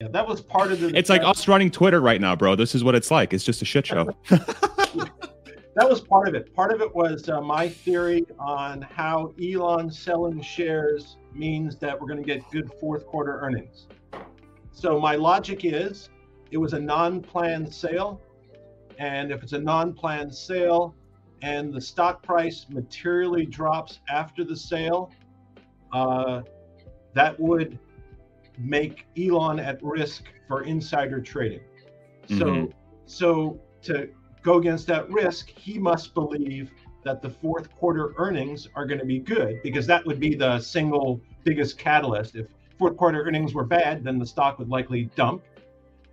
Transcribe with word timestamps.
Yeah, 0.00 0.06
that 0.12 0.28
was 0.28 0.40
part 0.40 0.70
of 0.70 0.78
the. 0.78 0.96
It's 0.96 1.10
like 1.10 1.24
us 1.24 1.48
running 1.48 1.72
Twitter 1.72 2.00
right 2.00 2.20
now, 2.20 2.36
bro. 2.36 2.54
This 2.54 2.76
is 2.76 2.84
what 2.84 2.94
it's 2.94 3.10
like. 3.10 3.34
It's 3.34 3.42
just 3.42 3.62
a 3.62 3.64
shit 3.64 3.84
show. 3.84 4.08
that 4.28 5.10
was 5.76 6.00
part 6.02 6.28
of 6.28 6.36
it. 6.36 6.54
Part 6.54 6.72
of 6.72 6.80
it 6.80 6.94
was 6.94 7.28
uh, 7.28 7.40
my 7.40 7.68
theory 7.68 8.24
on 8.38 8.80
how 8.80 9.34
Elon 9.42 9.90
selling 9.90 10.40
shares 10.40 11.16
means 11.34 11.78
that 11.78 12.00
we're 12.00 12.06
going 12.06 12.22
to 12.22 12.24
get 12.24 12.48
good 12.52 12.70
fourth 12.78 13.06
quarter 13.06 13.40
earnings. 13.40 13.88
So 14.70 15.00
my 15.00 15.16
logic 15.16 15.64
is 15.64 16.10
it 16.52 16.58
was 16.58 16.74
a 16.74 16.80
non-planned 16.80 17.74
sale, 17.74 18.22
and 19.00 19.32
if 19.32 19.42
it's 19.42 19.52
a 19.52 19.58
non-planned 19.58 20.32
sale 20.32 20.94
and 21.42 21.74
the 21.74 21.80
stock 21.80 22.22
price 22.22 22.66
materially 22.68 23.46
drops 23.46 23.98
after 24.08 24.44
the 24.44 24.56
sale, 24.56 25.10
uh, 25.92 26.42
that 27.14 27.40
would 27.40 27.80
make 28.58 29.06
Elon 29.18 29.60
at 29.60 29.82
risk 29.82 30.24
for 30.46 30.62
insider 30.62 31.20
trading. 31.20 31.60
So, 32.28 32.34
mm-hmm. 32.34 32.72
so 33.06 33.60
to 33.82 34.08
go 34.42 34.58
against 34.58 34.86
that 34.88 35.08
risk, 35.10 35.48
he 35.50 35.78
must 35.78 36.14
believe 36.14 36.70
that 37.04 37.22
the 37.22 37.30
fourth 37.30 37.74
quarter 37.74 38.14
earnings 38.18 38.68
are 38.74 38.84
going 38.86 39.00
to 39.00 39.06
be 39.06 39.18
good 39.18 39.60
because 39.62 39.86
that 39.86 40.04
would 40.04 40.20
be 40.20 40.34
the 40.34 40.58
single 40.60 41.20
biggest 41.44 41.78
catalyst. 41.78 42.34
If 42.36 42.46
fourth 42.78 42.96
quarter 42.96 43.22
earnings 43.22 43.54
were 43.54 43.64
bad, 43.64 44.04
then 44.04 44.18
the 44.18 44.26
stock 44.26 44.58
would 44.58 44.68
likely 44.68 45.04
dump 45.16 45.42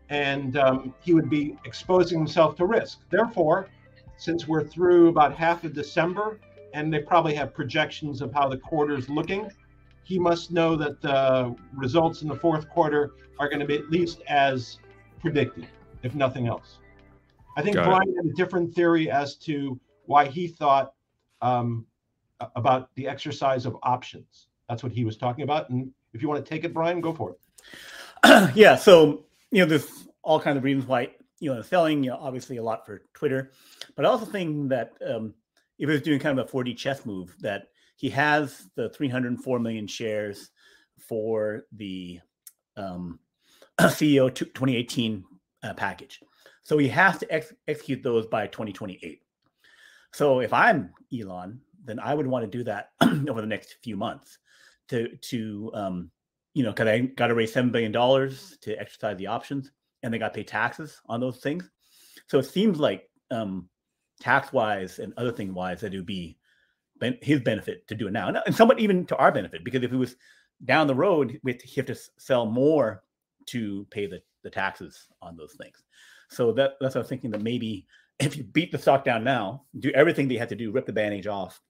and 0.09 0.57
um, 0.57 0.93
he 1.01 1.13
would 1.13 1.29
be 1.29 1.57
exposing 1.65 2.19
himself 2.19 2.55
to 2.57 2.65
risk. 2.65 2.99
Therefore, 3.09 3.69
since 4.17 4.47
we're 4.47 4.63
through 4.63 5.09
about 5.09 5.35
half 5.35 5.63
of 5.63 5.73
December 5.73 6.39
and 6.73 6.93
they 6.93 6.99
probably 6.99 7.33
have 7.35 7.53
projections 7.53 8.21
of 8.21 8.33
how 8.33 8.47
the 8.47 8.57
quarter 8.57 8.95
is 8.95 9.09
looking, 9.09 9.49
he 10.05 10.19
must 10.19 10.51
know 10.51 10.75
that 10.75 11.01
the 11.01 11.53
results 11.73 12.21
in 12.21 12.29
the 12.29 12.35
fourth 12.35 12.69
quarter 12.69 13.11
are 13.39 13.49
going 13.49 13.59
to 13.59 13.65
be 13.65 13.75
at 13.75 13.89
least 13.89 14.21
as 14.29 14.77
predicted, 15.19 15.67
if 16.03 16.13
nothing 16.13 16.47
else. 16.47 16.77
I 17.57 17.63
think 17.63 17.75
Got 17.75 17.85
Brian 17.85 18.09
it. 18.09 18.15
had 18.15 18.25
a 18.27 18.33
different 18.33 18.73
theory 18.73 19.09
as 19.09 19.35
to 19.37 19.79
why 20.05 20.25
he 20.25 20.47
thought 20.47 20.93
um, 21.41 21.85
about 22.55 22.93
the 22.95 23.07
exercise 23.07 23.65
of 23.65 23.75
options. 23.81 24.47
That's 24.69 24.83
what 24.83 24.91
he 24.91 25.05
was 25.05 25.17
talking 25.17 25.43
about. 25.43 25.69
And 25.71 25.91
if 26.13 26.21
you 26.21 26.27
want 26.27 26.45
to 26.45 26.49
take 26.49 26.63
it, 26.63 26.73
Brian, 26.73 27.01
go 27.01 27.11
for 27.11 27.31
it. 27.31 28.51
yeah. 28.55 28.75
So, 28.75 29.25
you 29.49 29.59
know, 29.59 29.65
there's 29.65 30.07
all 30.21 30.39
kinds 30.39 30.57
of 30.57 30.63
reasons 30.63 30.85
why, 30.85 31.11
you 31.39 31.51
know, 31.51 31.63
selling, 31.63 32.03
you 32.03 32.11
know, 32.11 32.17
obviously 32.21 32.57
a 32.57 32.63
lot 32.63 32.85
for 32.85 33.01
Twitter, 33.15 33.51
but 33.95 34.05
I 34.05 34.09
also 34.09 34.25
think 34.25 34.69
that 34.69 34.93
um, 35.07 35.33
if 35.79 35.87
he 35.89 35.93
was 35.93 36.01
doing 36.01 36.19
kind 36.19 36.37
of 36.37 36.47
a 36.47 36.51
4D 36.51 36.77
chess 36.77 37.05
move, 37.05 37.35
that 37.39 37.69
he 37.95 38.09
has 38.09 38.69
the 38.75 38.89
304 38.89 39.59
million 39.59 39.87
shares 39.87 40.51
for 40.99 41.65
the 41.71 42.19
um, 42.77 43.19
CEO 43.79 44.33
2018 44.33 45.23
uh, 45.63 45.73
package. 45.73 46.19
So 46.63 46.77
he 46.77 46.87
has 46.89 47.17
to 47.19 47.31
ex- 47.31 47.53
execute 47.67 48.03
those 48.03 48.25
by 48.27 48.47
2028. 48.47 49.21
So 50.13 50.39
if 50.39 50.53
I'm 50.53 50.91
Elon, 51.17 51.59
then 51.83 51.99
I 51.99 52.13
would 52.13 52.27
want 52.27 52.49
to 52.49 52.57
do 52.57 52.63
that 52.63 52.89
over 53.01 53.41
the 53.41 53.47
next 53.47 53.75
few 53.83 53.95
months 53.95 54.39
to 54.89 55.15
to 55.17 55.71
um, 55.73 56.11
you 56.53 56.63
know, 56.63 56.71
because 56.71 56.87
I 56.87 56.99
got 56.99 57.27
to 57.27 57.35
raise 57.35 57.53
seven 57.53 57.69
billion 57.69 57.91
dollars 57.91 58.57
to 58.61 58.79
exercise 58.79 59.17
the 59.17 59.27
options, 59.27 59.71
and 60.01 60.13
they 60.13 60.17
got 60.17 60.33
to 60.33 60.37
pay 60.37 60.43
taxes 60.43 61.01
on 61.07 61.19
those 61.19 61.37
things. 61.37 61.69
So 62.27 62.39
it 62.39 62.45
seems 62.45 62.79
like 62.79 63.09
um, 63.29 63.69
tax 64.21 64.53
wise 64.53 64.99
and 64.99 65.13
other 65.17 65.31
thing 65.31 65.53
wise 65.53 65.81
that 65.81 65.93
it 65.93 65.97
would 65.97 66.05
be 66.05 66.37
ben- 66.99 67.17
his 67.21 67.41
benefit 67.41 67.87
to 67.87 67.95
do 67.95 68.07
it 68.07 68.11
now, 68.11 68.31
and 68.45 68.55
somewhat 68.55 68.79
even 68.79 69.05
to 69.07 69.15
our 69.17 69.31
benefit 69.31 69.63
because 69.63 69.83
if 69.83 69.91
it 69.91 69.97
was 69.97 70.15
down 70.63 70.87
the 70.87 70.95
road, 70.95 71.39
we 71.43 71.59
have 71.75 71.85
to 71.85 71.95
sell 72.17 72.45
more 72.45 73.03
to 73.47 73.85
pay 73.91 74.07
the, 74.07 74.21
the 74.43 74.49
taxes 74.49 75.07
on 75.21 75.35
those 75.35 75.53
things. 75.53 75.83
So 76.29 76.51
that, 76.53 76.73
that's 76.79 76.95
what 76.95 77.01
I 77.01 77.03
was 77.03 77.09
thinking 77.09 77.31
that 77.31 77.41
maybe 77.41 77.85
if 78.19 78.37
you 78.37 78.43
beat 78.43 78.71
the 78.71 78.77
stock 78.77 79.03
down 79.03 79.23
now, 79.23 79.63
do 79.79 79.91
everything 79.91 80.27
they 80.27 80.37
had 80.37 80.49
to 80.49 80.55
do, 80.55 80.71
rip 80.71 80.85
the 80.85 80.93
bandage 80.93 81.27
off, 81.27 81.61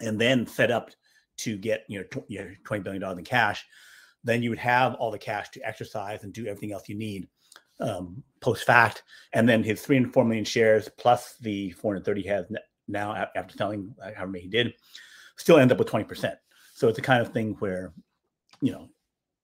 and 0.00 0.20
then 0.20 0.46
set 0.46 0.70
up 0.70 0.90
to 1.38 1.56
get 1.56 1.84
you 1.88 1.98
know 1.98 2.04
tw- 2.04 2.28
your 2.28 2.54
twenty 2.64 2.82
billion 2.82 3.00
dollars 3.00 3.18
in 3.18 3.24
cash, 3.24 3.64
then 4.22 4.42
you 4.42 4.50
would 4.50 4.58
have 4.58 4.94
all 4.94 5.10
the 5.10 5.18
cash 5.18 5.48
to 5.50 5.66
exercise 5.66 6.24
and 6.24 6.32
do 6.32 6.46
everything 6.46 6.72
else 6.72 6.88
you 6.88 6.94
need 6.94 7.26
um, 7.80 8.22
post 8.40 8.64
fact. 8.64 9.02
And 9.32 9.48
then 9.48 9.62
his 9.62 9.80
three 9.80 9.96
and 9.96 10.12
four 10.12 10.24
million 10.24 10.44
shares 10.44 10.88
plus 10.98 11.36
the 11.40 11.70
four 11.72 11.94
hundred 11.94 12.04
thirty 12.04 12.26
has 12.26 12.46
now 12.88 13.26
after 13.36 13.56
selling 13.56 13.94
uh, 14.02 14.10
however 14.14 14.32
many 14.32 14.44
he 14.44 14.50
did, 14.50 14.74
still 15.36 15.58
end 15.58 15.72
up 15.72 15.78
with 15.78 15.88
twenty 15.88 16.04
percent. 16.04 16.38
So 16.74 16.88
it's 16.88 16.96
the 16.96 17.02
kind 17.02 17.22
of 17.22 17.32
thing 17.32 17.54
where, 17.60 17.92
you 18.60 18.72
know, 18.72 18.88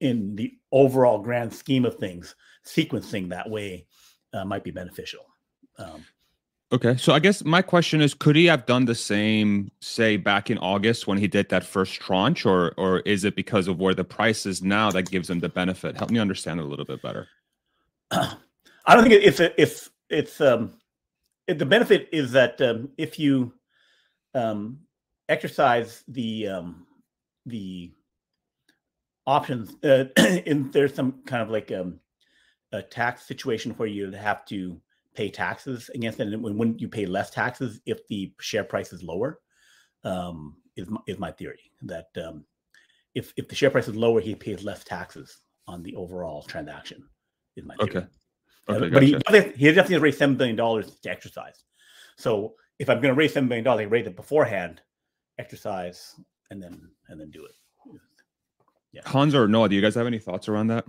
in 0.01 0.35
the 0.37 0.55
overall 0.73 1.19
grand 1.19 1.53
scheme 1.53 1.85
of 1.85 1.97
things, 1.97 2.35
sequencing 2.67 3.29
that 3.29 3.49
way 3.49 3.87
uh, 4.33 4.45
might 4.45 4.65
be 4.65 4.71
beneficial. 4.71 5.25
Um, 5.79 6.05
okay, 6.73 6.97
so 6.97 7.13
I 7.13 7.19
guess 7.19 7.45
my 7.45 7.63
question 7.63 8.01
is, 8.01 8.15
could 8.15 8.35
he 8.35 8.47
have 8.47 8.67
done 8.67 8.87
the 8.87 8.95
same, 8.95 9.71
say, 9.81 10.17
back 10.17 10.51
in 10.51 10.59
August 10.59 11.07
when 11.07 11.19
he 11.19 11.29
did 11.29 11.49
that 11.51 11.65
first 11.65 11.95
tranche, 11.95 12.47
or 12.47 12.73
or 12.77 13.01
is 13.01 13.25
it 13.25 13.37
because 13.37 13.69
of 13.69 13.79
where 13.79 13.95
the 13.95 14.05
price 14.05 14.47
is 14.47 14.63
now 14.63 14.91
that 14.91 15.11
gives 15.11 15.29
him 15.31 15.41
the 15.41 15.49
benefit? 15.49 15.97
Help 15.97 16.11
me 16.11 16.19
understand 16.19 16.61
it 16.61 16.65
a 16.65 16.67
little 16.67 16.85
bit 16.85 17.03
better. 17.03 17.29
I 18.11 18.95
don't 18.95 19.03
think 19.03 19.23
if, 19.23 19.39
if 19.59 19.91
it's 20.09 20.41
um, 20.41 20.73
the 21.49 21.67
benefit 21.67 22.09
is 22.13 22.33
that 22.33 22.61
um, 22.61 22.91
if 22.99 23.19
you 23.19 23.53
um, 24.35 24.81
exercise 25.29 26.05
the 26.09 26.49
um, 26.49 26.87
the 27.47 27.93
options, 29.27 29.75
uh, 29.85 30.05
there's 30.47 30.95
some 30.95 31.23
kind 31.27 31.43
of 31.43 31.51
like 31.51 31.73
um, 31.73 32.01
a 32.73 32.83
tax 32.83 33.27
situation 33.27 33.73
where 33.73 33.89
you'd 33.89 34.15
have 34.15 34.45
to 34.47 34.81
pay 35.15 35.31
taxes 35.31 35.91
against 35.95 36.21
it, 36.21 36.29
and 36.29 36.43
when, 36.43 36.59
when 36.59 36.79
you 36.79 36.89
pay 36.89 37.07
less 37.07 37.31
taxes 37.31 37.81
if 37.87 38.07
the 38.09 38.33
share 38.41 38.65
price 38.65 38.93
is 38.93 39.03
lower, 39.03 39.41
um, 40.05 40.57
is 40.77 40.89
my, 40.89 41.01
is 41.07 41.19
my 41.19 41.33
theory 41.33 41.71
that 41.83 42.09
um, 42.23 42.45
if 43.15 43.33
if 43.37 43.49
the 43.49 43.55
share 43.55 43.71
price 43.71 43.89
is 43.89 43.97
lower, 43.97 44.21
he 44.21 44.35
pays 44.35 44.63
less 44.63 44.85
taxes 44.85 45.39
on 45.67 45.83
the 45.83 45.95
overall 45.95 46.43
transaction. 46.43 47.03
Is 47.57 47.65
my 47.65 47.75
theory. 47.77 47.97
okay. 47.97 48.07
Okay, 48.69 48.91
but 48.91 49.03
he, 49.03 49.09
he 49.09 49.15
definitely 49.17 49.75
has 49.77 49.89
to 49.89 50.01
raise 50.01 50.19
seven 50.19 50.37
billion 50.37 50.57
dollars 50.57 50.97
to 51.03 51.11
exercise. 51.11 51.65
So 52.17 52.55
if 52.79 52.91
I'm 52.91 53.01
going 53.01 53.15
to 53.15 53.19
raise 53.19 53.33
seven 53.33 53.49
billion 53.49 53.65
dollars, 53.65 53.87
I 53.87 53.89
raise 53.89 54.07
it 54.07 54.17
beforehand, 54.17 54.81
exercise, 55.39 56.15
and 56.51 56.63
then 56.63 56.91
and 57.09 57.21
then 57.21 57.31
do 57.31 57.45
it. 57.45 57.53
Yeah. 58.93 59.03
Hans 59.05 59.35
or 59.35 59.47
Noah, 59.49 59.69
do 59.69 59.77
you 59.77 59.83
guys 59.83 59.95
have 59.95 60.07
any 60.07 60.19
thoughts 60.19 60.49
around 60.49 60.69
that? 60.69 60.87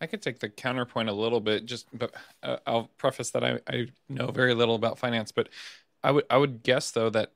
I 0.00 0.06
could 0.06 0.20
take 0.20 0.40
the 0.40 0.48
counterpoint 0.48 1.08
a 1.08 1.12
little 1.12 1.40
bit, 1.40 1.64
just 1.64 1.86
but 1.96 2.12
uh, 2.42 2.56
I'll 2.66 2.90
preface 2.98 3.30
that 3.30 3.44
I, 3.44 3.60
I 3.68 3.86
know 4.08 4.32
very 4.32 4.52
little 4.52 4.74
about 4.74 4.98
finance, 4.98 5.30
but 5.30 5.48
I 6.02 6.10
would 6.10 6.24
I 6.28 6.38
would 6.38 6.62
guess 6.62 6.90
though 6.90 7.10
that 7.10 7.30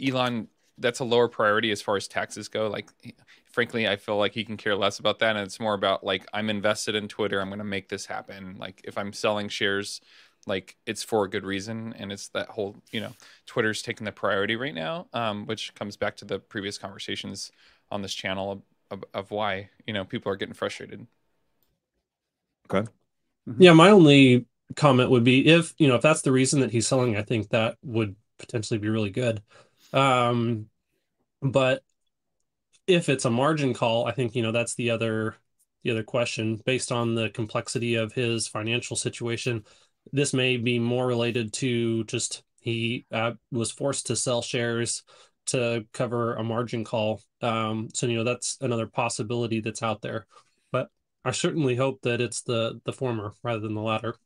Elon 0.00 0.48
that's 0.78 1.00
a 1.00 1.04
lower 1.04 1.28
priority 1.28 1.70
as 1.70 1.82
far 1.82 1.96
as 1.96 2.08
taxes 2.08 2.48
go. 2.48 2.68
Like, 2.68 2.90
frankly, 3.52 3.86
I 3.86 3.96
feel 3.96 4.16
like 4.16 4.32
he 4.32 4.44
can 4.44 4.56
care 4.56 4.74
less 4.74 4.98
about 4.98 5.20
that, 5.20 5.36
and 5.36 5.46
it's 5.46 5.60
more 5.60 5.74
about 5.74 6.04
like 6.04 6.26
I'm 6.32 6.50
invested 6.50 6.94
in 6.94 7.08
Twitter. 7.08 7.40
I'm 7.40 7.48
going 7.48 7.58
to 7.58 7.64
make 7.64 7.88
this 7.88 8.06
happen. 8.06 8.56
Like, 8.58 8.80
if 8.84 8.98
I'm 8.98 9.12
selling 9.12 9.48
shares, 9.48 10.00
like 10.46 10.76
it's 10.86 11.02
for 11.02 11.24
a 11.24 11.30
good 11.30 11.44
reason, 11.44 11.94
and 11.98 12.10
it's 12.10 12.28
that 12.28 12.48
whole 12.48 12.76
you 12.90 13.00
know 13.00 13.12
Twitter's 13.46 13.82
taking 13.82 14.04
the 14.04 14.12
priority 14.12 14.56
right 14.56 14.74
now, 14.74 15.06
um, 15.12 15.46
which 15.46 15.74
comes 15.74 15.96
back 15.96 16.16
to 16.16 16.24
the 16.24 16.38
previous 16.38 16.78
conversations 16.78 17.52
on 17.90 18.02
this 18.02 18.14
channel 18.14 18.52
of, 18.52 18.62
of, 18.90 19.04
of 19.14 19.30
why 19.30 19.68
you 19.86 19.92
know 19.92 20.04
people 20.04 20.32
are 20.32 20.36
getting 20.36 20.54
frustrated. 20.54 21.06
Okay. 22.70 22.88
Mm-hmm. 23.48 23.62
Yeah, 23.62 23.72
my 23.72 23.90
only 23.90 24.46
comment 24.74 25.10
would 25.10 25.24
be 25.24 25.46
if 25.46 25.74
you 25.78 25.88
know 25.88 25.96
if 25.96 26.02
that's 26.02 26.22
the 26.22 26.32
reason 26.32 26.60
that 26.60 26.70
he's 26.70 26.86
selling, 26.86 27.16
I 27.16 27.22
think 27.22 27.50
that 27.50 27.76
would 27.82 28.16
potentially 28.38 28.78
be 28.78 28.88
really 28.88 29.10
good. 29.10 29.42
Um, 29.92 30.68
but 31.42 31.82
if 32.92 33.08
it's 33.08 33.24
a 33.24 33.30
margin 33.30 33.74
call, 33.74 34.06
I 34.06 34.12
think 34.12 34.34
you 34.34 34.42
know 34.42 34.52
that's 34.52 34.74
the 34.74 34.90
other 34.90 35.36
the 35.82 35.90
other 35.90 36.02
question 36.02 36.60
based 36.64 36.92
on 36.92 37.14
the 37.14 37.30
complexity 37.30 37.96
of 37.96 38.12
his 38.12 38.46
financial 38.48 38.96
situation. 38.96 39.64
This 40.12 40.32
may 40.32 40.56
be 40.56 40.78
more 40.78 41.06
related 41.06 41.52
to 41.54 42.04
just 42.04 42.44
he 42.60 43.06
uh, 43.12 43.32
was 43.50 43.70
forced 43.70 44.06
to 44.06 44.16
sell 44.16 44.42
shares 44.42 45.02
to 45.46 45.84
cover 45.92 46.34
a 46.34 46.44
margin 46.44 46.84
call. 46.84 47.20
Um, 47.40 47.88
so 47.94 48.06
you 48.06 48.16
know 48.16 48.24
that's 48.24 48.58
another 48.60 48.86
possibility 48.86 49.60
that's 49.60 49.82
out 49.82 50.02
there. 50.02 50.26
But 50.70 50.88
I 51.24 51.32
certainly 51.32 51.76
hope 51.76 52.02
that 52.02 52.20
it's 52.20 52.42
the 52.42 52.80
the 52.84 52.92
former 52.92 53.32
rather 53.42 53.60
than 53.60 53.74
the 53.74 53.82
latter. 53.82 54.16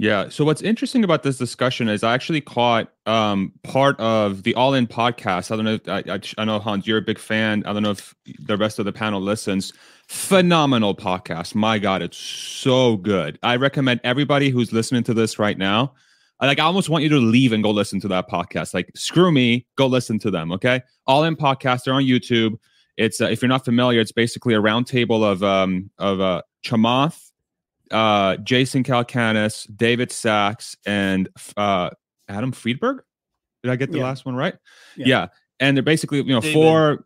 Yeah. 0.00 0.28
So 0.28 0.44
what's 0.44 0.62
interesting 0.62 1.02
about 1.02 1.24
this 1.24 1.38
discussion 1.38 1.88
is 1.88 2.04
I 2.04 2.14
actually 2.14 2.40
caught 2.40 2.92
um, 3.06 3.52
part 3.64 3.98
of 3.98 4.44
the 4.44 4.54
All 4.54 4.74
In 4.74 4.86
podcast. 4.86 5.50
I 5.50 5.56
don't 5.56 5.64
know. 5.64 5.74
If, 5.74 5.88
I, 5.88 6.04
I, 6.14 6.20
I 6.40 6.44
know 6.44 6.60
Hans, 6.60 6.86
you're 6.86 6.98
a 6.98 7.02
big 7.02 7.18
fan. 7.18 7.64
I 7.66 7.72
don't 7.72 7.82
know 7.82 7.90
if 7.90 8.14
the 8.38 8.56
rest 8.56 8.78
of 8.78 8.84
the 8.84 8.92
panel 8.92 9.20
listens. 9.20 9.72
Phenomenal 10.06 10.94
podcast. 10.94 11.56
My 11.56 11.80
God, 11.80 12.00
it's 12.00 12.16
so 12.16 12.96
good. 12.98 13.40
I 13.42 13.56
recommend 13.56 14.00
everybody 14.04 14.50
who's 14.50 14.72
listening 14.72 15.02
to 15.02 15.14
this 15.14 15.36
right 15.36 15.58
now. 15.58 15.94
Like, 16.40 16.60
I 16.60 16.62
almost 16.62 16.88
want 16.88 17.02
you 17.02 17.10
to 17.10 17.18
leave 17.18 17.52
and 17.52 17.64
go 17.64 17.72
listen 17.72 17.98
to 18.02 18.08
that 18.08 18.30
podcast. 18.30 18.74
Like, 18.74 18.92
screw 18.94 19.32
me, 19.32 19.66
go 19.74 19.88
listen 19.88 20.20
to 20.20 20.30
them. 20.30 20.52
Okay. 20.52 20.80
All 21.08 21.24
In 21.24 21.34
podcast. 21.34 21.82
They're 21.82 21.94
on 21.94 22.04
YouTube 22.04 22.56
It's 22.98 23.20
uh, 23.20 23.26
if 23.26 23.42
you're 23.42 23.48
not 23.48 23.64
familiar, 23.64 24.00
it's 24.00 24.12
basically 24.12 24.54
a 24.54 24.60
roundtable 24.60 25.24
of 25.24 25.42
um, 25.42 25.90
of 25.98 26.20
uh, 26.20 26.42
Chamath, 26.64 27.27
uh, 27.90 28.36
Jason 28.38 28.84
Calacanis, 28.84 29.66
David 29.76 30.10
Sacks, 30.12 30.76
and 30.86 31.28
uh, 31.56 31.90
Adam 32.28 32.52
Friedberg. 32.52 33.02
Did 33.62 33.72
I 33.72 33.76
get 33.76 33.90
the 33.90 33.98
Yeah. 33.98 34.04
last 34.04 34.24
one 34.26 34.34
right? 34.36 34.54
Yeah. 34.96 35.06
Yeah. 35.06 35.26
And 35.60 35.76
they're 35.76 35.82
basically, 35.82 36.18
you 36.18 36.24
know, 36.34 36.40
David. 36.40 36.54
four 36.54 37.04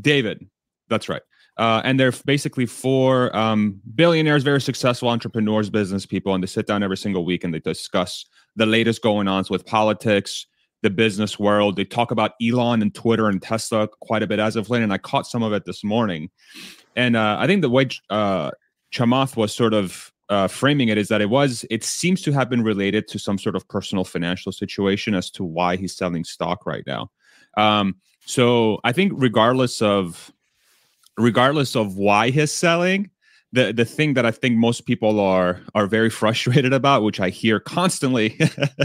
David. 0.00 0.46
That's 0.88 1.08
right. 1.08 1.22
Uh, 1.56 1.82
and 1.84 1.98
they're 1.98 2.12
basically 2.24 2.66
four 2.66 3.34
um, 3.36 3.80
billionaires, 3.96 4.44
very 4.44 4.60
successful 4.60 5.08
entrepreneurs, 5.08 5.68
business 5.70 6.06
people, 6.06 6.32
and 6.34 6.42
they 6.42 6.46
sit 6.46 6.66
down 6.66 6.82
every 6.84 6.96
single 6.96 7.24
week 7.24 7.42
and 7.42 7.52
they 7.52 7.58
discuss 7.58 8.24
the 8.54 8.66
latest 8.66 9.02
going 9.02 9.26
on 9.26 9.44
with 9.50 9.66
politics, 9.66 10.46
the 10.82 10.90
business 10.90 11.36
world. 11.38 11.74
They 11.74 11.84
talk 11.84 12.12
about 12.12 12.32
Elon 12.40 12.80
and 12.80 12.94
Twitter 12.94 13.28
and 13.28 13.42
Tesla 13.42 13.88
quite 14.00 14.22
a 14.22 14.26
bit 14.28 14.38
as 14.38 14.54
of 14.54 14.70
late, 14.70 14.82
and 14.82 14.92
I 14.92 14.98
caught 14.98 15.26
some 15.26 15.42
of 15.42 15.52
it 15.52 15.64
this 15.64 15.82
morning. 15.82 16.30
And 16.94 17.16
uh, 17.16 17.36
I 17.40 17.46
think 17.48 17.62
the 17.62 17.70
way 17.70 17.88
uh, 18.08 18.52
Chamath 18.92 19.36
was 19.36 19.54
sort 19.54 19.74
of 19.74 20.12
uh, 20.28 20.48
framing 20.48 20.88
it 20.88 20.98
is 20.98 21.08
that 21.08 21.20
it 21.20 21.30
was, 21.30 21.64
it 21.70 21.82
seems 21.82 22.22
to 22.22 22.32
have 22.32 22.50
been 22.50 22.62
related 22.62 23.08
to 23.08 23.18
some 23.18 23.38
sort 23.38 23.56
of 23.56 23.66
personal 23.68 24.04
financial 24.04 24.52
situation 24.52 25.14
as 25.14 25.30
to 25.30 25.44
why 25.44 25.76
he's 25.76 25.96
selling 25.96 26.24
stock 26.24 26.66
right 26.66 26.84
now. 26.86 27.10
Um, 27.56 27.96
so 28.24 28.78
I 28.84 28.92
think 28.92 29.12
regardless 29.16 29.80
of 29.80 30.32
regardless 31.16 31.74
of 31.74 31.96
why 31.96 32.30
he's 32.30 32.52
selling, 32.52 33.10
the 33.52 33.72
the 33.72 33.86
thing 33.86 34.14
that 34.14 34.26
I 34.26 34.30
think 34.30 34.56
most 34.56 34.84
people 34.84 35.18
are 35.18 35.60
are 35.74 35.86
very 35.86 36.10
frustrated 36.20 36.72
about, 36.72 37.02
which 37.02 37.20
I 37.20 37.30
hear 37.30 37.58
constantly 37.58 38.38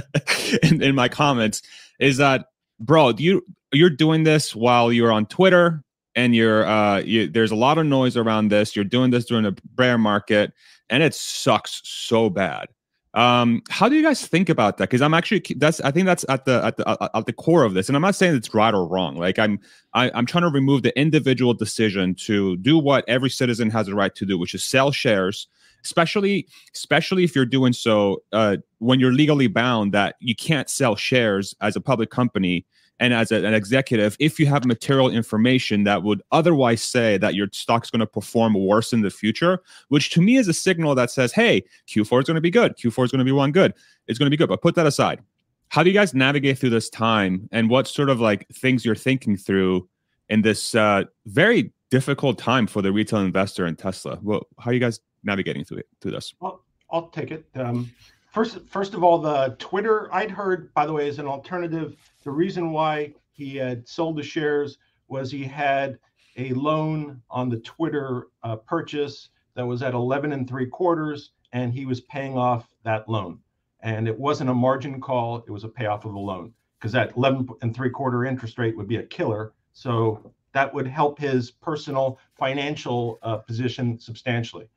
in, 0.63 0.81
in 0.81 0.95
my 0.95 1.09
comments, 1.09 1.61
is 1.99 2.17
that 2.17 2.45
bro, 2.79 3.09
you 3.09 3.45
you're 3.73 3.89
doing 3.89 4.23
this 4.23 4.55
while 4.55 4.93
you're 4.93 5.11
on 5.11 5.25
Twitter 5.25 5.83
and 6.15 6.35
you're 6.35 6.65
uh 6.65 6.99
you, 6.99 7.27
there's 7.27 7.51
a 7.51 7.55
lot 7.55 7.77
of 7.77 7.85
noise 7.85 8.17
around 8.17 8.49
this. 8.49 8.75
You're 8.75 8.85
doing 8.85 9.11
this 9.11 9.25
during 9.25 9.45
a 9.45 9.55
bear 9.75 9.97
market, 9.97 10.53
and 10.89 11.03
it 11.03 11.13
sucks 11.13 11.81
so 11.83 12.29
bad. 12.29 12.67
Um, 13.15 13.61
how 13.69 13.89
do 13.89 13.95
you 13.95 14.01
guys 14.01 14.25
think 14.25 14.49
about 14.49 14.77
that? 14.77 14.89
Because 14.89 15.01
I'm 15.01 15.13
actually 15.13 15.43
that's 15.57 15.79
I 15.81 15.91
think 15.91 16.07
that's 16.07 16.25
at 16.29 16.45
the 16.45 16.65
at 16.65 16.77
the 16.77 16.87
uh, 16.87 17.09
at 17.13 17.25
the 17.27 17.33
core 17.33 17.63
of 17.63 17.75
this, 17.75 17.87
and 17.87 17.95
I'm 17.95 18.01
not 18.01 18.15
saying 18.15 18.35
it's 18.35 18.53
right 18.53 18.73
or 18.73 18.87
wrong. 18.87 19.17
Like 19.17 19.37
I'm 19.37 19.59
I, 19.93 20.09
I'm 20.15 20.25
trying 20.25 20.43
to 20.43 20.49
remove 20.49 20.81
the 20.81 20.97
individual 20.99 21.53
decision 21.53 22.15
to 22.25 22.57
do 22.57 22.77
what 22.79 23.05
every 23.07 23.29
citizen 23.29 23.69
has 23.69 23.87
a 23.87 23.93
right 23.93 24.13
to 24.15 24.25
do, 24.25 24.37
which 24.39 24.55
is 24.55 24.63
sell 24.63 24.91
shares, 24.91 25.47
especially 25.83 26.47
especially 26.73 27.23
if 27.23 27.35
you're 27.35 27.45
doing 27.45 27.71
so 27.71 28.23
uh, 28.31 28.57
when 28.79 28.99
you're 28.99 29.13
legally 29.13 29.47
bound 29.47 29.91
that 29.93 30.15
you 30.19 30.35
can't 30.35 30.67
sell 30.67 30.95
shares 30.95 31.53
as 31.61 31.75
a 31.75 31.81
public 31.81 32.09
company 32.09 32.65
and 32.99 33.13
as 33.13 33.31
a- 33.31 33.45
an 33.45 33.53
executive 33.53 34.15
if 34.19 34.39
you 34.39 34.45
have 34.45 34.65
material 34.65 35.09
information 35.09 35.83
that 35.83 36.03
would 36.03 36.21
otherwise 36.31 36.81
say 36.81 37.17
that 37.17 37.35
your 37.35 37.47
stock's 37.51 37.89
going 37.89 37.99
to 37.99 38.07
perform 38.07 38.53
worse 38.53 38.93
in 38.93 39.01
the 39.01 39.09
future, 39.09 39.59
which 39.89 40.09
to 40.11 40.21
me 40.21 40.37
is 40.37 40.47
a 40.47 40.53
signal 40.53 40.95
that 40.95 41.11
says, 41.11 41.31
hey, 41.31 41.63
Q4 41.87 42.21
is 42.21 42.27
going 42.27 42.35
to 42.35 42.41
be 42.41 42.51
good, 42.51 42.77
Q4 42.77 43.05
is 43.05 43.11
going 43.11 43.19
to 43.19 43.25
be 43.25 43.31
one 43.31 43.51
good, 43.51 43.73
it's 44.07 44.19
going 44.19 44.27
to 44.27 44.31
be 44.31 44.37
good. 44.37 44.49
But 44.49 44.61
put 44.61 44.75
that 44.75 44.87
aside 44.87 45.21
how 45.69 45.81
do 45.81 45.89
you 45.89 45.93
guys 45.95 46.13
navigate 46.13 46.59
through 46.59 46.69
this 46.69 46.87
time 46.87 47.49
and 47.51 47.67
what 47.67 47.87
sort 47.87 48.07
of 48.07 48.19
like 48.19 48.47
things 48.49 48.85
you're 48.85 48.93
thinking 48.93 49.35
through 49.35 49.89
in 50.29 50.43
this 50.43 50.75
uh, 50.75 51.03
very 51.25 51.73
difficult 51.89 52.37
time 52.37 52.67
for 52.67 52.83
the 52.83 52.91
retail 52.91 53.19
investor 53.21 53.65
in 53.65 53.75
tesla 53.75 54.19
well 54.21 54.45
how 54.59 54.69
are 54.69 54.73
you 54.73 54.79
guys 54.79 54.99
navigating 55.23 55.63
through 55.63 55.77
it 55.77 55.87
through 55.99 56.11
this 56.11 56.33
Well, 56.39 56.63
I'll 56.91 57.07
take 57.09 57.31
it. 57.31 57.45
Um, 57.55 57.91
first, 58.33 58.59
first 58.67 58.93
of 58.93 59.03
all, 59.03 59.19
the 59.19 59.55
Twitter 59.59 60.13
I'd 60.13 60.31
heard, 60.31 60.73
by 60.73 60.85
the 60.85 60.93
way, 60.93 61.07
as 61.07 61.19
an 61.19 61.27
alternative. 61.27 61.95
The 62.23 62.31
reason 62.31 62.71
why 62.71 63.13
he 63.31 63.55
had 63.55 63.87
sold 63.87 64.17
the 64.17 64.23
shares 64.23 64.79
was 65.07 65.31
he 65.31 65.43
had 65.43 65.99
a 66.35 66.51
loan 66.53 67.21
on 67.29 67.49
the 67.49 67.59
Twitter 67.59 68.27
uh, 68.41 68.55
purchase 68.57 69.29
that 69.55 69.65
was 69.65 69.83
at 69.83 69.93
11 69.93 70.33
and 70.33 70.47
three 70.47 70.65
quarters, 70.65 71.31
and 71.53 71.71
he 71.71 71.85
was 71.85 72.01
paying 72.01 72.35
off 72.35 72.73
that 72.83 73.07
loan. 73.07 73.39
And 73.81 74.07
it 74.07 74.19
wasn't 74.19 74.49
a 74.49 74.53
margin 74.53 74.99
call; 74.99 75.43
it 75.47 75.51
was 75.51 75.63
a 75.63 75.69
payoff 75.69 76.05
of 76.05 76.13
the 76.13 76.19
loan 76.19 76.53
because 76.79 76.91
that 76.93 77.15
11 77.15 77.47
and 77.61 77.75
three 77.75 77.89
quarter 77.89 78.25
interest 78.25 78.57
rate 78.57 78.75
would 78.75 78.87
be 78.87 78.97
a 78.97 79.03
killer. 79.03 79.53
So 79.73 80.33
that 80.53 80.73
would 80.73 80.87
help 80.87 81.19
his 81.19 81.51
personal 81.51 82.19
financial 82.35 83.19
uh, 83.21 83.37
position 83.37 83.99
substantially. 83.99 84.67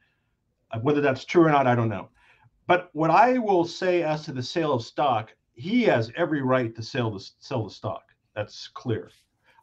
Uh, 0.73 0.81
Whether 0.81 1.01
that's 1.01 1.25
true 1.25 1.45
or 1.45 1.51
not, 1.51 1.67
I 1.67 1.75
don't 1.75 1.89
know. 1.89 2.09
But 2.67 2.91
what 2.93 3.11
I 3.11 3.39
will 3.39 3.65
say 3.65 4.03
as 4.03 4.25
to 4.25 4.33
the 4.33 4.43
sale 4.43 4.73
of 4.73 4.83
stock, 4.85 5.35
he 5.55 5.85
has 5.85 6.13
every 6.17 6.43
right 6.43 6.75
to 6.75 6.83
sell 6.83 7.11
the 7.11 7.25
sell 7.39 7.65
the 7.65 7.71
stock. 7.71 8.03
That's 8.35 8.69
clear. 8.69 9.11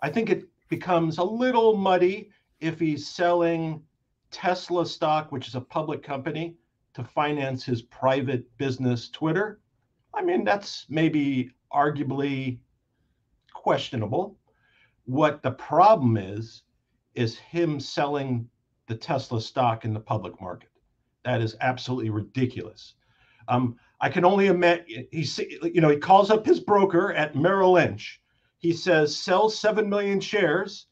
I 0.02 0.10
think 0.10 0.30
it 0.30 0.48
becomes 0.70 1.18
a 1.18 1.24
little 1.24 1.76
muddy 1.76 2.30
if 2.60 2.80
he's 2.80 3.08
selling 3.08 3.84
Tesla 4.32 4.86
stock, 4.86 5.32
which 5.32 5.48
is 5.48 5.56
a 5.56 5.62
public 5.62 6.02
company, 6.02 6.56
to 6.94 7.04
finance 7.04 7.64
his 7.64 7.82
private 7.84 8.46
business 8.58 9.10
Twitter. 9.10 9.60
I 10.14 10.24
mean, 10.24 10.44
that's 10.44 10.86
maybe 10.90 11.52
arguably 11.72 12.60
questionable. 13.54 14.38
What 15.06 15.44
the 15.44 15.52
problem 15.52 16.18
is, 16.18 16.64
is 17.16 17.38
him 17.38 17.80
selling 17.80 18.50
the 18.88 18.96
Tesla 18.96 19.42
stock 19.42 19.86
in 19.86 19.94
the 19.94 20.00
public 20.00 20.40
market. 20.42 20.70
That 21.26 21.42
is 21.42 21.56
absolutely 21.62 22.10
ridiculous. 22.10 22.96
Um, 23.48 23.78
I 24.02 24.10
can 24.10 24.26
only 24.26 24.48
imagine. 24.48 25.08
He, 25.12 25.28
you 25.64 25.82
know, 25.82 25.90
he 25.90 25.98
calls 25.98 26.30
up 26.30 26.46
his 26.46 26.60
broker 26.60 27.14
at 27.14 27.36
Merrill 27.36 27.74
Lynch. 27.74 28.22
He 28.60 28.74
says, 28.74 29.16
"Sell 29.16 29.50
seven 29.50 29.90
million 29.90 30.20
shares." 30.20 30.88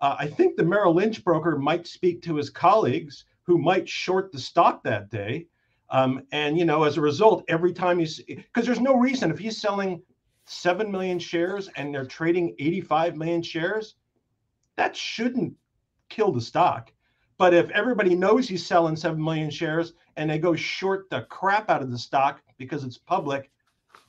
Uh, 0.00 0.16
I 0.18 0.26
think 0.26 0.56
the 0.56 0.64
Merrill 0.64 0.94
Lynch 0.94 1.24
broker 1.24 1.58
might 1.58 1.86
speak 1.86 2.22
to 2.22 2.36
his 2.36 2.50
colleagues 2.50 3.24
who 3.42 3.58
might 3.58 3.88
short 3.88 4.32
the 4.32 4.38
stock 4.38 4.82
that 4.84 5.10
day. 5.10 5.46
Um, 5.90 6.22
and 6.32 6.56
you 6.56 6.64
know, 6.64 6.84
as 6.84 6.96
a 6.96 7.00
result, 7.00 7.44
every 7.48 7.72
time 7.72 7.98
he's 7.98 8.22
because 8.22 8.64
there's 8.64 8.80
no 8.80 8.96
reason 8.96 9.30
if 9.30 9.38
he's 9.38 9.60
selling 9.60 10.02
seven 10.46 10.90
million 10.90 11.18
shares 11.18 11.68
and 11.76 11.94
they're 11.94 12.04
trading 12.04 12.54
85 12.58 13.16
million 13.16 13.42
shares, 13.42 13.96
that 14.76 14.96
shouldn't 14.96 15.54
kill 16.08 16.32
the 16.32 16.40
stock. 16.40 16.92
But 17.40 17.54
if 17.54 17.70
everybody 17.70 18.14
knows 18.14 18.46
he's 18.46 18.66
selling 18.66 18.96
7 18.96 19.18
million 19.24 19.48
shares 19.48 19.94
and 20.18 20.28
they 20.28 20.38
go 20.38 20.54
short 20.54 21.08
the 21.08 21.22
crap 21.30 21.70
out 21.70 21.80
of 21.80 21.90
the 21.90 21.96
stock 21.96 22.42
because 22.58 22.84
it's 22.84 22.98
public, 22.98 23.50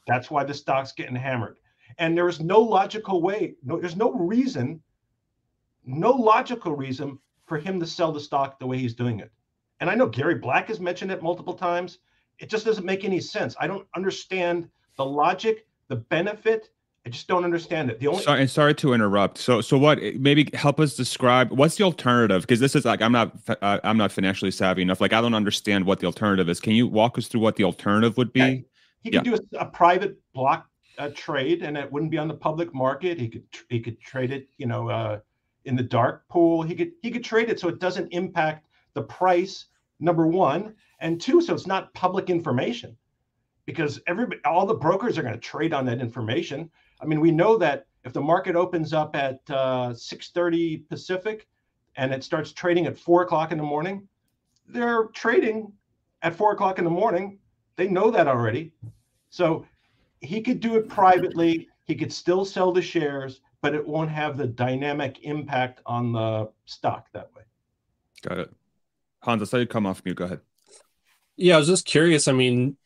that's 0.05 0.29
why 0.29 0.43
the 0.43 0.53
stock's 0.53 0.91
getting 0.91 1.15
hammered. 1.15 1.55
And 1.97 2.17
there 2.17 2.27
is 2.27 2.41
no 2.41 2.59
logical 2.59 3.21
way, 3.21 3.55
no, 3.63 3.79
there's 3.79 3.95
no 3.95 4.11
reason, 4.11 4.81
no 5.85 6.11
logical 6.11 6.75
reason 6.75 7.17
for 7.45 7.57
him 7.57 7.79
to 7.79 7.87
sell 7.87 8.11
the 8.11 8.19
stock 8.19 8.59
the 8.59 8.67
way 8.67 8.79
he's 8.79 8.95
doing 8.95 9.21
it. 9.21 9.31
And 9.79 9.89
I 9.89 9.95
know 9.95 10.07
Gary 10.07 10.35
Black 10.35 10.67
has 10.67 10.81
mentioned 10.81 11.09
it 11.09 11.23
multiple 11.23 11.53
times. 11.53 11.99
It 12.37 12.49
just 12.49 12.65
doesn't 12.65 12.85
make 12.85 13.05
any 13.05 13.21
sense. 13.21 13.55
I 13.61 13.65
don't 13.65 13.87
understand 13.95 14.67
the 14.97 15.05
logic, 15.05 15.67
the 15.87 15.95
benefit. 15.95 16.71
I 17.05 17.09
just 17.09 17.27
don't 17.27 17.43
understand 17.43 17.89
it. 17.89 17.99
The 17.99 18.07
only 18.07 18.21
sorry 18.21 18.41
and 18.41 18.49
sorry 18.49 18.75
to 18.75 18.93
interrupt 18.93 19.39
so 19.39 19.59
so 19.61 19.77
what 19.77 19.99
maybe 20.15 20.49
help 20.53 20.79
us 20.79 20.95
describe 20.95 21.51
what's 21.51 21.75
the 21.75 21.83
alternative 21.83 22.43
because 22.43 22.59
this 22.59 22.75
is 22.75 22.85
like 22.85 23.01
i'm 23.01 23.11
not 23.11 23.35
uh, 23.47 23.79
i'm 23.83 23.97
not 23.97 24.11
financially 24.11 24.51
savvy 24.51 24.83
enough 24.83 25.01
like 25.01 25.11
i 25.11 25.19
don't 25.19 25.33
understand 25.33 25.83
what 25.85 25.99
the 25.99 26.05
alternative 26.05 26.47
is 26.47 26.59
can 26.59 26.73
you 26.73 26.87
walk 26.87 27.17
us 27.17 27.27
through 27.27 27.41
what 27.41 27.55
the 27.55 27.63
alternative 27.63 28.17
would 28.17 28.31
be 28.31 28.39
Yeah. 28.39 28.57
He 29.01 29.09
could 29.09 29.23
do 29.23 29.33
a, 29.35 29.61
a 29.61 29.65
private 29.65 30.17
block 30.33 30.67
uh, 30.97 31.09
trade, 31.15 31.63
and 31.63 31.77
it 31.77 31.91
wouldn't 31.91 32.11
be 32.11 32.17
on 32.17 32.27
the 32.27 32.35
public 32.35 32.73
market. 32.73 33.19
He 33.19 33.27
could 33.27 33.51
tr- 33.51 33.63
he 33.69 33.79
could 33.79 33.99
trade 33.99 34.31
it, 34.31 34.47
you 34.57 34.67
know, 34.67 34.89
uh, 34.89 35.19
in 35.65 35.75
the 35.75 35.83
dark 35.83 36.27
pool. 36.27 36.61
He 36.61 36.75
could 36.75 36.91
he 37.01 37.09
could 37.09 37.23
trade 37.23 37.49
it 37.49 37.59
so 37.59 37.67
it 37.67 37.79
doesn't 37.79 38.09
impact 38.13 38.67
the 38.93 39.01
price. 39.01 39.65
Number 39.99 40.25
one, 40.27 40.75
and 40.99 41.21
two, 41.21 41.41
so 41.41 41.53
it's 41.53 41.67
not 41.67 41.93
public 41.93 42.29
information, 42.31 42.97
because 43.65 43.99
everybody, 44.07 44.41
all 44.45 44.65
the 44.65 44.73
brokers 44.73 45.17
are 45.17 45.21
going 45.21 45.35
to 45.35 45.39
trade 45.39 45.73
on 45.73 45.85
that 45.85 45.99
information. 45.99 46.69
I 47.01 47.05
mean, 47.05 47.19
we 47.19 47.31
know 47.31 47.57
that 47.57 47.87
if 48.03 48.13
the 48.13 48.21
market 48.21 48.55
opens 48.55 48.93
up 48.93 49.15
at 49.15 49.39
uh, 49.49 49.93
six 49.93 50.29
thirty 50.29 50.77
Pacific, 50.77 51.47
and 51.95 52.13
it 52.13 52.23
starts 52.23 52.51
trading 52.51 52.85
at 52.87 52.97
four 52.97 53.23
o'clock 53.23 53.51
in 53.51 53.57
the 53.57 53.63
morning, 53.63 54.07
they're 54.67 55.05
trading 55.13 55.71
at 56.21 56.35
four 56.35 56.53
o'clock 56.53 56.77
in 56.79 56.85
the 56.85 56.91
morning 56.91 57.39
they 57.75 57.87
know 57.87 58.11
that 58.11 58.27
already. 58.27 58.73
So 59.29 59.65
he 60.19 60.41
could 60.41 60.59
do 60.59 60.75
it 60.75 60.87
privately. 60.87 61.67
He 61.85 61.95
could 61.95 62.13
still 62.13 62.45
sell 62.45 62.71
the 62.71 62.81
shares, 62.81 63.41
but 63.61 63.73
it 63.73 63.85
won't 63.87 64.09
have 64.11 64.37
the 64.37 64.45
dynamic 64.45 65.23
impact 65.23 65.81
on 65.85 66.11
the 66.11 66.51
stock 66.65 67.07
that 67.13 67.29
way. 67.35 67.43
got 68.21 68.37
it 68.37 68.53
hans 69.21 69.41
i 69.41 69.45
saw 69.45 69.57
you 69.57 69.67
come 69.67 69.85
off 69.85 70.03
mute 70.03 70.17
go 70.17 70.25
ahead 70.25 70.41
Yeah, 71.37 71.55
I 71.55 71.59
was 71.59 71.67
just 71.67 71.85
curious. 71.85 72.27
I 72.27 72.33
mean, 72.33 72.77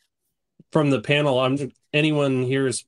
from 0.72 0.90
the 0.90 1.02
panel, 1.02 1.40
I'm 1.40 1.72
anyone 1.94 2.44
here's, 2.44 2.86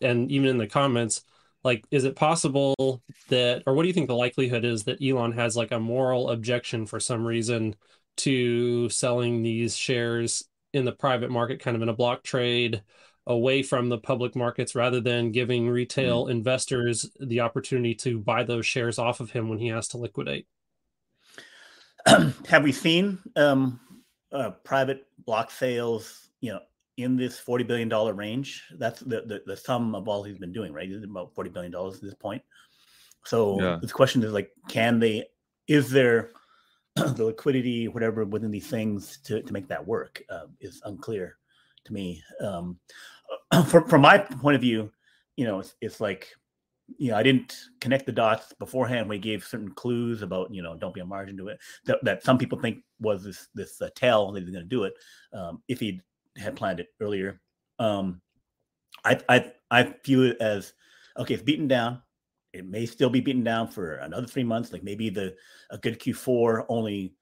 and 0.00 0.30
even 0.30 0.48
in 0.48 0.58
the 0.58 0.66
comments, 0.66 1.22
like, 1.62 1.84
is 1.90 2.04
it 2.04 2.16
possible 2.16 3.02
that, 3.28 3.62
or 3.66 3.74
what 3.74 3.82
do 3.82 3.88
you 3.88 3.94
think 3.94 4.08
the 4.08 4.14
likelihood 4.14 4.64
is 4.64 4.84
that 4.84 5.02
Elon 5.02 5.32
has 5.32 5.56
like 5.56 5.72
a 5.72 5.80
moral 5.80 6.30
objection 6.30 6.86
for 6.86 7.00
some 7.00 7.26
reason 7.26 7.74
to 8.18 8.88
selling 8.90 9.42
these 9.42 9.76
shares 9.76 10.44
in 10.72 10.84
the 10.84 10.92
private 10.92 11.30
market, 11.30 11.60
kind 11.60 11.76
of 11.76 11.82
in 11.82 11.88
a 11.88 11.94
block 11.94 12.22
trade? 12.22 12.82
away 13.26 13.62
from 13.62 13.88
the 13.88 13.98
public 13.98 14.36
markets 14.36 14.74
rather 14.74 15.00
than 15.00 15.32
giving 15.32 15.68
retail 15.68 16.24
mm-hmm. 16.24 16.32
investors 16.32 17.10
the 17.20 17.40
opportunity 17.40 17.94
to 17.94 18.18
buy 18.18 18.42
those 18.42 18.66
shares 18.66 18.98
off 18.98 19.20
of 19.20 19.30
him 19.30 19.48
when 19.48 19.58
he 19.58 19.68
has 19.68 19.88
to 19.88 19.98
liquidate. 19.98 20.46
Have 22.06 22.62
we 22.62 22.72
seen 22.72 23.18
um, 23.36 23.80
uh, 24.30 24.50
private 24.50 25.06
block 25.24 25.50
sales, 25.50 26.28
you 26.40 26.52
know, 26.52 26.60
in 26.96 27.16
this 27.16 27.38
forty 27.38 27.64
billion 27.64 27.88
dollar 27.88 28.14
range? 28.14 28.62
That's 28.78 29.00
the, 29.00 29.22
the, 29.22 29.42
the 29.46 29.56
sum 29.56 29.94
of 29.94 30.08
all 30.08 30.22
he's 30.22 30.38
been 30.38 30.52
doing, 30.52 30.72
right? 30.72 30.90
About 30.92 31.34
forty 31.34 31.50
billion 31.50 31.72
dollars 31.72 31.96
at 31.96 32.02
this 32.02 32.14
point. 32.14 32.42
So 33.24 33.60
yeah. 33.60 33.78
this 33.80 33.92
question 33.92 34.22
is 34.22 34.32
like, 34.32 34.50
can 34.68 34.98
they? 34.98 35.24
Is 35.66 35.90
there 35.90 36.30
the 36.96 37.24
liquidity, 37.24 37.88
whatever, 37.88 38.24
within 38.24 38.50
these 38.50 38.68
things 38.68 39.18
to 39.24 39.42
to 39.42 39.52
make 39.52 39.68
that 39.68 39.86
work? 39.86 40.22
Uh, 40.28 40.46
is 40.60 40.80
unclear 40.84 41.36
to 41.84 41.92
me. 41.92 42.22
Um, 42.40 42.78
from 43.66 43.88
from 43.88 44.00
my 44.00 44.18
point 44.18 44.56
of 44.56 44.60
view, 44.60 44.90
you 45.36 45.46
know, 45.46 45.60
it's, 45.60 45.74
it's 45.80 46.00
like 46.00 46.28
you 46.98 47.10
know, 47.10 47.16
I 47.16 47.22
didn't 47.22 47.56
connect 47.80 48.06
the 48.06 48.12
dots 48.12 48.52
beforehand. 48.58 49.08
We 49.08 49.18
gave 49.18 49.44
certain 49.44 49.72
clues 49.72 50.22
about, 50.22 50.52
you 50.52 50.62
know, 50.62 50.76
don't 50.76 50.94
be 50.94 51.00
a 51.00 51.06
margin 51.06 51.36
to 51.38 51.48
it 51.48 51.58
that, 51.86 52.04
that 52.04 52.22
some 52.22 52.38
people 52.38 52.58
think 52.58 52.82
was 53.00 53.24
this 53.24 53.48
this 53.54 53.80
uh, 53.80 53.88
tell 53.94 54.32
that 54.32 54.42
he's 54.42 54.50
going 54.50 54.64
to 54.64 54.68
do 54.68 54.84
it 54.84 54.94
um, 55.32 55.62
if 55.68 55.80
he 55.80 56.00
had 56.36 56.56
planned 56.56 56.80
it 56.80 56.88
earlier. 57.00 57.40
Um, 57.78 58.20
I 59.04 59.20
I 59.28 59.52
I 59.70 59.94
view 60.04 60.22
it 60.24 60.40
as 60.40 60.72
okay. 61.18 61.34
It's 61.34 61.42
beaten 61.42 61.68
down. 61.68 62.02
It 62.52 62.66
may 62.66 62.86
still 62.86 63.10
be 63.10 63.20
beaten 63.20 63.44
down 63.44 63.68
for 63.68 63.96
another 63.96 64.26
three 64.26 64.44
months. 64.44 64.72
Like 64.72 64.84
maybe 64.84 65.10
the 65.10 65.34
a 65.70 65.78
good 65.78 66.00
Q4 66.00 66.66
only 66.68 67.14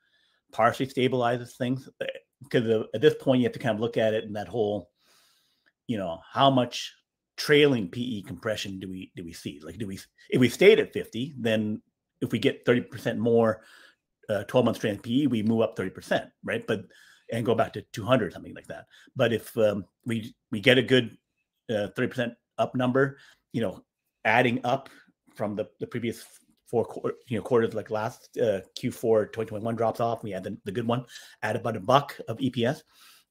partially 0.52 0.86
stabilizes 0.86 1.56
things 1.56 1.88
because 2.42 2.66
uh, 2.68 2.84
at 2.94 3.00
this 3.00 3.14
point 3.20 3.40
you 3.40 3.46
have 3.46 3.54
to 3.54 3.58
kind 3.58 3.74
of 3.74 3.80
look 3.80 3.96
at 3.96 4.14
it 4.14 4.24
in 4.24 4.34
that 4.34 4.48
whole, 4.48 4.90
you 5.86 5.96
know, 5.96 6.20
how 6.30 6.50
much 6.50 6.92
trailing 7.36 7.88
PE 7.88 8.22
compression 8.22 8.78
do 8.78 8.88
we 8.88 9.10
do 9.16 9.24
we 9.24 9.32
see? 9.32 9.60
Like, 9.64 9.78
do 9.78 9.86
we 9.86 9.98
if 10.30 10.40
we 10.40 10.48
stayed 10.48 10.80
at 10.80 10.92
50, 10.92 11.34
then 11.38 11.80
if 12.20 12.30
we 12.30 12.38
get 12.38 12.64
30% 12.64 13.18
more 13.18 13.62
uh, 14.28 14.44
12 14.44 14.64
month 14.64 14.80
trailing 14.80 15.00
PE, 15.00 15.26
we 15.26 15.42
move 15.42 15.62
up 15.62 15.76
30%, 15.76 16.30
right? 16.44 16.64
But 16.66 16.84
and 17.32 17.44
go 17.46 17.54
back 17.54 17.72
to 17.72 17.82
200, 17.92 18.32
something 18.32 18.54
like 18.54 18.68
that. 18.68 18.86
But 19.16 19.32
if 19.32 19.56
um, 19.58 19.86
we 20.06 20.34
we 20.50 20.60
get 20.60 20.78
a 20.78 20.82
good 20.82 21.16
uh, 21.70 21.88
30% 21.96 22.34
up 22.58 22.74
number, 22.74 23.18
you 23.52 23.62
know, 23.62 23.82
adding 24.24 24.60
up 24.64 24.88
from 25.34 25.56
the, 25.56 25.68
the 25.80 25.86
previous 25.86 26.24
four 26.68 26.84
quarter, 26.84 27.16
you 27.28 27.38
know 27.38 27.42
quarters 27.42 27.74
like 27.74 27.90
last 27.90 28.36
uh, 28.38 28.60
Q4 28.78 29.26
2021 29.32 29.74
drops 29.74 30.00
off. 30.00 30.22
We 30.22 30.30
had 30.30 30.44
the, 30.44 30.56
the 30.64 30.72
good 30.72 30.86
one, 30.86 31.06
add 31.42 31.56
about 31.56 31.76
a 31.76 31.80
buck 31.80 32.18
of 32.28 32.38
EPS. 32.38 32.82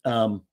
Um, 0.04 0.44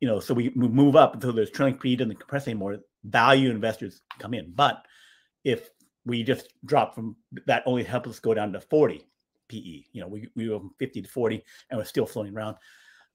you 0.00 0.08
know, 0.08 0.20
so 0.20 0.34
we 0.34 0.50
move 0.54 0.96
up 0.96 1.14
until 1.14 1.32
there's 1.32 1.50
trailing 1.50 1.78
PE 1.78 1.96
doesn't 1.96 2.18
compress 2.18 2.46
anymore 2.46 2.78
value 3.04 3.50
investors 3.50 4.02
come 4.18 4.34
in. 4.34 4.52
But 4.54 4.84
if 5.44 5.70
we 6.04 6.22
just 6.22 6.52
drop 6.64 6.94
from 6.94 7.16
that, 7.46 7.62
only 7.66 7.84
helps 7.84 8.08
us 8.08 8.18
go 8.18 8.34
down 8.34 8.52
to 8.52 8.60
40 8.60 9.04
PE. 9.52 9.84
You 9.92 10.00
know, 10.00 10.08
we, 10.08 10.28
we 10.34 10.46
go 10.46 10.58
from 10.58 10.74
50 10.78 11.02
to 11.02 11.08
40 11.08 11.42
and 11.70 11.78
we're 11.78 11.84
still 11.84 12.06
floating 12.06 12.34
around. 12.34 12.56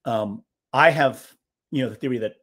Um, 0.05 0.43
I 0.73 0.89
have, 0.89 1.25
you 1.71 1.83
know, 1.83 1.89
the 1.89 1.95
theory 1.95 2.17
that, 2.19 2.35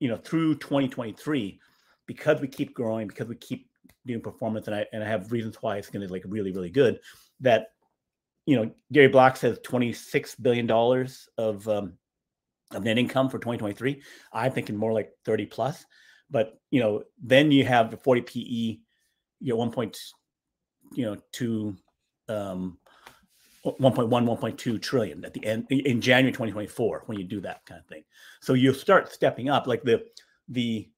you 0.00 0.08
know, 0.08 0.16
through 0.16 0.56
2023, 0.56 1.60
because 2.06 2.40
we 2.40 2.48
keep 2.48 2.74
growing, 2.74 3.08
because 3.08 3.28
we 3.28 3.36
keep 3.36 3.68
doing 4.06 4.20
performance, 4.20 4.66
and 4.66 4.74
I 4.74 4.86
and 4.92 5.02
I 5.02 5.08
have 5.08 5.30
reasons 5.30 5.56
why 5.60 5.76
it's 5.76 5.88
going 5.88 6.06
to 6.06 6.12
like 6.12 6.24
really, 6.26 6.52
really 6.52 6.70
good, 6.70 6.98
that 7.40 7.68
you 8.46 8.56
know, 8.56 8.70
Gary 8.92 9.08
Black 9.08 9.36
says 9.36 9.58
$26 9.60 10.42
billion 10.42 10.68
of 11.38 11.68
um, 11.68 11.92
of 12.72 12.82
net 12.82 12.98
income 12.98 13.28
for 13.28 13.38
2023. 13.38 14.02
I'm 14.32 14.52
thinking 14.52 14.76
more 14.76 14.92
like 14.92 15.12
30 15.24 15.46
plus. 15.46 15.84
But 16.30 16.58
you 16.70 16.80
know, 16.80 17.02
then 17.22 17.50
you 17.50 17.64
have 17.64 17.90
the 17.90 17.96
40 17.96 18.22
PE, 18.22 18.40
you 18.40 18.78
know, 19.40 19.56
one 19.56 19.70
point, 19.70 19.98
you 20.94 21.04
know, 21.04 21.16
two, 21.30 21.76
um, 22.28 22.78
1.1, 23.64 24.08
1.2 24.10 24.82
trillion 24.82 25.24
at 25.24 25.32
the 25.32 25.44
end 25.44 25.66
in 25.70 26.00
January 26.00 26.32
2024 26.32 27.04
when 27.06 27.18
you 27.18 27.24
do 27.24 27.40
that 27.40 27.64
kind 27.64 27.80
of 27.80 27.86
thing. 27.86 28.02
So 28.40 28.54
you 28.54 28.74
start 28.74 29.12
stepping 29.12 29.48
up. 29.48 29.66
Like 29.66 29.82
the 29.82 30.04
the 30.48 30.88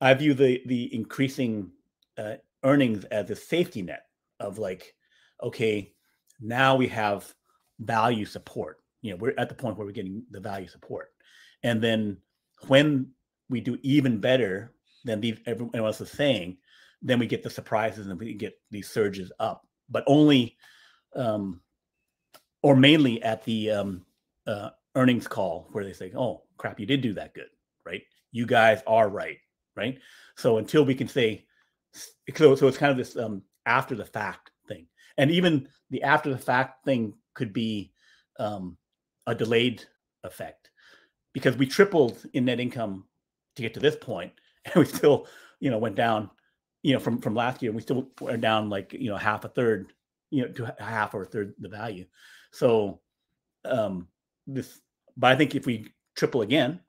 I 0.00 0.12
view 0.14 0.34
the 0.34 0.60
the 0.66 0.94
increasing 0.94 1.70
uh, 2.18 2.34
earnings 2.62 3.04
as 3.06 3.30
a 3.30 3.36
safety 3.36 3.82
net 3.82 4.04
of 4.38 4.58
like, 4.58 4.94
okay, 5.42 5.92
now 6.40 6.76
we 6.76 6.88
have 6.88 7.32
value 7.78 8.26
support. 8.26 8.80
You 9.00 9.12
know, 9.12 9.16
we're 9.16 9.34
at 9.38 9.48
the 9.48 9.54
point 9.54 9.78
where 9.78 9.86
we're 9.86 9.92
getting 9.92 10.24
the 10.30 10.40
value 10.40 10.68
support, 10.68 11.12
and 11.62 11.82
then 11.82 12.18
when 12.66 13.10
we 13.48 13.60
do 13.60 13.78
even 13.82 14.20
better 14.20 14.74
than 15.04 15.20
these 15.20 15.38
everyone 15.46 15.74
else 15.74 16.02
is 16.02 16.10
saying, 16.10 16.58
then 17.00 17.18
we 17.18 17.26
get 17.26 17.42
the 17.42 17.50
surprises 17.50 18.08
and 18.08 18.18
we 18.18 18.34
get 18.34 18.58
these 18.70 18.90
surges 18.90 19.32
up, 19.38 19.66
but 19.88 20.04
only 20.06 20.56
um, 21.16 21.60
or 22.64 22.74
mainly 22.74 23.22
at 23.22 23.44
the 23.44 23.70
um, 23.70 24.06
uh, 24.46 24.70
earnings 24.94 25.28
call 25.28 25.68
where 25.72 25.84
they 25.84 25.92
say, 25.92 26.10
"Oh 26.16 26.44
crap, 26.56 26.80
you 26.80 26.86
did 26.86 27.02
do 27.02 27.12
that 27.12 27.34
good, 27.34 27.50
right? 27.84 28.00
You 28.32 28.46
guys 28.46 28.82
are 28.86 29.10
right, 29.10 29.36
right?" 29.76 29.98
So 30.36 30.56
until 30.56 30.82
we 30.82 30.94
can 30.94 31.06
say, 31.06 31.44
so 32.34 32.54
so 32.54 32.66
it's 32.66 32.78
kind 32.78 32.90
of 32.90 32.96
this 32.96 33.18
um, 33.18 33.42
after 33.66 33.94
the 33.94 34.04
fact 34.06 34.50
thing, 34.66 34.86
and 35.18 35.30
even 35.30 35.68
the 35.90 36.02
after 36.02 36.30
the 36.30 36.38
fact 36.38 36.86
thing 36.86 37.12
could 37.34 37.52
be 37.52 37.92
um, 38.38 38.78
a 39.26 39.34
delayed 39.34 39.84
effect 40.22 40.70
because 41.34 41.58
we 41.58 41.66
tripled 41.66 42.24
in 42.32 42.46
net 42.46 42.60
income 42.60 43.04
to 43.56 43.62
get 43.62 43.74
to 43.74 43.80
this 43.80 43.96
point, 43.96 44.32
and 44.64 44.74
we 44.76 44.86
still, 44.86 45.26
you 45.60 45.70
know, 45.70 45.76
went 45.76 45.96
down, 45.96 46.30
you 46.82 46.94
know, 46.94 46.98
from 46.98 47.20
from 47.20 47.34
last 47.34 47.60
year. 47.60 47.72
We 47.72 47.82
still 47.82 48.08
are 48.26 48.38
down 48.38 48.70
like 48.70 48.94
you 48.94 49.10
know 49.10 49.18
half 49.18 49.44
a 49.44 49.48
third, 49.48 49.92
you 50.30 50.46
know, 50.46 50.52
to 50.52 50.74
half 50.78 51.12
or 51.12 51.24
a 51.24 51.26
third 51.26 51.52
the 51.58 51.68
value. 51.68 52.06
So, 52.54 53.00
um, 53.64 54.08
this, 54.46 54.80
but 55.16 55.32
I 55.32 55.36
think 55.36 55.54
if 55.54 55.66
we 55.66 55.88
triple 56.16 56.42
again, 56.42 56.80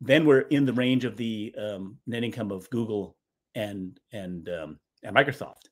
then 0.00 0.24
we're 0.24 0.40
in 0.40 0.64
the 0.64 0.72
range 0.72 1.04
of 1.04 1.16
the 1.16 1.54
um, 1.58 1.98
net 2.06 2.24
income 2.24 2.50
of 2.50 2.68
Google 2.70 3.16
and 3.54 3.98
and 4.12 4.48
um, 4.48 4.78
and 5.02 5.16
Microsoft. 5.16 5.68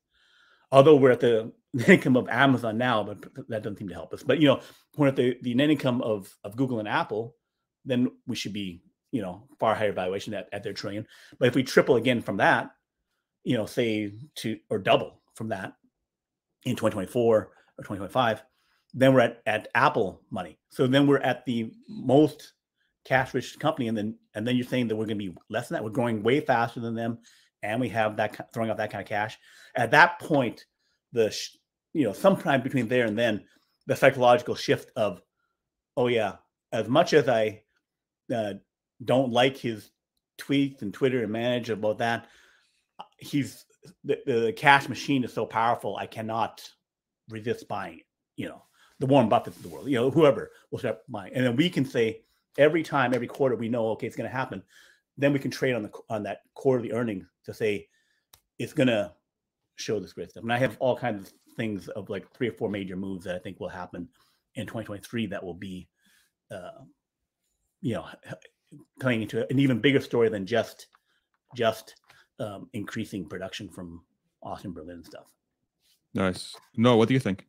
Although 0.70 0.96
we're 0.96 1.12
at 1.12 1.20
the 1.20 1.52
net 1.72 1.88
income 1.88 2.16
of 2.16 2.28
Amazon 2.28 2.78
now, 2.78 3.02
but 3.02 3.22
that 3.48 3.62
doesn't 3.62 3.78
seem 3.78 3.88
to 3.88 3.94
help 3.94 4.12
us. 4.12 4.22
But 4.22 4.40
you 4.40 4.48
know, 4.48 4.60
we're 4.96 5.08
at 5.08 5.16
the 5.16 5.38
the 5.42 5.54
net 5.54 5.70
income 5.70 6.02
of 6.02 6.34
of 6.44 6.56
Google 6.56 6.78
and 6.78 6.88
Apple, 6.88 7.34
then 7.84 8.10
we 8.26 8.36
should 8.36 8.52
be 8.52 8.82
you 9.10 9.22
know, 9.22 9.44
far 9.58 9.74
higher 9.74 9.92
valuation 9.92 10.34
at, 10.34 10.48
at 10.52 10.62
their 10.62 10.72
trillion. 10.72 11.06
But 11.38 11.48
if 11.48 11.54
we 11.54 11.62
triple 11.62 11.96
again 11.96 12.20
from 12.20 12.38
that, 12.38 12.70
you 13.44 13.56
know, 13.56 13.66
say 13.66 14.12
to 14.36 14.58
or 14.68 14.78
double 14.78 15.20
from 15.34 15.48
that 15.48 15.74
in 16.64 16.76
2024 16.76 17.36
or 17.36 17.50
2025, 17.78 18.42
then 18.94 19.14
we're 19.14 19.20
at, 19.20 19.42
at 19.46 19.68
Apple 19.74 20.22
money. 20.30 20.58
So 20.70 20.86
then 20.86 21.06
we're 21.06 21.18
at 21.18 21.44
the 21.44 21.72
most 21.88 22.54
cash 23.04 23.34
rich 23.34 23.58
company. 23.58 23.88
And 23.88 23.96
then 23.96 24.16
and 24.34 24.46
then 24.46 24.56
you're 24.56 24.66
saying 24.66 24.88
that 24.88 24.96
we're 24.96 25.06
gonna 25.06 25.16
be 25.16 25.34
less 25.50 25.68
than 25.68 25.76
that. 25.76 25.84
We're 25.84 25.90
growing 25.90 26.22
way 26.22 26.40
faster 26.40 26.80
than 26.80 26.94
them, 26.94 27.18
and 27.62 27.80
we 27.80 27.88
have 27.90 28.16
that 28.16 28.52
throwing 28.52 28.70
off 28.70 28.76
that 28.78 28.90
kind 28.90 29.02
of 29.02 29.08
cash. 29.08 29.38
At 29.76 29.90
that 29.92 30.18
point, 30.20 30.64
the 31.12 31.34
you 31.92 32.04
know, 32.04 32.12
sometime 32.12 32.62
between 32.62 32.88
there 32.88 33.06
and 33.06 33.18
then, 33.18 33.44
the 33.86 33.96
psychological 33.96 34.54
shift 34.54 34.90
of, 34.96 35.22
oh 35.96 36.08
yeah, 36.08 36.36
as 36.72 36.88
much 36.88 37.12
as 37.12 37.28
I 37.28 37.62
uh, 38.32 38.54
don't 39.04 39.32
like 39.32 39.56
his 39.56 39.90
tweets 40.38 40.82
and 40.82 40.94
Twitter 40.94 41.22
and 41.22 41.32
manage 41.32 41.70
about 41.70 41.98
that. 41.98 42.26
He's 43.18 43.64
the, 44.04 44.18
the 44.26 44.52
cash 44.56 44.88
machine 44.88 45.24
is 45.24 45.32
so 45.32 45.44
powerful. 45.44 45.96
I 45.96 46.06
cannot 46.06 46.68
resist 47.28 47.68
buying 47.68 47.98
it. 47.98 48.06
You 48.36 48.48
know, 48.48 48.62
the 48.98 49.06
Warren 49.06 49.28
Buffett 49.28 49.56
of 49.56 49.62
the 49.62 49.68
world. 49.68 49.88
You 49.88 49.96
know, 49.96 50.10
whoever 50.10 50.50
will 50.70 50.78
start 50.78 50.98
buying, 51.08 51.32
and 51.34 51.44
then 51.44 51.56
we 51.56 51.70
can 51.70 51.84
say 51.84 52.22
every 52.56 52.82
time, 52.82 53.14
every 53.14 53.26
quarter, 53.26 53.56
we 53.56 53.68
know 53.68 53.88
okay, 53.90 54.06
it's 54.06 54.16
going 54.16 54.28
to 54.28 54.36
happen. 54.36 54.62
Then 55.16 55.32
we 55.32 55.38
can 55.38 55.50
trade 55.50 55.74
on 55.74 55.82
the 55.82 55.90
on 56.08 56.22
that 56.24 56.42
quarterly 56.54 56.92
earnings 56.92 57.26
to 57.44 57.54
say 57.54 57.88
it's 58.58 58.72
going 58.72 58.88
to 58.88 59.12
show 59.76 60.00
this 60.00 60.12
great 60.12 60.30
stuff. 60.30 60.42
And 60.42 60.52
I 60.52 60.58
have 60.58 60.76
all 60.80 60.96
kinds 60.96 61.28
of 61.28 61.32
things 61.56 61.88
of 61.88 62.10
like 62.10 62.30
three 62.32 62.48
or 62.48 62.52
four 62.52 62.68
major 62.68 62.96
moves 62.96 63.24
that 63.24 63.34
I 63.34 63.38
think 63.38 63.60
will 63.60 63.68
happen 63.68 64.08
in 64.54 64.66
2023 64.66 65.26
that 65.26 65.42
will 65.42 65.54
be, 65.54 65.88
uh, 66.50 66.82
you 67.80 67.94
know, 67.94 68.06
playing 69.00 69.22
into 69.22 69.48
an 69.50 69.58
even 69.58 69.80
bigger 69.80 70.00
story 70.00 70.28
than 70.28 70.46
just 70.46 70.86
just 71.54 71.94
um, 72.40 72.68
increasing 72.72 73.26
production 73.26 73.68
from 73.68 74.02
Austin 74.42 74.72
Berlin 74.72 75.02
stuff. 75.04 75.26
Nice. 76.14 76.54
No, 76.76 76.96
what 76.96 77.08
do 77.08 77.14
you 77.14 77.20
think? 77.20 77.46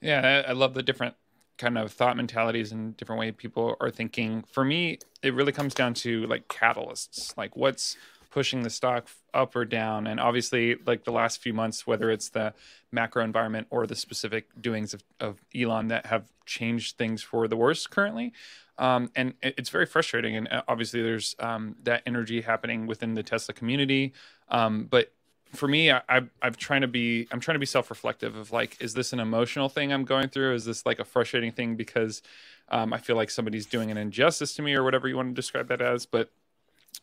Yeah, 0.00 0.42
I, 0.46 0.52
love 0.52 0.74
the 0.74 0.82
different 0.82 1.14
kind 1.58 1.78
of 1.78 1.92
thought 1.92 2.16
mentalities 2.16 2.72
and 2.72 2.96
different 2.96 3.18
way 3.18 3.32
people 3.32 3.76
are 3.80 3.90
thinking. 3.90 4.44
For 4.50 4.64
me, 4.64 4.98
it 5.22 5.34
really 5.34 5.52
comes 5.52 5.74
down 5.74 5.94
to 5.94 6.26
like 6.26 6.48
catalysts, 6.48 7.36
like 7.36 7.56
what's 7.56 7.96
pushing 8.30 8.62
the 8.62 8.70
stock 8.70 9.08
up 9.32 9.56
or 9.56 9.64
down. 9.64 10.06
And 10.06 10.20
obviously, 10.20 10.76
like 10.84 11.04
the 11.04 11.12
last 11.12 11.40
few 11.40 11.54
months, 11.54 11.86
whether 11.86 12.10
it's 12.10 12.28
the 12.28 12.52
macro 12.92 13.24
environment 13.24 13.66
or 13.70 13.86
the 13.86 13.96
specific 13.96 14.48
doings 14.60 14.92
of, 14.92 15.02
of 15.18 15.38
Elon 15.54 15.88
that 15.88 16.06
have 16.06 16.30
changed 16.44 16.98
things 16.98 17.22
for 17.22 17.48
the 17.48 17.56
worse 17.56 17.86
currently. 17.86 18.34
Um, 18.78 19.10
and 19.16 19.32
it's 19.40 19.70
very 19.70 19.86
frustrating. 19.86 20.36
And 20.36 20.48
uh, 20.48 20.62
obviously, 20.68 21.00
there's 21.00 21.34
um, 21.38 21.76
that 21.84 22.02
energy 22.04 22.42
happening 22.42 22.86
within 22.86 23.14
the 23.14 23.22
Tesla 23.22 23.54
community. 23.54 24.12
Um, 24.50 24.84
but 24.84 25.12
for 25.54 25.68
me, 25.68 25.90
I, 25.90 26.02
I, 26.08 26.22
I'm 26.42 26.54
trying 26.54 26.82
to 26.82 26.88
be 26.88 27.28
I'm 27.30 27.40
trying 27.40 27.54
to 27.54 27.60
be 27.60 27.66
self-reflective 27.66 28.36
of 28.36 28.52
like, 28.52 28.76
is 28.80 28.94
this 28.94 29.12
an 29.12 29.20
emotional 29.20 29.68
thing 29.68 29.92
I'm 29.92 30.04
going 30.04 30.28
through? 30.28 30.54
Is 30.54 30.64
this 30.64 30.84
like 30.84 30.98
a 30.98 31.04
frustrating 31.04 31.52
thing 31.52 31.76
because 31.76 32.22
um, 32.68 32.92
I 32.92 32.98
feel 32.98 33.16
like 33.16 33.30
somebody's 33.30 33.66
doing 33.66 33.90
an 33.90 33.96
injustice 33.96 34.54
to 34.56 34.62
me 34.62 34.74
or 34.74 34.82
whatever 34.82 35.08
you 35.08 35.16
want 35.16 35.30
to 35.30 35.34
describe 35.34 35.68
that 35.68 35.80
as? 35.80 36.06
But 36.06 36.30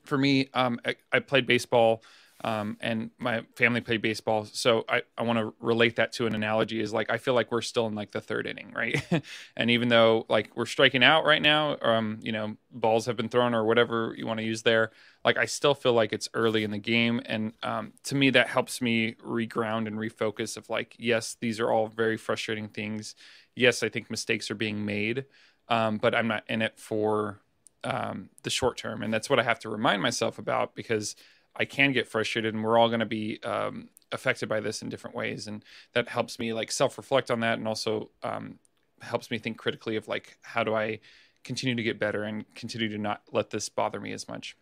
for 0.04 0.18
me, 0.18 0.50
um, 0.54 0.80
I, 0.86 0.96
I, 1.12 1.20
played 1.20 1.46
baseball 1.46 2.04
um, 2.44 2.78
and 2.82 3.10
my 3.18 3.44
family 3.56 3.80
played 3.80 4.02
baseball. 4.02 4.46
So 4.46 4.84
I, 4.90 5.04
I 5.18 5.24
want 5.24 5.40
to 5.40 5.54
relate 5.62 5.96
that 5.96 6.12
to 6.14 6.28
an 6.28 6.36
analogy 6.36 6.82
is 6.82 6.92
like, 6.92 7.10
I 7.10 7.18
feel 7.18 7.34
like 7.34 7.52
we're 7.52 7.62
still 7.62 7.88
in 7.88 7.96
like 7.96 8.12
the 8.12 8.20
third 8.20 8.46
inning, 8.48 8.74
right? 8.76 9.02
and 9.56 9.72
even 9.72 9.88
though 9.88 10.26
like 10.28 10.52
we're 10.56 10.66
striking 10.66 11.04
out 11.04 11.24
right 11.24 11.42
now, 11.42 11.78
um, 11.82 12.20
you 12.22 12.34
know, 12.34 12.58
balls 12.70 13.06
have 13.06 13.16
been 13.16 13.30
thrown 13.30 13.54
or 13.54 13.64
whatever 13.64 14.14
you 14.18 14.28
want 14.28 14.40
to 14.40 14.46
use 14.46 14.64
there, 14.64 14.92
like 15.24 15.38
I 15.38 15.46
still 15.46 15.74
feel 15.74 15.94
like 15.94 16.12
it's 16.12 16.28
early 16.34 16.66
in 16.66 16.72
the 16.72 16.78
game. 16.78 17.22
And 17.26 17.54
um, 17.64 17.94
to 18.06 18.16
me, 18.16 18.30
that 18.32 18.48
helps 18.48 18.82
me 18.82 19.14
reground 19.26 19.88
and 19.88 19.98
refocus 19.98 20.58
of 20.58 20.70
like, 20.70 20.96
yes, 21.00 21.38
these 21.40 21.62
are 21.62 21.72
all 21.72 21.88
very 21.88 22.18
frustrating 22.18 22.68
things. 22.68 23.16
Yes, 23.56 23.84
I 23.84 23.90
think 23.90 24.12
mistakes 24.12 24.52
are 24.52 24.56
being 24.56 24.86
made, 24.86 25.26
um, 25.70 25.98
but 25.98 26.14
I'm 26.14 26.28
not 26.28 26.44
in 26.50 26.62
it 26.62 26.78
for 26.78 27.40
um, 27.86 28.30
the 28.44 28.50
short 28.50 28.78
term. 28.78 29.02
And 29.02 29.14
that's 29.14 29.30
what 29.30 29.40
I 29.40 29.44
have 29.44 29.60
to 29.60 29.70
remind 29.70 30.02
myself 30.02 30.40
about 30.40 30.76
because 30.76 31.16
I 31.56 31.66
can 31.66 31.92
get 31.92 32.08
frustrated 32.08 32.54
and 32.54 32.64
we're 32.64 32.78
all 32.78 32.88
going 32.88 33.00
to 33.00 33.06
be 33.06 33.40
um, 33.44 33.90
affected 34.12 34.50
by 34.50 34.60
this 34.60 34.82
in 34.82 34.90
different 34.90 35.16
ways. 35.16 35.48
And 35.48 35.64
that 35.94 36.10
helps 36.10 36.40
me 36.40 36.54
like 36.54 36.72
self 36.72 36.98
reflect 36.98 37.30
on 37.32 37.42
that 37.42 37.58
and 37.58 37.68
also 37.68 38.10
um, 38.24 38.60
helps 39.02 39.30
me 39.30 39.38
think 39.38 39.58
critically 39.58 39.96
of 39.96 40.08
like, 40.08 40.38
how 40.42 40.64
do 40.64 40.74
I 40.74 41.00
continue 41.44 41.76
to 41.76 41.84
get 41.84 42.00
better 42.00 42.24
and 42.24 42.46
continue 42.56 42.90
to 42.90 42.98
not 42.98 43.22
let 43.32 43.50
this 43.50 43.70
bother 43.70 44.00
me 44.00 44.14
as 44.14 44.28
much? 44.28 44.58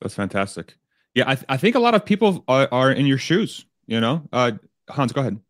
That's 0.00 0.14
fantastic. 0.14 0.74
Yeah, 1.14 1.24
I, 1.26 1.34
th- 1.34 1.46
I 1.48 1.56
think 1.56 1.74
a 1.74 1.80
lot 1.80 1.94
of 1.94 2.04
people 2.04 2.44
are, 2.48 2.68
are 2.70 2.92
in 2.92 3.06
your 3.06 3.18
shoes, 3.18 3.64
you 3.86 4.00
know? 4.00 4.28
Uh, 4.32 4.52
Hans, 4.90 5.12
go 5.12 5.22
ahead. 5.22 5.40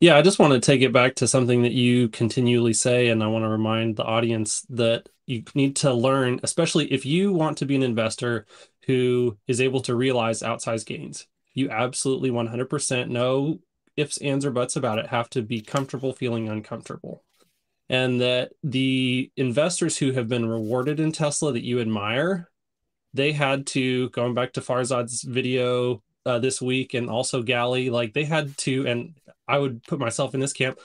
Yeah, 0.00 0.16
I 0.16 0.22
just 0.22 0.38
want 0.38 0.52
to 0.52 0.60
take 0.60 0.80
it 0.82 0.92
back 0.92 1.16
to 1.16 1.26
something 1.26 1.62
that 1.62 1.72
you 1.72 2.08
continually 2.08 2.72
say, 2.72 3.08
and 3.08 3.22
I 3.22 3.26
want 3.26 3.44
to 3.44 3.48
remind 3.48 3.96
the 3.96 4.04
audience 4.04 4.64
that 4.70 5.08
you 5.26 5.42
need 5.56 5.74
to 5.76 5.92
learn, 5.92 6.38
especially 6.44 6.92
if 6.92 7.04
you 7.04 7.32
want 7.32 7.58
to 7.58 7.66
be 7.66 7.74
an 7.74 7.82
investor 7.82 8.46
who 8.86 9.36
is 9.48 9.60
able 9.60 9.80
to 9.82 9.96
realize 9.96 10.42
outsized 10.42 10.86
gains. 10.86 11.26
You 11.52 11.70
absolutely 11.70 12.30
100% 12.30 13.08
no 13.08 13.58
ifs, 13.96 14.18
ands, 14.18 14.46
or 14.46 14.52
buts 14.52 14.76
about 14.76 14.98
it 14.98 15.08
have 15.08 15.28
to 15.30 15.42
be 15.42 15.60
comfortable 15.60 16.12
feeling 16.12 16.48
uncomfortable. 16.48 17.24
And 17.88 18.20
that 18.20 18.52
the 18.62 19.32
investors 19.36 19.98
who 19.98 20.12
have 20.12 20.28
been 20.28 20.48
rewarded 20.48 21.00
in 21.00 21.10
Tesla 21.10 21.52
that 21.52 21.64
you 21.64 21.80
admire, 21.80 22.48
they 23.14 23.32
had 23.32 23.66
to, 23.68 24.10
going 24.10 24.34
back 24.34 24.52
to 24.52 24.60
Farzad's 24.60 25.22
video 25.22 26.04
uh, 26.28 26.38
this 26.38 26.60
week 26.60 26.92
and 26.92 27.08
also 27.08 27.42
Gali, 27.42 27.90
like 27.90 28.12
they 28.12 28.24
had 28.24 28.56
to, 28.58 28.86
and 28.86 29.14
I 29.48 29.58
would 29.58 29.82
put 29.84 29.98
myself 29.98 30.34
in 30.34 30.40
this 30.40 30.52
camp. 30.52 30.78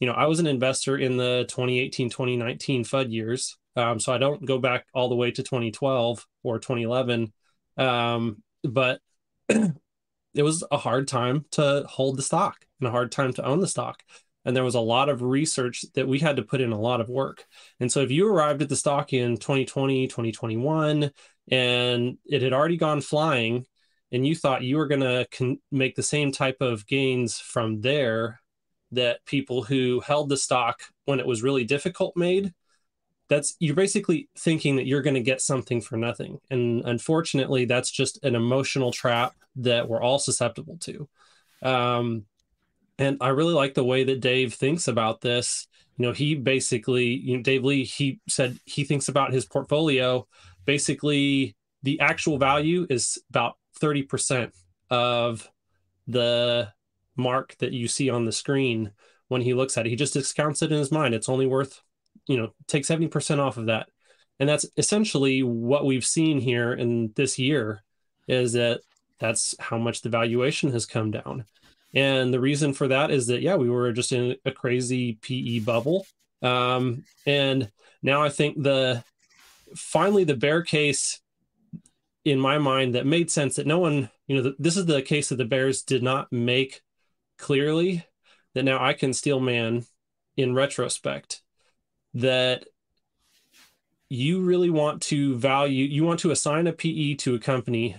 You 0.00 0.08
know, 0.08 0.12
I 0.12 0.26
was 0.26 0.40
an 0.40 0.46
investor 0.48 0.98
in 0.98 1.16
the 1.16 1.44
2018, 1.48 2.10
2019 2.10 2.84
FUD 2.84 3.12
years. 3.12 3.56
Um, 3.76 4.00
so 4.00 4.12
I 4.12 4.18
don't 4.18 4.44
go 4.44 4.58
back 4.58 4.86
all 4.92 5.08
the 5.08 5.14
way 5.14 5.30
to 5.30 5.42
2012 5.42 6.26
or 6.42 6.58
2011. 6.58 7.32
Um, 7.76 8.42
but 8.64 9.00
it 9.48 10.42
was 10.42 10.64
a 10.70 10.76
hard 10.76 11.06
time 11.06 11.44
to 11.52 11.84
hold 11.88 12.18
the 12.18 12.22
stock 12.22 12.56
and 12.80 12.88
a 12.88 12.92
hard 12.92 13.12
time 13.12 13.32
to 13.34 13.44
own 13.44 13.60
the 13.60 13.68
stock. 13.68 14.02
And 14.44 14.56
there 14.56 14.64
was 14.64 14.74
a 14.74 14.80
lot 14.80 15.08
of 15.08 15.22
research 15.22 15.84
that 15.94 16.08
we 16.08 16.18
had 16.18 16.36
to 16.36 16.42
put 16.42 16.60
in 16.60 16.72
a 16.72 16.80
lot 16.80 17.00
of 17.00 17.08
work. 17.08 17.44
And 17.78 17.90
so 17.90 18.00
if 18.00 18.10
you 18.10 18.26
arrived 18.28 18.62
at 18.62 18.68
the 18.68 18.76
stock 18.76 19.12
in 19.12 19.36
2020, 19.36 20.08
2021, 20.08 21.10
and 21.50 22.18
it 22.24 22.42
had 22.42 22.52
already 22.52 22.76
gone 22.76 23.00
flying, 23.00 23.66
and 24.12 24.26
you 24.26 24.34
thought 24.34 24.62
you 24.62 24.76
were 24.76 24.86
going 24.86 25.00
to 25.00 25.26
con- 25.30 25.60
make 25.70 25.94
the 25.94 26.02
same 26.02 26.32
type 26.32 26.60
of 26.60 26.86
gains 26.86 27.38
from 27.38 27.80
there 27.80 28.40
that 28.92 29.24
people 29.26 29.62
who 29.62 30.00
held 30.00 30.28
the 30.28 30.36
stock 30.36 30.82
when 31.04 31.20
it 31.20 31.26
was 31.26 31.42
really 31.42 31.64
difficult 31.64 32.16
made 32.16 32.54
that's 33.28 33.56
you're 33.60 33.76
basically 33.76 34.28
thinking 34.36 34.76
that 34.76 34.86
you're 34.86 35.02
going 35.02 35.14
to 35.14 35.20
get 35.20 35.40
something 35.40 35.80
for 35.80 35.96
nothing. 35.96 36.40
And 36.50 36.82
unfortunately 36.84 37.66
that's 37.66 37.90
just 37.90 38.24
an 38.24 38.34
emotional 38.34 38.90
trap 38.90 39.34
that 39.56 39.88
we're 39.88 40.02
all 40.02 40.18
susceptible 40.18 40.78
to. 40.80 41.08
Um, 41.62 42.24
and 43.00 43.18
i 43.20 43.28
really 43.28 43.54
like 43.54 43.74
the 43.74 43.84
way 43.84 44.04
that 44.04 44.20
dave 44.20 44.54
thinks 44.54 44.88
about 44.88 45.20
this. 45.20 45.68
You 45.96 46.06
know 46.06 46.12
he 46.12 46.34
basically 46.34 47.06
you 47.06 47.36
know 47.36 47.42
dave 47.42 47.64
lee 47.64 47.84
he 47.84 48.20
said 48.28 48.58
he 48.64 48.84
thinks 48.84 49.08
about 49.08 49.32
his 49.32 49.44
portfolio. 49.44 50.26
Basically 50.64 51.54
the 51.82 52.00
actual 52.00 52.38
value 52.38 52.86
is 52.88 53.18
about 53.30 53.56
30% 53.78 54.52
of 54.90 55.48
the 56.06 56.72
mark 57.16 57.56
that 57.58 57.72
you 57.72 57.88
see 57.88 58.10
on 58.10 58.24
the 58.24 58.32
screen 58.32 58.92
when 59.28 59.42
he 59.42 59.54
looks 59.54 59.76
at 59.76 59.86
it. 59.86 59.90
He 59.90 59.96
just 59.96 60.14
discounts 60.14 60.62
it 60.62 60.72
in 60.72 60.78
his 60.78 60.92
mind. 60.92 61.14
It's 61.14 61.28
only 61.28 61.46
worth, 61.46 61.80
you 62.26 62.36
know, 62.36 62.54
take 62.66 62.84
70% 62.84 63.38
off 63.38 63.56
of 63.56 63.66
that. 63.66 63.88
And 64.40 64.48
that's 64.48 64.66
essentially 64.76 65.42
what 65.42 65.84
we've 65.84 66.06
seen 66.06 66.40
here 66.40 66.72
in 66.72 67.12
this 67.16 67.38
year 67.38 67.82
is 68.28 68.52
that 68.52 68.80
that's 69.18 69.54
how 69.58 69.78
much 69.78 70.02
the 70.02 70.08
valuation 70.08 70.70
has 70.72 70.86
come 70.86 71.10
down. 71.10 71.44
And 71.94 72.32
the 72.32 72.40
reason 72.40 72.72
for 72.72 72.88
that 72.88 73.10
is 73.10 73.26
that, 73.26 73.42
yeah, 73.42 73.56
we 73.56 73.68
were 73.68 73.92
just 73.92 74.12
in 74.12 74.36
a 74.44 74.52
crazy 74.52 75.18
PE 75.22 75.60
bubble. 75.60 76.06
Um, 76.42 77.04
and 77.26 77.70
now 78.02 78.22
I 78.22 78.28
think 78.28 78.62
the 78.62 79.02
finally 79.74 80.24
the 80.24 80.36
bear 80.36 80.62
case 80.62 81.20
in 82.28 82.38
my 82.38 82.58
mind 82.58 82.94
that 82.94 83.06
made 83.06 83.30
sense 83.30 83.56
that 83.56 83.66
no 83.66 83.78
one, 83.78 84.10
you 84.26 84.42
know, 84.42 84.52
this 84.58 84.76
is 84.76 84.86
the 84.86 85.02
case 85.02 85.28
that 85.28 85.36
the 85.36 85.44
Bears 85.44 85.82
did 85.82 86.02
not 86.02 86.32
make 86.32 86.82
clearly 87.38 88.04
that 88.54 88.64
now 88.64 88.82
I 88.82 88.92
can 88.92 89.12
steel 89.12 89.40
man 89.40 89.84
in 90.36 90.54
retrospect 90.54 91.42
that 92.14 92.64
you 94.08 94.40
really 94.40 94.70
want 94.70 95.02
to 95.02 95.36
value, 95.36 95.84
you 95.84 96.04
want 96.04 96.20
to 96.20 96.30
assign 96.30 96.66
a 96.66 96.72
PE 96.72 97.14
to 97.14 97.34
a 97.34 97.38
company 97.38 97.96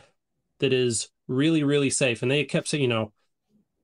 that 0.59 0.73
is 0.73 1.09
really, 1.27 1.63
really 1.63 1.89
safe. 1.89 2.21
And 2.21 2.31
they 2.31 2.43
kept 2.43 2.67
saying, 2.67 2.83
you 2.83 2.89
know, 2.89 3.13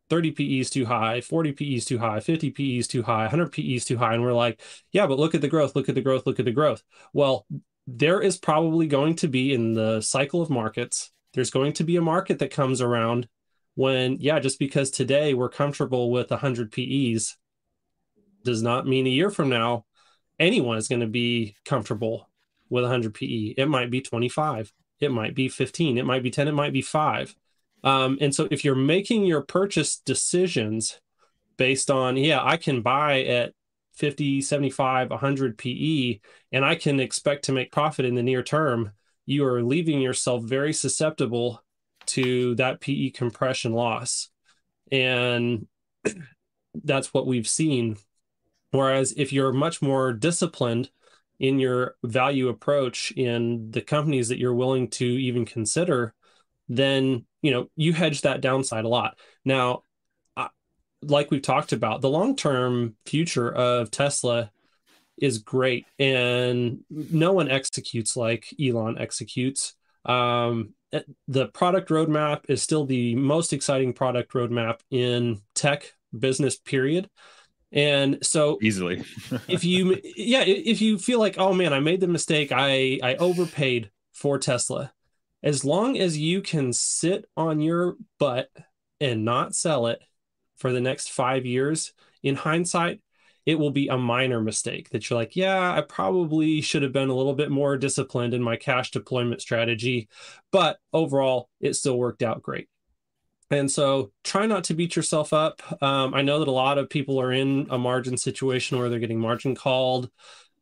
30 0.10 0.31
PE 0.31 0.60
is 0.60 0.69
too 0.69 0.86
high, 0.86 1.21
40 1.21 1.53
PE 1.53 1.65
is 1.75 1.86
too 1.86 1.97
high, 1.97 2.19
50 2.19 2.51
PE 2.51 2.77
is 2.77 2.88
too 2.88 3.03
high, 3.03 3.23
100 3.23 3.51
PE 3.51 3.63
is 3.63 3.86
too 3.86 3.97
high. 3.97 4.13
And 4.13 4.23
we're 4.23 4.34
like, 4.34 4.62
yeah, 4.91 5.08
but 5.08 5.19
look 5.19 5.36
at 5.36 5.41
the 5.41 5.47
growth, 5.47 5.75
look 5.75 5.89
at 5.89 5.95
the 5.95 6.01
growth, 6.01 6.25
look 6.25 6.39
at 6.39 6.45
the 6.45 6.51
growth. 6.51 6.84
Well, 7.13 7.45
there 7.88 8.21
is 8.21 8.38
probably 8.38 8.88
going 8.88 9.15
to 9.15 9.28
be 9.28 9.54
in 9.54 9.74
the 9.74 10.02
cycle 10.02 10.41
of 10.41 10.50
markets, 10.50 11.12
there's 11.34 11.52
going 11.52 11.74
to 11.74 11.84
be 11.84 11.98
a 11.98 12.02
market 12.02 12.39
that 12.39 12.52
comes 12.52 12.82
around 12.82 13.28
when, 13.76 14.17
yeah, 14.19 14.39
just 14.39 14.58
because 14.58 14.89
today 14.89 15.34
we're 15.34 15.50
comfortable 15.50 16.12
with 16.12 16.32
100 16.32 16.71
PEs 16.71 17.38
does 18.43 18.62
not 18.62 18.88
mean 18.88 19.06
a 19.06 19.10
year 19.10 19.30
from 19.30 19.50
now 19.50 19.86
anyone 20.39 20.78
is 20.78 20.88
going 20.88 21.02
to 21.02 21.08
be 21.08 21.56
comfortable 21.65 22.30
with 22.69 22.84
100 22.84 23.13
PE. 23.13 23.54
It 23.58 23.67
might 23.67 23.91
be 23.91 24.02
25, 24.02 24.71
it 25.00 25.12
might 25.12 25.36
be 25.36 25.50
15, 25.50 25.98
it 25.98 26.06
might 26.06 26.24
be 26.24 26.32
10, 26.32 26.48
it 26.48 26.54
might 26.54 26.74
be 26.74 26.82
five. 26.82 27.36
Um, 27.84 28.17
and 28.19 28.34
so 28.34 28.48
if 28.50 28.65
you're 28.65 28.76
making 28.76 29.26
your 29.26 29.41
purchase 29.41 29.98
decisions 29.98 31.00
based 31.58 31.91
on, 31.91 32.17
yeah, 32.17 32.43
I 32.43 32.58
can 32.58 32.82
buy 32.82 33.24
at 33.24 33.54
50, 33.95 34.41
75, 34.41 35.10
100 35.10 35.58
PE, 35.58 36.19
and 36.51 36.65
I 36.65 36.75
can 36.75 36.99
expect 36.99 37.45
to 37.45 37.51
make 37.51 37.71
profit 37.71 38.05
in 38.05 38.15
the 38.15 38.23
near 38.23 38.43
term, 38.43 38.91
you 39.25 39.45
are 39.45 39.63
leaving 39.63 40.01
yourself 40.01 40.43
very 40.43 40.73
susceptible 40.73 41.63
to 42.08 42.55
that 42.55 42.81
PE 42.81 43.12
compression 43.12 43.73
loss. 43.73 44.29
And 44.91 45.67
that's 46.84 47.13
what 47.13 47.27
we've 47.27 47.47
seen. 47.47 47.97
Whereas 48.71 49.13
if 49.15 49.31
you're 49.31 49.53
much 49.53 49.81
more 49.81 50.13
disciplined 50.13 50.89
in 51.39 51.60
your 51.60 51.95
value 52.03 52.49
approach 52.49 53.12
in 53.12 53.71
the 53.71 53.81
companies 53.81 54.29
that 54.29 54.38
you're 54.38 54.53
willing 54.53 54.89
to 54.89 55.05
even 55.05 55.45
consider, 55.45 56.13
then 56.67 57.25
you 57.41 57.51
know 57.51 57.69
you 57.75 57.93
hedge 57.93 58.21
that 58.21 58.41
downside 58.41 58.86
a 58.86 58.89
lot. 58.89 59.17
Now, 59.43 59.84
like 61.08 61.32
we've 61.32 61.41
talked 61.41 61.72
about, 61.72 62.02
the 62.02 62.10
long 62.10 62.36
term 62.36 62.96
future 63.06 63.52
of 63.52 63.91
Tesla 63.91 64.52
is 65.18 65.38
great, 65.39 65.86
and 65.98 66.84
no 66.89 67.34
one 67.34 67.50
executes 67.50 68.18
like 68.18 68.54
Elon 68.62 68.98
executes. 68.98 69.76
Um, 70.06 70.74
the 71.28 71.48
product 71.48 71.89
roadmap 71.89 72.41
is 72.48 72.62
still 72.62 72.86
the 72.86 73.15
most 73.15 73.54
exciting 73.54 73.94
product 73.94 74.34
roadmap 74.34 74.80
in 74.91 75.41
tech 75.54 75.94
business, 76.18 76.58
period. 76.58 77.10
And 77.72 78.20
so 78.22 78.58
easily, 78.62 79.04
if 79.48 79.63
you, 79.63 80.00
yeah, 80.15 80.44
if 80.46 80.82
you 80.82 80.98
feel 80.98 81.20
like, 81.20 81.36
oh 81.38 81.54
man, 81.54 81.74
I 81.74 81.80
made 81.80 82.00
the 82.00 82.08
mistake, 82.08 82.52
I 82.52 83.00
I 83.04 83.15
overpaid 83.15 83.91
for 84.13 84.38
Tesla. 84.38 84.94
as 85.44 85.63
long 85.65 85.98
as 85.98 86.18
you 86.18 86.41
can 86.41 86.74
sit 86.74 87.26
on 87.38 87.60
your 87.62 87.96
butt 88.20 88.50
and 89.00 89.26
not 89.26 89.56
sell 89.56 89.88
it 89.88 90.02
for 90.58 90.72
the 90.72 90.82
next 90.82 91.12
five 91.12 91.46
years, 91.46 91.94
in 92.24 92.36
hindsight, 92.36 93.02
it 93.46 93.60
will 93.60 93.72
be 93.72 93.88
a 93.88 93.98
minor 93.98 94.41
mistake 94.41 94.89
that 94.89 95.10
you're 95.10 95.20
like, 95.20 95.36
yeah, 95.36 95.74
I 95.74 95.82
probably 95.82 96.62
should 96.62 96.82
have 96.82 96.94
been 96.94 97.10
a 97.10 97.15
little 97.15 97.36
bit 97.36 97.52
more 97.52 97.78
disciplined 97.78 98.34
in 98.34 98.41
my 98.41 98.56
cash 98.56 98.91
deployment 98.91 99.41
strategy. 99.41 100.10
But 100.52 100.78
overall, 100.91 101.50
it 101.62 101.76
still 101.76 101.98
worked 101.98 102.24
out 102.24 102.41
great. 102.41 102.68
And 103.52 103.70
so 103.70 104.12
try 104.24 104.48
not 104.48 104.63
to 104.65 104.74
beat 104.74 104.96
yourself 104.96 105.32
up. 105.32 105.62
Um, 105.82 106.15
I 106.15 106.24
know 106.24 106.39
that 106.39 106.48
a 106.48 106.52
lot 106.52 106.80
of 106.80 106.89
people 106.89 107.22
are 107.22 107.32
in 107.32 107.68
a 107.70 107.78
margin 107.78 108.18
situation 108.18 108.80
where 108.80 108.89
they're 108.89 109.00
getting 109.00 109.20
margin 109.20 109.54
called. 109.54 110.10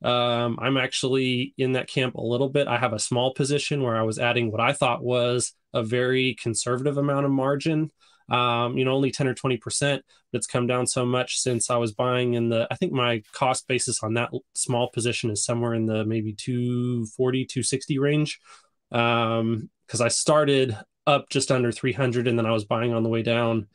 Um, 0.04 0.60
I'm 0.62 0.76
actually 0.76 1.54
in 1.58 1.74
that 1.74 1.88
camp 1.88 2.16
a 2.16 2.22
little 2.22 2.50
bit. 2.50 2.68
I 2.68 2.78
have 2.78 2.92
a 2.92 3.00
small 3.00 3.34
position 3.34 3.82
where 3.84 3.96
I 3.96 4.02
was 4.02 4.20
adding 4.20 4.52
what 4.52 4.60
I 4.60 4.74
thought 4.74 5.02
was 5.02 5.54
a 5.74 5.82
very 5.82 6.36
conservative 6.36 6.98
amount 6.98 7.26
of 7.26 7.32
margin. 7.32 7.90
Um, 8.30 8.78
you 8.78 8.86
know, 8.86 8.94
only 8.94 9.12
10 9.12 9.28
or 9.28 9.34
20%, 9.34 9.60
but 10.32 10.38
it's 10.38 10.48
come 10.48 10.68
down 10.68 10.88
so 10.88 11.06
much 11.06 11.38
since 11.40 11.70
I 11.70 11.78
was 11.78 11.92
buying 11.92 12.34
in 12.36 12.50
the, 12.50 12.68
I 12.72 12.76
think 12.76 12.94
my 12.94 13.22
cost 13.34 13.68
basis 13.68 14.02
on 14.02 14.14
that 14.16 14.32
small 14.56 14.90
position 14.90 15.30
is 15.30 15.44
somewhere 15.44 15.74
in 15.74 15.86
the 15.86 16.06
maybe 16.06 16.34
240, 16.34 17.46
260 17.46 18.00
range. 18.00 18.40
Um, 18.92 19.70
cause 19.88 20.02
I 20.02 20.08
started 20.08 20.78
up 21.06 21.30
just 21.30 21.52
under 21.52 21.72
300 21.72 22.28
and 22.28 22.40
then 22.40 22.46
I 22.46 22.52
was 22.52 22.66
buying 22.66 22.94
on 22.94 23.04
the 23.04 23.10
way 23.10 23.24
down 23.24 23.68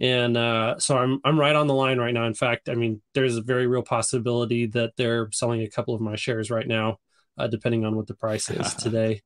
and 0.00 0.36
uh, 0.36 0.78
so 0.78 0.96
I'm 0.98 1.20
I'm 1.24 1.40
right 1.40 1.56
on 1.56 1.66
the 1.66 1.74
line 1.74 1.98
right 1.98 2.12
now. 2.12 2.26
In 2.26 2.34
fact, 2.34 2.68
I 2.68 2.74
mean, 2.74 3.00
there's 3.14 3.36
a 3.36 3.42
very 3.42 3.66
real 3.66 3.82
possibility 3.82 4.66
that 4.66 4.92
they're 4.96 5.30
selling 5.32 5.62
a 5.62 5.70
couple 5.70 5.94
of 5.94 6.02
my 6.02 6.16
shares 6.16 6.50
right 6.50 6.66
now, 6.66 6.98
uh, 7.38 7.46
depending 7.46 7.84
on 7.84 7.96
what 7.96 8.06
the 8.06 8.14
price 8.14 8.50
is 8.50 8.74
today. 8.78 9.22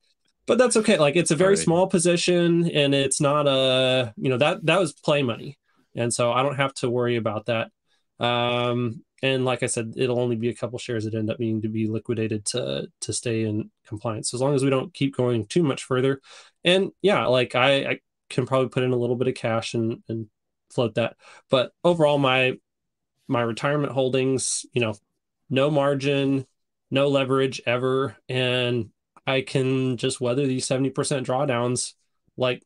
But 0.46 0.59
that's 0.59 0.76
okay. 0.76 0.98
Like 0.98 1.16
it's 1.16 1.31
a 1.31 1.37
very 1.37 1.55
right. 1.55 1.59
small 1.59 1.87
position, 1.87 2.70
and 2.70 2.94
it's 2.94 3.20
not 3.20 3.46
a 3.46 4.12
you 4.16 4.31
know 4.31 4.38
that 4.38 4.64
that 4.66 4.81
was 4.81 4.92
play 4.92 5.22
money, 5.22 5.59
and 5.94 6.12
so 6.12 6.33
I 6.33 6.42
don't 6.42 6.57
have 6.57 6.74
to 6.74 6.90
worry 6.90 7.16
about 7.16 7.46
that. 7.46 7.70
Um, 8.18 9.05
and 9.22 9.44
like 9.44 9.62
I 9.62 9.66
said, 9.66 9.94
it'll 9.96 10.20
only 10.20 10.37
be 10.37 10.48
a 10.48 10.55
couple 10.55 10.79
shares 10.79 11.05
that 11.05 11.14
end 11.14 11.31
up 11.31 11.38
needing 11.38 11.62
to 11.62 11.68
be 11.68 11.87
liquidated 11.87 12.44
to 12.46 12.88
to 13.03 13.12
stay 13.12 13.44
in 13.44 13.70
compliance. 13.87 14.31
So 14.31 14.37
as 14.37 14.40
long 14.40 14.55
as 14.55 14.64
we 14.64 14.70
don't 14.70 14.94
keep 14.94 15.16
going 15.16 15.46
too 15.46 15.62
much 15.62 15.85
further, 15.85 16.20
and 16.64 16.90
yeah, 17.03 17.26
like 17.26 17.55
I, 17.55 17.72
I 17.85 18.00
can 18.29 18.46
probably 18.46 18.68
put 18.68 18.83
in 18.83 18.92
a 18.92 18.96
little 18.96 19.16
bit 19.16 19.29
of 19.29 19.35
cash 19.35 19.74
and 19.74 20.03
and 20.09 20.29
float 20.70 20.94
that. 20.94 21.16
But 21.50 21.72
overall, 21.85 22.18
my 22.18 22.55
my 23.29 23.42
retirement 23.42 23.92
holdings, 23.92 24.64
you 24.72 24.81
know, 24.81 24.94
no 25.50 25.70
margin, 25.70 26.46
no 26.90 27.09
leverage 27.09 27.61
ever, 27.66 28.16
and 28.29 28.90
I 29.26 29.42
can 29.42 29.96
just 29.96 30.20
weather 30.20 30.46
these 30.46 30.66
seventy 30.66 30.90
percent 30.90 31.26
drawdowns 31.26 31.94
like 32.37 32.62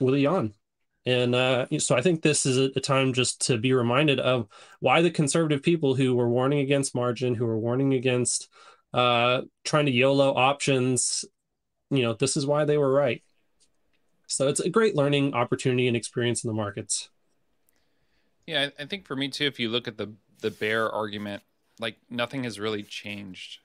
with 0.00 0.14
a 0.14 0.20
yawn. 0.20 0.54
And 1.06 1.34
uh, 1.34 1.66
so 1.78 1.96
I 1.96 2.02
think 2.02 2.20
this 2.20 2.44
is 2.44 2.58
a, 2.58 2.80
time 2.80 3.14
just 3.14 3.46
to 3.46 3.56
be 3.56 3.72
reminded 3.72 4.20
of 4.20 4.48
why 4.80 5.00
the 5.00 5.10
conservative 5.10 5.62
people 5.62 5.94
who 5.94 6.14
were 6.14 6.28
warning 6.28 6.58
against 6.58 6.94
margin, 6.94 7.34
who 7.34 7.46
were 7.46 7.58
warning 7.58 7.94
against 7.94 8.48
uh, 8.92 9.42
trying 9.64 9.86
to 9.86 9.92
YOLO 9.92 10.34
options, 10.34 11.24
you 11.90 12.02
know, 12.02 12.12
this 12.12 12.36
is 12.36 12.46
why 12.46 12.64
they 12.64 12.76
were 12.76 12.92
right. 12.92 13.22
So 14.26 14.48
it's 14.48 14.60
a 14.60 14.68
great 14.68 14.94
learning 14.94 15.34
opportunity 15.34 15.88
and 15.88 15.96
experience 15.96 16.44
in 16.44 16.48
the 16.48 16.54
markets. 16.54 17.08
Yeah, 18.46 18.68
I 18.78 18.84
think 18.84 19.06
for 19.06 19.16
me 19.16 19.28
too, 19.28 19.46
if 19.46 19.58
you 19.58 19.68
look 19.68 19.88
at 19.88 19.96
the 19.96 20.12
the 20.40 20.50
bear 20.50 20.90
argument, 20.90 21.42
like 21.78 21.96
nothing 22.08 22.44
has 22.44 22.58
really 22.58 22.82
changed. 22.82 23.58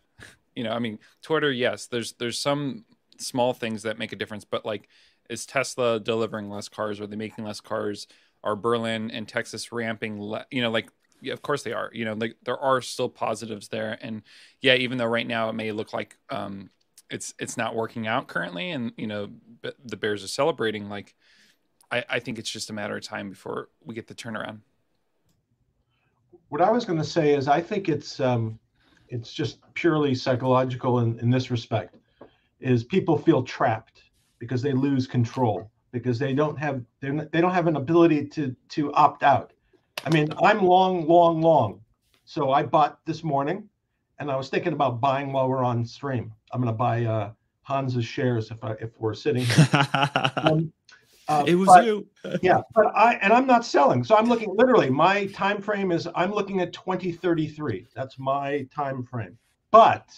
You 0.55 0.63
know, 0.63 0.71
I 0.71 0.79
mean, 0.79 0.99
Twitter, 1.21 1.51
yes, 1.51 1.87
there's 1.87 2.13
there's 2.13 2.39
some 2.39 2.85
small 3.17 3.53
things 3.53 3.83
that 3.83 3.99
make 3.99 4.11
a 4.11 4.15
difference, 4.15 4.45
but 4.45 4.65
like 4.65 4.87
is 5.29 5.45
Tesla 5.45 5.99
delivering 5.99 6.49
less 6.49 6.69
cars? 6.69 6.99
Are 6.99 7.07
they 7.07 7.15
making 7.15 7.45
less 7.45 7.59
cars? 7.59 8.07
Are 8.43 8.55
Berlin 8.55 9.09
and 9.11 9.27
Texas 9.27 9.71
ramping? 9.71 10.21
Le- 10.21 10.45
you 10.51 10.61
know, 10.61 10.69
like 10.69 10.89
yeah, 11.21 11.33
of 11.33 11.41
course 11.41 11.63
they 11.63 11.73
are. 11.73 11.89
You 11.93 12.05
know, 12.05 12.13
like 12.13 12.37
there 12.43 12.57
are 12.57 12.81
still 12.81 13.09
positives 13.09 13.69
there, 13.69 13.97
and 14.01 14.21
yeah, 14.61 14.75
even 14.75 14.97
though 14.97 15.05
right 15.05 15.27
now 15.27 15.49
it 15.49 15.53
may 15.53 15.71
look 15.71 15.93
like 15.93 16.17
um, 16.29 16.69
it's 17.09 17.33
it's 17.39 17.57
not 17.57 17.75
working 17.75 18.07
out 18.07 18.27
currently, 18.27 18.71
and 18.71 18.91
you 18.97 19.07
know 19.07 19.29
the 19.83 19.97
Bears 19.97 20.23
are 20.23 20.27
celebrating. 20.27 20.89
Like, 20.89 21.15
I, 21.91 22.03
I 22.09 22.19
think 22.19 22.37
it's 22.37 22.49
just 22.49 22.69
a 22.69 22.73
matter 22.73 22.95
of 22.95 23.03
time 23.03 23.29
before 23.29 23.69
we 23.83 23.95
get 23.95 24.07
the 24.07 24.15
turnaround. 24.15 24.59
What 26.49 26.61
I 26.61 26.69
was 26.69 26.85
going 26.85 26.99
to 26.99 27.05
say 27.05 27.33
is, 27.33 27.47
I 27.47 27.59
think 27.59 27.89
it's 27.89 28.19
um, 28.19 28.59
it's 29.09 29.33
just 29.33 29.59
purely 29.73 30.15
psychological 30.15 30.99
in, 30.99 31.19
in 31.19 31.29
this 31.29 31.51
respect. 31.51 31.95
Is 32.59 32.83
people 32.83 33.17
feel 33.17 33.43
trapped 33.43 34.03
because 34.39 34.61
they 34.61 34.73
lose 34.73 35.07
control 35.07 35.69
because 35.91 36.19
they 36.19 36.33
don't 36.33 36.57
have 36.57 36.81
they 36.99 37.41
don't 37.41 37.53
have 37.53 37.67
an 37.67 37.75
ability 37.75 38.25
to 38.27 38.55
to 38.69 38.93
opt 38.93 39.23
out. 39.23 39.53
I 40.05 40.09
mean, 40.09 40.33
I'm 40.41 40.63
long, 40.63 41.07
long, 41.07 41.41
long. 41.41 41.81
So 42.25 42.51
I 42.51 42.63
bought 42.63 42.99
this 43.05 43.23
morning, 43.23 43.69
and 44.19 44.29
I 44.31 44.35
was 44.35 44.49
thinking 44.49 44.73
about 44.73 44.99
buying 44.99 45.31
while 45.31 45.47
we're 45.47 45.63
on 45.63 45.85
stream. 45.85 46.33
I'm 46.51 46.61
going 46.61 46.73
to 46.73 46.77
buy 46.77 47.05
uh, 47.05 47.31
Hans's 47.63 48.05
shares 48.05 48.51
if 48.51 48.63
I, 48.63 48.71
if 48.73 48.99
we're 48.99 49.13
sitting 49.13 49.45
here. 49.45 49.67
um, 50.37 50.73
uh, 51.27 51.43
it 51.47 51.55
was 51.55 51.67
but, 51.67 51.85
you. 51.85 52.07
yeah, 52.41 52.61
but 52.73 52.87
I 52.95 53.15
and 53.15 53.33
I'm 53.33 53.47
not 53.47 53.65
selling. 53.65 54.03
So 54.03 54.15
I'm 54.15 54.27
looking 54.27 54.55
literally. 54.55 54.89
My 54.89 55.27
time 55.27 55.61
frame 55.61 55.91
is 55.91 56.07
I'm 56.15 56.31
looking 56.31 56.61
at 56.61 56.73
2033. 56.73 57.87
That's 57.95 58.19
my 58.19 58.67
time 58.73 59.03
frame. 59.03 59.37
But 59.71 60.09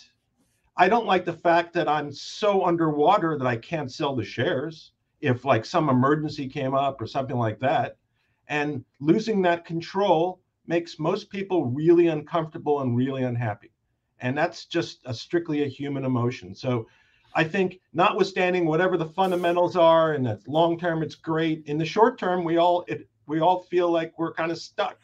I 0.75 0.89
don't 0.89 1.05
like 1.05 1.25
the 1.25 1.33
fact 1.33 1.73
that 1.73 1.87
I'm 1.87 2.11
so 2.11 2.65
underwater 2.65 3.37
that 3.37 3.47
I 3.47 3.57
can't 3.57 3.91
sell 3.91 4.15
the 4.15 4.23
shares 4.23 4.91
if 5.21 5.45
like 5.45 5.65
some 5.65 5.89
emergency 5.89 6.47
came 6.47 6.75
up 6.75 7.01
or 7.01 7.07
something 7.07 7.37
like 7.37 7.59
that. 7.59 7.97
And 8.49 8.85
losing 8.99 9.41
that 9.41 9.65
control 9.65 10.39
makes 10.67 10.99
most 10.99 11.29
people 11.29 11.65
really 11.65 12.07
uncomfortable 12.07 12.81
and 12.81 12.95
really 12.95 13.23
unhappy 13.23 13.71
and 14.19 14.37
that's 14.37 14.65
just 14.65 14.99
a 15.05 15.13
strictly 15.13 15.63
a 15.63 15.67
human 15.67 16.05
emotion 16.05 16.55
so 16.55 16.87
i 17.37 17.43
think 17.43 17.79
notwithstanding 17.93 18.65
whatever 18.65 18.97
the 18.97 19.05
fundamentals 19.05 19.75
are 19.75 20.13
and 20.13 20.25
that 20.25 20.45
long 20.47 20.77
term 20.77 21.01
it's 21.03 21.15
great 21.15 21.63
in 21.67 21.77
the 21.77 21.85
short 21.85 22.17
term 22.17 22.43
we 22.43 22.57
all 22.57 22.83
it, 22.87 23.07
we 23.27 23.39
all 23.39 23.61
feel 23.63 23.89
like 23.89 24.17
we're 24.17 24.33
kind 24.33 24.51
of 24.51 24.57
stuck 24.57 24.97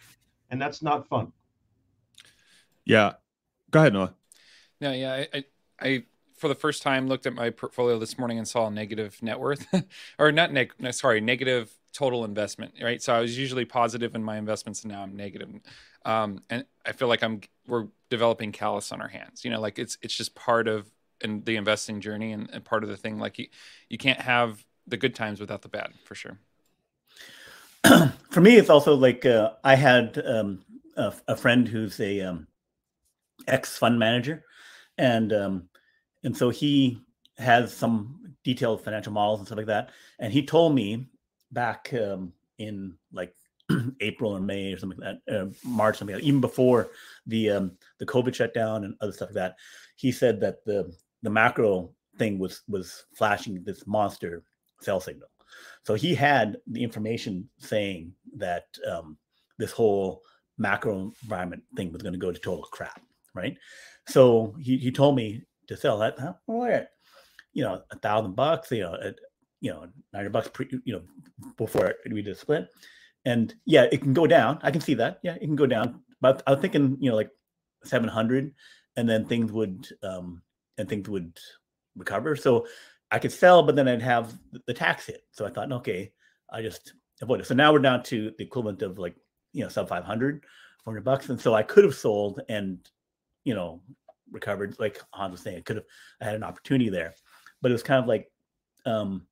and 0.50 0.62
that's 0.62 0.82
not 0.82 1.08
fun. 1.08 1.32
Yeah. 2.86 3.14
Go 3.72 3.80
ahead 3.80 3.94
noah. 3.94 4.14
No 4.82 4.92
yeah 4.92 5.14
i 5.14 5.28
i, 5.38 5.44
I 5.80 6.04
for 6.36 6.48
the 6.48 6.56
first 6.56 6.82
time 6.82 7.08
looked 7.08 7.26
at 7.26 7.34
my 7.34 7.52
portfolio 7.52 7.98
this 8.00 8.18
morning 8.18 8.38
and 8.38 8.48
saw 8.48 8.68
a 8.68 8.72
negative 8.72 9.22
net 9.22 9.40
worth 9.40 9.66
or 10.20 10.32
not 10.32 10.52
neg 10.52 10.74
sorry 10.92 11.22
negative 11.22 11.72
total 11.94 12.26
investment 12.26 12.74
right? 12.82 13.02
So 13.02 13.14
i 13.14 13.20
was 13.20 13.38
usually 13.38 13.66
positive 13.66 14.16
in 14.16 14.24
my 14.24 14.38
investments 14.38 14.84
and 14.84 14.92
now 14.92 15.04
i'm 15.04 15.16
negative. 15.16 15.50
Um, 16.06 16.42
and 16.50 16.66
I 16.86 16.92
feel 16.92 17.08
like 17.08 17.24
I'm 17.24 17.42
we're 17.68 17.88
developing 18.10 18.52
callus 18.52 18.92
on 18.92 19.02
our 19.02 19.08
hands. 19.08 19.46
You 19.46 19.52
know, 19.52 19.62
like 19.62 19.80
it's 19.80 19.98
it's 20.02 20.16
just 20.16 20.36
part 20.36 20.68
of 20.68 20.92
in 21.24 21.44
the 21.44 21.56
investing 21.56 22.02
journey 22.02 22.32
and, 22.32 22.50
and 22.52 22.64
part 22.64 22.84
of 22.84 22.90
the 22.90 22.98
thing. 22.98 23.20
Like 23.20 23.40
you 23.40 23.48
you 23.90 23.98
can't 23.98 24.20
have 24.20 24.64
the 24.88 24.98
good 24.98 25.16
times 25.16 25.40
without 25.40 25.62
the 25.62 25.70
bad 25.70 25.94
for 26.04 26.16
sure. 26.16 26.38
for 28.30 28.42
me, 28.42 28.58
it's 28.58 28.70
also 28.70 28.96
like 28.96 29.26
uh, 29.26 29.52
I 29.64 29.76
had 29.76 30.22
um, 30.26 30.64
a, 30.96 31.14
a, 31.28 31.36
friend 31.36 31.68
who's 31.68 32.00
a 32.00 32.22
um, 32.22 32.48
ex 33.48 33.78
fund 33.78 34.00
manager, 34.00 34.44
and 34.98 35.34
um, 35.34 35.70
and 36.24 36.36
so 36.36 36.50
he 36.50 37.02
has 37.38 37.76
some 37.76 38.36
detailed 38.44 38.84
financial 38.84 39.12
models 39.12 39.40
and 39.40 39.48
stuff 39.48 39.58
like 39.58 39.68
that. 39.68 39.90
And 40.20 40.32
he 40.32 40.46
told 40.46 40.76
me 40.76 41.10
back 41.52 41.94
um, 41.94 42.34
in 42.58 42.96
like 43.12 43.34
April 44.02 44.32
or 44.32 44.40
May 44.40 44.74
or 44.74 44.78
something 44.78 45.00
like 45.00 45.18
that, 45.28 45.42
uh, 45.42 45.46
March, 45.64 45.98
something 45.98 46.16
like 46.16 46.24
that, 46.24 46.28
even 46.28 46.42
before 46.42 46.92
the 47.26 47.50
um, 47.52 47.72
the 48.00 48.06
COVID 48.06 48.34
shutdown 48.34 48.84
and 48.86 48.96
other 49.02 49.12
stuff 49.12 49.30
like 49.30 49.36
that. 49.36 49.56
He 49.96 50.12
said 50.12 50.40
that 50.42 50.64
the 50.66 50.94
the 51.24 51.30
macro 51.30 51.90
thing 52.18 52.38
was 52.38 52.62
was 52.68 53.06
flashing 53.16 53.64
this 53.64 53.88
monster 53.88 54.44
sell 54.82 55.00
signal. 55.00 55.30
So 55.84 55.96
he 55.96 56.14
had 56.16 56.58
the 56.68 56.84
information 56.84 57.50
saying 57.58 58.14
that 58.38 58.66
um, 58.90 59.18
this 59.58 59.72
whole 59.72 60.22
macro 60.58 61.14
environment 61.24 61.64
thing 61.76 61.92
was 61.92 62.02
going 62.02 62.14
to 62.14 62.20
go 62.20 62.32
to 62.32 62.40
total 62.40 62.66
crap, 62.66 63.02
right? 63.34 63.58
So 64.08 64.56
he, 64.60 64.78
he 64.78 64.92
told 64.92 65.16
me 65.16 65.44
to 65.68 65.78
sell 65.78 65.98
that. 66.00 66.20
Huh? 66.20 66.34
Well, 66.48 66.86
you 67.54 67.64
know, 67.64 67.82
a 67.92 67.98
thousand 68.00 68.36
bucks, 68.36 68.72
you 68.72 68.82
know, 68.82 68.98
at, 69.02 69.16
you 69.62 69.72
know, 69.72 69.88
ninety 70.12 70.30
bucks, 70.30 70.50
pre, 70.50 70.68
you 70.86 70.94
know, 70.94 71.02
before 71.58 71.96
we 72.10 72.22
did 72.22 72.36
a 72.36 72.36
split 72.36 72.70
and 73.26 73.54
yeah, 73.66 73.88
it 73.92 74.02
can 74.02 74.14
go 74.14 74.28
down. 74.28 74.60
I 74.62 74.72
can 74.72 74.82
see 74.82 74.94
that. 74.96 75.20
Yeah, 75.24 75.36
it 75.36 75.46
can 75.46 75.56
go 75.56 75.68
down. 75.68 76.02
But 76.22 76.44
I 76.48 76.52
was 76.52 76.60
thinking, 76.62 76.98
you 77.00 77.10
know, 77.10 77.16
like 77.16 77.30
700, 77.84 78.54
and 78.96 79.10
then 79.10 79.26
things 79.26 79.52
would 79.52 79.88
um 80.04 80.42
and 80.78 80.88
things 80.88 81.10
would 81.10 81.38
recover. 81.96 82.36
So 82.36 82.68
I 83.12 83.20
could 83.20 83.32
sell, 83.32 83.64
but 83.64 83.76
then 83.76 83.88
I'd 83.88 84.02
have 84.02 84.34
the 84.66 84.74
tax 84.74 85.06
hit. 85.06 85.24
So 85.32 85.46
I 85.46 85.50
thought, 85.50 85.72
okay, 85.72 86.12
I 86.52 86.62
just 86.62 86.94
avoid 87.22 87.42
it. 87.42 87.48
So 87.48 87.56
now 87.56 87.72
we're 87.72 87.80
down 87.80 88.04
to 88.04 88.32
the 88.38 88.44
equivalent 88.44 88.82
of 88.82 88.98
like 88.98 89.16
you 89.54 89.64
know 89.64 89.70
sub 89.70 89.88
500, 89.88 90.44
400 90.84 91.02
bucks, 91.04 91.30
and 91.30 91.40
so 91.40 91.54
I 91.54 91.64
could 91.64 91.84
have 91.84 91.96
sold 91.96 92.42
and 92.50 92.80
you 93.44 93.54
know 93.54 93.82
recovered. 94.32 94.76
Like 94.80 95.00
Hans 95.12 95.32
was 95.32 95.42
saying, 95.42 95.58
I 95.58 95.62
could 95.62 95.78
have 95.78 95.86
I 96.22 96.26
had 96.26 96.36
an 96.36 96.44
opportunity 96.44 96.90
there, 96.90 97.14
but 97.62 97.72
it 97.72 97.74
was 97.74 97.84
kind 97.84 98.02
of 98.02 98.08
like 98.08 98.30
um, 98.86 99.26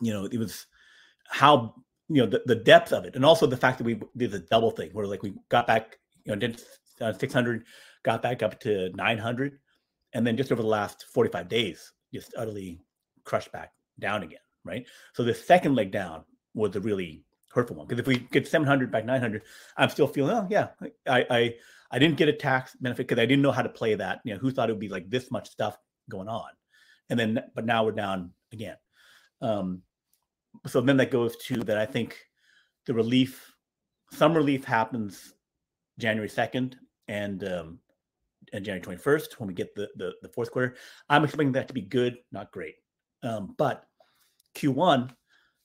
you 0.00 0.12
know, 0.12 0.24
it 0.24 0.38
was 0.38 0.66
how 1.28 1.74
you 2.08 2.22
know 2.22 2.26
the, 2.26 2.42
the 2.46 2.54
depth 2.54 2.92
of 2.92 3.04
it, 3.04 3.16
and 3.16 3.24
also 3.24 3.46
the 3.46 3.56
fact 3.56 3.78
that 3.78 3.84
we 3.84 4.00
did 4.16 4.30
the 4.30 4.40
double 4.40 4.70
thing, 4.70 4.90
where 4.92 5.06
like 5.06 5.22
we 5.22 5.34
got 5.48 5.66
back, 5.66 5.98
you 6.24 6.32
know, 6.32 6.38
did 6.38 6.62
uh, 7.00 7.12
600, 7.12 7.64
got 8.02 8.22
back 8.22 8.42
up 8.42 8.60
to 8.60 8.90
900, 8.94 9.58
and 10.16 10.26
then 10.26 10.36
just 10.36 10.50
over 10.50 10.62
the 10.62 10.68
last 10.68 11.04
45 11.12 11.46
days, 11.46 11.92
just 12.12 12.32
utterly 12.38 12.80
crushed 13.24 13.52
back 13.52 13.72
down 13.98 14.22
again, 14.22 14.40
right? 14.64 14.86
So 15.12 15.22
the 15.22 15.34
second 15.34 15.74
leg 15.74 15.90
down 15.90 16.24
was 16.54 16.74
a 16.74 16.80
really 16.80 17.22
hurtful 17.52 17.76
one 17.76 17.86
because 17.86 18.00
if 18.00 18.06
we 18.06 18.20
get 18.30 18.48
700 18.48 18.90
back 18.90 19.04
900, 19.04 19.42
I'm 19.76 19.90
still 19.90 20.08
feeling, 20.08 20.34
oh 20.34 20.46
yeah, 20.50 20.68
I 21.06 21.26
I 21.28 21.54
I 21.90 21.98
didn't 21.98 22.16
get 22.16 22.30
a 22.30 22.32
tax 22.32 22.74
benefit 22.80 23.08
because 23.08 23.20
I 23.20 23.26
didn't 23.26 23.42
know 23.42 23.52
how 23.52 23.60
to 23.60 23.68
play 23.68 23.94
that. 23.94 24.20
You 24.24 24.32
know, 24.32 24.40
who 24.40 24.50
thought 24.50 24.70
it 24.70 24.72
would 24.72 24.80
be 24.80 24.88
like 24.88 25.10
this 25.10 25.30
much 25.30 25.50
stuff 25.50 25.76
going 26.08 26.28
on, 26.28 26.48
and 27.10 27.20
then 27.20 27.42
but 27.54 27.66
now 27.66 27.84
we're 27.84 27.92
down 27.92 28.32
again. 28.54 28.76
Um, 29.42 29.82
so 30.66 30.80
then 30.80 30.96
that 30.96 31.10
goes 31.10 31.36
to 31.48 31.56
that 31.64 31.76
I 31.76 31.84
think 31.84 32.16
the 32.86 32.94
relief, 32.94 33.52
some 34.12 34.32
relief 34.32 34.64
happens 34.64 35.34
January 35.98 36.30
2nd 36.30 36.76
and 37.08 37.44
um, 37.44 37.78
January 38.52 38.80
21st 38.80 39.32
when 39.38 39.48
we 39.48 39.54
get 39.54 39.74
the, 39.74 39.88
the, 39.96 40.12
the 40.22 40.28
fourth 40.28 40.50
quarter. 40.50 40.76
I'm 41.08 41.24
expecting 41.24 41.52
that 41.52 41.68
to 41.68 41.74
be 41.74 41.82
good, 41.82 42.18
not 42.32 42.50
great. 42.52 42.74
Um, 43.22 43.54
but 43.58 43.84
Q1, 44.56 45.10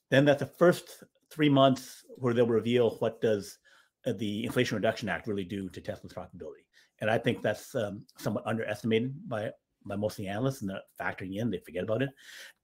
then 0.10 0.26
that's 0.26 0.40
the 0.40 0.46
first 0.46 1.04
three 1.30 1.50
months 1.50 2.04
where 2.18 2.34
they'll 2.34 2.46
reveal 2.46 2.98
what 3.00 3.22
does 3.22 3.58
uh, 4.06 4.14
the 4.14 4.46
Inflation 4.46 4.76
Reduction 4.76 5.10
Act 5.10 5.28
really 5.28 5.46
do 5.46 5.70
to 5.70 5.82
Tesla's 5.82 6.14
profitability. 6.14 6.66
And 7.00 7.10
I 7.10 7.18
think 7.18 7.42
that's 7.42 7.74
um, 7.76 8.04
somewhat 8.18 8.46
underestimated 8.46 9.28
by 9.28 9.52
by 9.86 9.96
most 9.96 10.14
of 10.14 10.18
the 10.18 10.28
analysts 10.28 10.62
and 10.62 10.70
they're 10.70 10.82
factoring 11.00 11.38
in, 11.38 11.50
they 11.50 11.58
forget 11.58 11.84
about 11.84 12.04
it. 12.04 12.10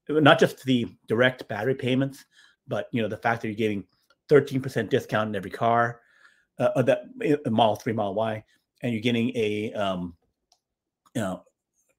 Not 0.08 0.38
just 0.38 0.62
the 0.64 0.86
direct 1.06 1.48
battery 1.48 1.74
payments, 1.74 2.24
but 2.66 2.88
you 2.92 3.02
know 3.02 3.08
the 3.08 3.16
fact 3.16 3.42
that 3.42 3.48
you're 3.48 3.56
getting 3.56 3.84
13% 4.30 4.88
discount 4.88 5.30
in 5.30 5.36
every 5.36 5.50
car, 5.50 6.00
uh, 6.58 6.82
that 6.82 7.02
uh, 7.24 7.50
Model 7.50 7.76
3, 7.76 7.92
Model 7.92 8.14
Y, 8.14 8.44
and 8.82 8.92
you're 8.92 9.02
getting 9.02 9.30
a 9.36 9.72
um, 9.72 10.14
you 11.14 11.20
know 11.20 11.42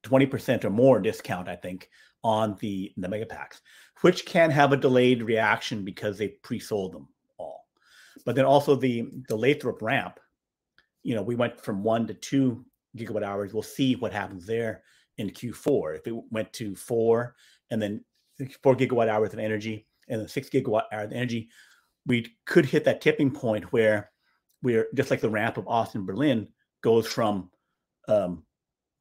20% 0.02 0.64
or 0.64 0.70
more 0.70 0.98
discount, 0.98 1.48
I 1.48 1.56
think, 1.56 1.88
on 2.22 2.56
the 2.60 2.92
the 2.96 3.08
mega 3.08 3.26
packs, 3.26 3.60
which 4.02 4.24
can 4.26 4.50
have 4.50 4.72
a 4.72 4.76
delayed 4.76 5.22
reaction 5.22 5.84
because 5.84 6.18
they 6.18 6.28
pre-sold 6.28 6.92
them 6.92 7.08
all. 7.38 7.66
But 8.24 8.34
then 8.34 8.44
also 8.44 8.74
the 8.74 9.08
the 9.28 9.36
Lathrop 9.36 9.82
ramp, 9.82 10.20
you 11.02 11.14
know, 11.14 11.22
we 11.22 11.34
went 11.34 11.60
from 11.60 11.82
one 11.82 12.06
to 12.06 12.14
two 12.14 12.64
gigawatt 12.96 13.22
hours. 13.22 13.52
We'll 13.52 13.62
see 13.62 13.94
what 13.96 14.12
happens 14.12 14.46
there 14.46 14.82
in 15.18 15.30
Q4. 15.30 15.98
If 15.98 16.06
it 16.06 16.14
went 16.30 16.52
to 16.54 16.74
four 16.74 17.34
and 17.70 17.80
then 17.80 18.04
four 18.62 18.74
gigawatt 18.74 19.08
hours 19.08 19.32
of 19.32 19.38
energy 19.38 19.86
and 20.08 20.20
then 20.20 20.28
six 20.28 20.48
gigawatt 20.48 20.84
hours 20.92 21.06
of 21.06 21.12
energy, 21.12 21.48
we 22.06 22.26
could 22.46 22.66
hit 22.66 22.84
that 22.84 23.00
tipping 23.00 23.30
point 23.30 23.72
where 23.72 24.10
we're 24.62 24.88
just 24.94 25.10
like 25.10 25.20
the 25.20 25.30
ramp 25.30 25.56
of 25.56 25.68
Austin 25.68 26.04
Berlin 26.04 26.48
goes 26.82 27.06
from 27.06 27.50
um, 28.08 28.44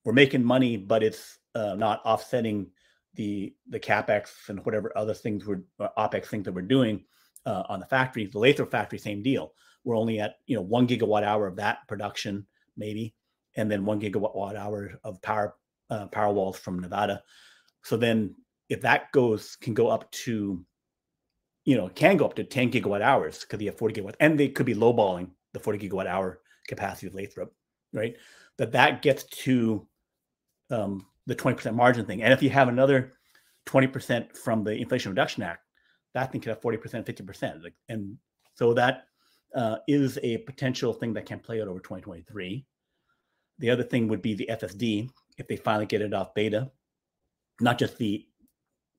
we're 0.06 0.14
making 0.14 0.44
money, 0.44 0.78
but 0.78 1.04
it's 1.04 1.40
uh, 1.56 1.76
not 1.76 2.02
offsetting 2.06 2.68
the 3.16 3.54
the 3.70 3.80
capex 3.80 4.30
and 4.48 4.64
whatever 4.66 4.96
other 4.98 5.14
things 5.14 5.46
we're 5.46 5.64
uh, 5.80 5.90
opex 5.98 6.26
things 6.28 6.46
that 6.46 6.54
we're 6.54 6.62
doing 6.62 7.04
uh, 7.46 7.64
on 7.70 7.80
the 7.80 7.86
factory. 7.86 8.26
The 8.26 8.40
Lathrop 8.40 8.72
factory, 8.72 9.00
same 9.00 9.22
deal. 9.22 9.54
We're 9.84 9.98
only 9.98 10.20
at 10.20 10.36
you 10.46 10.56
know 10.56 10.62
one 10.62 10.88
gigawatt 10.88 11.24
hour 11.24 11.48
of 11.48 11.58
that 11.58 11.88
production 11.88 12.46
maybe, 12.78 13.14
and 13.56 13.70
then 13.70 13.86
one 13.86 14.00
gigawatt 14.00 14.56
hour 14.56 15.00
of 15.04 15.22
power 15.22 15.56
uh, 15.90 16.08
power 16.08 16.34
walls 16.34 16.58
from 16.58 16.80
Nevada. 16.80 17.24
So 17.84 17.98
then, 17.98 18.36
if 18.70 18.82
that 18.82 19.12
goes 19.12 19.56
can 19.56 19.74
go 19.74 19.88
up 19.88 20.10
to, 20.12 20.64
you 21.66 21.78
know, 21.78 21.90
can 21.90 22.18
go 22.18 22.26
up 22.26 22.36
to 22.36 22.44
10 22.44 22.72
gigawatt 22.72 23.02
hours 23.02 23.40
because 23.40 23.62
you 23.62 23.70
have 23.70 23.78
40 23.78 24.02
gigawatt, 24.02 24.16
and 24.20 24.40
they 24.40 24.50
could 24.50 24.66
be 24.66 24.76
lowballing 24.76 25.32
the 25.54 25.60
40 25.60 25.90
gigawatt 25.90 26.08
hour 26.08 26.42
capacity 26.68 27.08
of 27.08 27.16
Lathrop, 27.16 27.54
right? 27.94 28.16
That 28.58 28.72
that 28.74 29.02
gets 29.02 29.24
to 29.24 29.86
um, 30.70 31.06
the 31.26 31.36
20% 31.36 31.74
margin 31.74 32.06
thing. 32.06 32.24
And 32.24 32.34
if 32.34 32.42
you 32.42 32.50
have 32.50 32.68
another 32.68 33.14
20% 33.66 34.36
from 34.36 34.64
the 34.64 34.72
Inflation 34.72 35.12
Reduction 35.12 35.44
Act, 35.44 35.64
that 36.14 36.32
thing 36.32 36.42
could 36.42 36.50
have 36.50 36.62
40%, 36.62 37.06
50%. 37.06 37.64
Like, 37.64 37.74
and 37.88 38.18
so 38.56 38.74
that 38.74 39.06
uh, 39.56 39.78
is 39.88 40.20
a 40.24 40.38
potential 40.40 40.94
thing 40.94 41.14
that 41.14 41.26
can 41.26 41.40
play 41.40 41.62
out 41.62 41.68
over 41.68 41.80
2023. 41.80 42.66
The 43.60 43.70
other 43.70 43.84
thing 43.84 44.08
would 44.08 44.22
be 44.22 44.36
the 44.36 44.50
FSD, 44.52 45.10
if 45.38 45.48
they 45.48 45.56
finally 45.56 45.86
get 45.86 46.02
it 46.02 46.14
off 46.14 46.34
beta, 46.34 46.72
not 47.60 47.78
just 47.78 47.98
the 47.98 48.26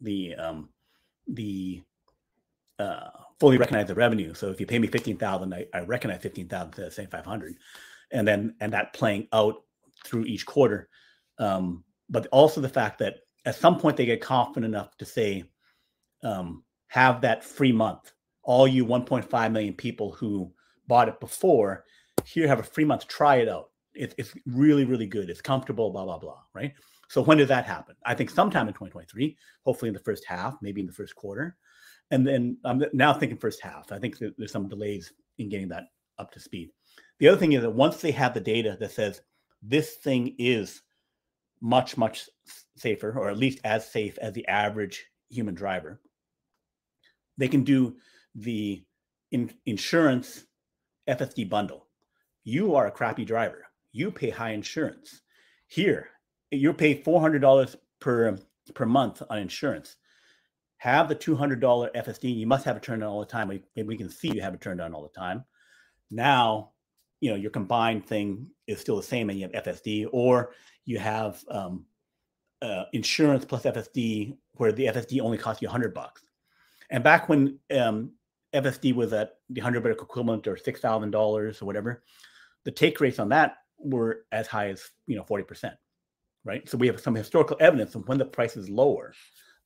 the 0.03 0.35
um, 0.37 0.68
the 1.26 1.83
uh, 2.79 3.09
fully 3.38 3.59
recognize 3.59 3.87
the 3.87 3.94
revenue. 3.94 4.35
So 4.35 4.50
if 4.50 4.61
you 4.61 4.66
pay 4.66 4.79
me 4.79 4.87
fifteen 4.87 5.16
thousand, 5.16 5.55
I, 5.55 5.66
I 5.72 5.81
recognize 5.81 6.20
fifteen 6.20 6.48
thousand 6.48 6.79
of 6.85 6.92
say 6.92 7.07
five 7.07 7.24
hundred, 7.24 7.57
and 8.12 8.27
then 8.27 8.55
and 8.61 8.73
that 8.73 8.92
playing 8.92 9.29
out 9.33 9.62
through 10.05 10.25
each 10.25 10.46
quarter. 10.46 10.88
Um, 11.38 11.85
but 12.09 12.27
also 12.29 12.61
the 12.61 12.68
fact 12.68 12.99
that 12.99 13.16
at 13.44 13.55
some 13.55 13.79
point 13.79 13.96
they 13.96 14.07
get 14.07 14.20
confident 14.20 14.66
enough 14.75 14.96
to 14.99 15.05
say, 15.05 15.44
um, 16.23 16.64
have 16.88 17.20
that 17.23 17.44
free 17.44 17.73
month. 17.73 18.12
All 18.42 18.66
you 18.66 18.85
1.5 18.85 19.53
million 19.53 19.75
people 19.75 20.12
who 20.12 20.53
bought 20.87 21.09
it 21.09 21.20
before, 21.20 21.85
here 22.25 22.49
have 22.49 22.59
a 22.59 22.64
free 22.64 22.85
month. 22.85 23.07
Try 23.07 23.37
it 23.37 23.49
out 23.49 23.70
it, 23.94 24.14
it's 24.18 24.35
really, 24.46 24.85
really 24.85 25.07
good. 25.07 25.31
It's 25.31 25.40
comfortable, 25.40 25.90
blah, 25.90 26.05
blah, 26.05 26.18
blah. 26.18 26.40
Right. 26.55 26.73
So 27.09 27.23
when 27.23 27.38
does 27.38 27.49
that 27.49 27.66
happen? 27.66 27.96
I 28.07 28.14
think 28.14 28.31
sometime 28.31 28.68
in 28.68 28.75
2023, 28.75 29.37
hopefully 29.64 29.88
in 29.88 29.94
the 29.94 30.01
first 30.01 30.25
half, 30.25 30.57
maybe 30.62 30.81
in 30.81 30.87
the 30.87 30.92
first 30.92 31.14
quarter. 31.14 31.57
And 32.11 32.27
then 32.27 32.57
I'm 32.64 32.83
now 32.92 33.12
thinking 33.12 33.38
first 33.38 33.61
half. 33.61 33.92
I 33.92 33.99
think 33.99 34.16
there's 34.18 34.53
some 34.53 34.68
delays 34.68 35.12
in 35.38 35.49
getting 35.49 35.68
that 35.68 35.85
up 36.18 36.33
to 36.33 36.40
speed. 36.40 36.70
The 37.20 37.28
other 37.28 37.38
thing 37.38 37.52
is 37.52 37.62
that 37.62 37.70
once 37.70 38.00
they 38.00 38.11
have 38.11 38.35
the 38.35 38.40
data 38.40 38.76
that 38.80 38.90
says 38.90 39.22
this 39.62 39.94
thing 39.94 40.35
is 40.38 40.83
much, 41.61 41.96
much 41.96 42.28
safer, 42.76 43.16
or 43.16 43.30
at 43.30 43.38
least 43.38 43.61
as 43.62 43.90
safe 43.90 44.18
as 44.18 44.33
the 44.33 44.48
average 44.48 45.06
human 45.28 45.54
driver, 45.54 46.00
they 47.38 47.48
can 47.48 47.62
do 47.62 47.96
the 48.35 48.83
in, 49.30 49.52
insurance 49.66 50.44
FSD 51.09 51.48
bundle. 51.48 51.87
You 52.42 52.74
are 52.74 52.87
a 52.87 52.90
crappy 52.90 53.24
driver 53.24 53.70
you 53.92 54.11
pay 54.11 54.30
high 54.30 54.50
insurance. 54.50 55.20
Here, 55.66 56.09
you 56.50 56.72
pay 56.72 57.00
$400 57.00 57.76
per 58.00 58.38
per 58.74 58.87
month 58.87 59.22
on 59.28 59.38
insurance. 59.38 59.96
Have 60.78 61.09
the 61.09 61.16
$200 61.16 61.61
FSD. 61.61 62.37
You 62.37 62.46
must 62.46 62.64
have 62.64 62.76
it 62.76 62.83
turned 62.83 63.02
on 63.02 63.11
all 63.11 63.20
the 63.20 63.26
time. 63.26 63.48
Maybe 63.48 63.88
we 63.88 63.96
can 63.96 64.09
see 64.09 64.33
you 64.33 64.40
have 64.40 64.54
it 64.54 64.61
turned 64.61 64.80
on 64.80 64.94
all 64.94 65.02
the 65.02 65.09
time. 65.09 65.44
Now, 66.11 66.70
you 67.20 67.30
know 67.30 67.37
your 67.37 67.50
combined 67.50 68.06
thing 68.06 68.46
is 68.66 68.80
still 68.80 68.96
the 68.96 69.02
same, 69.02 69.30
and 69.30 69.38
you 69.38 69.48
have 69.52 69.64
FSD, 69.64 70.09
or 70.12 70.54
you 70.85 70.98
have 70.98 71.42
um, 71.50 71.85
uh, 72.62 72.85
insurance 72.92 73.44
plus 73.44 73.62
FSD, 73.62 74.37
where 74.54 74.72
the 74.72 74.87
FSD 74.87 75.20
only 75.20 75.38
costs 75.38 75.62
you 75.62 75.68
100 75.68 75.94
bucks. 75.94 76.22
And 76.90 77.04
back 77.04 77.28
when 77.28 77.59
um, 77.78 78.12
FSD 78.54 78.94
was 78.94 79.12
at 79.12 79.35
the 79.48 79.61
100 79.61 79.83
buck 79.83 80.02
equivalent 80.02 80.46
or 80.46 80.56
$6,000 80.56 81.62
or 81.62 81.64
whatever, 81.64 82.02
the 82.64 82.70
take 82.70 83.00
rates 83.00 83.18
on 83.18 83.28
that 83.28 83.59
were 83.78 84.24
as 84.33 84.46
high 84.46 84.68
as 84.68 84.90
you 85.06 85.16
know 85.16 85.24
40%, 85.24 85.72
right? 86.44 86.68
So 86.68 86.76
we 86.76 86.87
have 86.87 87.00
some 87.00 87.14
historical 87.14 87.56
evidence 87.61 87.94
of 87.94 88.06
when 88.09 88.18
the 88.18 88.24
price 88.24 88.56
is 88.56 88.68
lower 88.68 89.14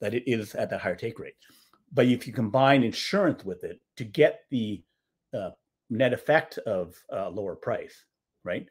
that 0.01 0.15
it 0.15 0.25
is 0.27 0.55
at 0.55 0.71
that 0.71 0.81
higher 0.81 0.97
take 0.97 1.19
rate. 1.19 1.35
But 1.93 2.07
if 2.07 2.27
you 2.27 2.33
combine 2.33 2.83
insurance 2.83 3.45
with 3.45 3.65
it 3.65 3.81
to 3.97 4.05
get 4.05 4.41
the 4.51 4.83
uh, 5.33 5.51
net 5.91 6.13
effect 6.13 6.59
of 6.59 6.95
uh, 7.13 7.29
lower 7.29 7.57
price, 7.57 8.05
right? 8.45 8.67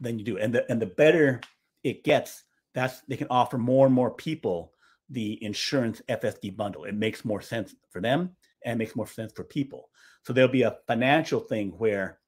Then 0.00 0.18
you 0.18 0.24
do, 0.24 0.38
and 0.38 0.54
the 0.54 0.70
and 0.70 0.80
the 0.80 0.86
better 0.86 1.40
it 1.84 2.04
gets, 2.04 2.44
that's 2.74 3.00
they 3.08 3.16
can 3.16 3.28
offer 3.30 3.58
more 3.58 3.86
and 3.86 3.94
more 3.94 4.10
people 4.10 4.72
the 5.10 5.42
insurance 5.42 6.02
FSD 6.08 6.56
bundle. 6.56 6.84
It 6.84 6.94
makes 6.94 7.24
more 7.24 7.40
sense 7.40 7.74
for 7.90 8.00
them 8.00 8.36
and 8.64 8.78
makes 8.78 8.96
more 8.96 9.06
sense 9.06 9.32
for 9.32 9.44
people. 9.44 9.88
So 10.24 10.32
there'll 10.32 10.50
be 10.50 10.62
a 10.62 10.76
financial 10.86 11.40
thing 11.40 11.70
where 11.78 12.18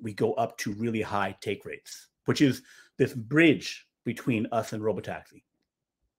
we 0.00 0.12
go 0.12 0.34
up 0.34 0.58
to 0.58 0.72
really 0.72 1.02
high 1.02 1.36
take 1.40 1.64
rates, 1.64 2.08
which 2.24 2.40
is 2.40 2.62
this 2.98 3.14
bridge 3.14 3.86
between 4.04 4.46
us 4.52 4.72
and 4.72 4.82
Robotaxi, 4.82 5.42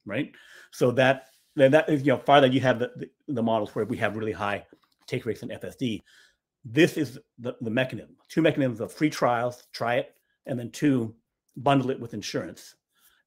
right? 0.06 0.32
So 0.71 0.91
that 0.91 1.28
that 1.56 1.89
is 1.89 2.01
you 2.06 2.13
know 2.13 2.17
farther 2.17 2.47
you 2.47 2.62
have 2.62 2.80
the, 2.80 2.91
the, 2.95 3.10
the 3.28 3.43
models 3.43 3.73
where 3.75 3.86
we 3.86 3.97
have 3.97 4.17
really 4.17 4.32
high 4.32 4.65
take 5.08 5.25
rates 5.25 5.43
in 5.43 5.49
FSD. 5.49 6.01
This 6.65 6.97
is 6.97 7.19
the, 7.38 7.56
the 7.62 7.69
mechanism. 7.69 8.15
Two 8.28 8.41
mechanisms 8.41 8.82
of 8.82 8.91
free 8.91 9.10
trials, 9.10 9.67
try 9.71 9.95
it, 9.95 10.15
and 10.47 10.60
then 10.60 10.71
two, 10.71 11.15
bundle 11.56 11.91
it 11.91 11.99
with 11.99 12.13
insurance, 12.13 12.75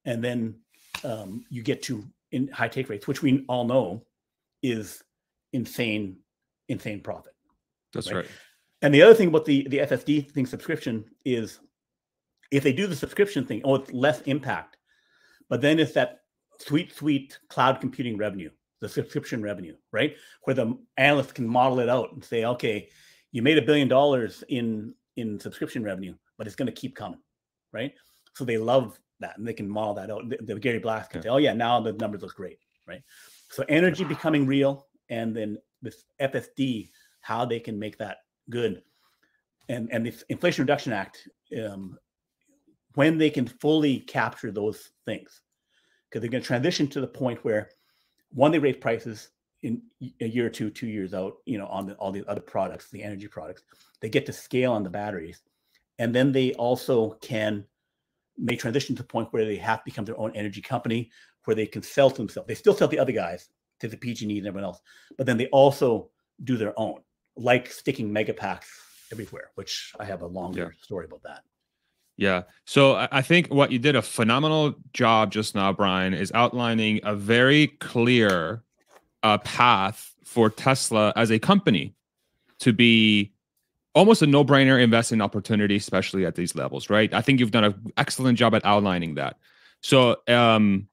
and 0.04 0.22
then 0.22 0.56
um, 1.04 1.44
you 1.48 1.62
get 1.62 1.82
to 1.84 2.04
in 2.32 2.48
high 2.48 2.68
take 2.68 2.88
rates, 2.88 3.06
which 3.06 3.22
we 3.22 3.44
all 3.48 3.64
know 3.64 4.04
is 4.62 5.02
insane, 5.52 6.18
insane 6.68 7.00
profit. 7.00 7.34
That's 7.92 8.08
right. 8.08 8.16
right. 8.16 8.26
And 8.82 8.92
the 8.92 9.02
other 9.02 9.14
thing 9.14 9.28
about 9.28 9.44
the 9.44 9.66
the 9.68 9.78
FSD 9.78 10.30
thing 10.30 10.46
subscription 10.46 11.04
is 11.24 11.60
if 12.50 12.62
they 12.62 12.72
do 12.72 12.86
the 12.86 12.96
subscription 12.96 13.44
thing, 13.44 13.62
oh, 13.64 13.76
it's 13.76 13.92
less 13.92 14.20
impact. 14.22 14.76
But 15.48 15.60
then 15.60 15.78
it's 15.78 15.92
that 15.92 16.20
sweet, 16.58 16.94
sweet 16.94 17.38
cloud 17.48 17.80
computing 17.80 18.16
revenue. 18.16 18.50
the 18.80 18.88
subscription 18.88 19.42
revenue, 19.42 19.74
right? 19.92 20.14
Where 20.44 20.54
the 20.54 20.78
analysts 20.96 21.32
can 21.32 21.48
model 21.48 21.80
it 21.80 21.88
out 21.88 22.12
and 22.12 22.24
say, 22.24 22.44
okay, 22.44 22.88
you 23.32 23.42
made 23.42 23.58
a 23.58 23.62
billion 23.62 23.88
dollars 23.88 24.44
in 24.48 24.94
in 25.16 25.38
subscription 25.38 25.82
revenue, 25.82 26.14
but 26.36 26.46
it's 26.46 26.56
going 26.56 26.66
to 26.66 26.80
keep 26.80 26.94
coming, 26.94 27.20
right? 27.72 27.92
So 28.34 28.44
they 28.44 28.58
love 28.58 28.98
that 29.20 29.36
and 29.36 29.46
they 29.46 29.52
can 29.52 29.68
model 29.68 29.94
that 29.94 30.10
out. 30.10 30.28
The, 30.28 30.38
the 30.40 30.60
Gary 30.60 30.78
Black 30.78 31.10
can 31.10 31.22
say, 31.22 31.28
oh 31.28 31.38
yeah, 31.38 31.52
now 31.52 31.80
the 31.80 31.92
numbers 31.94 32.22
look 32.22 32.34
great, 32.34 32.58
right? 32.86 33.02
So 33.50 33.64
energy 33.68 34.04
becoming 34.04 34.46
real, 34.46 34.86
and 35.10 35.34
then 35.34 35.58
this 35.82 36.04
FSD, 36.20 36.90
how 37.20 37.44
they 37.44 37.60
can 37.60 37.78
make 37.78 37.98
that 37.98 38.18
good, 38.50 38.82
and 39.68 39.88
and 39.92 40.06
the 40.06 40.14
Inflation 40.28 40.62
Reduction 40.62 40.92
Act, 40.92 41.28
um, 41.62 41.98
when 42.94 43.18
they 43.18 43.30
can 43.30 43.46
fully 43.46 44.00
capture 44.00 44.50
those 44.50 44.90
things, 45.04 45.42
because 46.08 46.20
they're 46.20 46.30
going 46.30 46.42
to 46.42 46.46
transition 46.46 46.86
to 46.88 47.00
the 47.00 47.06
point 47.06 47.44
where 47.44 47.70
one 48.30 48.52
they 48.52 48.58
raise 48.58 48.76
prices 48.76 49.30
in 49.62 49.82
a 50.20 50.26
year 50.26 50.46
or 50.46 50.50
two, 50.50 50.70
two 50.70 50.86
years 50.86 51.14
out, 51.14 51.34
you 51.44 51.58
know, 51.58 51.66
on 51.66 51.86
the, 51.86 51.94
all 51.94 52.12
the 52.12 52.24
other 52.28 52.40
products, 52.40 52.90
the 52.90 53.02
energy 53.02 53.26
products, 53.26 53.62
they 54.00 54.08
get 54.08 54.26
to 54.26 54.32
scale 54.32 54.72
on 54.72 54.82
the 54.82 54.90
batteries, 54.90 55.42
and 55.98 56.14
then 56.14 56.32
they 56.32 56.52
also 56.54 57.10
can 57.20 57.64
may 58.36 58.54
transition 58.54 58.94
to 58.94 59.02
the 59.02 59.08
point 59.08 59.32
where 59.32 59.44
they 59.44 59.56
have 59.56 59.80
to 59.80 59.84
become 59.84 60.04
their 60.04 60.18
own 60.18 60.30
energy 60.36 60.60
company, 60.60 61.10
where 61.44 61.56
they 61.56 61.66
can 61.66 61.82
sell 61.82 62.08
to 62.08 62.16
themselves. 62.16 62.46
They 62.46 62.54
still 62.54 62.74
sell 62.74 62.88
to 62.88 62.94
the 62.94 63.02
other 63.02 63.12
guys 63.12 63.48
to 63.80 63.88
the 63.88 63.96
PG&E 63.96 64.38
and 64.38 64.46
everyone 64.46 64.64
else, 64.64 64.80
but 65.16 65.26
then 65.26 65.36
they 65.36 65.46
also 65.46 66.10
do 66.44 66.56
their 66.56 66.78
own, 66.78 67.00
like 67.36 67.70
sticking 67.70 68.12
mega 68.12 68.32
packs 68.32 68.70
everywhere. 69.10 69.50
Which 69.56 69.92
I 69.98 70.04
have 70.04 70.22
a 70.22 70.26
longer 70.26 70.72
yeah. 70.72 70.84
story 70.84 71.06
about 71.06 71.22
that. 71.24 71.42
Yeah. 72.16 72.42
So 72.64 73.06
I 73.12 73.22
think 73.22 73.46
what 73.46 73.70
you 73.70 73.78
did 73.78 73.94
a 73.94 74.02
phenomenal 74.02 74.74
job 74.92 75.30
just 75.30 75.54
now, 75.54 75.72
Brian, 75.72 76.14
is 76.14 76.32
outlining 76.34 77.00
a 77.04 77.14
very 77.14 77.68
clear 77.78 78.64
uh, 79.22 79.38
path 79.38 80.14
for 80.24 80.50
Tesla 80.50 81.12
as 81.16 81.30
a 81.30 81.38
company 81.38 81.94
to 82.60 82.72
be 82.72 83.32
almost 83.94 84.22
a 84.22 84.26
no-brainer 84.26 84.80
investing 84.80 85.20
opportunity, 85.20 85.76
especially 85.76 86.24
at 86.24 86.34
these 86.34 86.54
levels, 86.54 86.90
right? 86.90 87.12
I 87.12 87.20
think 87.20 87.40
you've 87.40 87.50
done 87.50 87.64
an 87.64 87.92
excellent 87.96 88.38
job 88.38 88.54
at 88.54 88.64
outlining 88.64 89.14
that. 89.14 89.38
So 89.82 90.16
um, 90.28 90.88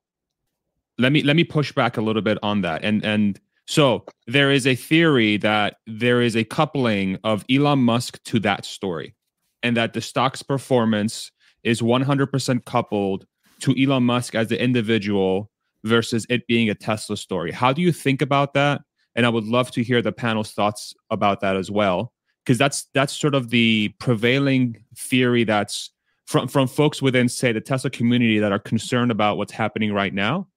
let 0.97 1.11
me 1.11 1.23
let 1.23 1.35
me 1.35 1.43
push 1.43 1.71
back 1.71 1.97
a 1.97 2.01
little 2.01 2.21
bit 2.21 2.37
on 2.41 2.61
that. 2.61 2.83
And 2.83 3.03
and 3.03 3.39
so 3.67 4.05
there 4.27 4.51
is 4.51 4.67
a 4.67 4.75
theory 4.75 5.37
that 5.37 5.77
there 5.87 6.21
is 6.21 6.35
a 6.35 6.43
coupling 6.43 7.17
of 7.23 7.43
Elon 7.49 7.79
Musk 7.79 8.23
to 8.25 8.39
that 8.41 8.63
story 8.63 9.15
and 9.63 9.75
that 9.75 9.93
the 9.93 10.01
stock's 10.01 10.43
performance 10.43 11.31
is 11.63 11.81
100% 11.81 12.65
coupled 12.65 13.25
to 13.61 13.75
Elon 13.81 14.03
Musk 14.03 14.35
as 14.35 14.49
the 14.49 14.61
individual 14.61 15.49
versus 15.85 16.25
it 16.29 16.45
being 16.47 16.69
a 16.69 16.75
Tesla 16.75 17.15
story. 17.15 17.51
How 17.51 17.71
do 17.71 17.81
you 17.81 17.91
think 17.91 18.21
about 18.21 18.53
that? 18.55 18.81
And 19.15 19.25
I 19.25 19.29
would 19.29 19.45
love 19.45 19.71
to 19.71 19.83
hear 19.83 20.01
the 20.01 20.11
panel's 20.11 20.51
thoughts 20.51 20.93
about 21.09 21.39
that 21.41 21.55
as 21.55 21.71
well, 21.71 22.11
because 22.43 22.57
that's 22.57 22.87
that's 22.93 23.13
sort 23.13 23.35
of 23.35 23.49
the 23.49 23.93
prevailing 23.99 24.83
theory 24.97 25.45
that's 25.45 25.91
from 26.25 26.47
from 26.47 26.67
folks 26.67 27.01
within, 27.01 27.29
say, 27.29 27.53
the 27.53 27.61
Tesla 27.61 27.89
community 27.89 28.39
that 28.39 28.51
are 28.51 28.59
concerned 28.59 29.11
about 29.11 29.37
what's 29.37 29.53
happening 29.53 29.93
right 29.93 30.13
now. 30.13 30.47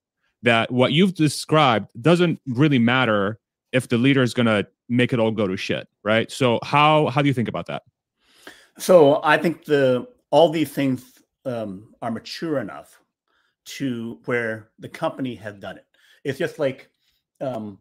That 0.42 0.70
what 0.70 0.92
you've 0.92 1.14
described 1.14 1.90
doesn't 2.00 2.40
really 2.46 2.78
matter 2.78 3.38
if 3.72 3.88
the 3.88 3.98
leader 3.98 4.22
is 4.22 4.34
going 4.34 4.46
to 4.46 4.66
make 4.88 5.12
it 5.12 5.18
all 5.18 5.30
go 5.30 5.46
to 5.46 5.56
shit, 5.56 5.88
right? 6.02 6.30
So 6.30 6.58
how 6.62 7.08
how 7.08 7.22
do 7.22 7.28
you 7.28 7.34
think 7.34 7.48
about 7.48 7.66
that? 7.66 7.82
So 8.78 9.20
I 9.22 9.36
think 9.36 9.64
the 9.64 10.08
all 10.30 10.48
these 10.48 10.70
things 10.70 11.04
um, 11.44 11.94
are 12.02 12.10
mature 12.10 12.58
enough 12.58 13.00
to 13.68 14.18
where 14.24 14.70
the 14.78 14.88
company 14.88 15.34
has 15.34 15.54
done 15.54 15.76
it. 15.76 15.86
It's 16.24 16.38
just 16.38 16.58
like 16.58 16.90
um, 17.40 17.78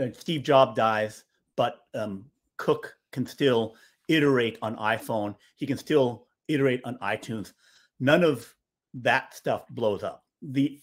uh, 0.00 0.06
Steve 0.12 0.42
Jobs 0.42 0.76
dies, 0.76 1.24
but 1.56 1.86
um, 1.94 2.24
Cook 2.56 2.94
can 3.12 3.26
still 3.26 3.74
iterate 4.08 4.58
on 4.62 4.76
iPhone. 4.76 5.34
He 5.56 5.66
can 5.66 5.78
still 5.78 6.26
iterate 6.48 6.80
on 6.84 6.96
iTunes. 6.98 7.52
None 7.98 8.24
of 8.24 8.54
that 8.94 9.34
stuff 9.34 9.68
blows 9.70 10.02
up. 10.02 10.24
The 10.42 10.80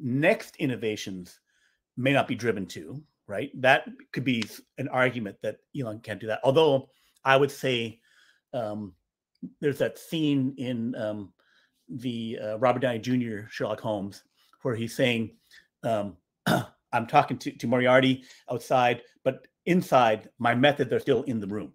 next 0.00 0.56
innovations 0.56 1.40
may 1.96 2.12
not 2.12 2.28
be 2.28 2.34
driven 2.34 2.66
to 2.66 3.02
right. 3.26 3.50
That 3.60 3.88
could 4.12 4.24
be 4.24 4.44
an 4.78 4.88
argument 4.88 5.36
that 5.42 5.58
Elon 5.78 6.00
can't 6.00 6.20
do 6.20 6.26
that. 6.26 6.40
Although 6.44 6.88
I 7.24 7.36
would 7.36 7.50
say 7.50 8.00
um, 8.52 8.94
there's 9.60 9.78
that 9.78 9.98
scene 9.98 10.54
in 10.58 10.94
um, 10.96 11.32
the 11.90 12.38
uh, 12.42 12.58
Robert 12.58 12.80
Downey 12.80 12.98
Jr. 12.98 13.48
Sherlock 13.50 13.80
Holmes 13.80 14.22
where 14.62 14.74
he's 14.74 14.94
saying, 14.94 15.32
um, 15.82 16.16
"I'm 16.92 17.06
talking 17.06 17.38
to, 17.38 17.52
to 17.52 17.66
Moriarty 17.66 18.24
outside, 18.50 19.02
but 19.24 19.46
inside 19.66 20.28
my 20.38 20.54
methods 20.54 20.92
are 20.92 21.00
still 21.00 21.22
in 21.24 21.40
the 21.40 21.46
room." 21.46 21.72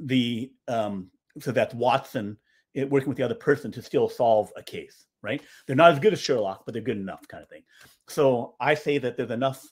The 0.00 0.52
um, 0.68 1.10
so 1.40 1.52
that's 1.52 1.74
Watson 1.74 2.36
it, 2.74 2.82
eh, 2.82 2.84
working 2.84 3.08
with 3.08 3.18
the 3.18 3.24
other 3.24 3.34
person 3.34 3.72
to 3.72 3.82
still 3.82 4.08
solve 4.08 4.52
a 4.56 4.62
case. 4.62 5.06
Right? 5.20 5.42
They're 5.66 5.74
not 5.74 5.92
as 5.92 5.98
good 5.98 6.12
as 6.12 6.20
Sherlock, 6.20 6.64
but 6.64 6.72
they're 6.72 6.82
good 6.82 6.96
enough, 6.96 7.26
kind 7.26 7.42
of 7.42 7.48
thing. 7.48 7.64
So 8.06 8.54
I 8.60 8.74
say 8.74 8.98
that 8.98 9.16
there's 9.16 9.32
enough 9.32 9.66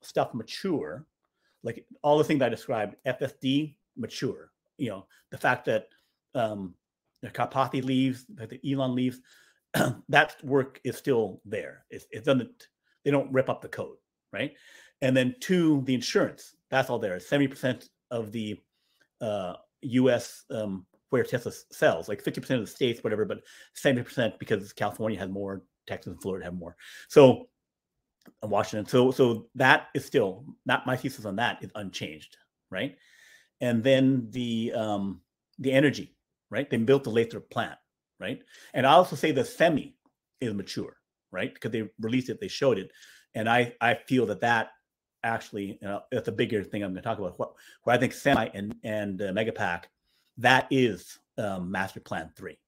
stuff 0.00 0.34
mature, 0.34 1.06
like 1.62 1.86
all 2.02 2.18
the 2.18 2.24
things 2.24 2.42
I 2.42 2.48
described, 2.48 2.96
FSD 3.06 3.76
mature, 3.96 4.50
you 4.76 4.88
know, 4.88 5.06
the 5.30 5.38
fact 5.38 5.66
that 5.66 5.88
um, 6.34 6.74
Karpathy 7.26 7.84
leaves, 7.84 8.24
the 8.28 8.60
Elon 8.70 8.94
leaves, 8.94 9.20
that 10.08 10.36
work 10.42 10.80
is 10.84 10.96
still 10.96 11.40
there. 11.44 11.84
It, 11.90 12.04
it 12.10 12.24
doesn't, 12.24 12.68
they 13.04 13.10
don't 13.10 13.32
rip 13.32 13.48
up 13.48 13.60
the 13.60 13.68
code, 13.68 13.96
right? 14.32 14.52
And 15.02 15.16
then 15.16 15.34
two, 15.40 15.82
the 15.84 15.94
insurance, 15.94 16.54
that's 16.70 16.90
all 16.90 16.98
there. 16.98 17.16
70% 17.18 17.88
of 18.10 18.32
the 18.32 18.58
uh, 19.20 19.54
US 19.82 20.44
um, 20.50 20.86
where 21.10 21.24
Tesla 21.24 21.52
sells, 21.70 22.08
like 22.08 22.22
50% 22.22 22.50
of 22.50 22.60
the 22.60 22.66
states, 22.66 23.02
whatever, 23.02 23.24
but 23.24 23.40
70% 23.76 24.38
because 24.38 24.72
California 24.72 25.18
has 25.18 25.28
more, 25.28 25.62
Texas 25.86 26.12
and 26.12 26.22
Florida 26.22 26.44
have 26.44 26.54
more. 26.54 26.76
So 27.08 27.48
Washington. 28.42 28.86
So 28.86 29.10
so 29.10 29.46
that 29.54 29.86
is 29.94 30.04
still 30.04 30.44
not 30.66 30.86
my 30.86 30.96
thesis 30.96 31.24
on 31.24 31.36
that 31.36 31.64
is 31.64 31.70
unchanged, 31.74 32.36
right? 32.70 32.94
and 33.60 33.82
then 33.82 34.28
the 34.30 34.72
um, 34.74 35.20
the 35.58 35.72
energy, 35.72 36.14
right? 36.50 36.68
They 36.68 36.76
built 36.78 37.04
the 37.04 37.10
Lathrop 37.10 37.50
plant, 37.50 37.78
right? 38.20 38.40
And 38.74 38.86
I 38.86 38.92
also 38.92 39.16
say 39.16 39.32
the 39.32 39.44
semi 39.44 39.94
is 40.40 40.54
mature, 40.54 40.96
right? 41.30 41.52
Because 41.52 41.70
they 41.70 41.88
released 42.00 42.28
it, 42.30 42.40
they 42.40 42.48
showed 42.48 42.78
it, 42.78 42.90
and 43.34 43.48
I 43.48 43.74
I 43.80 43.94
feel 43.94 44.26
that 44.26 44.40
that 44.40 44.70
actually 45.24 45.78
you 45.80 45.88
know, 45.88 46.00
that's 46.12 46.28
a 46.28 46.32
bigger 46.32 46.62
thing 46.62 46.82
I'm 46.82 46.92
going 46.92 47.02
to 47.02 47.08
talk 47.08 47.18
about. 47.18 47.38
What 47.38 47.52
where 47.82 47.94
I 47.94 47.98
think 47.98 48.12
semi 48.12 48.48
and 48.54 48.74
and 48.84 49.20
uh, 49.20 49.32
Megapack 49.32 49.84
that 50.38 50.66
is 50.70 51.18
um, 51.36 51.70
master 51.70 52.00
plan 52.00 52.30
three, 52.36 52.58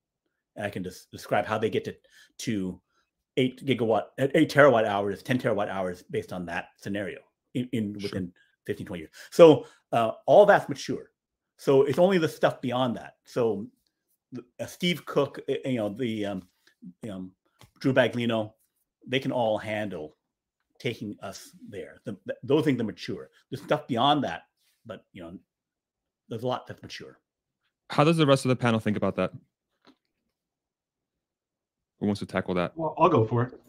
and 0.56 0.66
I 0.66 0.70
can 0.70 0.84
just 0.84 1.10
describe 1.10 1.46
how 1.46 1.58
they 1.58 1.70
get 1.70 1.84
to 1.84 1.94
to 2.38 2.80
eight 3.36 3.64
gigawatt 3.64 4.06
eight 4.18 4.52
terawatt 4.52 4.84
hours, 4.84 5.22
ten 5.22 5.38
terawatt 5.38 5.68
hours 5.68 6.02
based 6.02 6.32
on 6.32 6.46
that 6.46 6.68
scenario 6.76 7.18
in, 7.54 7.68
in 7.72 7.92
within 7.94 8.26
sure. 8.26 8.32
15 8.66 8.86
20 8.86 9.00
years. 9.00 9.10
So 9.30 9.66
uh, 9.92 10.12
all 10.26 10.46
that's 10.46 10.68
mature. 10.68 11.09
So 11.60 11.82
it's 11.82 11.98
only 11.98 12.16
the 12.16 12.26
stuff 12.26 12.62
beyond 12.62 12.96
that. 12.96 13.16
So 13.26 13.66
uh, 14.58 14.64
Steve 14.64 15.04
Cook, 15.04 15.40
uh, 15.46 15.56
you 15.66 15.76
know, 15.76 15.90
the 15.90 16.24
um, 16.24 16.42
um, 17.10 17.32
Drew 17.80 17.92
Baglino, 17.92 18.54
they 19.06 19.18
can 19.18 19.30
all 19.30 19.58
handle 19.58 20.16
taking 20.78 21.18
us 21.22 21.50
there. 21.68 22.00
The, 22.06 22.16
the, 22.24 22.34
those 22.42 22.64
things 22.64 22.80
are 22.80 22.84
mature. 22.84 23.28
There's 23.50 23.62
stuff 23.62 23.86
beyond 23.86 24.24
that, 24.24 24.44
but 24.86 25.04
you 25.12 25.22
know, 25.22 25.38
there's 26.30 26.44
a 26.44 26.46
lot 26.46 26.66
that's 26.66 26.80
mature. 26.80 27.18
How 27.90 28.04
does 28.04 28.16
the 28.16 28.26
rest 28.26 28.46
of 28.46 28.48
the 28.48 28.56
panel 28.56 28.80
think 28.80 28.96
about 28.96 29.16
that? 29.16 29.30
Who 31.98 32.06
wants 32.06 32.20
to 32.20 32.26
tackle 32.26 32.54
that? 32.54 32.72
Well, 32.74 32.94
I'll 32.96 33.10
go 33.10 33.26
for 33.26 33.42
it. 33.42 33.60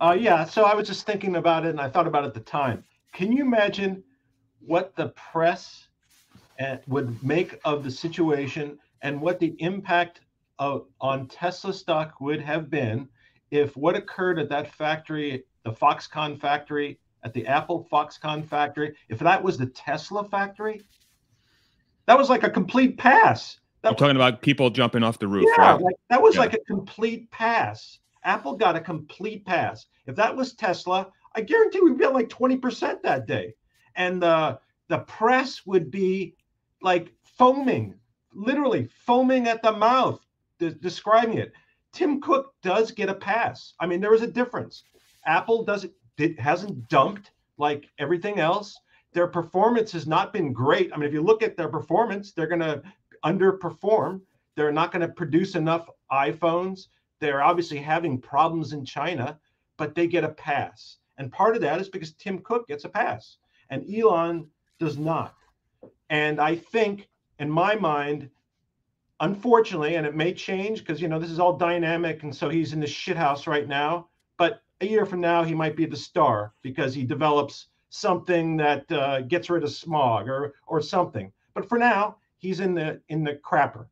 Uh, 0.00 0.16
yeah, 0.18 0.46
so 0.46 0.64
I 0.64 0.74
was 0.74 0.88
just 0.88 1.04
thinking 1.04 1.36
about 1.36 1.66
it, 1.66 1.70
and 1.70 1.80
I 1.80 1.90
thought 1.90 2.06
about 2.06 2.24
it 2.24 2.28
at 2.28 2.34
the 2.34 2.40
time. 2.40 2.84
Can 3.12 3.32
you 3.32 3.42
imagine 3.42 4.02
what 4.60 4.96
the 4.96 5.08
press 5.08 5.88
eh, 5.88 5.93
would 6.86 7.22
make 7.22 7.58
of 7.64 7.84
the 7.84 7.90
situation 7.90 8.78
and 9.02 9.20
what 9.20 9.38
the 9.38 9.54
impact 9.58 10.20
of, 10.58 10.86
on 11.00 11.26
Tesla 11.28 11.72
stock 11.72 12.20
would 12.20 12.40
have 12.40 12.70
been 12.70 13.08
if 13.50 13.76
what 13.76 13.94
occurred 13.94 14.38
at 14.38 14.48
that 14.48 14.72
factory, 14.72 15.44
the 15.64 15.72
Foxconn 15.72 16.40
factory, 16.40 16.98
at 17.22 17.32
the 17.32 17.46
Apple 17.46 17.86
Foxconn 17.90 18.46
factory, 18.46 18.94
if 19.08 19.18
that 19.18 19.42
was 19.42 19.56
the 19.56 19.66
Tesla 19.66 20.24
factory, 20.24 20.82
that 22.06 22.18
was 22.18 22.28
like 22.28 22.42
a 22.42 22.50
complete 22.50 22.98
pass. 22.98 23.58
That 23.82 23.90
You're 23.90 23.96
talking 23.96 24.16
about 24.16 24.42
people 24.42 24.70
jumping 24.70 25.02
off 25.02 25.18
the 25.18 25.28
roof, 25.28 25.46
yeah, 25.56 25.72
right? 25.72 25.80
Like, 25.80 25.96
that 26.10 26.20
was 26.20 26.34
yeah. 26.34 26.42
like 26.42 26.54
a 26.54 26.60
complete 26.60 27.30
pass. 27.30 27.98
Apple 28.24 28.56
got 28.56 28.76
a 28.76 28.80
complete 28.80 29.44
pass. 29.44 29.86
If 30.06 30.16
that 30.16 30.34
was 30.34 30.54
Tesla, 30.54 31.08
I 31.34 31.42
guarantee 31.42 31.80
we'd 31.80 31.98
be 31.98 32.04
at 32.04 32.14
like 32.14 32.28
20% 32.28 33.02
that 33.02 33.26
day 33.26 33.54
and 33.96 34.22
the 34.22 34.58
the 34.88 34.98
press 34.98 35.64
would 35.66 35.90
be 35.90 36.34
like 36.82 37.12
foaming, 37.22 37.94
literally 38.32 38.88
foaming 39.06 39.48
at 39.48 39.62
the 39.62 39.72
mouth, 39.72 40.20
de- 40.58 40.74
describing 40.74 41.38
it. 41.38 41.52
Tim 41.92 42.20
Cook 42.20 42.54
does 42.62 42.90
get 42.90 43.08
a 43.08 43.14
pass. 43.14 43.74
I 43.80 43.86
mean, 43.86 44.00
there 44.00 44.14
is 44.14 44.22
a 44.22 44.26
difference. 44.26 44.84
Apple 45.26 45.64
doesn't 45.64 45.92
it 46.18 46.38
hasn't 46.38 46.88
dumped 46.88 47.32
like 47.58 47.88
everything 47.98 48.38
else. 48.38 48.76
Their 49.12 49.26
performance 49.26 49.92
has 49.92 50.06
not 50.06 50.32
been 50.32 50.52
great. 50.52 50.92
I 50.92 50.96
mean, 50.96 51.08
if 51.08 51.12
you 51.12 51.22
look 51.22 51.42
at 51.42 51.56
their 51.56 51.68
performance, 51.68 52.32
they're 52.32 52.46
going 52.46 52.60
to 52.60 52.82
underperform. 53.24 54.20
They're 54.56 54.72
not 54.72 54.92
going 54.92 55.06
to 55.06 55.12
produce 55.12 55.54
enough 55.54 55.88
iPhones. 56.12 56.86
They're 57.20 57.42
obviously 57.42 57.78
having 57.78 58.20
problems 58.20 58.72
in 58.72 58.84
China, 58.84 59.38
but 59.76 59.94
they 59.94 60.06
get 60.06 60.24
a 60.24 60.28
pass. 60.28 60.98
And 61.16 61.32
part 61.32 61.54
of 61.54 61.62
that 61.62 61.80
is 61.80 61.88
because 61.88 62.12
Tim 62.14 62.40
Cook 62.40 62.66
gets 62.66 62.84
a 62.84 62.88
pass 62.88 63.38
and 63.70 63.84
Elon 63.92 64.48
does 64.78 64.98
not. 64.98 65.34
And 66.10 66.40
I 66.40 66.56
think, 66.56 67.08
in 67.38 67.50
my 67.50 67.74
mind, 67.74 68.30
unfortunately, 69.20 69.96
and 69.96 70.06
it 70.06 70.14
may 70.14 70.32
change 70.32 70.80
because 70.80 71.00
you 71.00 71.08
know 71.08 71.18
this 71.18 71.30
is 71.30 71.40
all 71.40 71.56
dynamic, 71.56 72.22
and 72.22 72.34
so 72.34 72.48
he's 72.48 72.72
in 72.72 72.80
the 72.80 72.86
shithouse 72.86 73.46
right 73.46 73.68
now. 73.68 74.08
But 74.36 74.62
a 74.80 74.86
year 74.86 75.06
from 75.06 75.20
now, 75.20 75.42
he 75.42 75.54
might 75.54 75.76
be 75.76 75.86
the 75.86 75.96
star 75.96 76.52
because 76.62 76.94
he 76.94 77.04
develops 77.04 77.68
something 77.90 78.56
that 78.56 78.90
uh, 78.90 79.22
gets 79.22 79.48
rid 79.50 79.62
of 79.62 79.70
smog 79.70 80.28
or 80.28 80.54
or 80.66 80.80
something. 80.80 81.32
But 81.54 81.68
for 81.68 81.78
now, 81.78 82.16
he's 82.38 82.60
in 82.60 82.74
the 82.74 83.00
in 83.08 83.24
the 83.24 83.34
crapper. 83.36 83.86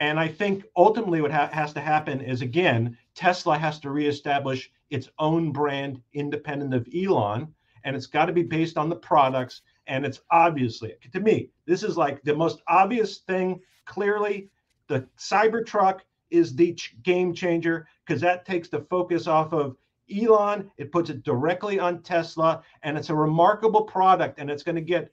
And 0.00 0.18
I 0.18 0.28
think 0.28 0.64
ultimately 0.76 1.20
what 1.20 1.32
ha- 1.32 1.50
has 1.52 1.72
to 1.72 1.80
happen 1.80 2.20
is 2.20 2.40
again, 2.40 2.96
Tesla 3.14 3.58
has 3.58 3.80
to 3.80 3.90
reestablish 3.90 4.70
its 4.90 5.08
own 5.18 5.52
brand 5.52 6.00
independent 6.12 6.72
of 6.72 6.88
Elon, 6.94 7.52
and 7.84 7.96
it's 7.96 8.06
got 8.06 8.26
to 8.26 8.32
be 8.32 8.42
based 8.42 8.78
on 8.78 8.88
the 8.88 8.96
products. 8.96 9.62
And 9.88 10.04
it's 10.06 10.20
obviously, 10.30 10.94
to 11.12 11.20
me, 11.20 11.50
this 11.66 11.82
is 11.82 11.96
like 11.96 12.22
the 12.22 12.34
most 12.34 12.62
obvious 12.68 13.18
thing. 13.18 13.60
Clearly, 13.86 14.50
the 14.86 15.06
Cybertruck 15.18 16.00
is 16.30 16.54
the 16.54 16.74
ch- 16.74 16.96
game 17.02 17.32
changer 17.32 17.88
because 18.06 18.20
that 18.20 18.44
takes 18.44 18.68
the 18.68 18.80
focus 18.90 19.26
off 19.26 19.52
of 19.52 19.76
Elon. 20.14 20.70
It 20.76 20.92
puts 20.92 21.10
it 21.10 21.22
directly 21.22 21.78
on 21.78 22.02
Tesla, 22.02 22.62
and 22.82 22.96
it's 22.96 23.10
a 23.10 23.14
remarkable 23.14 23.82
product, 23.82 24.38
and 24.38 24.50
it's 24.50 24.62
going 24.62 24.76
to 24.76 24.82
get 24.82 25.10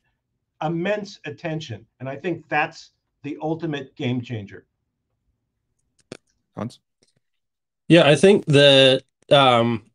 immense 0.61 1.19
attention. 1.25 1.85
And 1.99 2.09
I 2.09 2.15
think 2.15 2.47
that's 2.49 2.91
the 3.23 3.37
ultimate 3.41 3.95
game 3.95 4.21
changer. 4.21 4.65
Hans? 6.55 6.79
Yeah, 7.87 8.07
I 8.07 8.15
think 8.15 8.45
that 8.45 9.03
um, 9.31 9.85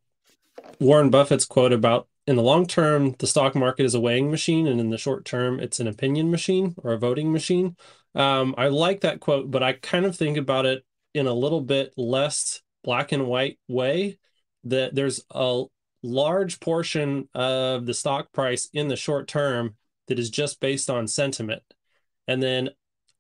Warren 0.79 1.11
Buffett's 1.11 1.45
quote 1.45 1.73
about 1.73 2.09
in 2.31 2.37
the 2.37 2.43
long 2.43 2.65
term, 2.65 3.17
the 3.19 3.27
stock 3.27 3.57
market 3.57 3.85
is 3.85 3.97
a 3.97 4.01
weighing 4.01 4.31
machine, 4.31 4.69
and 4.69 4.79
in 4.79 4.89
the 4.89 4.97
short 4.97 5.25
term, 5.25 5.59
it's 5.59 5.81
an 5.81 5.89
opinion 5.89 6.31
machine 6.31 6.77
or 6.79 6.93
a 6.93 6.97
voting 6.97 7.33
machine. 7.33 7.75
Um, 8.15 8.55
I 8.57 8.69
like 8.69 9.01
that 9.01 9.19
quote, 9.19 9.51
but 9.51 9.65
I 9.65 9.73
kind 9.73 10.07
of 10.07 10.15
think 10.15 10.37
about 10.37 10.65
it 10.65 10.85
in 11.13 11.27
a 11.27 11.33
little 11.33 11.61
bit 11.61 11.93
less 11.97 12.63
black 12.85 13.11
and 13.11 13.27
white 13.27 13.59
way. 13.67 14.21
That 14.63 14.95
there's 14.95 15.25
a 15.33 15.65
large 16.05 16.61
portion 16.61 17.29
of 17.35 17.85
the 17.85 17.95
stock 17.95 18.31
price 18.31 18.69
in 18.73 18.87
the 18.87 18.95
short 18.95 19.27
term 19.27 19.75
that 20.07 20.21
is 20.21 20.31
just 20.31 20.61
based 20.61 20.89
on 20.89 21.09
sentiment. 21.09 21.65
And 22.29 22.41
then 22.41 22.71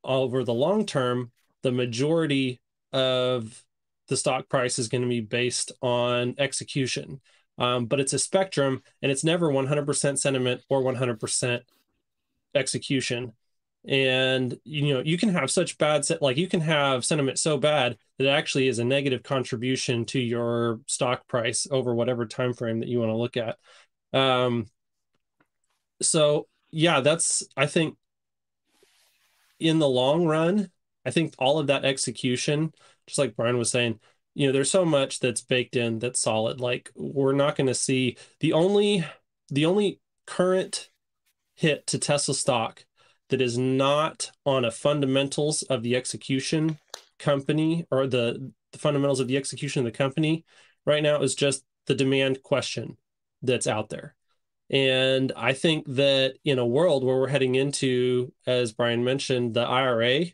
over 0.04 0.44
the 0.44 0.54
long 0.54 0.86
term, 0.86 1.32
the 1.64 1.72
majority 1.72 2.60
of 2.92 3.64
the 4.06 4.16
stock 4.16 4.48
price 4.48 4.78
is 4.78 4.86
going 4.86 5.02
to 5.02 5.08
be 5.08 5.20
based 5.20 5.72
on 5.82 6.36
execution. 6.38 7.20
Um, 7.60 7.86
but 7.86 8.00
it's 8.00 8.14
a 8.14 8.18
spectrum 8.18 8.82
and 9.02 9.12
it's 9.12 9.22
never 9.22 9.48
100% 9.48 10.18
sentiment 10.18 10.62
or 10.68 10.82
100% 10.82 11.60
execution. 12.54 13.32
And 13.86 14.58
you 14.64 14.94
know, 14.94 15.00
you 15.00 15.16
can 15.16 15.28
have 15.30 15.50
such 15.50 15.78
bad 15.78 16.04
set 16.04 16.20
like 16.20 16.36
you 16.36 16.48
can 16.48 16.60
have 16.60 17.04
sentiment 17.04 17.38
so 17.38 17.56
bad 17.56 17.96
that 18.18 18.26
it 18.26 18.30
actually 18.30 18.68
is 18.68 18.78
a 18.78 18.84
negative 18.84 19.22
contribution 19.22 20.04
to 20.06 20.18
your 20.18 20.80
stock 20.86 21.28
price 21.28 21.66
over 21.70 21.94
whatever 21.94 22.26
time 22.26 22.52
frame 22.52 22.80
that 22.80 22.88
you 22.88 22.98
want 22.98 23.10
to 23.10 23.16
look 23.16 23.36
at. 23.36 23.58
Um, 24.12 24.66
so 26.02 26.48
yeah, 26.70 27.00
that's 27.00 27.42
I 27.56 27.66
think 27.66 27.96
in 29.58 29.78
the 29.78 29.88
long 29.88 30.26
run, 30.26 30.70
I 31.04 31.10
think 31.10 31.34
all 31.38 31.58
of 31.58 31.68
that 31.68 31.84
execution, 31.84 32.72
just 33.06 33.18
like 33.18 33.36
Brian 33.36 33.58
was 33.58 33.70
saying, 33.70 34.00
you 34.34 34.46
know, 34.46 34.52
there's 34.52 34.70
so 34.70 34.84
much 34.84 35.20
that's 35.20 35.42
baked 35.42 35.76
in 35.76 35.98
that's 35.98 36.20
solid. 36.20 36.60
Like 36.60 36.90
we're 36.94 37.32
not 37.32 37.56
going 37.56 37.66
to 37.66 37.74
see 37.74 38.16
the 38.40 38.52
only 38.52 39.04
the 39.50 39.66
only 39.66 40.00
current 40.26 40.90
hit 41.54 41.86
to 41.88 41.98
Tesla 41.98 42.34
stock 42.34 42.84
that 43.28 43.40
is 43.40 43.58
not 43.58 44.30
on 44.44 44.64
a 44.64 44.70
fundamentals 44.70 45.62
of 45.62 45.82
the 45.82 45.96
execution 45.96 46.78
company 47.18 47.86
or 47.90 48.06
the, 48.06 48.52
the 48.72 48.78
fundamentals 48.78 49.20
of 49.20 49.28
the 49.28 49.36
execution 49.36 49.80
of 49.80 49.92
the 49.92 49.96
company 49.96 50.44
right 50.86 51.02
now 51.02 51.20
is 51.20 51.34
just 51.34 51.64
the 51.86 51.94
demand 51.94 52.42
question 52.42 52.96
that's 53.42 53.66
out 53.66 53.88
there. 53.88 54.14
And 54.70 55.32
I 55.36 55.52
think 55.52 55.84
that 55.88 56.34
in 56.44 56.58
a 56.58 56.66
world 56.66 57.04
where 57.04 57.16
we're 57.16 57.28
heading 57.28 57.56
into, 57.56 58.32
as 58.46 58.72
Brian 58.72 59.02
mentioned, 59.02 59.54
the 59.54 59.62
IRA, 59.62 60.26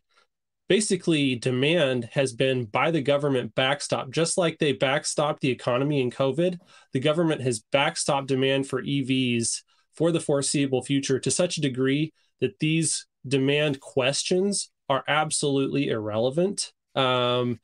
basically 0.69 1.37
demand 1.37 2.09
has 2.13 2.33
been 2.33 2.65
by 2.65 2.91
the 2.91 3.01
government 3.01 3.55
backstop, 3.55 4.11
just 4.11 4.37
like 4.37 4.59
they 4.59 4.75
backstopped 4.75 5.41
the 5.41 5.51
economy 5.51 6.01
in 6.01 6.11
COVID. 6.11 6.59
The 6.93 7.01
government 7.01 7.43
has 7.43 7.63
backstopped 7.73 8.27
demand 8.27 8.67
for 8.67 8.83
EVs 8.83 9.63
for 9.95 10.13
the 10.13 10.21
foreseeable 10.21 10.83
future 10.83 11.19
to 11.21 11.31
such 11.31 11.57
a 11.57 11.63
degree 11.63 12.13
that 12.41 12.59
these 12.59 13.07
demand 13.27 13.81
questions 13.81 14.71
are 14.89 15.05
absolutely 15.09 15.89
irrelevant. 15.89 16.73
Um, 16.95 17.61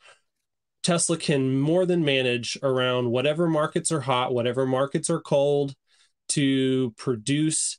Tesla 0.83 1.17
can 1.17 1.61
more 1.61 1.87
than 1.87 2.05
manage 2.05 2.59
around 2.63 3.11
whatever 3.11 3.49
markets 3.49 3.93
are 3.93 4.01
hot, 4.01 4.35
whatever 4.35 4.67
markets 4.67 5.11
are 5.11 5.21
cold 5.21 5.75
to 6.31 6.93
produce 6.97 7.79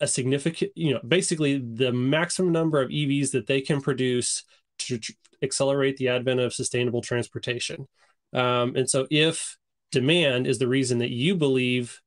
a 0.00 0.06
significant, 0.06 0.72
you 0.74 0.92
know, 0.92 1.00
basically 1.06 1.58
the 1.58 1.92
maximum 1.92 2.52
number 2.52 2.80
of 2.80 2.90
EVs 2.90 3.32
that 3.32 3.46
they 3.46 3.60
can 3.60 3.80
produce 3.80 4.44
to 4.78 4.98
tr- 4.98 5.12
accelerate 5.42 5.96
the 5.96 6.08
advent 6.08 6.40
of 6.40 6.54
sustainable 6.54 7.02
transportation. 7.02 7.86
Um, 8.32 8.76
and 8.76 8.88
so, 8.88 9.06
if 9.10 9.56
demand 9.92 10.46
is 10.46 10.58
the 10.58 10.68
reason 10.68 10.98
that 10.98 11.10
you 11.10 11.36
believe 11.36 12.00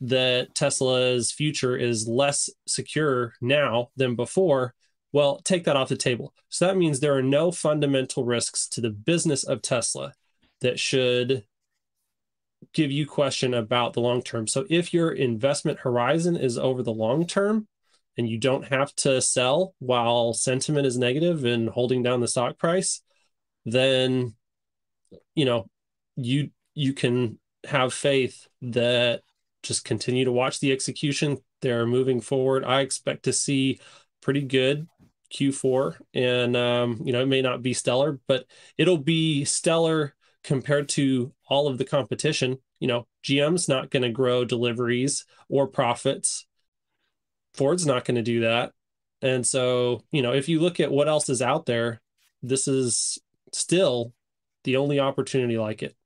that 0.00 0.54
Tesla's 0.54 1.32
future 1.32 1.76
is 1.76 2.08
less 2.08 2.50
secure 2.66 3.34
now 3.40 3.88
than 3.96 4.14
before, 4.14 4.74
well, 5.12 5.40
take 5.44 5.64
that 5.64 5.76
off 5.76 5.88
the 5.88 5.96
table. 5.96 6.34
So 6.48 6.66
that 6.66 6.76
means 6.76 7.00
there 7.00 7.16
are 7.16 7.22
no 7.22 7.50
fundamental 7.50 8.24
risks 8.24 8.68
to 8.70 8.80
the 8.80 8.90
business 8.90 9.44
of 9.44 9.62
Tesla 9.62 10.12
that 10.60 10.78
should 10.78 11.44
give 12.72 12.90
you 12.90 13.06
question 13.06 13.54
about 13.54 13.92
the 13.92 14.00
long 14.00 14.22
term. 14.22 14.46
So 14.46 14.66
if 14.68 14.92
your 14.92 15.10
investment 15.10 15.80
horizon 15.80 16.36
is 16.36 16.58
over 16.58 16.82
the 16.82 16.92
long 16.92 17.26
term 17.26 17.66
and 18.16 18.28
you 18.28 18.38
don't 18.38 18.66
have 18.68 18.94
to 18.96 19.20
sell 19.20 19.74
while 19.78 20.32
sentiment 20.32 20.86
is 20.86 20.98
negative 20.98 21.44
and 21.44 21.68
holding 21.68 22.02
down 22.02 22.20
the 22.20 22.28
stock 22.28 22.58
price, 22.58 23.02
then 23.64 24.34
you 25.34 25.44
know, 25.44 25.68
you 26.16 26.50
you 26.74 26.92
can 26.92 27.38
have 27.64 27.92
faith 27.92 28.46
that 28.62 29.22
just 29.62 29.84
continue 29.84 30.24
to 30.24 30.32
watch 30.32 30.60
the 30.60 30.72
execution. 30.72 31.38
They're 31.62 31.86
moving 31.86 32.20
forward. 32.20 32.64
I 32.64 32.80
expect 32.80 33.24
to 33.24 33.32
see 33.32 33.80
pretty 34.20 34.42
good 34.42 34.86
Q4, 35.32 35.96
and 36.14 36.56
um, 36.56 37.00
you 37.04 37.12
know 37.12 37.22
it 37.22 37.26
may 37.26 37.42
not 37.42 37.62
be 37.62 37.74
stellar, 37.74 38.20
but 38.26 38.46
it'll 38.78 38.98
be 38.98 39.44
stellar 39.44 40.14
compared 40.44 40.88
to 40.90 41.32
all 41.48 41.66
of 41.66 41.78
the 41.78 41.84
competition. 41.84 42.58
You 42.78 42.88
know, 42.88 43.06
GM's 43.24 43.68
not 43.68 43.90
going 43.90 44.02
to 44.02 44.10
grow 44.10 44.44
deliveries 44.44 45.24
or 45.48 45.66
profits. 45.66 46.46
Ford's 47.56 47.86
not 47.86 48.04
going 48.04 48.16
to 48.16 48.22
do 48.22 48.40
that. 48.40 48.72
And 49.22 49.46
so, 49.46 50.02
you 50.12 50.22
know, 50.22 50.32
if 50.32 50.48
you 50.48 50.60
look 50.60 50.80
at 50.80 50.90
what 50.90 51.08
else 51.08 51.28
is 51.28 51.42
out 51.42 51.66
there, 51.66 52.00
this 52.42 52.68
is 52.68 53.18
still 53.52 54.12
the 54.64 54.76
only 54.76 55.00
opportunity 55.00 55.58
like 55.58 55.82
it. 55.82 55.96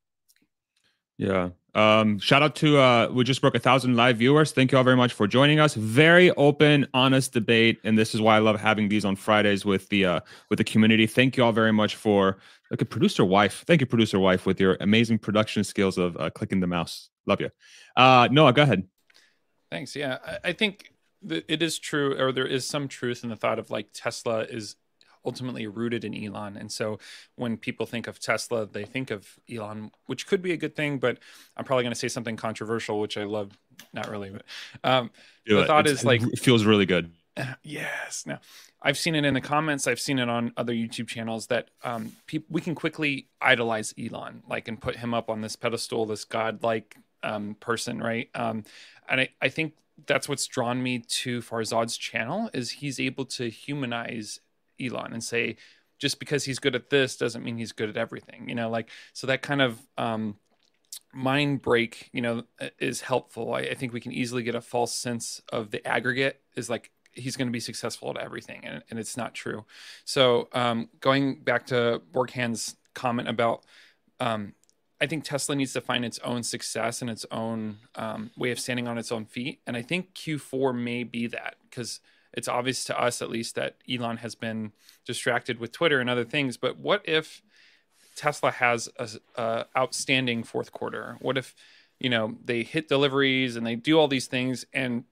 Yeah. 1.18 1.50
Um, 1.74 2.18
shout 2.18 2.42
out 2.42 2.56
to 2.56 2.78
uh 2.78 3.08
we 3.12 3.22
just 3.22 3.40
broke 3.40 3.54
a 3.54 3.60
thousand 3.60 3.94
live 3.94 4.16
viewers. 4.18 4.50
Thank 4.50 4.72
you 4.72 4.78
all 4.78 4.84
very 4.84 4.96
much 4.96 5.12
for 5.12 5.28
joining 5.28 5.60
us. 5.60 5.74
Very 5.74 6.30
open, 6.32 6.86
honest 6.94 7.32
debate, 7.32 7.78
and 7.84 7.96
this 7.96 8.12
is 8.14 8.20
why 8.20 8.36
I 8.36 8.38
love 8.40 8.58
having 8.58 8.88
these 8.88 9.04
on 9.04 9.14
Fridays 9.14 9.64
with 9.64 9.88
the 9.88 10.04
uh 10.06 10.20
with 10.48 10.56
the 10.56 10.64
community. 10.64 11.06
Thank 11.06 11.36
you 11.36 11.44
all 11.44 11.52
very 11.52 11.72
much 11.72 11.94
for 11.94 12.38
like 12.70 12.82
a 12.82 12.84
producer 12.84 13.24
wife. 13.24 13.64
Thank 13.66 13.82
you, 13.82 13.86
producer 13.86 14.18
wife, 14.18 14.46
with 14.46 14.60
your 14.60 14.78
amazing 14.80 15.18
production 15.18 15.62
skills 15.62 15.96
of 15.96 16.16
uh, 16.16 16.30
clicking 16.30 16.58
the 16.58 16.66
mouse. 16.66 17.10
Love 17.26 17.40
you. 17.40 17.50
Uh 17.94 18.28
Noah, 18.32 18.52
go 18.52 18.62
ahead. 18.62 18.88
Thanks. 19.70 19.94
Yeah, 19.94 20.18
I, 20.24 20.48
I 20.48 20.52
think 20.54 20.90
that 20.90 20.99
it 21.28 21.62
is 21.62 21.78
true, 21.78 22.18
or 22.18 22.32
there 22.32 22.46
is 22.46 22.66
some 22.66 22.88
truth 22.88 23.22
in 23.24 23.30
the 23.30 23.36
thought 23.36 23.58
of 23.58 23.70
like 23.70 23.88
Tesla 23.92 24.40
is 24.40 24.76
ultimately 25.24 25.66
rooted 25.66 26.02
in 26.04 26.14
Elon. 26.14 26.56
And 26.56 26.72
so 26.72 26.98
when 27.36 27.58
people 27.58 27.84
think 27.84 28.06
of 28.06 28.18
Tesla, 28.18 28.64
they 28.66 28.84
think 28.84 29.10
of 29.10 29.38
Elon, 29.52 29.90
which 30.06 30.26
could 30.26 30.40
be 30.40 30.52
a 30.52 30.56
good 30.56 30.74
thing, 30.74 30.98
but 30.98 31.18
I'm 31.58 31.64
probably 31.66 31.84
going 31.84 31.92
to 31.92 31.98
say 31.98 32.08
something 32.08 32.36
controversial, 32.36 32.98
which 33.00 33.18
I 33.18 33.24
love. 33.24 33.50
Not 33.92 34.08
really, 34.10 34.30
but 34.30 34.44
um, 34.82 35.10
Do 35.44 35.56
the 35.56 35.62
it. 35.62 35.66
thought 35.66 35.86
It's- 35.86 36.00
is 36.00 36.04
like, 36.06 36.22
it 36.22 36.38
feels 36.38 36.64
really 36.64 36.86
good. 36.86 37.10
yes. 37.62 38.24
Now, 38.26 38.40
I've 38.82 38.96
seen 38.98 39.14
it 39.14 39.24
in 39.26 39.34
the 39.34 39.40
comments. 39.40 39.86
I've 39.86 40.00
seen 40.00 40.18
it 40.18 40.28
on 40.28 40.52
other 40.56 40.72
YouTube 40.72 41.06
channels 41.06 41.46
that 41.48 41.68
um, 41.84 42.12
peop 42.26 42.46
we 42.48 42.60
can 42.60 42.74
quickly 42.74 43.28
idolize 43.42 43.94
Elon, 43.98 44.42
like, 44.48 44.68
and 44.68 44.80
put 44.80 44.96
him 44.96 45.12
up 45.14 45.28
on 45.28 45.40
this 45.42 45.54
pedestal, 45.54 46.06
this 46.06 46.24
godlike 46.24 46.96
um, 47.22 47.56
person, 47.60 47.98
right? 48.00 48.28
Um, 48.34 48.64
and 49.08 49.20
I, 49.20 49.28
I 49.42 49.48
think 49.50 49.74
that's 50.06 50.28
what's 50.28 50.46
drawn 50.46 50.82
me 50.82 50.98
to 50.98 51.40
Farzad's 51.40 51.96
channel 51.96 52.50
is 52.52 52.70
he's 52.70 53.00
able 53.00 53.24
to 53.26 53.48
humanize 53.48 54.40
Elon 54.80 55.12
and 55.12 55.22
say, 55.22 55.56
just 55.98 56.18
because 56.18 56.44
he's 56.44 56.58
good 56.58 56.74
at 56.74 56.90
this 56.90 57.16
doesn't 57.16 57.44
mean 57.44 57.58
he's 57.58 57.72
good 57.72 57.88
at 57.88 57.96
everything, 57.96 58.48
you 58.48 58.54
know, 58.54 58.70
like 58.70 58.88
so 59.12 59.26
that 59.26 59.42
kind 59.42 59.60
of 59.60 59.78
um, 59.98 60.36
mind 61.12 61.60
break, 61.60 62.08
you 62.12 62.22
know, 62.22 62.44
is 62.78 63.02
helpful. 63.02 63.52
I, 63.52 63.60
I 63.60 63.74
think 63.74 63.92
we 63.92 64.00
can 64.00 64.12
easily 64.12 64.42
get 64.42 64.54
a 64.54 64.60
false 64.60 64.94
sense 64.94 65.42
of 65.52 65.70
the 65.70 65.86
aggregate 65.86 66.40
is 66.56 66.70
like 66.70 66.90
he's 67.12 67.36
going 67.36 67.48
to 67.48 67.52
be 67.52 67.60
successful 67.60 68.10
at 68.10 68.16
everything, 68.16 68.64
and, 68.64 68.82
and 68.88 68.98
it's 68.98 69.16
not 69.16 69.34
true. 69.34 69.64
So 70.04 70.48
um, 70.52 70.88
going 71.00 71.40
back 71.42 71.66
to 71.66 72.00
Borghand's 72.12 72.76
comment 72.94 73.28
about, 73.28 73.64
um, 74.20 74.54
I 75.00 75.06
think 75.06 75.24
Tesla 75.24 75.56
needs 75.56 75.72
to 75.72 75.80
find 75.80 76.04
its 76.04 76.18
own 76.20 76.42
success 76.42 77.00
and 77.00 77.10
its 77.10 77.24
own 77.30 77.78
um, 77.94 78.30
way 78.36 78.50
of 78.50 78.60
standing 78.60 78.86
on 78.86 78.98
its 78.98 79.10
own 79.10 79.24
feet, 79.24 79.60
and 79.66 79.76
I 79.76 79.82
think 79.82 80.14
Q4 80.14 80.74
may 80.74 81.04
be 81.04 81.26
that 81.28 81.56
because 81.68 82.00
it's 82.32 82.48
obvious 82.48 82.84
to 82.84 83.00
us 83.00 83.22
at 83.22 83.30
least 83.30 83.54
that 83.56 83.76
Elon 83.90 84.18
has 84.18 84.34
been 84.34 84.72
distracted 85.04 85.58
with 85.58 85.72
Twitter 85.72 86.00
and 86.00 86.08
other 86.08 86.24
things. 86.24 86.56
But 86.56 86.78
what 86.78 87.02
if 87.08 87.42
Tesla 88.14 88.50
has 88.52 88.88
a, 88.98 89.08
a 89.36 89.66
outstanding 89.76 90.44
fourth 90.44 90.70
quarter? 90.72 91.16
What 91.20 91.36
if 91.38 91.54
you 91.98 92.10
know 92.10 92.36
they 92.44 92.62
hit 92.62 92.88
deliveries 92.88 93.56
and 93.56 93.66
they 93.66 93.74
do 93.74 93.98
all 93.98 94.08
these 94.08 94.26
things 94.26 94.64
and 94.72 95.04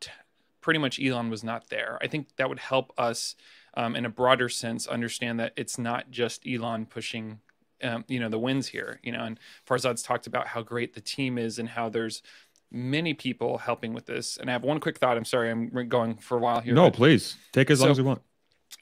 pretty 0.61 0.79
much 0.79 1.01
Elon 1.01 1.31
was 1.31 1.43
not 1.43 1.71
there. 1.71 1.99
I 2.03 2.09
think 2.09 2.37
that 2.37 2.49
would 2.49 2.59
help 2.59 2.93
us 2.99 3.35
um, 3.75 3.97
in 3.97 4.05
a 4.05 4.11
broader 4.11 4.49
sense 4.49 4.87
understand 4.87 5.41
that 5.41 5.53
it's 5.57 5.79
not 5.79 6.11
just 6.11 6.47
Elon 6.47 6.85
pushing 6.85 7.41
um, 7.83 8.05
you 8.09 8.21
know 8.21 8.29
the 8.29 8.39
wins 8.39 8.67
here 8.67 9.01
you 9.03 9.13
know 9.13 9.25
and 9.25 9.39
farzad's 9.69 10.03
talked 10.03 10.27
about 10.27 10.47
how 10.47 10.63
great 10.63 10.95
the 10.95 11.01
team 11.01 11.39
is 11.39 11.59
and 11.59 11.69
how 11.69 11.89
there's 11.89 12.23
many 12.71 13.15
people 13.15 13.57
helping 13.59 13.95
with 13.95 14.07
this. 14.07 14.37
And 14.37 14.51
i 14.51 14.53
have 14.53 14.63
one 14.63 14.79
quick 14.79 14.99
thought. 14.99 15.17
I'm 15.17 15.25
sorry 15.25 15.51
i'm 15.51 15.89
going 15.89 16.17
for 16.17 16.37
a 16.37 16.41
while 16.41 16.61
here 16.61 16.75
no 16.75 16.91
please. 16.91 17.37
Take 17.53 17.71
as 17.71 17.79
so, 17.79 17.85
long 17.85 17.93
as 17.93 17.99
you 17.99 18.05
want. 18.05 18.23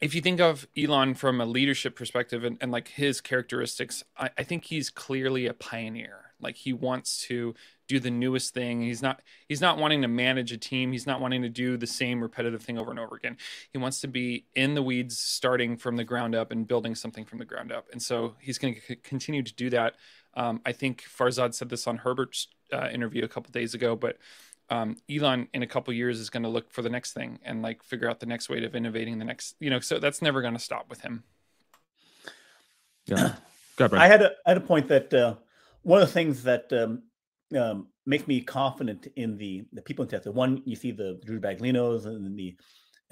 if 0.01 0.15
you 0.15 0.21
think 0.21 0.41
of 0.41 0.67
elon 0.77 1.15
from 1.15 1.41
a 1.41 1.47
leadership 1.47 1.95
perspective 1.97 2.45
and, 2.45 2.59
and 2.61 2.73
like 2.73 2.89
his 2.89 3.21
characteristics 3.21 4.03
I, 4.17 4.31
I 4.39 4.43
think 4.43 4.65
he's 4.65 4.91
clearly 4.91 5.47
a 5.47 5.55
pioneer 5.55 6.26
like 6.41 6.57
he 6.57 6.73
wants 6.73 7.23
to 7.27 7.55
do 7.89 8.01
the 8.01 8.11
newest 8.11 8.53
thing. 8.53 8.83
He's 8.83 9.03
not 9.03 9.23
he's 9.49 9.61
not 9.61 9.79
wanting 9.79 10.03
to 10.03 10.09
manage 10.09 10.53
a 10.53 10.59
team. 10.59 10.93
He's 10.93 11.07
not 11.07 11.21
wanting 11.21 11.43
to 11.43 11.49
do 11.49 11.77
the 11.77 11.87
same 11.87 12.21
repetitive 12.21 12.63
thing 12.63 12.79
over 12.79 12.91
and 12.91 12.99
over 12.99 13.17
again. 13.17 13.37
He 13.73 13.79
wants 13.79 14.01
to 14.01 14.09
be 14.09 14.47
in 14.55 14.75
the 14.75 14.83
weeds 14.83 15.19
starting 15.19 15.77
from 15.77 15.97
the 15.97 16.05
ground 16.05 16.35
up 16.35 16.51
and 16.51 16.67
building 16.67 16.95
something 16.95 17.25
from 17.25 17.39
the 17.39 17.45
ground 17.45 17.73
up. 17.73 17.87
And 17.93 18.03
so 18.03 18.35
he's 18.41 18.59
going 18.59 18.75
to 18.75 18.81
c- 18.81 18.97
continue 18.97 19.43
to 19.43 19.55
do 19.55 19.71
that. 19.71 19.95
Um, 20.35 20.61
I 20.67 20.73
think 20.73 21.05
Farzad 21.05 21.55
said 21.55 21.69
this 21.69 21.87
on 21.87 21.99
Herbert's 21.99 22.49
uh, 22.73 22.89
interview 22.93 23.25
a 23.25 23.29
couple 23.29 23.51
days 23.53 23.75
ago, 23.75 23.97
but 23.97 24.19
um, 24.69 24.97
Elon 25.09 25.49
in 25.55 25.63
a 25.63 25.67
couple 25.67 25.95
years 25.95 26.19
is 26.19 26.29
going 26.29 26.43
to 26.43 26.49
look 26.49 26.71
for 26.73 26.83
the 26.83 26.91
next 26.91 27.13
thing 27.13 27.39
and 27.45 27.63
like 27.63 27.83
figure 27.83 28.11
out 28.11 28.21
the 28.21 28.27
next 28.27 28.49
way 28.49 28.63
of 28.65 28.75
innovating 28.75 29.19
the 29.19 29.25
next, 29.25 29.55
you 29.61 29.71
know, 29.71 29.81
so 29.81 29.99
that's 29.99 30.21
never 30.21 30.43
going 30.43 30.55
to 30.55 30.61
stop 30.61 30.91
with 30.91 31.03
him. 31.03 31.23
Yeah. 33.07 33.37
I 33.79 34.07
had 34.07 34.23
a, 34.23 34.31
I 34.47 34.51
had 34.51 34.57
a 34.57 34.63
point 34.63 34.89
that 34.89 35.13
uh, 35.13 35.35
one 35.87 36.03
of 36.03 36.09
the 36.09 36.13
things 36.13 36.43
that 36.43 36.73
um, 36.73 37.03
um, 37.57 37.87
makes 38.07 38.27
me 38.27 38.41
confident 38.41 39.07
in 39.15 39.39
the 39.39 39.65
the 39.73 39.83
people 39.83 40.03
in 40.03 40.09
Tesla. 40.09 40.33
One, 40.33 40.61
you 40.65 40.75
see 40.75 40.91
the 40.91 41.21
Drew 41.25 41.41
Baglinos 41.41 42.07
and 42.07 42.37
the 42.37 42.57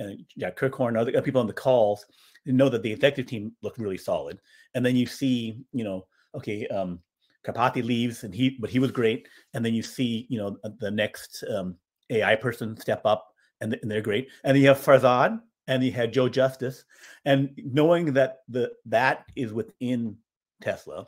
uh, 0.00 0.16
yeah 0.34 0.50
Kirkhorn, 0.50 0.96
other 0.96 1.22
people 1.22 1.40
on 1.40 1.46
the 1.46 1.52
calls 1.52 2.04
know 2.46 2.68
that 2.68 2.82
the 2.82 2.90
executive 2.90 3.30
team 3.30 3.52
looked 3.62 3.78
really 3.78 3.96
solid. 3.96 4.40
And 4.74 4.84
then 4.84 4.96
you 4.96 5.06
see, 5.06 5.60
you 5.72 5.84
know, 5.84 6.06
okay, 6.34 6.66
um, 6.66 6.98
Karpathy 7.46 7.84
leaves 7.84 8.24
and 8.24 8.34
he, 8.34 8.56
but 8.60 8.70
he 8.70 8.80
was 8.80 8.90
great. 8.90 9.28
And 9.54 9.64
then 9.64 9.72
you 9.72 9.82
see, 9.82 10.26
you 10.28 10.38
know, 10.38 10.58
the 10.80 10.90
next 10.90 11.44
um, 11.54 11.76
AI 12.10 12.34
person 12.34 12.76
step 12.76 13.02
up 13.04 13.28
and, 13.60 13.78
and 13.80 13.90
they're 13.90 14.02
great. 14.02 14.28
And 14.42 14.54
then 14.54 14.62
you 14.62 14.68
have 14.68 14.80
Farzad 14.80 15.40
and 15.68 15.82
you 15.82 15.92
had 15.92 16.12
Joe 16.12 16.28
Justice, 16.28 16.84
and 17.24 17.50
knowing 17.56 18.12
that 18.12 18.38
the 18.48 18.72
that 18.84 19.24
is 19.36 19.52
within 19.54 20.16
Tesla 20.60 21.06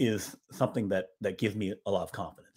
is 0.00 0.36
something 0.50 0.88
that 0.88 1.08
that 1.20 1.38
gives 1.38 1.54
me 1.54 1.72
a 1.86 1.90
lot 1.90 2.02
of 2.02 2.10
confidence 2.10 2.50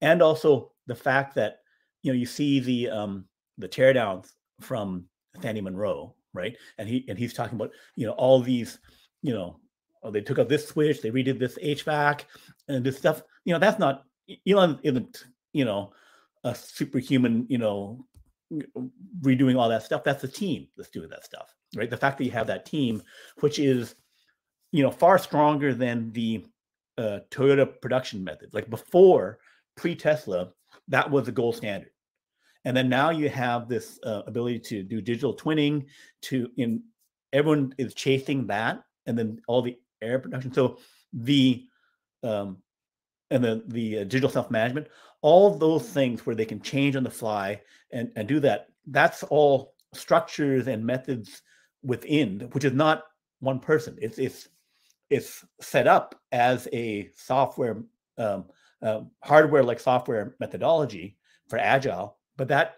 and 0.00 0.22
also 0.22 0.72
the 0.86 0.94
fact 0.94 1.34
that 1.34 1.60
you 2.02 2.12
know 2.12 2.18
you 2.18 2.26
see 2.26 2.60
the 2.60 2.88
um 2.88 3.24
the 3.58 3.68
teardowns 3.68 4.32
from 4.60 5.04
Sandy 5.42 5.60
Munro, 5.60 6.14
right? 6.32 6.56
And 6.78 6.88
he 6.88 7.04
and 7.08 7.18
he's 7.18 7.34
talking 7.34 7.56
about 7.56 7.72
you 7.96 8.06
know 8.06 8.12
all 8.12 8.40
these 8.40 8.78
you 9.22 9.32
know 9.32 9.58
oh, 10.02 10.10
they 10.10 10.20
took 10.20 10.38
out 10.38 10.48
this 10.48 10.68
switch, 10.68 11.02
they 11.02 11.10
redid 11.10 11.38
this 11.38 11.58
HVAC 11.58 12.22
and 12.68 12.84
this 12.84 12.96
stuff. 12.96 13.22
You 13.44 13.52
know 13.52 13.58
that's 13.58 13.78
not 13.78 14.04
Elon 14.46 14.78
isn't 14.82 15.24
you 15.52 15.64
know 15.64 15.92
a 16.44 16.54
superhuman 16.54 17.46
you 17.48 17.58
know 17.58 18.04
redoing 19.20 19.58
all 19.58 19.68
that 19.68 19.82
stuff. 19.82 20.04
That's 20.04 20.22
the 20.22 20.28
team 20.28 20.68
that's 20.76 20.90
doing 20.90 21.10
that 21.10 21.24
stuff, 21.24 21.54
right? 21.76 21.90
The 21.90 21.96
fact 21.96 22.18
that 22.18 22.24
you 22.24 22.30
have 22.30 22.46
that 22.46 22.66
team, 22.66 23.02
which 23.40 23.58
is 23.58 23.94
you 24.72 24.82
know 24.82 24.90
far 24.90 25.18
stronger 25.18 25.74
than 25.74 26.12
the 26.12 26.44
uh, 26.98 27.20
Toyota 27.30 27.80
production 27.80 28.22
method. 28.22 28.52
Like 28.52 28.68
before, 28.68 29.38
pre 29.76 29.94
Tesla, 29.94 30.50
that 30.88 31.10
was 31.10 31.24
the 31.24 31.32
gold 31.32 31.56
standard. 31.56 31.90
And 32.64 32.76
then 32.76 32.88
now 32.88 33.10
you 33.10 33.28
have 33.28 33.68
this 33.68 33.98
uh, 34.04 34.22
ability 34.26 34.58
to 34.60 34.82
do 34.82 35.00
digital 35.00 35.34
twinning. 35.34 35.86
To 36.22 36.50
in 36.56 36.82
everyone 37.32 37.74
is 37.78 37.94
chasing 37.94 38.46
that, 38.48 38.82
and 39.06 39.16
then 39.16 39.40
all 39.48 39.62
the 39.62 39.78
air 40.02 40.18
production. 40.18 40.52
So 40.52 40.78
the 41.12 41.64
um, 42.22 42.58
and 43.30 43.42
the 43.42 43.62
the 43.68 43.98
uh, 44.00 44.04
digital 44.04 44.30
self 44.30 44.50
management, 44.50 44.88
all 45.22 45.56
those 45.56 45.88
things 45.88 46.26
where 46.26 46.36
they 46.36 46.44
can 46.44 46.60
change 46.60 46.96
on 46.96 47.04
the 47.04 47.10
fly 47.10 47.60
and 47.92 48.10
and 48.16 48.26
do 48.26 48.40
that. 48.40 48.68
That's 48.86 49.22
all 49.22 49.74
structures 49.94 50.66
and 50.66 50.84
methods 50.84 51.42
within, 51.82 52.48
which 52.52 52.64
is 52.64 52.72
not 52.72 53.04
one 53.40 53.60
person. 53.60 53.96
It's 54.00 54.18
it's 54.18 54.48
it's 55.10 55.44
set 55.60 55.86
up 55.86 56.14
as 56.32 56.68
a 56.72 57.10
software 57.14 57.82
um, 58.18 58.46
uh, 58.82 59.00
hardware 59.24 59.62
like 59.62 59.80
software 59.80 60.36
methodology 60.40 61.16
for 61.48 61.58
agile, 61.58 62.18
but 62.36 62.48
that 62.48 62.76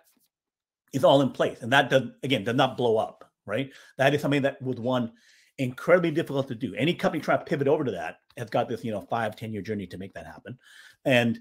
is 0.93 1.05
all 1.05 1.21
in 1.23 1.31
place. 1.31 1.63
And 1.63 1.73
that 1.73 1.91
does, 1.91 2.05
again, 2.23 2.45
does 2.45 2.55
not 2.55 2.77
blow 2.77 2.97
up, 2.97 3.31
right? 3.47 3.71
That 3.99 4.15
is 4.15 4.23
something 4.23 4.43
that 4.43 4.61
was 4.63 4.79
one 4.79 5.13
incredibly 5.59 6.11
difficult 6.11 6.49
to 6.49 6.55
do. 6.55 6.75
Any 6.75 6.95
company 6.95 7.23
trying 7.23 7.39
to 7.39 7.45
pivot 7.45 7.69
over 7.69 7.85
to 7.85 7.91
that 7.93 8.17
has 8.37 8.51
got 8.51 8.69
this, 8.69 8.85
you 8.85 8.93
know, 8.93 9.03
five 9.03 9.37
ten 9.37 9.53
year 9.53 9.63
journey 9.63 9.87
to 9.89 9.99
make 9.99 10.15
that 10.15 10.27
happen. 10.27 10.59
And, 11.05 11.39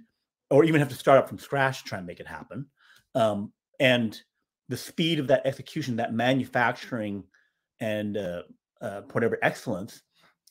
or 0.50 0.64
even 0.64 0.80
have 0.80 0.90
to 0.90 0.96
start 0.96 1.20
up 1.20 1.30
from 1.30 1.40
scratch 1.40 1.84
to 1.84 1.90
try 1.90 1.98
and 2.00 2.08
make 2.08 2.20
it 2.20 2.28
happen. 2.28 2.66
Um, 3.16 3.54
and 3.80 4.20
the 4.68 4.78
speed 4.78 5.20
of 5.20 5.28
that 5.28 5.46
execution, 5.46 5.96
that 5.98 6.14
manufacturing 6.14 7.24
and 7.80 8.18
uh, 8.18 8.42
uh, 8.82 9.02
whatever 9.12 9.38
excellence 9.42 10.02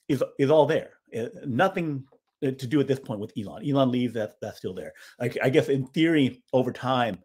is, 0.09 0.23
is 0.39 0.51
all 0.51 0.67
there. 0.67 0.91
Uh, 1.17 1.27
nothing 1.47 2.05
uh, 2.43 2.51
to 2.53 2.67
do 2.67 2.81
at 2.81 2.87
this 2.87 3.01
point 3.01 3.21
with 3.21 3.33
Elon. 3.39 3.69
Elon 3.69 3.91
leaves, 3.91 4.15
that 4.15 4.35
that's 4.41 4.59
still 4.59 4.75
there. 4.75 4.93
Like 5.19 5.39
I 5.43 5.49
guess 5.51 5.69
in 5.69 5.87
theory, 5.87 6.43
over 6.53 6.73
time, 6.73 7.19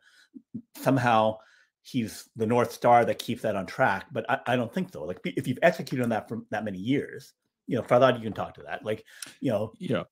somehow 0.77 1.37
he's 1.83 2.29
the 2.35 2.47
north 2.47 2.71
star 2.71 3.05
that 3.05 3.19
keeps 3.19 3.41
that 3.43 3.55
on 3.55 3.65
track. 3.65 4.05
But 4.11 4.29
I, 4.29 4.39
I 4.47 4.55
don't 4.55 4.73
think 4.73 4.91
so. 4.91 5.03
Like 5.03 5.19
if 5.23 5.47
you've 5.47 5.59
executed 5.61 6.03
on 6.03 6.09
that 6.09 6.27
for 6.27 6.41
that 6.49 6.63
many 6.63 6.79
years, 6.79 7.33
you 7.67 7.75
know, 7.75 7.83
Farzad, 7.83 8.17
you 8.17 8.23
can 8.23 8.33
talk 8.33 8.55
to 8.55 8.63
that. 8.63 8.83
Like, 8.83 9.05
you 9.39 9.51
know, 9.51 9.73
yeah. 9.79 10.03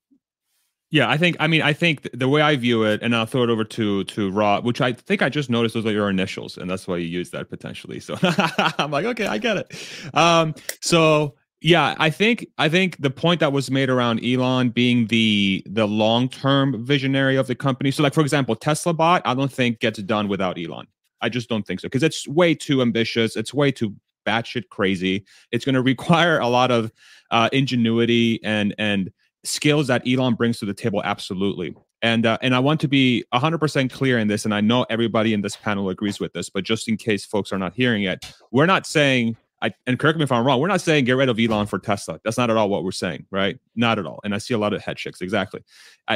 Yeah, 0.93 1.09
I 1.09 1.17
think. 1.17 1.37
I 1.39 1.47
mean, 1.47 1.61
I 1.61 1.71
think 1.71 2.09
the 2.13 2.27
way 2.27 2.41
I 2.41 2.57
view 2.57 2.83
it, 2.83 3.01
and 3.01 3.15
I'll 3.15 3.25
throw 3.25 3.43
it 3.43 3.49
over 3.49 3.63
to 3.63 4.03
to 4.03 4.29
Rob, 4.29 4.65
which 4.65 4.81
I 4.81 4.91
think 4.91 5.21
I 5.21 5.29
just 5.29 5.49
noticed 5.49 5.73
those 5.73 5.85
are 5.85 5.91
your 5.91 6.09
initials, 6.09 6.57
and 6.57 6.69
that's 6.69 6.85
why 6.85 6.97
you 6.97 7.07
use 7.07 7.29
that 7.29 7.49
potentially. 7.49 8.01
So 8.01 8.17
I'm 8.21 8.91
like, 8.91 9.05
okay, 9.05 9.25
I 9.25 9.37
get 9.37 9.55
it. 9.55 10.13
Um, 10.13 10.53
so 10.81 11.35
yeah, 11.61 11.95
I 11.99 12.09
think 12.09 12.47
I 12.57 12.69
think 12.69 12.99
the 13.01 13.11
point 13.11 13.39
that 13.39 13.53
was 13.53 13.69
made 13.69 13.89
around 13.89 14.25
Elon 14.25 14.69
being 14.69 15.07
the 15.07 15.63
the 15.67 15.87
long 15.87 16.27
term 16.27 16.83
visionary 16.83 17.35
of 17.35 17.45
the 17.45 17.53
company. 17.53 17.91
So, 17.91 18.01
like 18.01 18.15
for 18.15 18.21
example, 18.21 18.55
Tesla 18.55 18.93
bot, 18.93 19.21
I 19.25 19.35
don't 19.35 19.51
think 19.51 19.79
gets 19.79 20.01
done 20.01 20.27
without 20.27 20.57
Elon. 20.57 20.87
I 21.21 21.29
just 21.29 21.49
don't 21.49 21.65
think 21.65 21.79
so 21.79 21.87
because 21.87 22.01
it's 22.01 22.27
way 22.27 22.55
too 22.55 22.81
ambitious. 22.81 23.35
It's 23.35 23.53
way 23.53 23.71
too 23.71 23.95
batshit 24.25 24.69
crazy. 24.69 25.23
It's 25.51 25.63
going 25.63 25.75
to 25.75 25.83
require 25.83 26.39
a 26.39 26.47
lot 26.47 26.71
of 26.71 26.91
uh, 27.29 27.49
ingenuity 27.53 28.39
and 28.43 28.73
and 28.79 29.11
skills 29.43 29.87
that 29.87 30.01
Elon 30.07 30.33
brings 30.33 30.57
to 30.59 30.65
the 30.65 30.73
table. 30.73 31.03
Absolutely. 31.03 31.75
And 32.01 32.25
uh, 32.25 32.39
and 32.41 32.55
I 32.55 32.59
want 32.59 32.81
to 32.81 32.87
be 32.87 33.23
100% 33.35 33.91
clear 33.91 34.17
in 34.17 34.27
this, 34.27 34.45
and 34.45 34.53
I 34.55 34.61
know 34.61 34.87
everybody 34.89 35.35
in 35.35 35.41
this 35.41 35.55
panel 35.55 35.89
agrees 35.89 36.19
with 36.19 36.33
this, 36.33 36.49
but 36.49 36.63
just 36.63 36.87
in 36.87 36.97
case 36.97 37.23
folks 37.23 37.53
are 37.53 37.59
not 37.59 37.75
hearing 37.75 38.01
it, 38.01 38.33
we're 38.49 38.65
not 38.65 38.87
saying 38.87 39.37
I, 39.61 39.71
and 39.85 39.99
correct 39.99 40.17
me 40.17 40.23
if 40.23 40.31
I'm 40.31 40.45
wrong. 40.45 40.59
We're 40.59 40.67
not 40.67 40.81
saying 40.81 41.05
get 41.05 41.13
rid 41.13 41.29
of 41.29 41.39
Elon 41.39 41.67
for 41.67 41.79
Tesla. 41.79 42.19
That's 42.23 42.37
not 42.37 42.49
at 42.49 42.57
all 42.57 42.69
what 42.69 42.83
we're 42.83 42.91
saying, 42.91 43.25
right? 43.29 43.59
Not 43.75 43.99
at 43.99 44.05
all. 44.05 44.19
And 44.23 44.33
I 44.33 44.39
see 44.39 44.53
a 44.53 44.57
lot 44.57 44.73
of 44.73 44.81
head 44.81 44.97
shakes. 44.97 45.21
Exactly. 45.21 45.61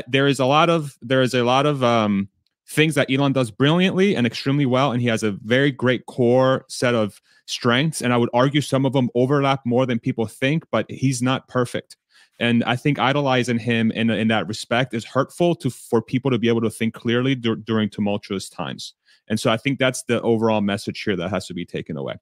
There 0.07 0.27
is 0.27 0.39
a 0.39 0.45
lot 0.45 0.69
of 0.69 0.97
there 1.01 1.21
is 1.21 1.33
a 1.33 1.43
lot 1.43 1.65
of 1.65 1.83
um, 1.83 2.27
things 2.67 2.95
that 2.95 3.11
Elon 3.11 3.33
does 3.33 3.51
brilliantly 3.51 4.15
and 4.15 4.25
extremely 4.25 4.65
well, 4.65 4.91
and 4.91 5.01
he 5.01 5.07
has 5.07 5.21
a 5.23 5.31
very 5.43 5.71
great 5.71 6.07
core 6.07 6.65
set 6.69 6.95
of 6.95 7.21
strengths. 7.45 8.01
And 8.01 8.11
I 8.11 8.17
would 8.17 8.29
argue 8.33 8.61
some 8.61 8.85
of 8.85 8.93
them 8.93 9.09
overlap 9.13 9.61
more 9.65 9.85
than 9.85 9.99
people 9.99 10.25
think, 10.25 10.63
but 10.71 10.89
he's 10.89 11.21
not 11.21 11.47
perfect. 11.47 11.97
and 12.39 12.63
I 12.65 12.75
think 12.75 12.99
idolizing 12.99 13.59
him 13.59 13.91
in 13.91 14.09
in 14.09 14.27
that 14.29 14.47
respect 14.47 14.93
is 14.93 15.05
hurtful 15.05 15.55
to 15.55 15.69
for 15.69 16.01
people 16.01 16.31
to 16.31 16.37
be 16.39 16.49
able 16.49 16.61
to 16.61 16.69
think 16.69 16.93
clearly 16.93 17.35
dur- 17.35 17.55
during 17.55 17.89
tumultuous 17.89 18.49
times. 18.49 18.93
And 19.27 19.39
so 19.39 19.51
I 19.51 19.57
think 19.57 19.79
that's 19.79 20.03
the 20.03 20.21
overall 20.21 20.61
message 20.61 21.01
here 21.01 21.15
that 21.15 21.29
has 21.29 21.47
to 21.47 21.53
be 21.53 21.65
taken 21.65 21.97
away. 21.97 22.15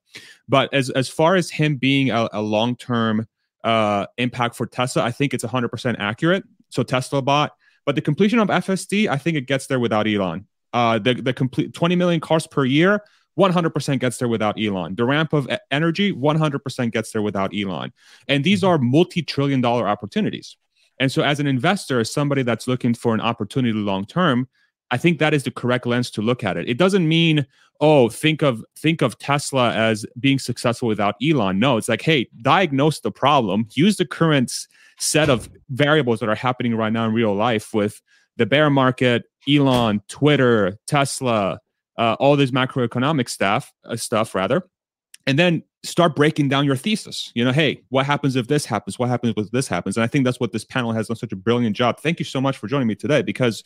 But 0.48 0.72
as 0.72 0.90
as 0.90 1.08
far 1.08 1.36
as 1.36 1.50
him 1.50 1.76
being 1.76 2.10
a, 2.10 2.28
a 2.32 2.42
long 2.42 2.76
term 2.76 3.26
uh, 3.62 4.06
impact 4.18 4.56
for 4.56 4.66
Tesla, 4.66 5.02
I 5.02 5.10
think 5.10 5.34
it's 5.34 5.44
100% 5.44 5.96
accurate. 5.98 6.44
So 6.70 6.82
Tesla 6.82 7.22
bot, 7.22 7.52
but 7.84 7.94
the 7.94 8.00
completion 8.00 8.38
of 8.38 8.48
FSD, 8.48 9.08
I 9.08 9.16
think 9.16 9.36
it 9.36 9.46
gets 9.46 9.66
there 9.66 9.80
without 9.80 10.06
Elon. 10.06 10.46
Uh, 10.72 10.98
the 10.98 11.14
the 11.14 11.32
complete 11.32 11.72
20 11.72 11.94
million 11.96 12.20
cars 12.20 12.46
per 12.46 12.64
year 12.64 13.02
100% 13.38 13.98
gets 13.98 14.18
there 14.18 14.28
without 14.28 14.60
Elon. 14.60 14.94
The 14.94 15.04
ramp 15.04 15.32
of 15.32 15.48
energy 15.70 16.12
100% 16.12 16.92
gets 16.92 17.12
there 17.12 17.22
without 17.22 17.52
Elon. 17.54 17.92
And 18.28 18.44
these 18.44 18.62
are 18.62 18.78
multi 18.78 19.22
trillion 19.22 19.60
dollar 19.60 19.88
opportunities. 19.88 20.56
And 21.00 21.10
so, 21.10 21.22
as 21.22 21.40
an 21.40 21.46
investor, 21.46 22.00
as 22.00 22.12
somebody 22.12 22.42
that's 22.42 22.68
looking 22.68 22.94
for 22.94 23.14
an 23.14 23.20
opportunity 23.20 23.72
long 23.72 24.04
term, 24.04 24.48
I 24.90 24.96
think 24.96 25.18
that 25.18 25.34
is 25.34 25.44
the 25.44 25.50
correct 25.50 25.86
lens 25.86 26.10
to 26.12 26.22
look 26.22 26.44
at 26.44 26.56
it. 26.56 26.68
It 26.68 26.78
doesn't 26.78 27.08
mean, 27.08 27.46
oh, 27.80 28.08
think 28.08 28.42
of 28.42 28.64
think 28.76 29.02
of 29.02 29.18
Tesla 29.18 29.72
as 29.72 30.06
being 30.20 30.38
successful 30.38 30.88
without 30.88 31.16
Elon. 31.22 31.58
No, 31.58 31.76
it's 31.76 31.88
like, 31.88 32.02
hey, 32.02 32.28
diagnose 32.42 33.00
the 33.00 33.10
problem, 33.10 33.66
use 33.74 33.96
the 33.96 34.06
current 34.06 34.52
set 34.98 35.28
of 35.28 35.48
variables 35.70 36.20
that 36.20 36.28
are 36.28 36.34
happening 36.34 36.74
right 36.74 36.92
now 36.92 37.06
in 37.06 37.12
real 37.12 37.34
life 37.34 37.74
with 37.74 38.00
the 38.36 38.46
bear 38.46 38.70
market, 38.70 39.24
Elon, 39.48 40.00
Twitter, 40.08 40.78
Tesla, 40.86 41.60
uh, 41.98 42.16
all 42.18 42.36
this 42.36 42.50
macroeconomic 42.50 43.28
stuff, 43.28 43.72
uh, 43.84 43.96
stuff 43.96 44.34
rather, 44.34 44.68
and 45.26 45.38
then 45.38 45.62
start 45.84 46.16
breaking 46.16 46.48
down 46.48 46.64
your 46.64 46.76
thesis. 46.76 47.30
You 47.34 47.44
know, 47.44 47.52
hey, 47.52 47.82
what 47.90 48.06
happens 48.06 48.36
if 48.36 48.48
this 48.48 48.64
happens? 48.64 48.98
What 48.98 49.08
happens 49.08 49.34
if 49.36 49.50
this 49.50 49.68
happens? 49.68 49.96
And 49.96 50.04
I 50.04 50.06
think 50.06 50.24
that's 50.24 50.40
what 50.40 50.52
this 50.52 50.64
panel 50.64 50.92
has 50.92 51.08
done 51.08 51.16
such 51.16 51.32
a 51.32 51.36
brilliant 51.36 51.76
job. 51.76 52.00
Thank 52.00 52.18
you 52.18 52.24
so 52.24 52.40
much 52.40 52.56
for 52.56 52.66
joining 52.66 52.88
me 52.88 52.94
today 52.94 53.22
because 53.22 53.62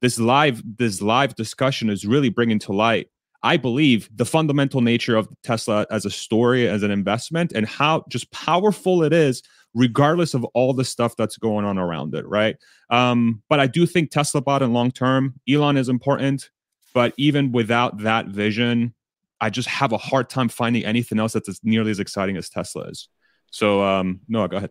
this 0.00 0.18
live 0.18 0.62
this 0.76 1.00
live 1.00 1.34
discussion 1.34 1.88
is 1.90 2.06
really 2.06 2.28
bringing 2.28 2.58
to 2.60 2.72
light 2.72 3.08
I 3.44 3.58
believe 3.58 4.08
the 4.16 4.24
fundamental 4.24 4.80
nature 4.80 5.16
of 5.16 5.28
Tesla 5.42 5.86
as 5.90 6.06
a 6.06 6.10
story, 6.10 6.66
as 6.66 6.82
an 6.82 6.90
investment, 6.90 7.52
and 7.52 7.66
how 7.66 8.02
just 8.08 8.30
powerful 8.32 9.02
it 9.02 9.12
is, 9.12 9.42
regardless 9.74 10.32
of 10.32 10.44
all 10.54 10.72
the 10.72 10.84
stuff 10.84 11.14
that's 11.14 11.36
going 11.36 11.66
on 11.66 11.76
around 11.76 12.14
it, 12.14 12.26
right? 12.26 12.56
Um, 12.88 13.42
but 13.50 13.60
I 13.60 13.66
do 13.66 13.84
think 13.84 14.10
Tesla 14.10 14.40
bought 14.40 14.62
in 14.62 14.72
long 14.72 14.90
term. 14.90 15.34
Elon 15.46 15.76
is 15.76 15.90
important. 15.90 16.48
But 16.94 17.12
even 17.18 17.52
without 17.52 17.98
that 17.98 18.28
vision, 18.28 18.94
I 19.42 19.50
just 19.50 19.68
have 19.68 19.92
a 19.92 19.98
hard 19.98 20.30
time 20.30 20.48
finding 20.48 20.86
anything 20.86 21.18
else 21.18 21.34
that's 21.34 21.48
as 21.48 21.60
nearly 21.62 21.90
as 21.90 22.00
exciting 22.00 22.38
as 22.38 22.48
Tesla 22.48 22.84
is. 22.84 23.08
So, 23.50 23.82
um, 23.82 24.20
Noah, 24.26 24.48
go 24.48 24.56
ahead. 24.56 24.70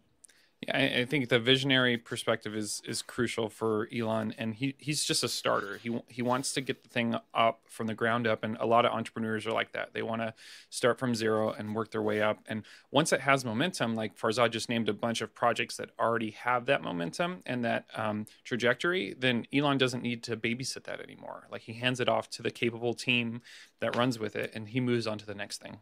I, 0.71 0.99
I, 0.99 1.05
think 1.05 1.29
the 1.29 1.39
visionary 1.39 1.97
perspective 1.97 2.55
is 2.55 2.81
is 2.85 3.01
crucial 3.01 3.49
for 3.49 3.87
Elon, 3.95 4.33
and 4.37 4.53
he 4.55 4.75
he's 4.77 5.03
just 5.03 5.23
a 5.23 5.27
starter. 5.27 5.77
He 5.77 6.01
he 6.07 6.21
wants 6.21 6.53
to 6.53 6.61
get 6.61 6.83
the 6.83 6.89
thing 6.89 7.15
up 7.33 7.61
from 7.69 7.87
the 7.87 7.93
ground 7.93 8.27
up, 8.27 8.43
and 8.43 8.57
a 8.59 8.65
lot 8.65 8.85
of 8.85 8.91
entrepreneurs 8.91 9.47
are 9.47 9.51
like 9.51 9.71
that. 9.71 9.93
They 9.93 10.01
want 10.01 10.21
to 10.21 10.33
start 10.69 10.99
from 10.99 11.15
zero 11.15 11.51
and 11.51 11.75
work 11.75 11.91
their 11.91 12.01
way 12.01 12.21
up. 12.21 12.39
And 12.47 12.63
once 12.91 13.11
it 13.11 13.21
has 13.21 13.43
momentum, 13.43 13.95
like 13.95 14.17
Farzad 14.17 14.51
just 14.51 14.69
named 14.69 14.89
a 14.89 14.93
bunch 14.93 15.21
of 15.21 15.33
projects 15.33 15.77
that 15.77 15.89
already 15.99 16.31
have 16.31 16.65
that 16.65 16.81
momentum 16.81 17.41
and 17.45 17.63
that 17.65 17.85
um, 17.95 18.25
trajectory, 18.43 19.15
then 19.17 19.47
Elon 19.53 19.77
doesn't 19.77 20.03
need 20.03 20.23
to 20.23 20.37
babysit 20.37 20.83
that 20.83 20.99
anymore. 20.99 21.47
Like 21.51 21.61
he 21.61 21.73
hands 21.73 21.99
it 21.99 22.09
off 22.09 22.29
to 22.31 22.41
the 22.41 22.51
capable 22.51 22.93
team 22.93 23.41
that 23.79 23.95
runs 23.95 24.19
with 24.19 24.35
it, 24.35 24.51
and 24.53 24.69
he 24.69 24.79
moves 24.79 25.07
on 25.07 25.17
to 25.17 25.25
the 25.25 25.35
next 25.35 25.61
thing. 25.61 25.79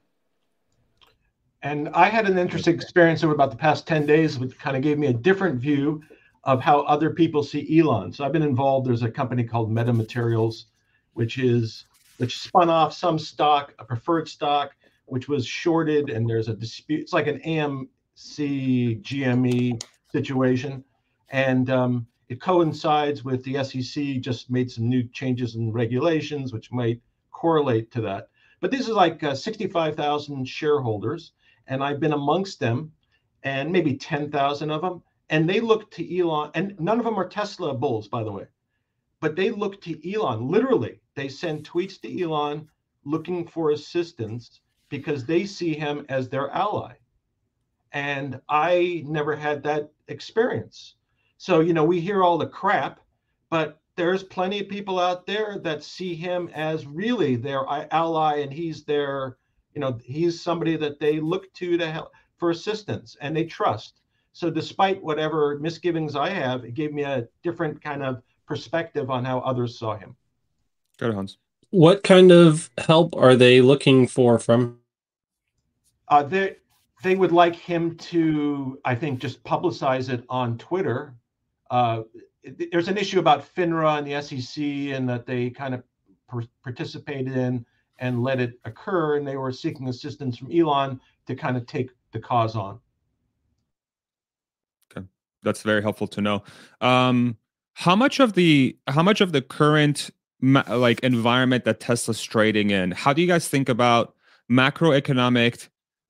And 1.64 1.90
I 1.90 2.10
had 2.10 2.28
an 2.28 2.40
interesting 2.40 2.74
experience 2.74 3.24
over 3.24 3.34
about 3.34 3.52
the 3.52 3.58
past 3.58 3.86
10 3.86 4.08
days, 4.08 4.40
which 4.40 4.58
kind 4.58 4.76
of 4.76 4.82
gave 4.82 4.98
me 4.98 5.08
a 5.08 5.14
different 5.14 5.60
view 5.60 6.02
of 6.44 6.60
how 6.60 6.82
other 6.82 7.12
people 7.12 7.44
see 7.44 7.80
Elon. 7.80 8.12
So 8.12 8.26
I've 8.26 8.32
been 8.32 8.42
involved. 8.42 8.88
There's 8.88 9.04
a 9.04 9.12
company 9.12 9.44
called 9.44 9.72
Meta 9.72 9.94
Materials, 9.94 10.66
which 11.14 11.38
is 11.38 11.86
which 12.18 12.40
spun 12.40 12.70
off 12.70 12.94
some 12.94 13.20
stock, 13.20 13.74
a 13.80 13.86
preferred 13.86 14.28
stock, 14.28 14.72
which 15.06 15.28
was 15.28 15.46
shorted, 15.46 16.10
and 16.10 16.28
there's 16.28 16.48
a 16.48 16.54
dispute. 16.54 17.02
It's 17.02 17.14
like 17.14 17.28
an 17.28 17.40
AMC 17.40 19.02
GME 19.04 19.84
situation, 20.12 20.84
and 21.30 21.70
um, 21.70 22.08
it 22.30 22.42
coincides 22.42 23.24
with 23.24 23.44
the 23.44 23.64
SEC 23.64 24.20
just 24.20 24.50
made 24.50 24.72
some 24.72 24.90
new 24.90 25.04
changes 25.10 25.56
in 25.56 25.72
regulations, 25.72 26.54
which 26.54 26.72
might 26.72 27.02
correlate 27.32 27.92
to 27.92 28.02
that. 28.02 28.30
But 28.62 28.72
this 28.72 28.82
is 28.82 28.90
like 28.90 29.24
uh, 29.24 29.36
65,000 29.36 30.48
shareholders 30.48 31.34
and 31.72 31.82
I've 31.82 32.02
been 32.02 32.12
amongst 32.12 32.60
them, 32.60 32.92
and 33.44 33.72
maybe 33.72 33.96
10,000 33.96 34.70
of 34.70 34.82
them, 34.82 35.02
and 35.30 35.50
they 35.50 35.62
look 35.62 35.90
to 35.92 36.20
Elon, 36.20 36.52
and 36.54 36.78
none 36.80 37.00
of 37.00 37.06
them 37.06 37.18
are 37.18 37.28
Tesla 37.28 37.74
bulls, 37.74 38.10
by 38.10 38.26
the 38.26 38.32
way, 38.32 38.46
but 39.22 39.38
they 39.38 39.52
look 39.52 39.82
to 39.82 40.14
Elon. 40.14 40.50
Literally, 40.50 41.00
they 41.16 41.30
send 41.30 41.64
tweets 41.64 42.00
to 42.02 42.22
Elon 42.22 42.68
looking 43.06 43.48
for 43.48 43.72
assistance 43.72 44.60
because 44.90 45.26
they 45.26 45.46
see 45.46 45.74
him 45.74 46.06
as 46.10 46.28
their 46.28 46.50
ally. 46.52 46.92
And 47.94 48.42
I 48.50 49.04
never 49.08 49.34
had 49.34 49.64
that 49.64 49.92
experience. 50.10 50.96
So, 51.38 51.62
you 51.62 51.74
know, 51.74 51.86
we 51.86 52.02
hear 52.02 52.22
all 52.22 52.38
the 52.38 52.48
crap, 52.48 53.00
but 53.50 53.80
there's 53.96 54.24
plenty 54.24 54.60
of 54.60 54.68
people 54.68 55.00
out 55.00 55.26
there 55.26 55.58
that 55.60 55.84
see 55.84 56.16
him 56.16 56.50
as 56.54 56.86
really 56.86 57.38
their 57.38 57.66
ally 57.92 58.40
and 58.40 58.52
he's 58.52 58.84
their 58.84 59.38
you 59.74 59.82
know 59.82 59.98
he's 60.04 60.42
somebody 60.42 60.76
that 60.78 61.00
they 61.00 61.20
look 61.20 61.52
to 61.54 61.78
to 61.78 61.90
help 61.90 62.12
for 62.38 62.50
assistance 62.50 63.18
and 63.22 63.36
they 63.36 63.46
trust. 63.46 64.02
So 64.34 64.50
despite 64.50 65.04
whatever 65.04 65.60
misgivings 65.60 66.16
i 66.16 66.30
have 66.30 66.64
it 66.64 66.74
gave 66.74 66.94
me 66.94 67.04
a 67.04 67.28
different 67.44 67.82
kind 67.82 68.04
of 68.04 68.22
perspective 68.46 69.10
on 69.10 69.26
how 69.26 69.40
others 69.40 69.78
saw 69.78 69.98
him. 69.98 70.16
Go 70.98 71.08
to 71.08 71.14
hans. 71.14 71.38
What 71.70 72.04
kind 72.04 72.32
of 72.32 72.70
help 72.78 73.16
are 73.16 73.36
they 73.36 73.62
looking 73.62 74.08
for 74.08 74.38
from? 74.40 74.80
Uh, 76.08 76.24
they 76.24 76.58
they 77.04 77.16
would 77.16 77.32
like 77.32 77.56
him 77.56 77.96
to 77.98 78.80
i 78.86 78.94
think 78.94 79.20
just 79.20 79.44
publicize 79.44 80.10
it 80.10 80.24
on 80.30 80.58
twitter. 80.58 81.16
Uh, 81.70 82.02
there's 82.72 82.88
an 82.90 82.98
issue 82.98 83.20
about 83.20 83.46
finra 83.56 83.98
and 83.98 84.08
the 84.08 84.22
sec 84.22 84.98
and 84.98 85.08
that 85.08 85.26
they 85.26 85.50
kind 85.50 85.74
of 85.74 85.84
per- 86.28 86.48
participated 86.64 87.38
in 87.38 87.66
and 88.02 88.24
let 88.24 88.42
it 88.42 88.60
occur. 88.66 89.16
And 89.16 89.26
they 89.26 89.38
were 89.38 89.54
seeking 89.54 89.88
assistance 89.88 90.38
from 90.38 90.52
Elon 90.52 91.00
to 91.28 91.36
kind 91.36 91.56
of 91.56 91.66
take 91.66 91.92
the 92.12 92.20
cause 92.20 92.56
on. 92.56 92.80
Okay, 94.92 95.06
that's 95.44 95.62
very 95.62 95.82
helpful 95.82 96.08
to 96.08 96.22
know. 96.22 96.44
Um, 96.82 97.38
how 97.74 97.96
much 97.96 98.20
of 98.20 98.34
the 98.34 98.78
how 98.88 99.02
much 99.04 99.22
of 99.22 99.32
the 99.32 99.42
current 99.42 100.10
like 100.42 101.00
environment 101.02 101.64
that 101.64 101.80
Tesla's 101.80 102.22
trading 102.22 102.72
in? 102.72 102.92
How 102.92 103.14
do 103.14 103.22
you 103.22 103.28
guys 103.28 103.48
think 103.48 103.70
about 103.70 104.16
macroeconomic, 104.52 105.70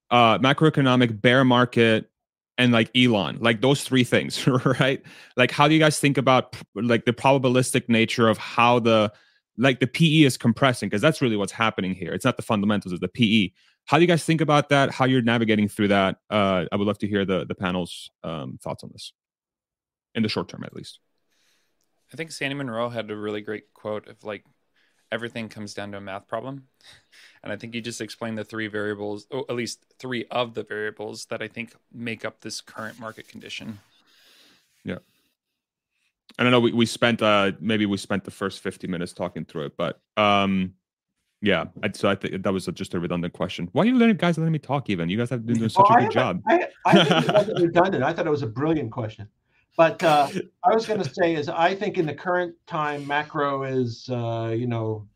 uh, 0.09 0.39
macroeconomic 0.39 1.21
bear 1.21 1.43
market 1.45 2.09
and 2.57 2.71
like 2.71 2.89
Elon, 2.95 3.37
like 3.39 3.61
those 3.61 3.83
three 3.83 4.03
things, 4.03 4.47
right? 4.79 5.01
Like, 5.35 5.51
how 5.51 5.67
do 5.67 5.73
you 5.73 5.79
guys 5.79 5.99
think 5.99 6.17
about 6.17 6.55
like 6.75 7.05
the 7.05 7.13
probabilistic 7.13 7.89
nature 7.89 8.27
of 8.27 8.37
how 8.37 8.79
the 8.79 9.11
like 9.61 9.79
the 9.79 9.87
PE 9.87 10.23
is 10.23 10.37
compressing 10.37 10.89
because 10.89 11.01
that's 11.01 11.21
really 11.21 11.37
what's 11.37 11.51
happening 11.51 11.93
here. 11.93 12.13
It's 12.13 12.25
not 12.25 12.35
the 12.35 12.43
fundamentals, 12.43 12.93
it's 12.93 13.01
the 13.01 13.07
PE. 13.07 13.51
How 13.85 13.97
do 13.97 14.01
you 14.01 14.07
guys 14.07 14.23
think 14.25 14.41
about 14.41 14.69
that? 14.69 14.91
How 14.91 15.05
you're 15.05 15.21
navigating 15.21 15.67
through 15.67 15.89
that? 15.89 16.17
Uh, 16.29 16.65
I 16.71 16.75
would 16.75 16.87
love 16.87 16.97
to 16.99 17.07
hear 17.07 17.25
the 17.25 17.45
the 17.45 17.55
panel's 17.55 18.09
um, 18.23 18.59
thoughts 18.61 18.83
on 18.83 18.89
this, 18.91 19.13
in 20.15 20.23
the 20.23 20.29
short 20.29 20.49
term 20.49 20.63
at 20.63 20.73
least. 20.73 20.99
I 22.11 22.17
think 22.17 22.31
Sandy 22.31 22.55
Munro 22.55 22.89
had 22.89 23.09
a 23.09 23.15
really 23.15 23.41
great 23.41 23.73
quote 23.73 24.07
of 24.07 24.23
like 24.23 24.43
everything 25.11 25.49
comes 25.49 25.73
down 25.73 25.91
to 25.91 25.97
a 25.97 26.01
math 26.01 26.27
problem. 26.27 26.67
And 27.43 27.51
I 27.51 27.55
think 27.55 27.73
you 27.73 27.81
just 27.81 28.01
explained 28.01 28.37
the 28.37 28.43
three 28.43 28.67
variables, 28.67 29.25
or 29.31 29.45
at 29.49 29.55
least 29.55 29.83
three 29.97 30.25
of 30.29 30.53
the 30.53 30.61
variables 30.61 31.25
that 31.25 31.41
I 31.41 31.47
think 31.47 31.73
make 31.91 32.23
up 32.23 32.39
this 32.39 32.61
current 32.61 32.99
market 32.99 33.27
condition. 33.27 33.79
I 36.39 36.43
don't 36.43 36.51
know. 36.51 36.59
We, 36.59 36.71
we 36.71 36.85
spent 36.85 37.21
uh 37.21 37.51
maybe 37.59 37.85
we 37.85 37.97
spent 37.97 38.23
the 38.23 38.31
first 38.31 38.61
50 38.61 38.87
minutes 38.87 39.13
talking 39.13 39.45
through 39.45 39.65
it, 39.65 39.77
but 39.77 40.01
um 40.17 40.73
yeah. 41.41 41.65
I, 41.81 41.91
so 41.91 42.07
I 42.07 42.15
think 42.15 42.43
that 42.43 42.53
was 42.53 42.67
a, 42.67 42.71
just 42.71 42.93
a 42.93 42.99
redundant 42.99 43.33
question. 43.33 43.67
Why 43.71 43.83
are 43.83 43.85
you 43.87 43.97
letting 43.97 44.17
guys 44.17 44.37
letting 44.37 44.51
me 44.53 44.59
talk? 44.59 44.89
Even 44.89 45.09
you 45.09 45.17
guys 45.17 45.29
have 45.31 45.45
been 45.45 45.57
doing 45.57 45.69
such 45.69 45.87
a 45.89 45.99
good 46.01 46.11
job. 46.11 46.41
I, 46.47 46.67
I 46.85 47.03
think 47.03 47.25
it 47.25 47.33
wasn't 47.33 47.61
redundant. 47.67 48.03
I 48.03 48.13
thought 48.13 48.27
it 48.27 48.31
was 48.31 48.43
a 48.43 48.47
brilliant 48.47 48.91
question. 48.91 49.27
But 49.77 50.03
uh, 50.03 50.27
I 50.63 50.73
was 50.73 50.85
going 50.85 51.01
to 51.01 51.09
say 51.09 51.33
is 51.33 51.49
I 51.49 51.73
think 51.73 51.97
in 51.97 52.05
the 52.05 52.13
current 52.13 52.55
time 52.67 53.07
macro 53.07 53.63
is 53.63 54.09
uh, 54.09 54.53
you 54.55 54.67
know 54.67 55.07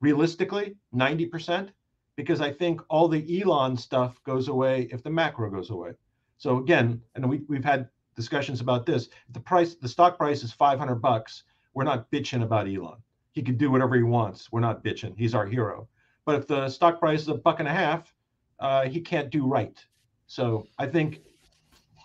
realistically 0.00 0.76
90% 0.94 1.68
because 2.16 2.40
I 2.40 2.52
think 2.52 2.80
all 2.88 3.08
the 3.08 3.40
Elon 3.40 3.76
stuff 3.76 4.22
goes 4.24 4.48
away 4.48 4.88
if 4.92 5.02
the 5.02 5.10
macro 5.10 5.50
goes 5.50 5.70
away. 5.70 5.92
So 6.36 6.58
again, 6.58 7.00
and 7.14 7.28
we, 7.28 7.42
we've 7.48 7.64
had 7.64 7.88
discussions 8.14 8.60
about 8.60 8.86
this. 8.86 9.08
The 9.32 9.40
price, 9.40 9.74
the 9.74 9.88
stock 9.88 10.18
price 10.18 10.42
is 10.42 10.52
500 10.52 10.96
bucks. 10.96 11.44
We're 11.74 11.84
not 11.84 12.10
bitching 12.10 12.42
about 12.42 12.68
Elon. 12.68 12.98
He 13.32 13.42
can 13.42 13.56
do 13.56 13.70
whatever 13.70 13.96
he 13.96 14.02
wants. 14.02 14.52
We're 14.52 14.60
not 14.60 14.84
bitching. 14.84 15.14
He's 15.18 15.34
our 15.34 15.46
hero. 15.46 15.88
But 16.24 16.36
if 16.36 16.46
the 16.46 16.68
stock 16.68 17.00
price 17.00 17.22
is 17.22 17.28
a 17.28 17.34
buck 17.34 17.58
and 17.58 17.68
a 17.68 17.72
half, 17.72 18.14
uh, 18.60 18.86
he 18.86 19.00
can't 19.00 19.30
do 19.30 19.46
right. 19.46 19.84
So 20.26 20.66
I 20.78 20.86
think 20.86 21.20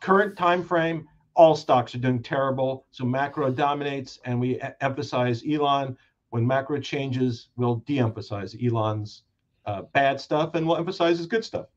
current 0.02 0.38
time 0.38 0.64
frame, 0.64 1.08
all 1.36 1.56
stocks 1.56 1.96
are 1.96 2.00
doing 2.00 2.22
terrible. 2.22 2.86
So 2.92 3.06
macro 3.06 3.52
dominates, 3.52 4.20
and 4.26 4.40
we 4.40 4.60
emphasize 4.82 5.44
Elon. 5.50 5.98
When 6.32 6.46
macro 6.46 6.80
changes, 6.80 7.50
we'll 7.56 7.78
de-emphasize 7.88 8.56
Elon's 8.62 9.24
uh, 9.66 9.84
bad 9.94 10.20
stuff, 10.20 10.56
and 10.56 10.68
we'll 10.68 10.78
emphasize 10.78 11.18
his 11.18 11.28
good 11.28 11.46
stuff. 11.46 11.68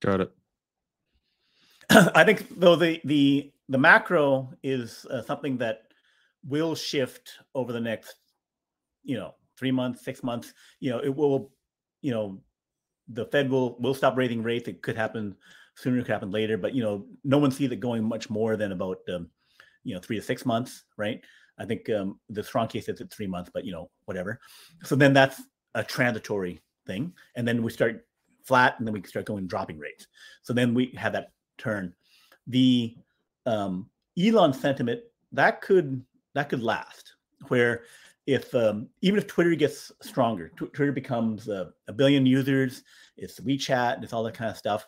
Got 0.00 0.22
it. 0.22 0.32
I 1.90 2.24
think 2.24 2.58
though 2.58 2.76
the 2.76 3.00
the 3.04 3.52
the 3.68 3.78
macro 3.78 4.52
is 4.62 5.06
uh, 5.10 5.22
something 5.22 5.56
that 5.58 5.82
will 6.46 6.74
shift 6.74 7.38
over 7.54 7.72
the 7.72 7.80
next, 7.80 8.16
you 9.04 9.16
know, 9.16 9.34
three 9.58 9.70
months, 9.70 10.04
six 10.04 10.22
months. 10.22 10.52
You 10.80 10.90
know, 10.90 10.98
it 10.98 11.14
will, 11.14 11.52
you 12.00 12.10
know, 12.10 12.40
the 13.08 13.26
Fed 13.26 13.50
will 13.50 13.78
will 13.78 13.94
stop 13.94 14.16
raising 14.16 14.42
rates. 14.42 14.68
It 14.68 14.82
could 14.82 14.96
happen 14.96 15.36
sooner, 15.74 15.98
it 15.98 16.02
could 16.02 16.12
happen 16.12 16.30
later, 16.30 16.58
but 16.58 16.74
you 16.74 16.82
know, 16.82 17.06
no 17.24 17.38
one 17.38 17.50
sees 17.50 17.70
it 17.70 17.80
going 17.80 18.04
much 18.04 18.28
more 18.28 18.56
than 18.56 18.72
about, 18.72 18.98
um, 19.12 19.30
you 19.84 19.94
know, 19.94 20.00
three 20.00 20.16
to 20.16 20.22
six 20.22 20.44
months, 20.44 20.84
right? 20.96 21.20
I 21.58 21.64
think 21.64 21.88
um, 21.90 22.18
the 22.28 22.42
strong 22.42 22.68
case 22.68 22.88
is 22.88 23.00
at 23.00 23.12
three 23.12 23.26
months, 23.26 23.50
but 23.52 23.64
you 23.64 23.72
know, 23.72 23.90
whatever. 24.04 24.40
So 24.84 24.96
then 24.96 25.12
that's 25.12 25.40
a 25.74 25.84
transitory 25.84 26.60
thing, 26.86 27.12
and 27.36 27.46
then 27.46 27.62
we 27.62 27.70
start 27.70 28.06
flat, 28.44 28.74
and 28.78 28.86
then 28.86 28.92
we 28.92 29.02
start 29.04 29.26
going 29.26 29.46
dropping 29.46 29.78
rates. 29.78 30.06
So 30.42 30.52
then 30.52 30.74
we 30.74 30.94
have 30.98 31.12
that 31.12 31.30
turn. 31.58 31.94
The 32.46 32.96
um, 33.46 33.88
Elon 34.18 34.52
sentiment 34.52 35.00
that 35.32 35.60
could 35.60 36.04
that 36.34 36.48
could 36.48 36.62
last. 36.62 37.14
Where 37.48 37.84
if 38.26 38.54
um, 38.54 38.88
even 39.00 39.18
if 39.18 39.26
Twitter 39.26 39.54
gets 39.54 39.90
stronger, 40.00 40.48
Tw- 40.50 40.72
Twitter 40.72 40.92
becomes 40.92 41.48
a, 41.48 41.72
a, 41.88 41.92
billion 41.92 42.24
users, 42.24 42.84
it's 43.16 43.40
WeChat, 43.40 44.02
it's 44.02 44.12
all 44.12 44.22
that 44.22 44.34
kind 44.34 44.50
of 44.50 44.56
stuff. 44.56 44.86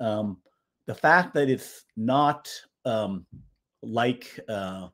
Um, 0.00 0.38
the 0.86 0.94
fact 0.94 1.32
that 1.34 1.48
it's 1.48 1.84
not 1.96 2.50
um, 2.84 3.24
like 3.82 4.38
uh, 4.48 4.88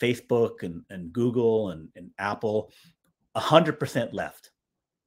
Facebook 0.00 0.62
and, 0.62 0.82
and 0.88 1.12
Google 1.12 1.70
and, 1.70 1.88
and 1.96 2.10
Apple, 2.18 2.72
hundred 3.36 3.78
percent 3.78 4.14
left. 4.14 4.50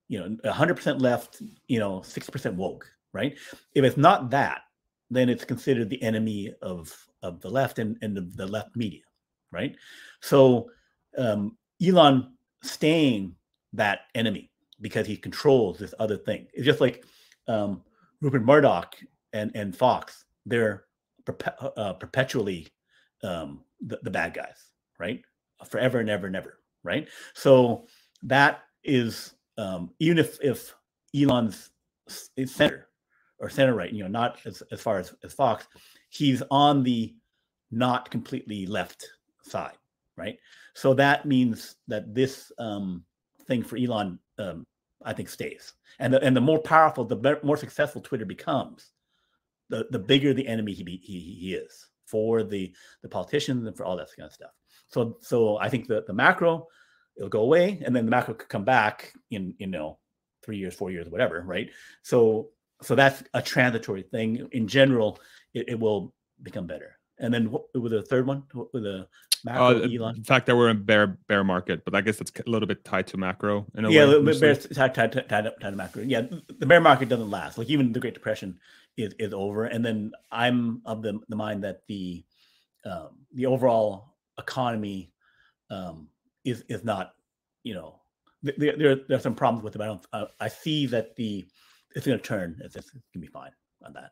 You 0.10 0.38
know, 0.44 0.52
hundred 0.52 0.76
percent 0.76 1.02
left. 1.02 1.42
You 1.68 1.80
know, 1.80 2.02
six 2.04 2.30
percent 2.30 2.56
woke. 2.56 2.90
Right. 3.12 3.36
If 3.74 3.84
it's 3.84 3.98
not 3.98 4.30
that, 4.30 4.62
then 5.10 5.30
it's 5.30 5.45
considered 5.45 5.89
the 5.89 6.01
enemy 6.01 6.53
of 6.62 6.95
of 7.22 7.41
the 7.41 7.49
left 7.49 7.80
and, 7.80 7.97
and 8.01 8.16
the, 8.16 8.22
the 8.36 8.47
left 8.47 8.76
media, 8.76 9.01
right? 9.51 9.76
So 10.22 10.70
um, 11.18 11.57
Elon 11.86 12.34
staying 12.64 13.36
that 13.74 14.01
enemy 14.16 14.51
because 14.82 15.05
he 15.05 15.18
controls 15.18 15.78
this 15.78 15.93
other 15.99 16.18
thing. 16.18 16.47
It's 16.53 16.66
just 16.66 16.82
like 16.82 17.03
um, 17.47 17.82
Rupert 18.22 18.45
Murdoch 18.45 18.95
and 19.34 19.51
and 19.55 19.76
Fox. 19.76 20.26
They're 20.45 20.86
perpe- 21.26 21.72
uh, 21.78 21.93
perpetually 21.93 22.68
um, 23.24 23.62
the, 23.82 23.99
the 24.03 24.12
bad 24.12 24.34
guys, 24.34 24.72
right? 24.99 25.22
Forever 25.68 25.99
and 25.99 26.10
ever 26.10 26.28
and 26.28 26.36
ever, 26.36 26.60
right? 26.84 27.07
So 27.34 27.88
that 28.24 28.62
is 28.84 29.34
um, 29.57 29.91
even 29.99 30.18
if 30.18 30.39
if 30.41 30.74
Elon's 31.16 31.72
center 32.45 32.89
or 33.40 33.50
center 33.50 33.74
right, 33.74 33.92
you 33.92 34.04
know, 34.04 34.10
not 34.10 34.40
as, 34.46 34.62
as 34.72 34.82
far 34.82 35.00
as, 35.00 35.14
as 35.24 35.34
Fox, 35.34 35.68
he's 36.10 36.44
on 36.52 36.84
the 36.84 37.16
not 37.72 38.10
completely 38.10 38.66
left 38.66 39.08
side, 39.44 39.78
right? 40.18 40.38
So 40.74 40.94
that 40.96 41.26
means 41.26 41.76
that 41.88 42.14
this 42.14 42.52
um, 42.58 43.04
thing 43.48 43.64
for 43.64 43.78
Elon, 43.78 44.20
um, 44.38 44.66
I 45.04 45.14
think, 45.14 45.30
stays. 45.30 45.74
And 46.00 46.14
the, 46.14 46.22
and 46.24 46.36
the 46.36 46.42
more 46.42 46.60
powerful, 46.60 47.06
the 47.06 47.40
more 47.44 47.58
successful 47.58 48.02
Twitter 48.02 48.26
becomes, 48.26 48.92
the, 49.70 49.88
the 49.92 50.00
bigger 50.00 50.34
the 50.34 50.48
enemy 50.48 50.74
he, 50.74 50.84
be, 50.84 50.98
he, 50.98 51.20
he 51.20 51.54
is 51.54 51.88
for 52.06 52.44
the, 52.44 52.74
the 53.04 53.10
politicians 53.10 53.68
and 53.68 53.78
for 53.78 53.86
all 53.86 53.98
that 53.98 54.10
kind 54.18 54.28
of 54.28 54.34
stuff. 54.34 54.52
So 54.90 55.18
so 55.22 55.58
I 55.58 55.70
think 55.70 55.88
the, 55.88 56.04
the 56.06 56.14
macro, 56.14 56.68
it'll 57.16 57.30
go 57.30 57.42
away, 57.42 57.82
and 57.86 57.96
then 57.96 58.06
the 58.06 58.12
macro 58.12 58.34
could 58.34 58.50
come 58.50 58.66
back 58.66 59.14
in 59.32 59.54
you 59.60 59.68
know 59.68 60.00
three 60.44 60.58
years, 60.58 60.74
four 60.74 60.92
years, 60.92 61.10
whatever, 61.10 61.44
right? 61.46 61.70
So 62.02 62.50
so 62.82 62.96
that's 62.96 63.24
a 63.34 63.42
transitory 63.42 64.04
thing. 64.04 64.48
In 64.52 64.68
general, 64.68 65.20
it, 65.54 65.70
it 65.70 65.80
will 65.80 66.14
become 66.42 66.68
better. 66.68 66.98
And 67.20 67.34
then 67.34 67.52
what, 67.52 67.64
with 67.76 67.92
the 67.92 68.02
third 68.02 68.26
one, 68.26 68.44
with 68.74 68.84
the 68.84 69.08
macro, 69.44 69.84
uh, 69.84 69.88
Elon. 69.88 70.16
In 70.16 70.24
fact, 70.24 70.46
that 70.46 70.56
we're 70.56 70.70
in 70.70 70.84
bear 70.84 71.20
bear 71.28 71.44
market, 71.44 71.84
but 71.84 71.94
I 71.96 72.02
guess 72.02 72.22
it's 72.22 72.32
a 72.46 72.50
little 72.50 72.68
bit 72.68 72.86
tied 72.86 73.08
to 73.08 73.18
macro. 73.18 73.66
In 73.76 73.86
a 73.86 73.92
yeah, 73.92 74.00
way, 74.00 74.04
a 74.04 74.08
little 74.08 74.26
bit 74.26 74.74
tied, 74.74 74.96
tied, 74.96 75.12
tied, 75.12 75.30
tied, 75.30 75.44
tied 75.60 75.62
to 75.62 75.72
macro. 75.76 76.04
Yeah, 76.04 76.22
the 76.60 76.66
bear 76.66 76.82
market 76.82 77.10
doesn't 77.10 77.30
last. 77.30 77.58
Like 77.58 77.70
even 77.70 77.92
the 77.92 78.00
Great 78.00 78.14
Depression 78.14 78.60
is 78.98 79.14
is 79.20 79.34
over. 79.34 79.66
And 79.66 79.86
then 79.86 80.14
I'm 80.32 80.82
of 80.86 81.02
the 81.02 81.20
the 81.28 81.36
mind 81.36 81.64
that 81.64 81.82
the 81.88 82.24
um, 82.86 83.10
the 83.34 83.46
overall 83.46 84.16
economy 84.38 85.12
um, 85.70 86.08
is 86.46 86.64
is 86.70 86.84
not, 86.84 87.14
you 87.64 87.74
know, 87.74 88.00
there 88.42 88.78
there, 88.78 88.96
there 88.96 89.18
are 89.18 89.22
some 89.22 89.36
problems 89.36 89.64
with 89.64 89.76
it. 89.76 89.82
I 89.82 89.86
don't. 89.88 90.06
Uh, 90.14 90.26
I 90.40 90.48
see 90.48 90.86
that 90.88 91.16
the 91.16 91.46
it's 91.96 92.06
going 92.06 92.18
to 92.18 92.24
turn. 92.24 92.60
It's, 92.64 92.76
it's 92.76 92.90
going 92.90 93.02
to 93.14 93.20
be 93.20 93.28
fine 93.28 93.52
on 93.86 93.94
that. 93.94 94.12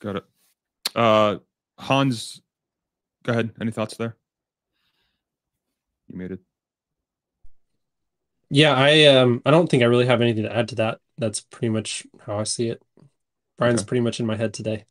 Got 0.00 0.16
it. 0.16 0.24
Uh, 0.94 1.36
Hans, 1.78 2.42
go 3.22 3.32
ahead. 3.32 3.50
Any 3.60 3.70
thoughts 3.70 3.96
there? 3.96 4.16
You 6.08 6.18
made 6.18 6.32
it. 6.32 6.40
Yeah, 8.50 8.74
I 8.74 9.06
um 9.06 9.40
I 9.46 9.50
don't 9.50 9.66
think 9.70 9.82
I 9.82 9.86
really 9.86 10.04
have 10.04 10.20
anything 10.20 10.42
to 10.42 10.54
add 10.54 10.68
to 10.68 10.74
that. 10.74 10.98
That's 11.16 11.40
pretty 11.40 11.70
much 11.70 12.06
how 12.26 12.38
I 12.38 12.44
see 12.44 12.68
it. 12.68 12.82
Brian's 13.56 13.80
okay. 13.80 13.88
pretty 13.88 14.02
much 14.02 14.20
in 14.20 14.26
my 14.26 14.36
head 14.36 14.52
today. 14.52 14.84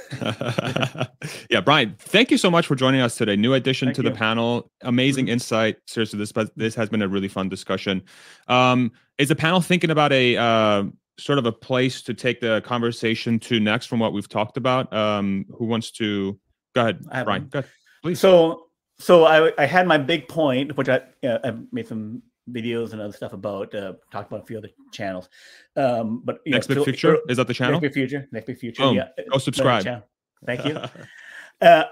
yeah, 1.50 1.60
Brian, 1.64 1.96
thank 1.98 2.30
you 2.30 2.38
so 2.38 2.50
much 2.50 2.66
for 2.66 2.74
joining 2.74 3.00
us 3.00 3.16
today. 3.16 3.36
New 3.36 3.54
addition 3.54 3.88
thank 3.88 3.96
to 3.96 4.02
you. 4.02 4.10
the 4.10 4.14
panel. 4.14 4.70
Amazing 4.82 5.26
mm-hmm. 5.26 5.34
insight. 5.34 5.76
Seriously, 5.86 6.18
this 6.18 6.32
this 6.56 6.74
has 6.74 6.88
been 6.88 7.02
a 7.02 7.08
really 7.08 7.28
fun 7.28 7.48
discussion. 7.48 8.02
Um, 8.48 8.92
is 9.18 9.28
the 9.28 9.36
panel 9.36 9.60
thinking 9.60 9.90
about 9.90 10.12
a 10.12 10.36
uh, 10.36 10.84
sort 11.18 11.38
of 11.38 11.46
a 11.46 11.52
place 11.52 12.02
to 12.02 12.14
take 12.14 12.40
the 12.40 12.62
conversation 12.62 13.38
to 13.40 13.60
next 13.60 13.86
from 13.86 13.98
what 13.98 14.12
we've 14.12 14.28
talked 14.28 14.56
about? 14.56 14.92
Um, 14.92 15.46
who 15.56 15.66
wants 15.66 15.90
to 15.92 16.38
go 16.74 16.82
ahead, 16.82 17.24
Brian? 17.24 17.48
Go 17.48 17.60
ahead, 17.60 17.70
please. 18.02 18.20
So, 18.20 18.66
so 18.98 19.24
I, 19.24 19.52
I 19.58 19.66
had 19.66 19.86
my 19.86 19.98
big 19.98 20.28
point, 20.28 20.76
which 20.76 20.88
I 20.88 21.02
uh, 21.24 21.38
I've 21.44 21.72
made 21.72 21.86
some 21.86 22.22
videos 22.50 22.92
and 22.92 23.00
other 23.00 23.12
stuff 23.12 23.32
about. 23.32 23.74
Uh, 23.74 23.94
talked 24.10 24.30
about 24.30 24.42
a 24.42 24.46
few 24.46 24.58
other 24.58 24.70
channels. 24.92 25.28
Um, 25.76 26.22
but 26.24 26.40
next 26.46 26.68
know, 26.68 26.76
big 26.76 26.84
future 26.84 27.18
is 27.28 27.36
that 27.36 27.46
the 27.46 27.54
channel? 27.54 27.80
Next 27.80 27.82
big 27.82 27.92
future. 27.94 28.28
Next 28.32 28.46
big 28.46 28.58
future. 28.58 28.82
Oh, 28.82 28.92
yeah. 28.92 29.08
Go 29.30 29.38
subscribe. 29.38 30.02
Thank 30.44 30.64
you. 30.64 30.78
uh, 31.66 31.84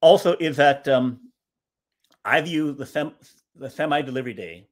also, 0.00 0.36
is 0.40 0.56
that 0.56 0.88
um, 0.88 1.20
I 2.24 2.40
view 2.40 2.72
the 2.72 2.86
sem- 2.86 3.14
the 3.54 3.70
semi 3.70 4.02
delivery 4.02 4.34
day 4.34 4.66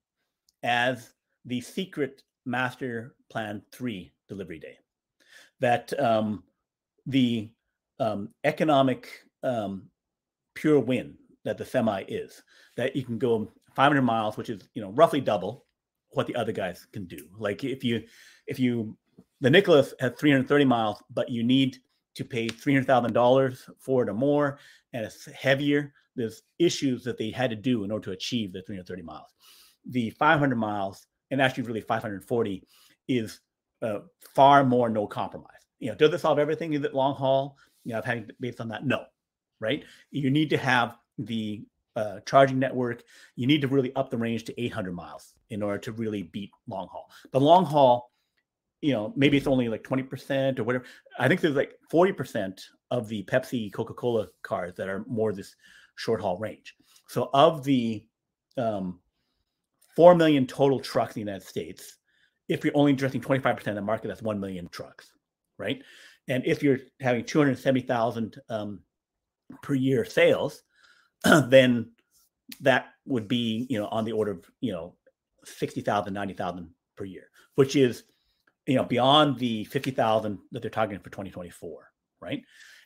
as 0.62 1.12
the 1.44 1.60
secret 1.60 2.22
master 2.46 3.14
plan 3.30 3.62
three 3.72 4.12
delivery 4.28 4.58
day. 4.58 4.78
That 5.60 5.98
um, 6.00 6.44
the 7.06 7.50
um, 8.00 8.30
economic 8.44 9.08
um, 9.42 9.84
pure 10.54 10.80
win 10.80 11.14
that 11.44 11.58
the 11.58 11.64
semi 11.64 12.04
is, 12.08 12.42
that 12.76 12.94
you 12.94 13.04
can 13.04 13.18
go 13.18 13.50
500 13.78 14.02
miles, 14.02 14.36
which 14.36 14.50
is 14.50 14.68
you 14.74 14.82
know 14.82 14.90
roughly 14.90 15.20
double 15.20 15.64
what 16.10 16.26
the 16.26 16.34
other 16.34 16.50
guys 16.50 16.88
can 16.92 17.06
do. 17.06 17.28
Like 17.38 17.62
if 17.62 17.84
you 17.84 18.02
if 18.48 18.58
you 18.58 18.96
the 19.40 19.48
Nikola 19.48 19.86
has 20.00 20.12
330 20.18 20.64
miles, 20.64 21.00
but 21.14 21.28
you 21.28 21.44
need 21.44 21.78
to 22.16 22.24
pay 22.24 22.48
$300,000 22.48 23.70
for 23.78 24.02
it 24.02 24.08
or 24.08 24.14
more, 24.14 24.58
and 24.92 25.04
it's 25.04 25.26
heavier. 25.26 25.92
There's 26.16 26.42
issues 26.58 27.04
that 27.04 27.18
they 27.18 27.30
had 27.30 27.50
to 27.50 27.56
do 27.56 27.84
in 27.84 27.92
order 27.92 28.06
to 28.06 28.10
achieve 28.10 28.52
the 28.52 28.62
330 28.62 29.02
miles. 29.02 29.30
The 29.90 30.10
500 30.10 30.56
miles 30.56 31.06
and 31.30 31.40
actually 31.40 31.62
really 31.62 31.80
540 31.80 32.64
is 33.06 33.40
uh, 33.82 34.00
far 34.34 34.64
more 34.64 34.88
no 34.88 35.06
compromise. 35.06 35.62
You 35.78 35.90
know, 35.90 35.94
does 35.94 36.12
it 36.12 36.20
solve 36.20 36.40
everything? 36.40 36.72
Is 36.72 36.82
it 36.82 36.94
long 36.94 37.14
haul? 37.14 37.56
You 37.84 37.92
know, 37.92 37.98
I've 37.98 38.04
had 38.04 38.32
based 38.40 38.60
on 38.60 38.66
that. 38.70 38.84
No, 38.84 39.04
right? 39.60 39.84
You 40.10 40.30
need 40.30 40.50
to 40.50 40.58
have 40.58 40.96
the 41.16 41.64
uh, 41.98 42.20
charging 42.20 42.60
network. 42.60 43.02
You 43.34 43.48
need 43.48 43.60
to 43.62 43.68
really 43.68 43.94
up 43.96 44.08
the 44.08 44.16
range 44.16 44.44
to 44.44 44.60
800 44.62 44.92
miles 44.94 45.34
in 45.50 45.62
order 45.62 45.78
to 45.78 45.92
really 45.92 46.22
beat 46.22 46.50
long 46.68 46.86
haul. 46.86 47.10
The 47.32 47.40
long 47.40 47.64
haul, 47.64 48.12
you 48.80 48.92
know, 48.92 49.12
maybe 49.16 49.36
it's 49.36 49.48
only 49.48 49.68
like 49.68 49.82
20% 49.82 50.60
or 50.60 50.64
whatever. 50.64 50.84
I 51.18 51.26
think 51.26 51.40
there's 51.40 51.56
like 51.56 51.74
40% 51.92 52.60
of 52.92 53.08
the 53.08 53.24
Pepsi 53.24 53.72
Coca 53.72 53.94
Cola 53.94 54.28
cars 54.42 54.74
that 54.76 54.88
are 54.88 55.04
more 55.08 55.32
this 55.32 55.56
short 55.96 56.20
haul 56.20 56.38
range. 56.38 56.76
So 57.08 57.30
of 57.34 57.64
the 57.64 58.04
um, 58.56 59.00
4 59.96 60.14
million 60.14 60.46
total 60.46 60.78
trucks 60.78 61.16
in 61.16 61.24
the 61.24 61.32
United 61.32 61.48
States. 61.48 61.96
If 62.48 62.64
you're 62.64 62.76
only 62.76 62.92
addressing 62.92 63.20
25% 63.20 63.66
of 63.66 63.74
the 63.74 63.82
market, 63.82 64.06
that's 64.06 64.22
1 64.22 64.38
million 64.38 64.68
trucks, 64.68 65.12
right? 65.58 65.82
And 66.28 66.46
if 66.46 66.62
you're 66.62 66.78
having 67.00 67.24
270,000 67.24 68.40
um, 68.48 68.80
per 69.62 69.74
year 69.74 70.04
sales, 70.04 70.62
then 71.48 71.92
that 72.60 72.86
would 73.04 73.28
be, 73.28 73.66
you 73.68 73.78
know, 73.78 73.88
on 73.88 74.04
the 74.04 74.12
order 74.12 74.32
of, 74.32 74.50
you 74.60 74.72
know, 74.72 74.94
60,000, 75.44 76.12
90,000 76.12 76.70
per 76.96 77.04
year, 77.04 77.28
which 77.54 77.76
is, 77.76 78.04
you 78.66 78.76
know, 78.76 78.84
beyond 78.84 79.38
the 79.38 79.64
50,000 79.64 80.38
that 80.52 80.62
they're 80.62 80.70
targeting 80.70 81.02
for 81.02 81.10
2024, 81.10 81.90
right? 82.20 82.42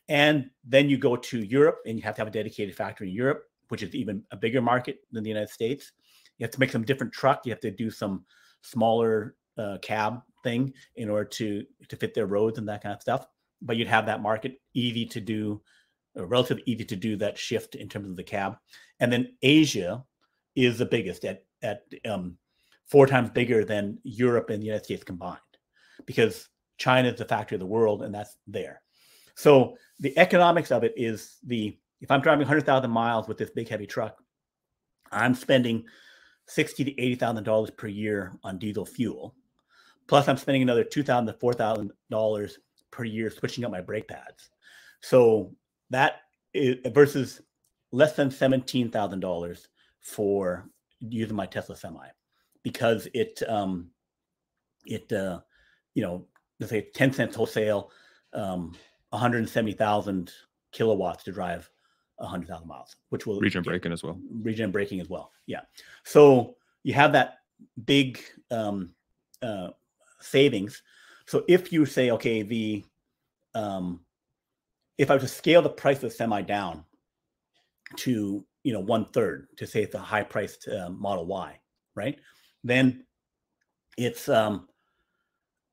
And 0.08 0.50
then 0.64 0.88
you 0.88 0.98
go 0.98 1.16
to 1.16 1.42
Europe 1.42 1.78
and 1.86 1.96
you 1.96 2.02
have 2.02 2.14
to 2.16 2.20
have 2.20 2.28
a 2.28 2.32
dedicated 2.32 2.74
factory 2.76 3.08
in 3.08 3.14
Europe, 3.14 3.44
which 3.68 3.82
is 3.82 3.94
even 3.94 4.22
a 4.30 4.36
bigger 4.36 4.60
market 4.60 4.98
than 5.10 5.22
the 5.22 5.30
United 5.30 5.50
States. 5.50 5.92
You 6.38 6.44
have 6.44 6.50
to 6.52 6.60
make 6.60 6.70
some 6.70 6.84
different 6.84 7.12
truck. 7.12 7.46
You 7.46 7.52
have 7.52 7.60
to 7.60 7.70
do 7.70 7.90
some 7.90 8.24
smaller 8.62 9.36
uh, 9.58 9.78
cab 9.82 10.20
thing 10.42 10.72
in 10.96 11.08
order 11.08 11.24
to 11.24 11.64
to 11.88 11.96
fit 11.96 12.14
their 12.14 12.26
roads 12.26 12.58
and 12.58 12.68
that 12.68 12.82
kind 12.82 12.94
of 12.94 13.00
stuff. 13.00 13.26
But 13.60 13.76
you'd 13.76 13.88
have 13.88 14.06
that 14.06 14.22
market 14.22 14.60
easy 14.74 15.06
to 15.06 15.20
do, 15.20 15.62
relatively 16.16 16.62
easy 16.66 16.84
to 16.84 16.96
do 16.96 17.16
that 17.16 17.38
shift 17.38 17.74
in 17.74 17.88
terms 17.88 18.10
of 18.10 18.16
the 18.16 18.24
cab. 18.24 18.56
And 19.00 19.12
then 19.12 19.34
Asia 19.42 20.04
is 20.54 20.78
the 20.78 20.86
biggest 20.86 21.24
at 21.24 21.44
at 21.62 21.82
um, 22.04 22.36
four 22.86 23.06
times 23.06 23.30
bigger 23.30 23.64
than 23.64 23.98
Europe 24.02 24.50
and 24.50 24.60
the 24.60 24.66
United 24.66 24.84
States 24.84 25.04
combined, 25.04 25.38
because 26.06 26.48
China 26.78 27.08
is 27.08 27.18
the 27.18 27.24
factory 27.24 27.56
of 27.56 27.60
the 27.60 27.66
world, 27.66 28.02
and 28.02 28.14
that's 28.14 28.36
there. 28.46 28.82
So 29.34 29.76
the 30.00 30.16
economics 30.18 30.70
of 30.70 30.84
it 30.84 30.92
is 30.96 31.38
the 31.44 31.78
if 32.00 32.10
I'm 32.10 32.20
driving 32.20 32.40
100,000 32.40 32.90
miles 32.90 33.28
with 33.28 33.38
this 33.38 33.50
big 33.50 33.68
heavy 33.68 33.86
truck, 33.86 34.20
I'm 35.12 35.34
spending 35.34 35.84
sixty 36.46 36.84
to 36.84 37.00
eighty 37.00 37.14
thousand 37.14 37.44
dollars 37.44 37.70
per 37.70 37.86
year 37.86 38.32
on 38.42 38.58
diesel 38.58 38.84
fuel. 38.84 39.34
Plus, 40.08 40.28
I'm 40.28 40.36
spending 40.36 40.62
another 40.62 40.84
two 40.84 41.02
thousand 41.02 41.26
to 41.26 41.34
four 41.34 41.52
thousand 41.52 41.92
dollars 42.10 42.58
per 42.90 43.04
year 43.04 43.30
switching 43.30 43.64
up 43.64 43.70
my 43.70 43.80
brake 43.80 44.08
pads. 44.08 44.50
So 45.00 45.54
that 45.92 46.22
is, 46.52 46.76
versus 46.92 47.40
less 47.92 48.14
than 48.14 48.30
seventeen 48.30 48.90
thousand 48.90 49.20
dollars 49.20 49.68
for 50.00 50.68
using 51.00 51.36
my 51.36 51.46
Tesla 51.46 51.76
Semi, 51.76 52.08
because 52.62 53.08
it 53.14 53.42
um, 53.48 53.90
it 54.86 55.12
uh, 55.12 55.40
you 55.94 56.02
know 56.02 56.26
let's 56.58 56.70
say 56.70 56.88
ten 56.94 57.12
cents 57.12 57.36
wholesale, 57.36 57.90
um, 58.32 58.74
one 59.10 59.20
hundred 59.20 59.48
seventy 59.48 59.72
thousand 59.72 60.32
kilowatts 60.72 61.24
to 61.24 61.32
drive 61.32 61.70
100,000 62.16 62.66
miles, 62.66 62.96
which 63.08 63.26
will 63.26 63.40
regen 63.40 63.62
braking 63.62 63.92
as 63.92 64.02
well. 64.02 64.18
Regen 64.42 64.70
braking 64.70 65.00
as 65.00 65.08
well. 65.08 65.32
Yeah. 65.46 65.60
So 66.04 66.56
you 66.82 66.94
have 66.94 67.12
that 67.12 67.38
big 67.84 68.20
um, 68.50 68.90
uh, 69.42 69.68
savings. 70.20 70.82
So 71.26 71.44
if 71.48 71.72
you 71.72 71.84
say, 71.84 72.10
okay, 72.12 72.42
the 72.42 72.84
um, 73.54 74.00
if 74.98 75.10
I 75.10 75.14
was 75.14 75.22
to 75.22 75.28
scale 75.28 75.62
the 75.62 75.70
price 75.70 75.96
of 75.96 76.02
the 76.02 76.10
semi 76.10 76.42
down 76.42 76.84
to 77.96 78.44
you 78.62 78.72
know 78.72 78.80
one 78.80 79.06
third 79.06 79.48
to 79.56 79.66
say 79.66 79.82
it's 79.82 79.94
a 79.94 79.98
high 79.98 80.22
priced 80.22 80.68
uh, 80.68 80.90
Model 80.90 81.26
Y, 81.26 81.58
right? 81.94 82.18
Then 82.64 83.04
it's 83.96 84.28
um, 84.28 84.68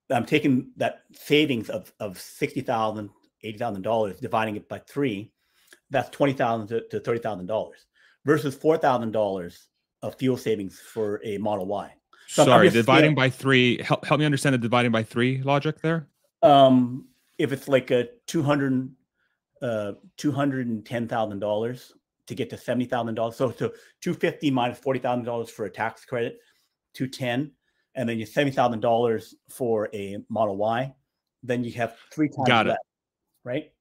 I'm 0.10 0.26
taking 0.26 0.72
that 0.78 1.04
savings 1.14 1.70
of 1.70 1.92
of 2.00 2.20
sixty 2.20 2.62
thousand, 2.62 3.10
eighty 3.44 3.58
thousand 3.58 3.84
dollars, 3.84 4.20
dividing 4.20 4.56
it 4.56 4.68
by 4.68 4.80
three, 4.80 5.32
that's 5.90 6.10
twenty 6.10 6.34
thousand 6.34 6.68
to, 6.68 6.88
to 6.90 7.00
thirty 7.00 7.20
thousand 7.20 7.46
dollars 7.48 7.86
versus 8.26 8.56
four 8.56 8.78
thousand 8.78 9.12
dollars 9.12 9.68
of 10.02 10.16
fuel 10.16 10.38
savings 10.38 10.80
for 10.80 11.22
a 11.24 11.38
Model 11.38 11.66
Y. 11.66 11.94
So 12.28 12.46
Sorry, 12.46 12.70
dividing 12.70 13.16
by 13.16 13.30
three. 13.30 13.82
Help 13.82 14.06
help 14.06 14.20
me 14.20 14.26
understand 14.26 14.54
the 14.54 14.60
dividing 14.60 14.92
by 14.92 15.04
three 15.04 15.42
logic 15.42 15.82
there. 15.82 16.08
Um, 16.42 17.08
if 17.38 17.52
it's 17.52 17.68
like 17.68 17.92
a 17.92 18.08
two 18.28 18.44
hundred, 18.44 18.90
uh, 19.62 19.94
two 20.18 20.32
hundred 20.32 20.68
and 20.68 20.86
ten 20.86 21.08
thousand 21.08 21.40
dollars 21.40 21.94
to 22.28 22.36
get 22.36 22.50
to 22.50 22.58
seventy 22.58 22.86
thousand 22.86 23.16
dollars. 23.16 23.36
So 23.36 23.52
so 23.52 23.72
two 24.02 24.14
fifty 24.14 24.52
minus 24.52 24.80
forty 24.80 25.00
thousand 25.00 25.26
dollars 25.26 25.50
for 25.50 25.66
a 25.66 25.70
tax 25.70 26.06
credit, 26.06 26.40
two 26.94 27.08
ten, 27.08 27.52
and 27.96 28.08
then 28.08 28.20
you 28.20 28.26
seventy 28.26 28.56
thousand 28.56 28.80
dollars 28.80 29.36
for 29.50 29.90
a 29.94 30.18
Model 30.30 30.58
Y. 30.58 30.94
Then 31.44 31.64
you 31.64 31.72
have 31.74 31.96
three 32.12 32.28
times 32.28 32.48
Got 32.48 32.68
it. 32.68 32.70
that, 32.70 32.80
right? 33.44 33.72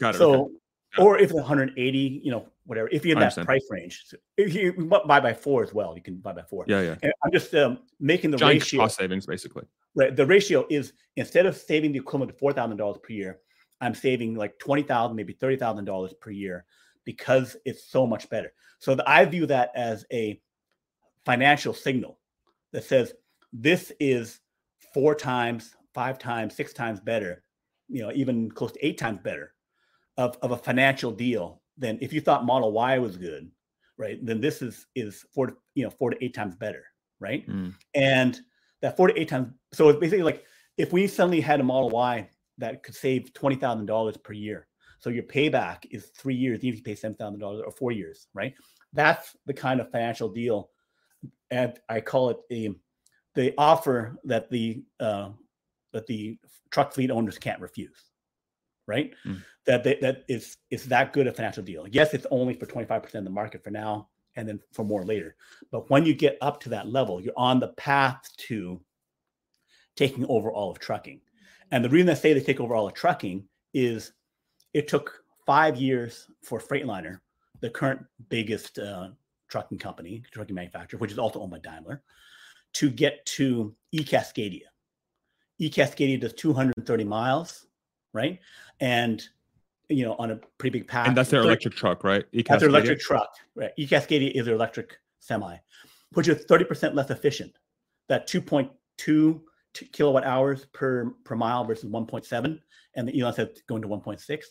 Got 0.00 0.14
it. 0.14 0.18
So 0.18 0.44
okay 0.44 0.52
or 0.98 1.18
if 1.18 1.30
it's 1.30 1.34
180, 1.34 2.20
you 2.22 2.30
know, 2.30 2.46
whatever. 2.64 2.88
If 2.92 3.04
you 3.06 3.16
have 3.16 3.34
that 3.34 3.44
price 3.44 3.66
range, 3.70 4.04
so 4.06 4.16
if 4.36 4.54
you 4.54 4.72
buy 5.06 5.20
by 5.20 5.32
four 5.32 5.62
as 5.62 5.72
well, 5.72 5.94
you 5.96 6.02
can 6.02 6.16
buy 6.16 6.32
by 6.32 6.42
four. 6.42 6.64
Yeah, 6.68 6.82
yeah. 6.82 6.96
And 7.02 7.12
I'm 7.24 7.32
just 7.32 7.54
um, 7.54 7.78
making 7.98 8.30
the 8.30 8.36
Giant 8.36 8.60
ratio 8.60 8.80
cost 8.80 8.98
savings, 8.98 9.26
basically. 9.26 9.64
Right. 9.94 10.14
The 10.14 10.26
ratio 10.26 10.66
is 10.70 10.92
instead 11.16 11.46
of 11.46 11.56
saving 11.56 11.92
the 11.92 11.98
equivalent 11.98 12.30
of 12.30 12.38
four 12.38 12.52
thousand 12.52 12.76
dollars 12.76 12.98
per 13.02 13.12
year, 13.12 13.38
I'm 13.82 13.94
saving 13.94 14.36
like 14.36 14.58
twenty 14.58 14.82
thousand, 14.82 15.16
maybe 15.16 15.34
thirty 15.34 15.56
thousand 15.56 15.84
dollars 15.84 16.14
per 16.14 16.30
year 16.30 16.64
because 17.04 17.56
it's 17.64 17.84
so 17.84 18.06
much 18.06 18.30
better. 18.30 18.52
So 18.78 18.94
the, 18.94 19.08
I 19.08 19.24
view 19.24 19.44
that 19.46 19.72
as 19.74 20.06
a 20.12 20.40
financial 21.26 21.74
signal 21.74 22.18
that 22.72 22.84
says 22.84 23.12
this 23.52 23.92
is 24.00 24.40
four 24.94 25.14
times, 25.14 25.74
five 25.94 26.18
times, 26.18 26.54
six 26.54 26.72
times 26.72 27.00
better, 27.00 27.42
you 27.88 28.02
know, 28.02 28.12
even 28.14 28.50
close 28.50 28.72
to 28.72 28.86
eight 28.86 28.98
times 28.98 29.18
better 29.22 29.52
of, 30.16 30.36
of 30.42 30.52
a 30.52 30.56
financial 30.56 31.10
deal 31.10 31.60
than 31.76 31.98
if 32.00 32.12
you 32.12 32.20
thought 32.20 32.44
Model 32.44 32.72
Y 32.72 32.98
was 32.98 33.16
good, 33.16 33.50
right? 33.98 34.24
Then 34.24 34.40
this 34.40 34.62
is 34.62 34.86
is 34.94 35.24
four 35.34 35.48
to, 35.48 35.56
you 35.74 35.84
know 35.84 35.90
four 35.90 36.10
to 36.10 36.24
eight 36.24 36.34
times 36.34 36.54
better, 36.54 36.84
right? 37.20 37.48
Mm. 37.48 37.74
And 37.94 38.40
that 38.80 38.96
four 38.96 39.08
to 39.08 39.20
eight 39.20 39.28
times. 39.28 39.48
So 39.72 39.88
it's 39.88 39.98
basically 39.98 40.22
like 40.22 40.44
if 40.76 40.92
we 40.92 41.06
suddenly 41.06 41.40
had 41.40 41.60
a 41.60 41.64
Model 41.64 41.90
Y 41.90 42.28
that 42.62 42.82
could 42.82 42.94
save 42.94 43.32
twenty 43.32 43.56
thousand 43.56 43.86
dollars 43.86 44.16
per 44.16 44.32
year, 44.32 44.66
so 44.98 45.10
your 45.10 45.24
payback 45.24 45.84
is 45.90 46.06
three 46.16 46.34
years, 46.34 46.60
even 46.64 46.70
if 46.70 46.76
you 46.76 46.82
pay 46.82 46.94
seven 46.94 47.16
thousand 47.16 47.40
dollars 47.40 47.62
or 47.64 47.72
four 47.72 47.92
years, 47.92 48.28
right? 48.34 48.54
That's 48.92 49.36
the 49.46 49.54
kind 49.54 49.80
of 49.80 49.90
financial 49.90 50.28
deal, 50.28 50.70
and 51.50 51.78
I 51.88 52.00
call 52.00 52.30
it 52.30 52.38
the 52.48 52.74
the 53.34 53.54
offer 53.58 54.18
that 54.24 54.50
the 54.50 54.82
uh, 55.00 55.30
that 55.92 56.06
the 56.06 56.38
truck 56.70 56.92
fleet 56.92 57.10
owners 57.10 57.38
can't 57.38 57.60
refuse 57.60 58.12
right? 58.86 59.14
Mm. 59.26 59.42
That 59.66 59.84
they, 59.84 59.96
that 60.00 60.24
is 60.28 60.56
is 60.70 60.84
that 60.86 61.12
good 61.12 61.26
a 61.26 61.32
financial 61.32 61.62
deal. 61.62 61.86
Yes, 61.88 62.14
it's 62.14 62.26
only 62.30 62.54
for 62.54 62.66
25% 62.66 63.14
of 63.14 63.24
the 63.24 63.30
market 63.30 63.62
for 63.62 63.70
now 63.70 64.08
and 64.36 64.48
then 64.48 64.60
for 64.72 64.84
more 64.84 65.04
later. 65.04 65.36
But 65.70 65.88
when 65.90 66.04
you 66.04 66.14
get 66.14 66.38
up 66.40 66.60
to 66.62 66.68
that 66.70 66.88
level, 66.88 67.20
you're 67.20 67.32
on 67.36 67.60
the 67.60 67.68
path 67.68 68.28
to 68.48 68.80
taking 69.96 70.26
over 70.26 70.50
all 70.50 70.70
of 70.70 70.78
trucking. 70.78 71.20
And 71.72 71.84
the 71.84 71.88
reason 71.88 72.08
I 72.10 72.14
say 72.14 72.32
they 72.32 72.40
take 72.40 72.60
over 72.60 72.74
all 72.74 72.86
of 72.86 72.94
trucking 72.94 73.44
is 73.74 74.12
it 74.74 74.86
took 74.86 75.24
five 75.46 75.76
years 75.76 76.28
for 76.44 76.60
Freightliner, 76.60 77.18
the 77.60 77.70
current 77.70 78.04
biggest 78.28 78.78
uh, 78.78 79.08
trucking 79.48 79.78
company, 79.78 80.22
trucking 80.30 80.54
manufacturer, 80.54 80.98
which 80.98 81.10
is 81.10 81.18
also 81.18 81.40
owned 81.40 81.50
by 81.50 81.58
Daimler, 81.58 82.02
to 82.74 82.90
get 82.90 83.26
to 83.26 83.74
E 83.90 84.04
Cascadia. 84.04 84.68
E 85.58 85.68
Cascadia 85.68 86.20
does 86.20 86.34
230 86.34 87.04
miles 87.04 87.66
right? 88.12 88.38
And 88.80 89.22
you 89.88 90.04
know, 90.04 90.14
on 90.18 90.30
a 90.30 90.36
pretty 90.58 90.78
big 90.78 90.88
path. 90.88 91.06
And 91.08 91.16
that's 91.16 91.30
their 91.30 91.42
electric 91.42 91.74
truck, 91.74 92.04
right? 92.04 92.24
E 92.32 92.42
that's 92.42 92.60
their 92.60 92.68
electric 92.68 93.00
truck, 93.00 93.34
right? 93.54 93.72
E 93.76 93.86
Cascadia 93.86 94.30
is 94.32 94.46
their 94.46 94.54
electric 94.54 94.98
semi, 95.18 95.56
which 96.14 96.28
is 96.28 96.44
30% 96.46 96.94
less 96.94 97.10
efficient. 97.10 97.58
That 98.08 98.28
2.2 98.28 99.40
kilowatt 99.74 100.24
hours 100.24 100.66
per 100.72 101.10
per 101.24 101.36
mile 101.36 101.64
versus 101.64 101.90
1.7, 101.90 102.58
and 102.94 103.08
the 103.08 103.20
Elon 103.20 103.34
said 103.34 103.50
going 103.66 103.82
to 103.82 103.88
1.6, 103.88 104.44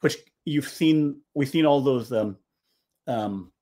which 0.00 0.16
you've 0.44 0.68
seen. 0.68 1.20
We've 1.34 1.48
seen 1.48 1.66
all 1.66 1.80
those 1.80 2.12
um 2.12 2.36
um 3.06 3.52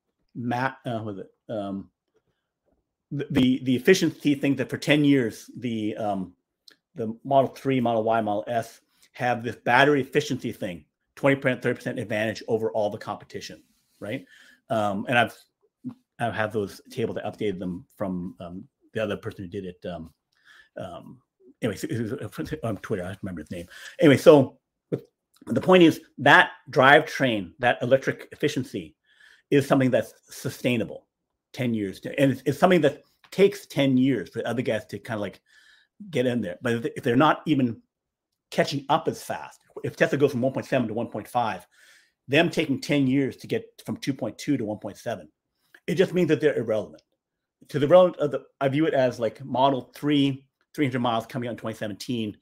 uh, 0.52 1.00
was 1.04 1.18
it 1.18 1.30
um 1.48 1.90
the 3.10 3.60
the 3.64 3.74
efficiency 3.74 4.34
thing 4.34 4.56
that 4.56 4.68
for 4.68 4.76
10 4.76 5.04
years 5.04 5.50
the 5.56 5.96
um 5.96 6.34
the 6.94 7.16
Model 7.24 7.54
3, 7.54 7.80
Model 7.80 8.02
Y, 8.02 8.20
Model 8.20 8.44
S 8.48 8.80
have 9.12 9.42
this 9.42 9.56
battery 9.56 10.00
efficiency 10.00 10.52
thing 10.52 10.84
20%, 11.16 11.62
30% 11.62 12.00
advantage 12.00 12.42
over 12.48 12.70
all 12.72 12.90
the 12.90 12.98
competition, 12.98 13.62
right? 14.00 14.24
Um, 14.68 15.06
and 15.08 15.18
I've 15.18 15.36
I 16.20 16.30
have 16.30 16.52
those 16.52 16.80
tables. 16.90 17.16
I 17.16 17.28
updated 17.28 17.60
them 17.60 17.84
from 17.96 18.34
um, 18.40 18.64
the 18.92 19.02
other 19.02 19.16
person 19.16 19.44
who 19.44 19.50
did 19.50 19.64
it. 19.64 19.86
Um, 19.88 20.12
um, 20.78 21.20
anyway, 21.62 21.78
on 22.64 22.76
Twitter, 22.78 23.04
I 23.04 23.16
remember 23.22 23.40
his 23.40 23.50
name. 23.50 23.66
Anyway, 24.00 24.16
so 24.16 24.58
the 25.46 25.60
point 25.60 25.82
is 25.82 26.00
that 26.18 26.50
drivetrain, 26.70 27.52
that 27.58 27.78
electric 27.82 28.28
efficiency, 28.32 28.94
is 29.50 29.66
something 29.66 29.90
that's 29.90 30.12
sustainable, 30.28 31.06
ten 31.52 31.74
years, 31.74 32.00
to, 32.00 32.20
and 32.20 32.32
it's, 32.32 32.42
it's 32.44 32.58
something 32.58 32.82
that 32.82 33.02
takes 33.30 33.66
ten 33.66 33.96
years 33.96 34.28
for 34.30 34.46
other 34.46 34.62
guys 34.62 34.84
to 34.86 34.98
kind 34.98 35.16
of 35.16 35.22
like 35.22 35.40
get 36.10 36.26
in 36.26 36.40
there. 36.40 36.58
But 36.62 36.86
if 36.96 37.02
they're 37.02 37.16
not 37.16 37.42
even 37.46 37.80
catching 38.50 38.84
up 38.88 39.08
as 39.08 39.22
fast. 39.22 39.60
If 39.84 39.96
Tesla 39.96 40.18
goes 40.18 40.32
from 40.32 40.40
1.7 40.40 40.88
to 40.88 40.94
1.5, 40.94 41.62
them 42.26 42.50
taking 42.50 42.80
10 42.80 43.06
years 43.06 43.36
to 43.38 43.46
get 43.46 43.64
from 43.84 43.96
2.2 43.96 44.36
to 44.38 44.58
1.7, 44.58 45.28
it 45.86 45.94
just 45.94 46.14
means 46.14 46.28
that 46.28 46.40
they're 46.40 46.58
irrelevant. 46.58 47.02
To 47.68 47.78
the 47.78 47.88
relevant 47.88 48.16
of 48.18 48.30
the, 48.30 48.42
I 48.60 48.68
view 48.68 48.86
it 48.86 48.94
as 48.94 49.18
like 49.18 49.44
Model 49.44 49.90
3, 49.94 50.44
300 50.74 50.98
miles 50.98 51.26
coming 51.26 51.48
out 51.48 51.52
in 51.52 51.56
2017 51.56 52.36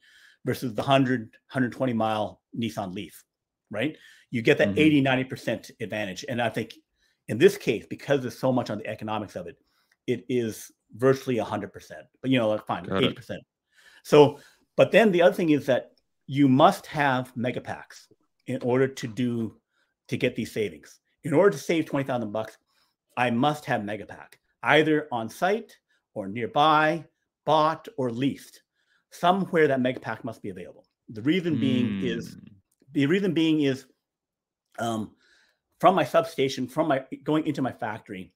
versus 0.45 0.73
the 0.73 0.81
100, 0.81 1.19
120 1.21 1.93
mile 1.93 2.41
Nissan 2.57 2.93
Leaf, 2.93 3.23
right? 3.71 3.97
You 4.31 4.41
get 4.41 4.57
that 4.59 4.69
mm-hmm. 4.69 4.79
80, 4.79 5.03
90% 5.03 5.71
advantage. 5.81 6.25
And 6.27 6.41
I 6.41 6.49
think 6.49 6.73
in 7.27 7.37
this 7.37 7.57
case, 7.57 7.85
because 7.89 8.21
there's 8.21 8.37
so 8.37 8.51
much 8.51 8.69
on 8.69 8.79
the 8.79 8.87
economics 8.87 9.35
of 9.35 9.47
it, 9.47 9.57
it 10.05 10.25
is 10.29 10.71
virtually 10.95 11.37
100%. 11.37 11.71
But 12.21 12.31
you 12.31 12.39
know, 12.39 12.49
like 12.49 12.65
fine, 12.65 12.83
Got 12.83 13.03
80%. 13.03 13.29
It. 13.31 13.41
So, 14.03 14.39
but 14.75 14.91
then 14.91 15.11
the 15.11 15.21
other 15.21 15.33
thing 15.33 15.49
is 15.49 15.65
that 15.65 15.91
you 16.27 16.47
must 16.47 16.85
have 16.87 17.33
megapacks 17.35 18.07
in 18.47 18.61
order 18.61 18.87
to 18.87 19.07
do 19.07 19.57
to 20.07 20.17
get 20.17 20.35
these 20.35 20.51
savings. 20.51 20.99
In 21.23 21.33
order 21.33 21.51
to 21.51 21.57
save 21.57 21.85
twenty 21.85 22.05
thousand 22.05 22.31
bucks, 22.31 22.57
I 23.17 23.31
must 23.31 23.65
have 23.65 23.81
Megapack 23.81 24.35
either 24.63 25.07
on 25.11 25.29
site 25.29 25.77
or 26.13 26.27
nearby, 26.27 27.03
bought 27.47 27.87
or 27.97 28.11
leased. 28.11 28.61
Somewhere 29.11 29.67
that 29.67 29.79
Megapack 29.79 30.23
must 30.25 30.43
be 30.43 30.49
available. 30.49 30.85
The 31.09 31.21
reason 31.21 31.57
being 31.57 31.97
is 32.03 32.35
Mm. 32.35 32.53
the 32.91 33.05
reason 33.07 33.33
being 33.33 33.61
is 33.61 33.85
um, 34.79 35.15
from 35.79 35.95
my 35.95 36.03
substation, 36.03 36.67
from 36.67 36.87
my 36.89 37.05
going 37.23 37.47
into 37.47 37.61
my 37.61 37.71
factory, 37.71 38.33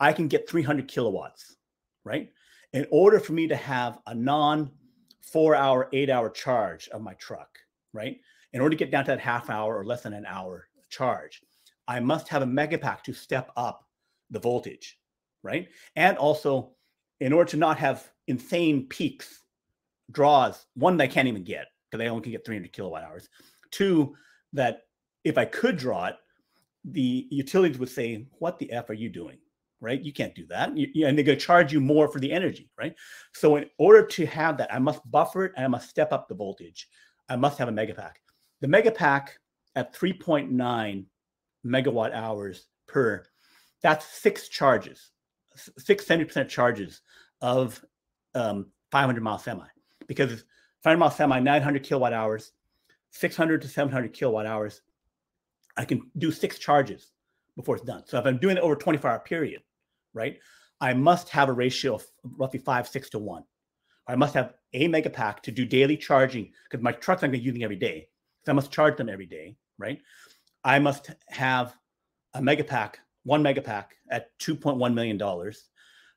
I 0.00 0.12
can 0.12 0.28
get 0.28 0.48
300 0.48 0.86
kilowatts, 0.88 1.56
right? 2.04 2.30
In 2.72 2.86
order 2.90 3.18
for 3.18 3.32
me 3.32 3.48
to 3.48 3.56
have 3.56 3.98
a 4.06 4.14
non 4.14 4.70
four 5.22 5.56
hour, 5.56 5.88
eight 5.92 6.08
hour 6.08 6.30
charge 6.30 6.88
of 6.90 7.02
my 7.02 7.14
truck, 7.14 7.58
right? 7.92 8.20
In 8.52 8.60
order 8.60 8.76
to 8.76 8.84
get 8.84 8.92
down 8.92 9.04
to 9.06 9.10
that 9.10 9.20
half 9.20 9.50
hour 9.50 9.76
or 9.76 9.84
less 9.84 10.02
than 10.02 10.12
an 10.12 10.24
hour 10.26 10.68
charge, 10.88 11.42
I 11.88 11.98
must 11.98 12.28
have 12.28 12.42
a 12.42 12.46
megapack 12.46 13.02
to 13.02 13.12
step 13.12 13.50
up 13.56 13.88
the 14.30 14.38
voltage, 14.38 14.98
right? 15.42 15.68
And 15.96 16.16
also, 16.16 16.75
in 17.20 17.32
order 17.32 17.50
to 17.50 17.56
not 17.56 17.78
have 17.78 18.10
insane 18.26 18.86
peaks, 18.86 19.44
draws, 20.10 20.66
one 20.74 20.96
that 20.96 21.04
I 21.04 21.08
can't 21.08 21.28
even 21.28 21.44
get 21.44 21.66
because 21.90 22.04
I 22.04 22.08
only 22.08 22.22
can 22.22 22.32
get 22.32 22.44
300 22.44 22.72
kilowatt 22.72 23.04
hours. 23.04 23.28
Two, 23.70 24.14
that 24.52 24.82
if 25.24 25.38
I 25.38 25.44
could 25.44 25.76
draw 25.76 26.06
it, 26.06 26.16
the 26.84 27.26
utilities 27.30 27.78
would 27.78 27.88
say, 27.88 28.26
"What 28.38 28.58
the 28.58 28.70
f 28.70 28.90
are 28.90 28.94
you 28.94 29.08
doing?" 29.08 29.38
Right? 29.80 30.00
You 30.00 30.12
can't 30.12 30.34
do 30.34 30.46
that, 30.46 30.70
and 30.70 30.78
they're 30.94 31.12
going 31.24 31.26
to 31.26 31.36
charge 31.36 31.72
you 31.72 31.80
more 31.80 32.08
for 32.08 32.18
the 32.18 32.32
energy, 32.32 32.70
right? 32.78 32.94
So, 33.34 33.56
in 33.56 33.68
order 33.78 34.06
to 34.06 34.26
have 34.26 34.56
that, 34.58 34.72
I 34.72 34.78
must 34.78 35.08
buffer 35.10 35.44
it 35.46 35.52
and 35.56 35.64
I 35.64 35.68
must 35.68 35.90
step 35.90 36.12
up 36.12 36.28
the 36.28 36.34
voltage. 36.34 36.88
I 37.28 37.36
must 37.36 37.58
have 37.58 37.68
a 37.68 37.72
megapack. 37.72 38.12
The 38.60 38.68
megapack 38.68 39.28
at 39.74 39.92
3.9 39.94 41.04
megawatt 41.66 42.14
hours 42.14 42.68
per, 42.86 43.26
that's 43.82 44.06
six 44.06 44.48
charges, 44.48 45.10
six 45.78 46.04
70% 46.04 46.48
charges 46.48 47.02
of 47.40 47.84
um, 48.34 48.66
500 48.90 49.22
mile 49.22 49.38
semi, 49.38 49.66
because 50.06 50.44
500 50.82 50.98
mile 50.98 51.10
semi, 51.10 51.40
900 51.40 51.82
kilowatt 51.82 52.12
hours, 52.12 52.52
600 53.10 53.62
to 53.62 53.68
700 53.68 54.12
kilowatt 54.12 54.46
hours. 54.46 54.82
I 55.76 55.84
can 55.84 56.10
do 56.16 56.32
six 56.32 56.58
charges 56.58 57.12
before 57.56 57.76
it's 57.76 57.84
done. 57.84 58.02
So 58.06 58.18
if 58.18 58.26
I'm 58.26 58.38
doing 58.38 58.56
it 58.56 58.60
over 58.60 58.74
a 58.74 58.78
24 58.78 59.10
hour 59.10 59.18
period, 59.20 59.62
right, 60.14 60.38
I 60.80 60.94
must 60.94 61.28
have 61.30 61.48
a 61.48 61.52
ratio 61.52 61.94
of 61.94 62.04
roughly 62.22 62.58
five, 62.58 62.86
six 62.88 63.10
to 63.10 63.18
one. 63.18 63.44
I 64.06 64.14
must 64.14 64.34
have 64.34 64.54
a 64.72 64.88
mega 64.88 65.10
pack 65.10 65.42
to 65.44 65.50
do 65.50 65.64
daily 65.64 65.96
charging 65.96 66.52
because 66.64 66.82
my 66.82 66.92
trucks 66.92 67.22
I'm 67.22 67.30
going 67.30 67.40
to 67.40 67.42
be 67.42 67.46
using 67.46 67.64
every 67.64 67.76
day. 67.76 68.08
So 68.44 68.52
I 68.52 68.54
must 68.54 68.70
charge 68.70 68.96
them 68.96 69.08
every 69.08 69.26
day, 69.26 69.56
right? 69.78 70.00
I 70.62 70.78
must 70.78 71.10
have 71.28 71.74
a 72.34 72.42
mega 72.42 72.62
pack, 72.62 73.00
one 73.26 73.42
mega 73.42 73.60
pack 73.60 73.96
at 74.08 74.38
$2.1 74.38 74.94
million 74.94 75.52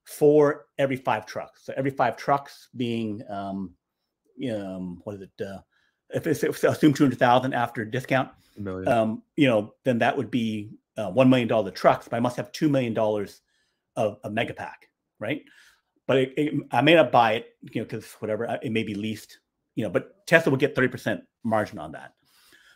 for 0.06 0.68
every 0.78 0.96
five 0.96 1.26
trucks. 1.26 1.66
So 1.66 1.74
every 1.76 1.92
five 1.92 2.16
trucks 2.16 2.70
being, 2.78 3.22
um, 3.30 3.74
um 4.50 5.02
what 5.04 5.16
is 5.16 5.22
it? 5.22 5.46
Uh, 5.46 5.60
if 6.12 6.26
it's 6.26 6.44
if 6.44 6.52
it's 6.52 6.64
assume 6.64 6.94
200,000 6.94 7.54
after 7.54 7.84
discount, 7.84 8.30
um, 8.88 9.24
you 9.36 9.48
know, 9.48 9.74
then 9.84 10.00
that 10.00 10.16
would 10.16 10.32
be 10.32 10.72
uh, 10.98 11.10
one 11.10 11.30
million 11.30 11.48
dollar 11.48 11.72
trucks. 11.72 12.08
But 12.08 12.18
I 12.18 12.20
must 12.20 12.38
have 12.38 12.52
two 12.52 12.70
million 12.70 12.94
dollars 12.94 13.42
of 13.96 14.18
a 14.24 14.30
mega 14.30 14.54
pack, 14.54 14.88
right? 15.20 15.42
But 16.08 16.18
it, 16.18 16.34
it, 16.38 16.54
I 16.72 16.82
may 16.82 16.96
not 16.96 17.12
buy 17.12 17.34
it, 17.34 17.56
you 17.72 17.82
know, 17.82 17.86
because 17.86 18.12
whatever 18.14 18.60
it 18.62 18.72
may 18.72 18.84
be 18.84 18.96
leased, 18.96 19.40
you 19.76 19.84
know. 19.84 19.90
But 19.90 20.26
Tesla 20.26 20.52
will 20.52 20.58
get 20.58 20.76
thirty 20.76 20.88
percent 20.88 21.22
margin 21.44 21.78
on 21.80 21.92
that, 21.92 22.14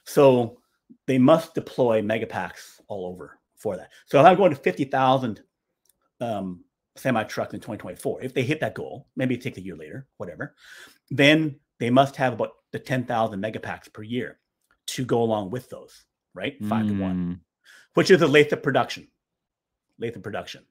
so 0.06 0.60
they 1.08 1.18
must 1.18 1.56
deploy 1.56 2.02
mega 2.02 2.28
packs 2.28 2.80
all 2.88 3.08
over 3.08 3.40
for 3.64 3.78
that. 3.78 3.90
So 4.06 4.20
if 4.20 4.26
I'm 4.26 4.38
going 4.38 4.52
to 4.52 4.58
fifty 4.58 4.84
thousand 4.84 5.42
um, 6.22 6.64
semi 6.96 7.24
trucks 7.24 7.54
in 7.54 7.60
2024, 7.60 8.22
if 8.22 8.34
they 8.34 8.44
hit 8.44 8.60
that 8.60 8.76
goal, 8.76 9.08
maybe 9.16 9.34
it 9.36 9.42
takes 9.42 9.58
a 9.58 9.62
year 9.64 9.76
later, 9.76 10.06
whatever, 10.18 10.54
then 11.10 11.60
they 11.80 11.90
must 11.90 12.16
have 12.18 12.34
about 12.34 12.52
the 12.72 12.80
10,000 12.80 13.40
mega 13.40 13.60
packs 13.60 13.88
per 13.88 14.04
year 14.04 14.40
to 14.88 15.04
go 15.04 15.24
along 15.24 15.50
with 15.50 15.70
those, 15.70 16.06
right? 16.36 16.56
Five 16.66 16.88
to 16.88 16.94
one, 16.94 17.16
Mm. 17.16 17.40
which 17.96 18.12
is 18.12 18.22
a 18.22 18.28
Lathrop 18.28 18.62
production. 18.62 19.08
Lathrop 19.98 20.24
production. 20.24 20.66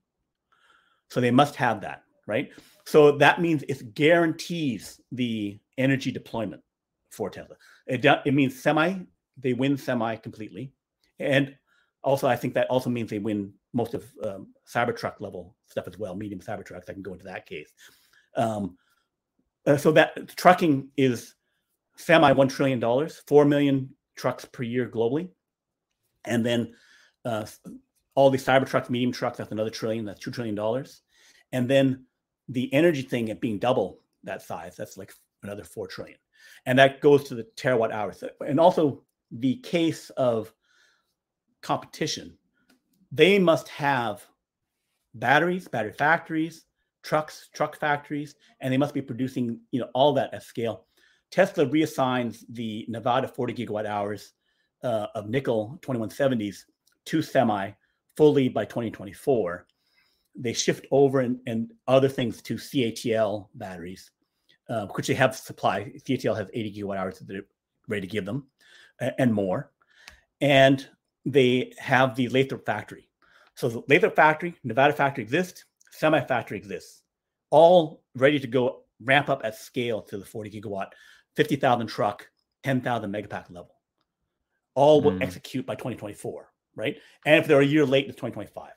So 1.10 1.20
they 1.20 1.30
must 1.32 1.56
have 1.56 1.80
that, 1.80 2.04
right? 2.26 2.50
So 2.86 3.12
that 3.18 3.40
means 3.40 3.64
it 3.68 3.94
guarantees 3.94 5.00
the 5.10 5.58
energy 5.76 6.10
deployment 6.12 6.62
for 7.10 7.30
Tesla. 7.30 7.56
It, 7.86 8.04
it 8.24 8.32
means 8.32 8.62
semi, 8.62 9.00
they 9.36 9.52
win 9.54 9.76
semi 9.76 10.16
completely. 10.16 10.72
And 11.18 11.56
also, 12.02 12.26
I 12.26 12.36
think 12.36 12.54
that 12.54 12.68
also 12.68 12.90
means 12.90 13.10
they 13.10 13.18
win 13.18 13.52
most 13.72 13.94
of 13.94 14.04
um, 14.24 14.48
Cybertruck 14.68 15.20
level 15.20 15.56
stuff 15.66 15.86
as 15.86 15.98
well, 15.98 16.14
medium 16.14 16.40
Cybertrucks. 16.40 16.88
I 16.88 16.92
can 16.92 17.02
go 17.02 17.12
into 17.12 17.24
that 17.24 17.46
case. 17.46 17.72
Um, 18.36 18.76
uh, 19.66 19.76
so 19.76 19.92
that 19.92 20.36
trucking 20.36 20.88
is 20.96 21.34
semi 21.96 22.32
one 22.32 22.48
trillion 22.48 22.80
dollars, 22.80 23.22
four 23.26 23.44
million 23.44 23.90
trucks 24.16 24.44
per 24.44 24.62
year 24.62 24.88
globally, 24.88 25.28
and 26.24 26.44
then 26.44 26.74
uh, 27.24 27.46
all 28.14 28.30
the 28.30 28.38
Cybertrucks, 28.38 28.90
medium 28.90 29.12
trucks, 29.12 29.38
that's 29.38 29.52
another 29.52 29.70
trillion. 29.70 30.04
That's 30.04 30.20
two 30.20 30.32
trillion 30.32 30.56
dollars, 30.56 31.02
and 31.52 31.68
then 31.68 32.04
the 32.48 32.72
energy 32.74 33.02
thing 33.02 33.30
at 33.30 33.40
being 33.40 33.58
double 33.58 34.00
that 34.24 34.42
size, 34.42 34.76
that's 34.76 34.98
like 34.98 35.14
another 35.44 35.62
four 35.62 35.86
trillion, 35.86 36.18
and 36.66 36.78
that 36.78 37.00
goes 37.00 37.24
to 37.24 37.36
the 37.36 37.46
terawatt 37.56 37.92
hours. 37.92 38.24
And 38.40 38.58
also 38.58 39.04
the 39.30 39.56
case 39.56 40.10
of 40.10 40.52
competition, 41.62 42.36
they 43.10 43.38
must 43.38 43.68
have 43.68 44.26
batteries, 45.14 45.68
battery 45.68 45.92
factories, 45.92 46.64
trucks, 47.02 47.48
truck 47.54 47.78
factories, 47.78 48.34
and 48.60 48.72
they 48.72 48.78
must 48.78 48.94
be 48.94 49.02
producing, 49.02 49.60
you 49.70 49.80
know, 49.80 49.88
all 49.94 50.12
that 50.14 50.32
at 50.32 50.42
scale. 50.42 50.86
Tesla 51.30 51.66
reassigns 51.66 52.44
the 52.50 52.84
Nevada 52.88 53.26
40 53.26 53.54
gigawatt 53.54 53.86
hours 53.86 54.32
uh, 54.82 55.06
of 55.14 55.28
nickel 55.28 55.78
2170s 55.82 56.64
to 57.06 57.22
semi 57.22 57.70
fully 58.16 58.48
by 58.48 58.64
2024. 58.64 59.66
They 60.34 60.52
shift 60.52 60.86
over 60.90 61.20
and, 61.20 61.38
and 61.46 61.72
other 61.88 62.08
things 62.08 62.40
to 62.42 62.54
CATL 62.54 63.48
batteries, 63.54 64.10
uh, 64.68 64.86
which 64.88 65.08
they 65.08 65.14
have 65.14 65.36
supply. 65.36 65.92
CATL 66.06 66.36
has 66.36 66.48
80 66.52 66.74
gigawatt 66.82 66.98
hours 66.98 67.18
that 67.18 67.28
they're 67.28 67.42
ready 67.88 68.06
to 68.06 68.12
give 68.12 68.24
them 68.24 68.46
and 69.18 69.32
more. 69.32 69.72
And 70.40 70.86
they 71.24 71.72
have 71.78 72.14
the 72.16 72.28
Lathrop 72.28 72.64
factory. 72.66 73.08
So 73.54 73.68
the 73.68 73.82
Lathrop 73.88 74.16
factory, 74.16 74.54
Nevada 74.64 74.92
factory 74.92 75.22
exists, 75.22 75.64
semi 75.90 76.20
factory 76.20 76.58
exists, 76.58 77.02
all 77.50 78.02
ready 78.16 78.40
to 78.40 78.46
go 78.46 78.82
ramp 79.00 79.28
up 79.28 79.42
at 79.44 79.54
scale 79.54 80.02
to 80.02 80.18
the 80.18 80.24
40 80.24 80.50
gigawatt, 80.50 80.88
50,000 81.36 81.86
truck, 81.86 82.28
10,000 82.64 83.12
megapack 83.12 83.50
level. 83.50 83.74
All 84.74 85.02
will 85.02 85.12
Mm. 85.12 85.22
execute 85.22 85.66
by 85.66 85.74
2024, 85.74 86.50
right? 86.74 86.98
And 87.26 87.36
if 87.36 87.46
they're 87.46 87.60
a 87.60 87.64
year 87.64 87.84
late, 87.84 88.06
it's 88.08 88.16
2025, 88.16 88.72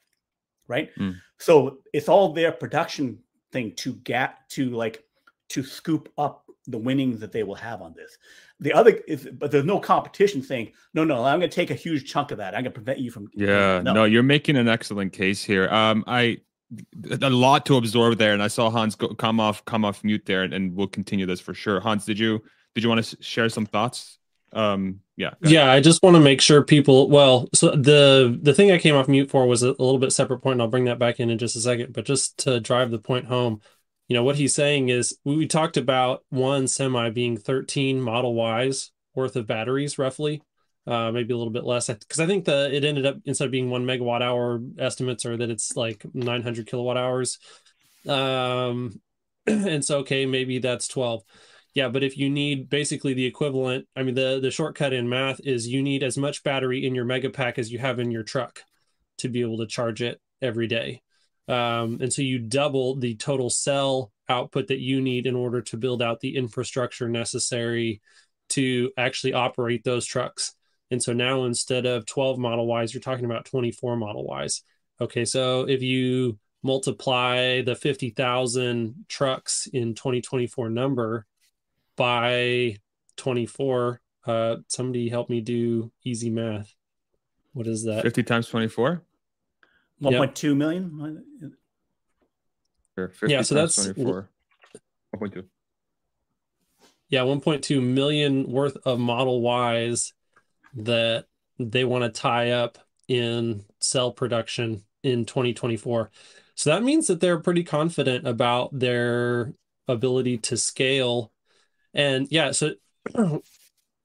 right? 0.68 0.93
Mm. 0.98 1.16
So 1.38 1.80
it's 1.93 2.10
all 2.10 2.34
their 2.34 2.52
production 2.52 3.24
thing 3.52 3.76
to 3.76 3.93
get 3.96 4.50
to 4.50 4.70
like 4.72 5.04
to 5.50 5.64
scoop 5.64 6.12
up 6.18 6.45
the 6.68 6.78
winnings 6.78 7.20
that 7.20 7.32
they 7.32 7.43
will 7.43 7.55
have 7.55 7.82
on 7.82 7.93
this. 7.95 8.18
The 8.59 8.74
other 8.74 8.91
is, 9.07 9.28
but 9.34 9.51
there's 9.51 9.66
no 9.66 9.80
competition 9.80 10.41
saying, 10.41 10.72
no, 10.93 11.03
no, 11.03 11.24
I'm 11.24 11.39
going 11.39 11.49
to 11.49 11.55
take 11.55 11.72
a 11.72 11.76
huge 11.76 12.09
chunk 12.09 12.32
of 12.32 12.38
that. 12.38 12.55
I'm 12.55 12.63
going 12.63 12.66
to 12.66 12.72
prevent 12.72 12.99
you 12.99 13.11
from. 13.11 13.28
Yeah, 13.34 13.82
no. 13.82 14.05
you're 14.05 14.24
making 14.24 14.55
an 14.55 14.68
excellent 14.68 15.13
case 15.13 15.43
here. 15.43 15.68
Um, 15.70 16.03
I 16.07 16.39
a 17.22 17.30
lot 17.30 17.66
to 17.68 17.78
absorb 17.78 18.18
there, 18.18 18.34
and 18.34 18.41
I 18.41 18.47
saw 18.47 18.70
Hans 18.70 18.95
go, 18.95 19.09
come 19.09 19.39
off 19.39 19.63
come 19.66 19.86
off 19.86 20.03
mute 20.03 20.26
there, 20.26 20.43
and, 20.43 20.53
and 20.53 20.76
we'll 20.76 20.88
continue 20.88 21.26
this 21.26 21.39
for 21.39 21.53
sure. 21.53 21.80
Hans, 21.80 22.05
did 22.05 22.18
you 22.18 22.41
did 22.74 22.84
you 22.84 22.89
want 22.89 23.03
to 23.03 23.24
share 23.24 23.49
some 23.49 23.66
thoughts? 23.66 24.18
Um, 24.53 25.01
yeah, 25.18 25.32
go 25.41 25.47
ahead. 25.47 25.53
Yeah, 25.53 25.72
I 25.72 25.82
just 25.82 26.01
want 26.01 26.16
to 26.16 26.22
make 26.22 26.41
sure 26.41 26.63
people. 26.63 27.09
Well, 27.09 27.49
so 27.53 27.72
the 27.72 28.38
the 28.41 28.53
thing 28.53 28.72
I 28.72 28.78
came 28.78 28.95
off 28.95 29.07
mute 29.07 29.30
for 29.30 29.45
was 29.47 29.63
a, 29.63 29.70
a 29.70 29.84
little 29.84 29.99
bit 29.99 30.13
separate 30.13 30.39
point, 30.39 30.53
and 30.53 30.61
I'll 30.61 30.68
bring 30.70 30.86
that 30.86 30.99
back 30.99 31.20
in 31.20 31.30
in 31.30 31.38
just 31.38 31.55
a 31.55 31.59
second. 31.59 31.93
But 31.93 32.05
just 32.05 32.39
to 32.39 32.59
drive 32.59 32.91
the 32.91 32.99
point 32.99 33.26
home, 33.26 33.61
you 34.08 34.14
know 34.14 34.24
what 34.24 34.36
he's 34.36 34.53
saying 34.53 34.89
is 34.89 35.18
we, 35.24 35.47
talked 35.47 35.78
about 35.78 36.24
one 36.30 36.68
semi 36.68 37.10
being 37.10 37.38
13 37.38 37.99
Model 37.99 38.36
Ys 38.36 38.91
worth 39.16 39.36
of 39.36 39.47
batteries, 39.47 39.97
roughly, 39.97 40.41
uh, 40.86 41.12
maybe 41.12 41.34
a 41.34 41.38
little 41.38 41.53
bit 41.53 41.64
less, 41.64 41.88
because 41.88 42.20
I 42.20 42.28
think 42.28 42.45
the 42.45 42.74
it 42.74 42.84
ended 42.84 43.06
up 43.06 43.18
instead 43.26 43.45
of 43.45 43.51
being 43.51 43.70
one 43.70 43.86
megawatt 43.86 44.22
hour 44.22 44.62
estimates 44.78 45.26
are 45.26 45.38
that 45.38 45.49
it's 45.49 45.76
like 45.76 46.06
900 46.14 46.68
kilowatt 46.68 46.97
hours. 46.97 47.39
Um, 48.08 49.01
and 49.47 49.84
so 49.84 49.99
okay, 49.99 50.26
maybe 50.26 50.60
that's 50.60 50.88
12. 50.88 51.24
Yeah, 51.74 51.89
but 51.89 52.03
if 52.03 52.18
you 52.18 52.30
need 52.30 52.70
basically 52.70 53.14
the 53.14 53.26
equivalent, 53.26 53.88
I 53.95 54.03
mean, 54.03 54.16
the 54.16 54.39
the 54.41 54.51
shortcut 54.51 54.93
in 54.93 55.10
math 55.10 55.41
is 55.43 55.68
you 55.68 55.82
need 55.82 56.03
as 56.03 56.18
much 56.18 56.43
battery 56.43 56.86
in 56.86 56.95
your 56.95 57.06
mega 57.06 57.30
pack 57.30 57.58
as 57.60 57.72
you 57.72 57.80
have 57.80 57.99
in 57.99 58.12
your 58.12 58.24
truck 58.24 58.62
to 59.18 59.30
be 59.30 59.41
able 59.41 59.58
to 59.58 59.68
charge 59.68 60.01
it 60.01 60.22
every 60.41 60.68
day. 60.68 61.01
Um, 61.48 62.00
and 62.02 62.12
so 62.12 62.22
you 62.22 62.39
double 62.39 62.96
the 62.96 63.16
total 63.16 63.50
cell 63.50 64.12
output 64.28 64.68
that 64.68 64.80
you 64.80 65.02
need 65.02 65.28
in 65.28 65.36
order 65.36 65.62
to 65.62 65.78
build 65.78 66.02
out 66.02 66.20
the 66.20 66.36
infrastructure 66.36 67.08
necessary 67.08 68.02
to 68.50 68.91
actually 68.98 69.34
operate 69.34 69.84
those 69.84 70.06
trucks. 70.06 70.54
And 70.91 71.02
so 71.02 71.14
now 71.14 71.46
instead 71.46 71.86
of 71.86 72.06
12 72.06 72.38
Model 72.38 72.82
Ys, 72.82 72.93
you're 72.93 73.02
talking 73.02 73.26
about 73.26 73.46
24 73.46 73.98
Model 73.98 74.28
Ys. 74.43 74.64
Okay, 75.02 75.26
so 75.26 75.68
if 75.68 75.82
you 75.82 76.39
multiply 76.64 77.62
the 77.62 77.76
50,000 77.76 79.06
trucks 79.08 79.68
in 79.72 79.93
2024 79.93 80.70
number 80.70 81.26
by 81.96 82.78
24, 83.18 84.02
uh, 84.26 84.56
somebody 84.68 85.10
help 85.10 85.30
me 85.30 85.41
do 85.41 85.91
easy 86.04 86.30
math. 86.30 86.74
What 87.54 87.68
is 87.68 87.84
that? 87.86 88.04
50 88.04 88.24
times 88.24 88.48
24? 88.48 89.02
1.2 90.02 90.56
million? 90.56 91.56
Sure, 92.98 93.12
Yeah, 93.28 93.41
so 93.41 93.56
that's- 93.56 93.76
24. 93.76 94.30
1.2. 95.14 95.46
Yeah, 97.10 97.22
1.2 97.22 97.82
million 97.82 98.50
worth 98.52 98.78
of 98.86 99.00
Model 99.00 99.41
Ys 99.41 100.14
that 100.74 101.26
they 101.60 101.86
want 101.86 102.04
to 102.04 102.10
tie 102.10 102.52
up 102.52 102.78
in 103.08 103.64
cell 103.80 104.12
production 104.12 104.84
in 105.04 105.26
2024. 105.26 106.10
So 106.56 106.70
that 106.72 106.84
means 106.84 107.08
that 107.08 107.20
they're 107.20 107.39
pretty 107.39 107.64
confident 107.64 108.28
about 108.28 108.78
their 108.78 109.54
ability 109.88 110.39
to 110.39 110.58
scale. 110.58 111.32
And 111.93 112.28
yeah, 112.32 112.52
so 112.52 112.72
and 113.16 113.41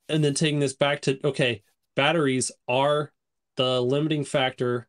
then 0.09 0.35
taking 0.35 0.61
this 0.61 0.75
back 0.75 1.01
to 1.03 1.19
okay, 1.25 1.63
batteries 1.97 2.53
are 2.69 3.13
the 3.57 3.81
limiting 3.81 4.25
factor 4.25 4.89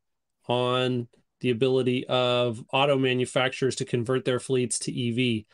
on 0.52 1.08
the 1.40 1.50
ability 1.50 2.06
of 2.08 2.64
auto 2.72 2.98
manufacturers 2.98 3.78
to 3.78 3.86
convert 3.86 4.26
their 4.26 4.40
fleets 4.40 4.80
to 4.80 4.92
EV. 4.92 5.46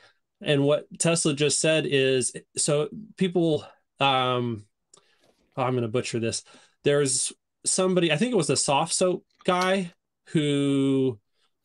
And 0.42 0.64
what 0.64 0.86
Tesla 1.00 1.34
just 1.34 1.62
said 1.62 1.86
is 1.88 2.34
so 2.58 2.90
people 3.18 3.66
um 4.00 4.66
oh, 5.56 5.64
I'm 5.64 5.74
going 5.74 5.82
to 5.82 5.88
butcher 5.88 6.20
this. 6.20 6.44
There's 6.84 7.34
somebody, 7.66 8.12
I 8.12 8.18
think 8.18 8.32
it 8.32 8.38
was 8.38 8.48
the 8.48 8.56
soft 8.56 8.94
soap 8.94 9.26
guy 9.44 9.92
who 10.28 11.20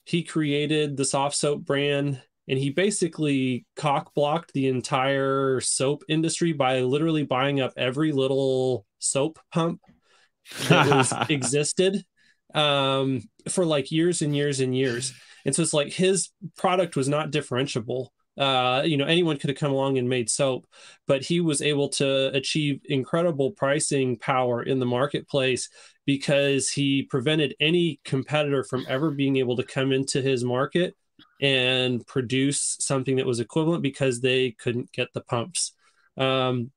he 0.04 0.22
created 0.22 0.96
the 0.96 1.04
soft 1.04 1.36
soap 1.36 1.64
brand 1.64 2.20
and 2.48 2.58
he 2.58 2.70
basically 2.70 3.66
cock 3.76 4.14
blocked 4.14 4.52
the 4.52 4.66
entire 4.66 5.60
soap 5.60 6.04
industry 6.08 6.52
by 6.52 6.80
literally 6.80 7.22
buying 7.24 7.60
up 7.60 7.72
every 7.76 8.12
little 8.12 8.84
soap 8.98 9.38
pump 9.52 9.80
that 10.68 10.88
was 10.88 11.12
existed 11.28 12.04
um, 12.54 13.22
for 13.48 13.64
like 13.64 13.90
years 13.90 14.22
and 14.22 14.34
years 14.34 14.60
and 14.60 14.76
years. 14.76 15.12
And 15.44 15.54
so 15.54 15.62
it's 15.62 15.74
like 15.74 15.92
his 15.92 16.30
product 16.56 16.96
was 16.96 17.08
not 17.08 17.30
differentiable. 17.30 18.08
Uh, 18.38 18.82
you 18.84 18.96
know, 18.96 19.04
anyone 19.04 19.36
could 19.36 19.50
have 19.50 19.58
come 19.58 19.72
along 19.72 19.98
and 19.98 20.08
made 20.08 20.30
soap, 20.30 20.66
but 21.06 21.22
he 21.22 21.40
was 21.40 21.60
able 21.60 21.88
to 21.90 22.34
achieve 22.34 22.80
incredible 22.86 23.50
pricing 23.50 24.16
power 24.16 24.62
in 24.62 24.78
the 24.78 24.86
marketplace 24.86 25.68
because 26.06 26.70
he 26.70 27.02
prevented 27.02 27.54
any 27.60 28.00
competitor 28.04 28.64
from 28.64 28.86
ever 28.88 29.10
being 29.10 29.36
able 29.36 29.56
to 29.56 29.62
come 29.62 29.92
into 29.92 30.22
his 30.22 30.44
market 30.44 30.96
and 31.40 32.06
produce 32.06 32.76
something 32.80 33.16
that 33.16 33.26
was 33.26 33.40
equivalent 33.40 33.82
because 33.82 34.20
they 34.20 34.52
couldn't 34.52 34.90
get 34.92 35.12
the 35.12 35.20
pumps. 35.20 35.72
Um, 36.16 36.70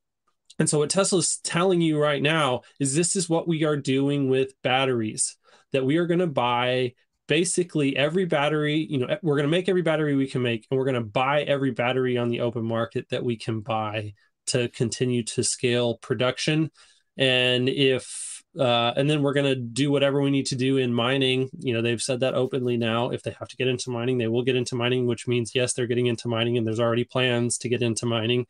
and 0.60 0.70
so 0.70 0.80
what 0.80 0.90
Tesla's 0.90 1.38
telling 1.44 1.82
you 1.82 2.02
right 2.02 2.22
now 2.22 2.62
is 2.80 2.96
this 2.96 3.16
is 3.16 3.30
what 3.30 3.48
we 3.48 3.64
are 3.64 3.78
doing 3.78 4.30
with 4.30 4.54
batteries 4.62 5.38
that 5.76 5.86
we 5.86 5.98
are 5.98 6.08
going 6.08 6.20
to 6.20 6.28
buy 6.28 6.94
basically 7.28 7.96
every 7.96 8.26
battery, 8.26 8.88
you 8.90 9.00
know, 9.00 9.18
we're 9.22 9.36
going 9.36 9.48
to 9.48 9.52
make 9.52 9.70
every 9.70 9.82
battery 9.82 10.16
we 10.16 10.28
can 10.28 10.42
make 10.42 10.66
and 10.70 10.78
we're 10.78 10.86
going 10.86 10.96
to 10.96 11.02
buy 11.02 11.44
every 11.44 11.72
battery 11.72 12.18
on 12.18 12.30
the 12.30 12.42
open 12.42 12.64
market 12.64 13.08
that 13.10 13.24
we 13.24 13.36
can 13.36 13.62
buy 13.62 14.14
to 14.48 14.70
continue 14.70 15.24
to 15.24 15.44
scale 15.44 15.98
production. 15.98 16.72
And 17.18 17.70
if 17.70 18.44
uh, 18.58 18.94
and 18.96 19.10
then 19.10 19.22
we're 19.22 19.34
going 19.34 19.46
to 19.46 19.56
do 19.56 19.92
whatever 19.92 20.22
we 20.22 20.32
need 20.32 20.46
to 20.46 20.56
do 20.56 20.78
in 20.78 20.94
mining. 20.94 21.50
You 21.60 21.74
know, 21.74 21.82
they've 21.82 22.02
said 22.02 22.22
that 22.22 22.36
openly 22.36 22.78
now. 22.78 23.10
If 23.10 23.22
they 23.22 23.36
have 23.38 23.50
to 23.50 23.58
get 23.58 23.68
into 23.68 23.90
mining, 23.90 24.18
they 24.18 24.30
will 24.30 24.44
get 24.44 24.56
into 24.56 24.76
mining, 24.76 25.08
which 25.08 25.28
means, 25.28 25.54
yes, 25.54 25.74
they're 25.74 25.88
getting 25.88 26.06
into 26.06 26.30
mining, 26.30 26.58
and 26.58 26.66
there's 26.66 26.80
already 26.80 27.04
plans 27.04 27.58
to 27.60 27.70
get 27.70 27.82
into 27.82 28.06
mining 28.06 28.48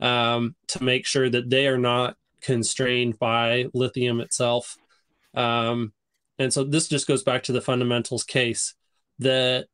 um, 0.00 0.54
to 0.68 0.82
make 0.82 1.04
sure 1.04 1.28
that 1.28 1.50
they 1.50 1.66
are 1.66 1.76
not 1.76 2.16
constrained 2.40 3.18
by 3.18 3.66
lithium 3.74 4.20
itself. 4.20 4.78
Um, 5.34 5.92
and 6.38 6.52
so 6.52 6.64
this 6.64 6.88
just 6.88 7.06
goes 7.06 7.22
back 7.22 7.44
to 7.44 7.52
the 7.52 7.60
fundamentals 7.60 8.24
case 8.24 8.74
that 9.18 9.66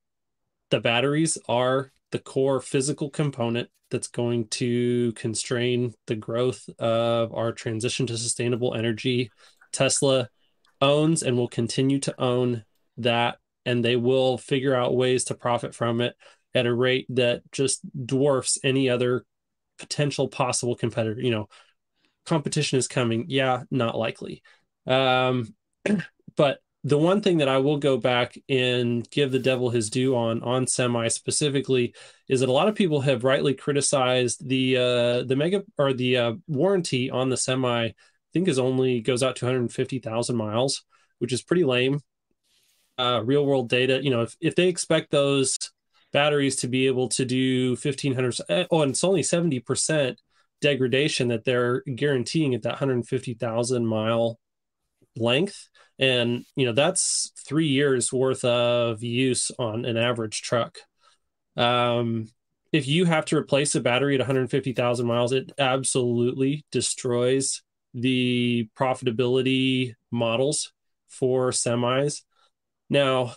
the 0.71 0.81
batteries 0.81 1.39
are 1.49 1.93
the 2.13 2.19
core 2.19 2.61
physical 2.61 3.11
component 3.11 3.69
that's 3.91 4.09
going 4.09 4.47
to 4.49 5.13
constrain 5.13 5.95
the 6.07 6.15
growth 6.15 6.69
of 6.79 7.35
our 7.35 7.53
transition 7.53 8.07
to 8.07 8.17
sustainable 8.17 8.75
energy. 8.75 9.31
Tesla 9.73 10.29
owns 10.81 11.23
and 11.23 11.37
will 11.37 11.49
continue 11.49 11.99
to 12.01 12.21
own 12.21 12.65
that, 12.99 13.39
and 13.67 13.85
they 13.85 13.97
will 13.97 14.39
figure 14.39 14.75
out 14.75 14.97
ways 14.97 15.25
to 15.25 15.35
profit 15.35 15.75
from 15.75 16.01
it 16.01 16.15
at 16.55 16.67
a 16.67 16.75
rate 16.75 17.07
that 17.11 17.43
just 17.53 17.81
dwarfs 18.07 18.59
any 18.65 18.89
other 18.89 19.25
potential 19.79 20.29
possible 20.29 20.77
competitor. 20.77 21.21
You 21.21 21.31
know, 21.31 21.49
competition 22.27 22.79
is 22.79 22.89
coming. 22.89 23.27
Yeah, 23.29 23.65
not 23.71 23.97
likely. 23.97 24.43
Um, 24.87 25.55
but 26.41 26.63
the 26.85 26.97
one 26.97 27.21
thing 27.21 27.37
that 27.37 27.51
I 27.51 27.59
will 27.59 27.77
go 27.77 27.99
back 27.99 28.39
and 28.49 29.07
give 29.11 29.31
the 29.31 29.39
devil 29.39 29.69
his 29.69 29.91
due 29.91 30.17
on 30.17 30.43
on 30.43 30.67
semi 30.67 31.07
specifically 31.09 31.95
is 32.31 32.41
that 32.41 32.49
a 32.49 32.53
lot 32.53 32.67
of 32.67 32.75
people 32.75 33.03
have 33.03 33.25
rightly 33.25 33.53
criticized 33.53 34.49
the 34.49 34.79
uh, 34.79 35.23
the 35.25 35.37
mega 35.37 35.63
or 35.77 35.93
the 35.93 36.17
uh, 36.17 36.33
warranty 36.49 37.11
on 37.11 37.29
the 37.29 37.37
semi. 37.37 37.89
I 37.89 37.95
think 38.33 38.49
is 38.49 38.59
only 38.59 39.03
goes 39.03 39.23
out 39.23 39.37
to 39.37 39.45
150,000 39.45 40.35
miles, 40.35 40.83
which 41.19 41.35
is 41.35 41.43
pretty 41.43 41.65
lame. 41.65 42.01
Uh, 42.97 43.21
real 43.23 43.45
world 43.45 43.69
data, 43.69 44.03
you 44.03 44.09
know, 44.09 44.23
if, 44.23 44.35
if 44.41 44.55
they 44.55 44.69
expect 44.69 45.11
those 45.11 45.59
batteries 46.11 46.57
to 46.57 46.69
be 46.69 46.87
able 46.87 47.11
to 47.11 47.27
do 47.27 47.73
1500, 47.73 48.67
oh, 48.71 48.81
and 48.81 48.93
it's 48.93 49.05
only 49.05 49.21
70% 49.21 50.17
degradation 50.63 51.29
that 51.29 51.45
they're 51.45 51.83
guaranteeing 51.83 52.55
at 52.55 52.63
that 52.63 52.81
150,000 52.81 53.87
mile 53.87 54.39
length 55.17 55.69
and 56.01 56.45
you 56.57 56.67
know 56.67 56.73
that's 56.73 57.31
three 57.47 57.69
years 57.69 58.13
worth 58.13 58.45
of 58.45 59.03
use 59.03 59.53
on 59.59 59.85
an 59.85 59.97
average 59.97 60.43
truck. 60.43 60.79
Um, 61.57 62.29
if 62.73 62.89
you 62.89 63.05
have 63.05 63.27
to 63.27 63.37
replace 63.37 63.75
a 63.75 63.81
battery 63.81 64.15
at 64.15 64.21
150000 64.21 65.07
miles 65.07 65.33
it 65.33 65.53
absolutely 65.59 66.65
destroys 66.73 67.63
the 67.93 68.69
profitability 68.77 69.95
models 70.11 70.73
for 71.09 71.51
semis. 71.51 72.23
Now 72.89 73.35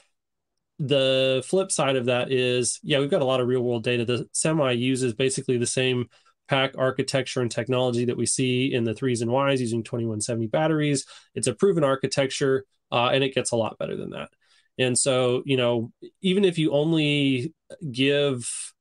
the 0.80 1.43
flip 1.45 1.72
side 1.72 1.95
of 1.95 2.05
that 2.05 2.32
is 2.32 2.80
yeah 2.82 2.99
we've 2.99 3.11
got 3.11 3.22
a 3.22 3.26
lot 3.26 3.41
of 3.41 3.47
real 3.47 3.61
world 3.61 3.84
data. 3.84 4.05
The 4.05 4.28
semi 4.32 4.72
uses 4.72 5.14
basically 5.14 5.57
the 5.57 5.68
same 5.68 6.07
pack 6.54 6.76
architecture 6.78 7.41
and 7.41 7.49
technology 7.49 8.06
that 8.06 8.16
we 8.16 8.28
see 8.28 8.72
in 8.72 8.84
the 8.84 8.93
threes 8.93 9.22
and 9.22 9.32
Ys 9.32 9.60
using 9.60 9.84
2170 9.84 10.47
batteries. 10.47 11.06
It's 11.34 11.47
a 11.47 11.56
proven 11.56 11.84
architecture, 11.84 12.66
uh, 12.91 13.10
and 13.12 13.24
it 13.24 13.34
gets 13.34 13.51
a 13.51 13.56
lot 13.56 13.80
better 13.80 13.97
than 13.97 14.12
that. 14.12 14.30
And 14.78 14.95
so, 14.95 15.41
you 15.45 15.57
know, 15.57 15.91
even 16.22 16.45
if 16.45 16.60
you 16.60 16.72
only 16.72 17.56
give 17.91 18.73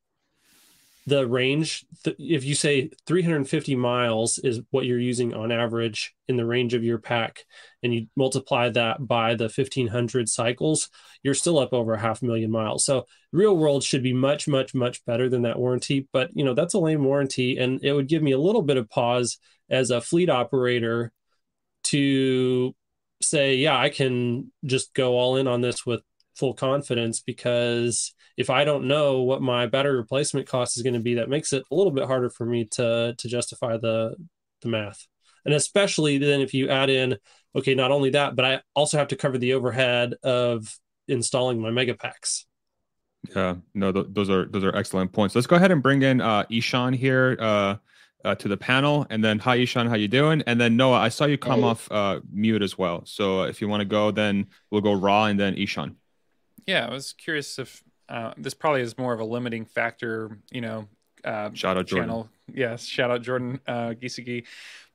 the 1.06 1.26
range, 1.26 1.84
th- 2.04 2.16
if 2.18 2.44
you 2.44 2.54
say 2.54 2.90
350 3.06 3.74
miles 3.74 4.38
is 4.38 4.60
what 4.70 4.86
you're 4.86 4.98
using 4.98 5.34
on 5.34 5.50
average 5.50 6.14
in 6.28 6.36
the 6.36 6.46
range 6.46 6.74
of 6.74 6.84
your 6.84 6.98
pack, 6.98 7.44
and 7.82 7.92
you 7.92 8.06
multiply 8.16 8.68
that 8.70 9.04
by 9.06 9.34
the 9.34 9.44
1500 9.44 10.28
cycles, 10.28 10.88
you're 11.22 11.34
still 11.34 11.58
up 11.58 11.72
over 11.72 11.94
a 11.94 12.00
half 12.00 12.22
million 12.22 12.50
miles. 12.50 12.84
So 12.84 13.06
real 13.32 13.56
world 13.56 13.82
should 13.82 14.02
be 14.02 14.12
much, 14.12 14.46
much, 14.46 14.74
much 14.74 15.04
better 15.04 15.28
than 15.28 15.42
that 15.42 15.58
warranty. 15.58 16.08
But 16.12 16.30
you 16.34 16.44
know, 16.44 16.54
that's 16.54 16.74
a 16.74 16.78
lame 16.78 17.04
warranty, 17.04 17.58
and 17.58 17.82
it 17.82 17.92
would 17.92 18.08
give 18.08 18.22
me 18.22 18.32
a 18.32 18.38
little 18.38 18.62
bit 18.62 18.76
of 18.76 18.88
pause 18.88 19.38
as 19.68 19.90
a 19.90 20.00
fleet 20.00 20.30
operator 20.30 21.12
to 21.84 22.74
say, 23.20 23.56
yeah, 23.56 23.78
I 23.78 23.88
can 23.88 24.52
just 24.64 24.94
go 24.94 25.16
all 25.16 25.36
in 25.36 25.48
on 25.48 25.60
this 25.60 25.84
with 25.84 26.02
full 26.36 26.54
confidence 26.54 27.20
because 27.20 28.14
if 28.36 28.50
I 28.50 28.64
don't 28.64 28.88
know 28.88 29.22
what 29.22 29.42
my 29.42 29.66
battery 29.66 29.96
replacement 29.96 30.46
cost 30.46 30.76
is 30.76 30.82
going 30.82 30.94
to 30.94 31.00
be, 31.00 31.14
that 31.14 31.28
makes 31.28 31.52
it 31.52 31.64
a 31.70 31.74
little 31.74 31.92
bit 31.92 32.06
harder 32.06 32.30
for 32.30 32.46
me 32.46 32.64
to 32.72 33.14
to 33.16 33.28
justify 33.28 33.76
the 33.76 34.16
the 34.62 34.68
math. 34.68 35.06
And 35.44 35.54
especially 35.54 36.18
then 36.18 36.40
if 36.40 36.54
you 36.54 36.68
add 36.68 36.88
in, 36.88 37.16
okay, 37.56 37.74
not 37.74 37.90
only 37.90 38.10
that, 38.10 38.36
but 38.36 38.44
I 38.44 38.60
also 38.74 38.98
have 38.98 39.08
to 39.08 39.16
cover 39.16 39.38
the 39.38 39.54
overhead 39.54 40.14
of 40.22 40.72
installing 41.08 41.60
my 41.60 41.70
mega 41.70 41.94
packs. 41.94 42.46
Yeah, 43.34 43.56
no, 43.74 43.92
th- 43.92 44.06
those 44.10 44.30
are 44.30 44.46
those 44.46 44.64
are 44.64 44.74
excellent 44.76 45.12
points. 45.12 45.34
Let's 45.34 45.46
go 45.46 45.56
ahead 45.56 45.70
and 45.70 45.82
bring 45.82 46.02
in 46.02 46.20
uh, 46.20 46.44
Ishan 46.50 46.92
here 46.92 47.36
uh, 47.40 47.76
uh, 48.24 48.34
to 48.36 48.48
the 48.48 48.56
panel, 48.56 49.06
and 49.10 49.22
then 49.22 49.38
hi 49.38 49.56
Ishan, 49.56 49.86
how 49.88 49.94
you 49.94 50.08
doing? 50.08 50.42
And 50.46 50.60
then 50.60 50.76
Noah, 50.76 50.98
I 50.98 51.08
saw 51.08 51.26
you 51.26 51.38
come 51.38 51.60
Hey. 51.60 51.66
off 51.66 51.90
uh, 51.90 52.20
mute 52.32 52.62
as 52.62 52.76
well. 52.76 53.02
So 53.04 53.42
if 53.42 53.60
you 53.60 53.68
want 53.68 53.80
to 53.80 53.84
go, 53.84 54.10
then 54.10 54.46
we'll 54.70 54.80
go 54.80 54.92
Raw 54.92 55.26
and 55.26 55.38
then 55.38 55.54
Ishan. 55.54 55.96
Yeah, 56.66 56.86
I 56.86 56.90
was 56.90 57.12
curious 57.12 57.58
if 57.58 57.82
uh, 58.12 58.34
this 58.36 58.52
probably 58.52 58.82
is 58.82 58.98
more 58.98 59.14
of 59.14 59.20
a 59.20 59.24
limiting 59.24 59.64
factor, 59.64 60.38
you 60.50 60.60
know, 60.60 60.86
uh, 61.24 61.50
Shout 61.54 61.78
out 61.78 61.86
Jordan. 61.86 62.08
channel. 62.08 62.28
Yes, 62.52 62.84
shout 62.84 63.10
out 63.10 63.22
Jordan 63.22 63.60
uh. 63.66 63.94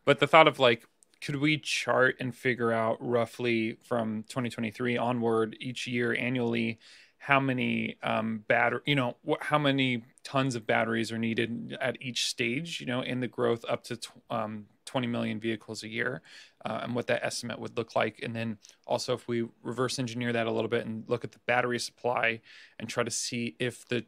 But 0.06 0.20
the 0.20 0.28
thought 0.28 0.48
of 0.48 0.60
like 0.60 0.86
could 1.22 1.38
we 1.38 1.58
chart 1.58 2.16
and 2.20 2.34
figure 2.36 2.72
out 2.72 2.98
roughly 3.00 3.78
from 3.84 4.24
2023 4.30 4.98
onward 4.98 5.58
each 5.60 5.88
year 5.88 6.16
annually 6.16 6.78
how 7.18 7.40
many 7.40 7.98
um, 8.04 8.44
battery, 8.48 8.82
you 8.86 8.96
know, 8.96 9.18
what, 9.24 9.42
how 9.42 9.58
many 9.58 10.04
tons 10.28 10.56
of 10.56 10.68
batteries 10.68 11.10
are 11.10 11.18
needed 11.18 11.78
at 11.80 11.96
each 12.02 12.26
stage, 12.26 12.82
you 12.82 12.86
know, 12.86 13.00
in 13.00 13.22
the 13.22 13.30
growth 13.30 13.64
up 13.70 13.82
to 13.82 13.96
tw- 13.96 14.12
um, 14.30 14.66
20 14.84 15.08
million 15.08 15.40
vehicles 15.40 15.84
a 15.84 15.88
year, 15.88 16.22
uh, 16.66 16.82
and 16.84 16.94
what 16.94 17.08
that 17.08 17.24
estimate 17.24 17.58
would 17.58 17.78
look 17.78 17.96
like. 17.96 18.20
And 18.22 18.36
then 18.36 18.58
also, 18.86 19.14
if 19.14 19.26
we 19.30 19.48
reverse 19.64 20.00
engineer 20.00 20.34
that 20.34 20.46
a 20.46 20.52
little 20.52 20.68
bit 20.68 20.86
and 20.86 21.06
look 21.08 21.24
at 21.24 21.32
the 21.32 21.40
battery 21.48 21.80
supply 21.80 22.42
and 22.78 22.90
try 22.90 23.06
to 23.06 23.12
see 23.12 23.56
if 23.58 23.88
the 23.88 24.04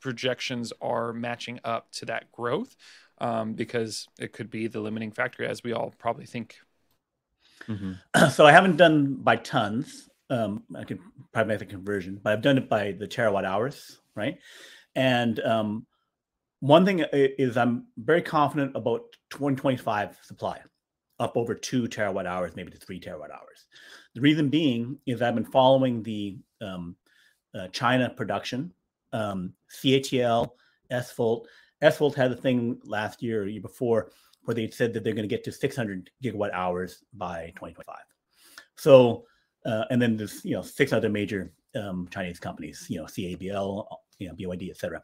projections 0.00 0.72
are 0.80 1.12
matching 1.12 1.58
up 1.64 1.90
to 1.94 2.04
that 2.04 2.30
growth, 2.30 2.76
um, 3.18 3.54
because 3.54 4.06
it 4.20 4.32
could 4.32 4.50
be 4.50 4.68
the 4.68 4.78
limiting 4.78 5.10
factor, 5.10 5.44
as 5.44 5.64
we 5.64 5.72
all 5.72 5.92
probably 5.98 6.26
think. 6.26 6.56
Mm-hmm. 7.66 8.28
So 8.30 8.46
I 8.46 8.52
haven't 8.52 8.76
done 8.76 9.14
by 9.14 9.36
tons. 9.36 10.08
Um, 10.30 10.62
I 10.76 10.84
could 10.84 11.00
probably 11.32 11.54
make 11.54 11.58
the 11.58 11.66
conversion, 11.66 12.20
but 12.22 12.32
I've 12.32 12.42
done 12.42 12.58
it 12.58 12.68
by 12.68 12.92
the 12.92 13.08
terawatt 13.08 13.44
hours, 13.44 13.98
right? 14.14 14.38
And 14.94 15.40
um, 15.40 15.86
one 16.60 16.84
thing 16.84 17.04
is 17.12 17.56
I'm 17.56 17.86
very 17.96 18.22
confident 18.22 18.72
about 18.74 19.02
2025 19.30 20.18
supply, 20.22 20.60
up 21.18 21.36
over 21.36 21.54
two 21.54 21.88
terawatt 21.88 22.26
hours, 22.26 22.56
maybe 22.56 22.70
to 22.70 22.78
three 22.78 23.00
terawatt 23.00 23.30
hours. 23.30 23.66
The 24.14 24.20
reason 24.20 24.48
being 24.48 24.98
is 25.06 25.22
I've 25.22 25.34
been 25.34 25.44
following 25.44 26.02
the 26.02 26.38
um, 26.60 26.96
uh, 27.54 27.68
China 27.68 28.10
production, 28.10 28.72
um, 29.12 29.52
CATL, 29.82 30.50
SVolt. 30.90 31.46
SVolt 31.82 32.14
had 32.14 32.32
a 32.32 32.36
thing 32.36 32.80
last 32.84 33.22
year, 33.22 33.42
or 33.42 33.46
year 33.46 33.60
before, 33.60 34.10
where 34.44 34.54
they 34.54 34.70
said 34.70 34.92
that 34.92 35.04
they're 35.04 35.14
going 35.14 35.28
to 35.28 35.34
get 35.34 35.44
to 35.44 35.52
600 35.52 36.10
gigawatt 36.22 36.52
hours 36.52 37.04
by 37.12 37.46
2025. 37.56 37.96
So 38.76 39.24
uh, 39.64 39.84
and 39.90 40.00
then 40.00 40.16
there's 40.16 40.44
you 40.44 40.54
know 40.54 40.62
six 40.62 40.92
other 40.92 41.08
major 41.08 41.52
um, 41.74 42.08
Chinese 42.10 42.38
companies, 42.38 42.86
you 42.88 42.98
know 42.98 43.04
CABL, 43.04 43.86
you 44.18 44.28
know 44.28 44.34
BYD, 44.34 44.70
etc. 44.70 45.02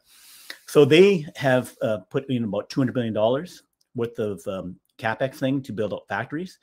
So 0.67 0.85
they 0.85 1.25
have 1.35 1.75
uh, 1.81 1.99
put 2.09 2.29
in 2.29 2.43
about 2.43 2.69
200 2.69 2.93
billion 2.93 3.13
dollars 3.13 3.63
worth 3.95 4.17
of 4.19 4.45
um, 4.47 4.77
capex 4.97 5.35
thing 5.35 5.61
to 5.63 5.73
build 5.73 5.93
up 5.93 6.05
factories, 6.07 6.59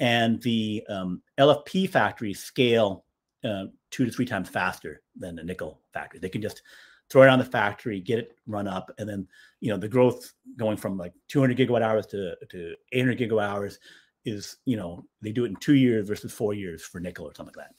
and 0.00 0.40
the 0.42 0.84
um, 0.88 1.22
LFP 1.38 1.90
factories 1.90 2.42
scale 2.42 3.04
uh, 3.44 3.64
two 3.90 4.04
to 4.04 4.10
three 4.10 4.26
times 4.26 4.48
faster 4.48 5.02
than 5.16 5.36
the 5.36 5.44
nickel 5.44 5.80
factory. 5.92 6.20
They 6.20 6.28
can 6.28 6.42
just 6.42 6.62
throw 7.10 7.22
it 7.22 7.28
on 7.28 7.38
the 7.38 7.44
factory, 7.44 8.00
get 8.00 8.18
it 8.18 8.38
run 8.46 8.68
up, 8.68 8.90
and 8.98 9.08
then 9.08 9.26
you 9.60 9.70
know 9.70 9.78
the 9.78 9.88
growth 9.88 10.32
going 10.56 10.76
from 10.76 10.96
like 10.96 11.12
200 11.28 11.56
gigawatt 11.56 11.82
hours 11.82 12.06
to 12.06 12.34
to 12.50 12.74
800 12.92 13.18
gigawatt 13.18 13.48
hours 13.48 13.78
is 14.24 14.56
you 14.64 14.76
know 14.76 15.04
they 15.22 15.32
do 15.32 15.44
it 15.44 15.48
in 15.48 15.56
two 15.56 15.74
years 15.74 16.08
versus 16.08 16.32
four 16.32 16.54
years 16.54 16.82
for 16.84 17.00
nickel 17.00 17.26
or 17.26 17.34
something 17.34 17.54
like 17.56 17.66
that. 17.66 17.74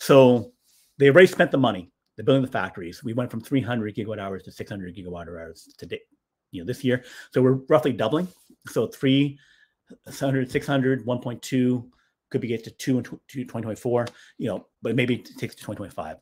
So 0.00 0.52
they 0.98 1.08
already 1.08 1.26
spent 1.26 1.50
the 1.50 1.58
money. 1.58 1.90
They're 2.16 2.24
building 2.24 2.44
the 2.44 2.50
factories. 2.50 3.04
We 3.04 3.12
went 3.12 3.30
from 3.30 3.40
300 3.40 3.94
gigawatt 3.94 4.18
hours 4.18 4.42
to 4.44 4.52
600 4.52 4.96
gigawatt 4.96 5.28
hours 5.28 5.72
today, 5.76 6.00
you 6.50 6.62
know, 6.62 6.66
this 6.66 6.82
year. 6.82 7.04
So 7.32 7.42
we're 7.42 7.60
roughly 7.68 7.92
doubling. 7.92 8.28
So 8.68 8.86
300, 8.86 10.50
600, 10.50 11.06
1.2 11.06 11.88
could 12.30 12.40
be 12.40 12.48
get 12.48 12.64
to 12.64 12.70
two 12.70 12.98
and 12.98 13.06
in 13.06 13.12
2024, 13.12 14.06
you 14.38 14.48
know, 14.48 14.66
but 14.82 14.96
maybe 14.96 15.16
it 15.16 15.26
takes 15.38 15.54
to 15.54 15.62
2025. 15.62 16.16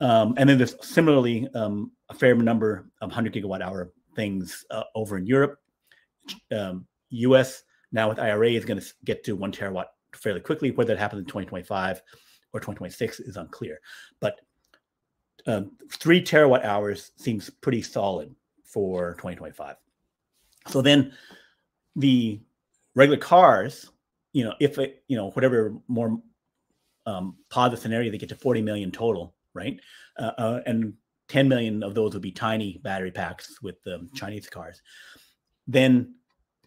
Um, 0.00 0.34
and 0.36 0.48
then 0.48 0.58
there's 0.58 0.74
similarly 0.80 1.48
um, 1.54 1.92
a 2.08 2.14
fair 2.14 2.34
number 2.34 2.90
of 3.00 3.08
100 3.08 3.32
gigawatt 3.32 3.62
hour 3.62 3.92
things 4.16 4.64
uh, 4.70 4.84
over 4.94 5.18
in 5.18 5.26
Europe. 5.26 5.58
Um, 6.52 6.86
US 7.10 7.62
now 7.92 8.08
with 8.08 8.18
IRA 8.18 8.50
is 8.50 8.64
going 8.64 8.80
to 8.80 8.86
get 9.04 9.24
to 9.24 9.36
one 9.36 9.52
terawatt 9.52 9.86
fairly 10.14 10.40
quickly. 10.40 10.70
Whether 10.70 10.94
that 10.94 11.00
happens 11.00 11.20
in 11.20 11.26
2025 11.26 12.02
or 12.52 12.60
2026 12.60 13.20
is 13.20 13.36
unclear. 13.36 13.80
But 14.20 14.40
um, 15.48 15.72
three 15.90 16.22
terawatt 16.22 16.64
hours 16.64 17.12
seems 17.16 17.50
pretty 17.50 17.82
solid 17.82 18.34
for 18.64 19.14
2025. 19.14 19.76
So 20.68 20.82
then 20.82 21.12
the 21.96 22.40
regular 22.94 23.18
cars, 23.18 23.90
you 24.32 24.44
know, 24.44 24.54
if 24.60 24.78
it, 24.78 25.02
you 25.08 25.16
know, 25.16 25.30
whatever 25.30 25.74
more 25.88 26.20
um, 27.06 27.36
positive 27.48 27.80
scenario, 27.80 28.10
they 28.10 28.18
get 28.18 28.28
to 28.28 28.36
40 28.36 28.60
million 28.60 28.90
total, 28.90 29.34
right? 29.54 29.80
Uh, 30.18 30.32
uh, 30.36 30.60
and 30.66 30.92
10 31.28 31.48
million 31.48 31.82
of 31.82 31.94
those 31.94 32.12
would 32.12 32.22
be 32.22 32.32
tiny 32.32 32.78
battery 32.84 33.10
packs 33.10 33.62
with 33.62 33.82
the 33.84 33.96
um, 33.96 34.10
Chinese 34.14 34.48
cars. 34.48 34.82
Then 35.66 36.14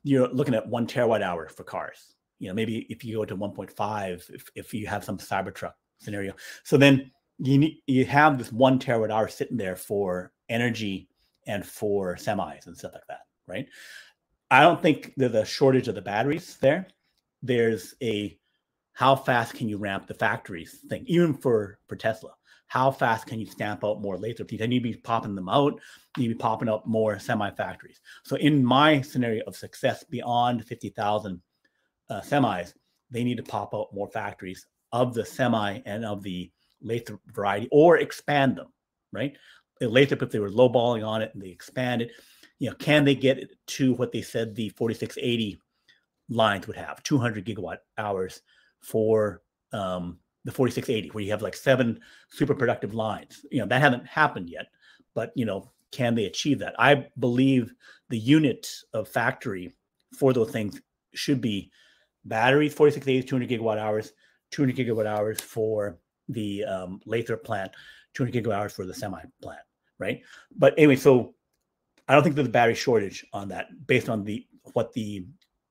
you're 0.04 0.28
looking 0.30 0.56
at 0.56 0.68
one 0.68 0.88
terawatt 0.88 1.22
hour 1.22 1.48
for 1.48 1.64
cars. 1.64 2.16
You 2.40 2.48
know, 2.48 2.56
maybe 2.56 2.88
if 2.90 3.06
you 3.06 3.18
go 3.18 3.26
to 3.26 3.38
1.5, 3.38 4.30
if, 4.32 4.50
if 4.56 4.74
you 4.74 4.88
have 4.88 5.04
some 5.04 5.20
Cybertruck 5.20 5.74
scenario. 6.00 6.34
So 6.64 6.78
then 6.78 7.12
you 7.42 7.72
you 7.88 8.06
have 8.06 8.38
this 8.38 8.52
one 8.52 8.80
terawatt 8.80 9.12
hour 9.12 9.28
sitting 9.28 9.58
there 9.58 9.76
for 9.76 10.32
energy 10.50 11.10
and 11.48 11.66
for 11.66 12.16
semis 12.16 12.68
and 12.68 12.78
stuff 12.78 12.94
like 12.94 13.08
that, 13.08 13.22
right? 13.48 13.68
I 14.50 14.62
don't 14.62 14.82
think 14.82 15.14
there's 15.18 15.34
a 15.34 15.46
shortage 15.46 15.88
of 15.88 15.96
the 15.96 16.02
batteries 16.02 16.58
there. 16.62 16.88
There's 17.42 17.96
a 18.02 18.38
how 18.94 19.16
fast 19.16 19.56
can 19.56 19.70
you 19.70 19.78
ramp 19.78 20.08
the 20.08 20.14
factories 20.14 20.80
thing, 20.90 21.04
even 21.08 21.34
for 21.34 21.80
for 21.88 21.96
Tesla 21.96 22.32
how 22.72 22.90
fast 22.90 23.28
can 23.28 23.38
you 23.38 23.46
stamp 23.46 23.84
out 23.84 24.02
more 24.02 24.18
laser 24.18 24.46
teeth? 24.46 24.62
I 24.62 24.66
need 24.66 24.80
to 24.80 24.94
be 24.94 24.96
popping 24.96 25.36
them 25.36 25.50
out. 25.50 25.74
You 26.16 26.24
need 26.24 26.30
to 26.30 26.36
be 26.36 26.40
popping 26.40 26.70
up 26.70 26.88
more 26.88 27.20
semi 27.20 27.52
factories. 27.52 28.00
So 28.24 28.38
in 28.38 28.64
my 28.64 29.02
scenario 29.02 29.44
of 29.46 29.58
success 29.58 30.06
beyond 30.06 30.64
50,000 30.64 31.42
uh, 32.10 32.22
semis, 32.22 32.74
they 33.10 33.26
need 33.26 33.36
to 33.36 33.44
pop 33.44 33.74
out 33.74 33.94
more 33.94 34.08
factories 34.08 34.66
of 34.94 35.14
the 35.14 35.26
semi 35.26 35.82
and 35.86 36.06
of 36.06 36.24
the 36.24 36.50
Lathrop 36.82 37.22
variety 37.28 37.68
or 37.72 37.98
expand 37.98 38.58
them, 38.58 38.68
right? 39.12 39.36
Later, 39.80 40.18
if 40.22 40.32
they 40.32 40.40
were 40.40 40.50
lowballing 40.50 41.06
on 41.06 41.22
it 41.22 41.32
and 41.34 41.42
they 41.42 41.50
expanded, 41.50 42.12
you 42.60 42.70
know, 42.70 42.76
can 42.76 43.04
they 43.04 43.16
get 43.16 43.40
it 43.40 43.56
to 43.68 43.94
what 43.94 44.12
they 44.12 44.22
said 44.22 44.54
the 44.54 44.70
4680 44.70 45.60
lines 46.30 46.68
would 46.68 46.76
have, 46.76 47.02
200 47.04 47.46
gigawatt 47.46 47.78
hours 47.98 48.42
for 48.82 49.42
um, 49.74 50.20
the 50.46 50.52
4680 50.52 51.10
where 51.10 51.24
you 51.24 51.32
have 51.32 51.42
like 51.42 51.56
seven 51.56 52.00
super 52.30 52.54
productive 52.54 52.94
lines? 52.94 53.44
You 53.52 53.60
know 53.60 53.68
that 53.68 53.82
hasn't 53.82 54.06
happened 54.06 54.50
yet 54.50 54.68
but 55.14 55.32
you 55.36 55.46
know 55.46 55.72
can 55.92 56.16
they 56.16 56.26
achieve 56.26 56.60
that? 56.60 56.74
I 56.80 57.08
believe 57.20 57.74
the 58.10 58.18
unit 58.18 58.68
of 58.94 59.10
factory 59.10 59.74
for 60.18 60.32
those 60.32 60.52
things 60.52 60.82
should 61.14 61.42
be 61.42 61.70
batteries 62.24 62.74
4680 62.74 63.28
200 63.28 63.50
gigawatt 63.50 63.78
hours 63.78 64.14
200 64.52 64.76
gigawatt 64.76 65.06
hours 65.06 65.42
for 65.42 65.98
the 66.30 66.64
um, 66.66 67.02
Lathrop 67.06 67.44
plant 67.44 67.72
200 68.14 68.44
gigawatt 68.44 68.56
hours 68.56 68.74
for 68.74 68.86
the 68.86 68.94
semi 68.94 69.22
plant 69.42 69.62
right 70.00 70.22
but 70.58 70.74
anyway 70.78 70.96
so 70.96 71.34
i 72.08 72.14
don't 72.14 72.24
think 72.24 72.36
there's 72.36 72.48
a 72.48 72.52
battery 72.52 72.76
shortage 72.76 73.26
on 73.34 73.48
that 73.48 73.68
based 73.88 74.10
on 74.10 74.24
the 74.24 74.46
what 74.74 74.92
the 74.94 75.26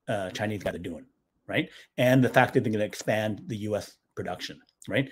uh, 0.09 0.31
chinese 0.31 0.63
guys 0.63 0.75
are 0.75 0.79
doing 0.79 1.05
right 1.47 1.71
and 1.99 2.23
the 2.23 2.29
fact 2.29 2.55
that 2.55 2.63
they're 2.63 2.73
going 2.73 2.81
to 2.81 2.87
expand 2.87 3.43
the 3.47 3.57
us 3.57 3.97
production, 4.21 4.61
right? 4.87 5.11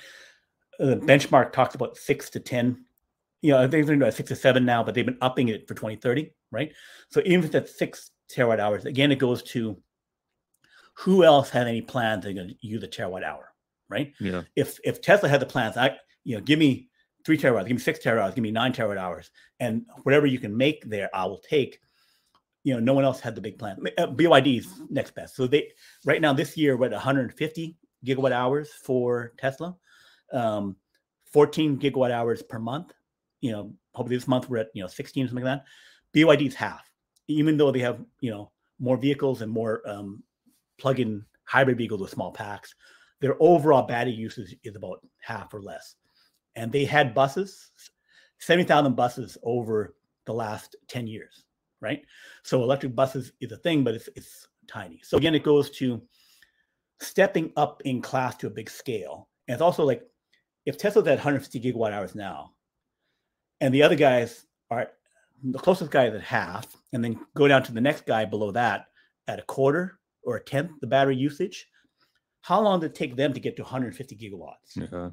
The 0.79 0.97
benchmark 0.97 1.53
talks 1.53 1.75
about 1.75 1.97
six 1.97 2.29
to 2.31 2.41
10. 2.41 2.85
You 3.41 3.53
know, 3.53 3.63
I 3.63 3.69
think 3.69 3.87
they're 3.87 3.97
about 3.97 4.15
six 4.15 4.29
to 4.29 4.37
seven 4.37 4.65
now, 4.65 4.83
but 4.83 4.95
they've 4.95 5.07
been 5.07 5.19
upping 5.23 5.49
it 5.49 5.67
for 5.67 5.75
2030, 5.75 6.31
right? 6.51 6.73
So 7.11 7.21
even 7.25 7.41
if 7.41 7.47
it's 7.47 7.55
at 7.55 7.69
six 7.69 8.11
terawatt 8.31 8.59
hours, 8.59 8.85
again, 8.85 9.11
it 9.11 9.19
goes 9.19 9.43
to 9.55 9.81
who 10.95 11.25
else 11.25 11.49
had 11.49 11.69
any 11.69 11.81
plans 11.81 12.25
they're 12.25 12.35
going 12.35 12.49
to 12.49 12.55
use 12.61 12.83
a 12.83 12.89
terawatt 12.89 13.25
hour, 13.25 13.48
right? 13.89 14.13
Yeah. 14.21 14.43
If 14.57 14.79
if 14.85 15.01
Tesla 15.01 15.29
had 15.29 15.41
the 15.41 15.47
plans, 15.47 15.77
I 15.77 15.97
you 16.25 16.37
know, 16.37 16.43
give 16.43 16.59
me 16.59 16.89
three 17.25 17.39
terawatt 17.39 17.67
give 17.67 17.77
me 17.77 17.83
six 17.83 17.99
terawatt 17.99 18.35
give 18.35 18.43
me 18.43 18.51
nine 18.51 18.73
terawatt 18.73 18.99
hours, 18.99 19.31
and 19.61 19.85
whatever 20.03 20.27
you 20.27 20.39
can 20.39 20.57
make 20.57 20.89
there, 20.89 21.11
I 21.15 21.27
will 21.27 21.39
take. 21.39 21.81
You 22.65 22.75
know, 22.75 22.81
no 22.81 22.93
one 22.93 23.05
else 23.05 23.21
had 23.21 23.35
the 23.35 23.41
big 23.41 23.59
plan. 23.59 23.79
Uh, 23.97 24.09
BYD's 24.09 24.69
next 24.91 25.15
best. 25.15 25.37
So 25.37 25.47
they 25.47 25.71
right 26.05 26.21
now 26.21 26.33
this 26.33 26.57
year 26.57 26.77
we're 26.77 26.87
at 26.87 26.93
150 26.93 27.77
gigawatt 28.05 28.33
hours 28.33 28.71
for 28.71 29.33
Tesla, 29.39 29.77
um, 30.33 30.77
14 31.33 31.79
gigawatt 31.79 32.11
hours 32.11 32.43
per 32.43 32.59
month. 32.59 32.93
You 33.41 33.53
know, 33.53 33.73
hopefully 33.95 34.17
this 34.17 34.29
month 34.29 34.49
we're 34.49 34.59
at 34.59 34.69
you 34.75 34.83
know 34.83 34.89
16 34.89 35.25
or 35.25 35.29
something 35.29 35.45
like 35.45 35.61
that. 35.61 35.65
BYD's 36.13 36.55
half, 36.55 36.91
even 37.29 37.57
though 37.57 37.71
they 37.71 37.81
have 37.81 38.01
you 38.21 38.31
know 38.31 38.51
more 38.79 38.97
vehicles 38.97 39.43
and 39.43 39.51
more 39.51 39.83
um, 39.89 40.23
plug-in 40.79 41.25
hybrid 41.45 41.79
vehicles 41.79 42.01
with 42.01 42.11
small 42.11 42.33
packs. 42.33 42.75
Their 43.21 43.37
overall 43.41 43.83
battery 43.83 44.13
usage 44.13 44.57
is 44.63 44.77
about 44.77 45.01
half 45.21 45.53
or 45.53 45.61
less, 45.61 45.97
and 46.57 46.71
they 46.71 46.85
had 46.85 47.15
buses, 47.15 47.71
70,000 48.39 48.95
buses 48.95 49.37
over 49.43 49.95
the 50.27 50.33
last 50.33 50.77
10 50.89 51.07
years, 51.07 51.45
right? 51.81 52.03
So 52.45 52.63
electric 52.63 52.95
buses 52.95 53.33
is 53.41 53.53
a 53.53 53.57
thing, 53.57 53.83
but 53.83 53.95
it's 53.95 54.09
it's 54.15 54.47
tiny. 54.69 55.01
So 55.03 55.17
again, 55.17 55.35
it 55.35 55.43
goes 55.43 55.71
to 55.71 56.01
stepping 57.01 57.53
up 57.57 57.83
in 57.85 58.03
class 58.03 58.37
to 58.37 58.47
a 58.47 58.51
big 58.51 58.71
scale. 58.71 59.29
And 59.47 59.55
it's 59.55 59.63
also 59.63 59.85
like 59.85 60.03
if 60.67 60.77
Tesla's 60.77 61.07
at 61.07 61.17
150 61.17 61.61
gigawatt 61.61 61.93
hours 61.93 62.15
now, 62.15 62.53
and 63.61 63.75
the 63.75 63.83
other 63.83 63.97
guys 63.97 64.47
are 64.71 64.89
the 65.43 65.59
closest 65.59 65.91
guy 65.91 66.07
is 66.07 66.15
at 66.15 66.21
half, 66.21 66.67
and 66.93 67.03
then 67.03 67.19
go 67.35 67.49
down 67.49 67.63
to 67.65 67.73
the 67.73 67.81
next 67.81 68.07
guy 68.07 68.25
below 68.25 68.51
that 68.53 68.87
at 69.29 69.39
a 69.39 69.43
quarter 69.43 69.99
or 70.23 70.37
a 70.37 70.45
tenth 70.45 70.73
the 70.81 70.87
battery 70.87 71.17
usage, 71.17 71.69
how 72.49 72.63
long 72.63 72.81
did 72.81 72.93
it 72.93 72.95
take 72.95 73.15
them 73.15 73.35
to 73.35 73.41
get 73.41 73.57
to 73.57 73.63
150 73.63 74.17
gigawatts? 74.17 74.75
Yeah. 74.75 75.11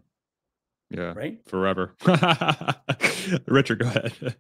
Yeah. 0.89 1.13
Right. 1.13 1.39
Forever. 1.49 1.93
Richard, 3.47 3.79
go 3.79 3.87
ahead. 3.87 4.35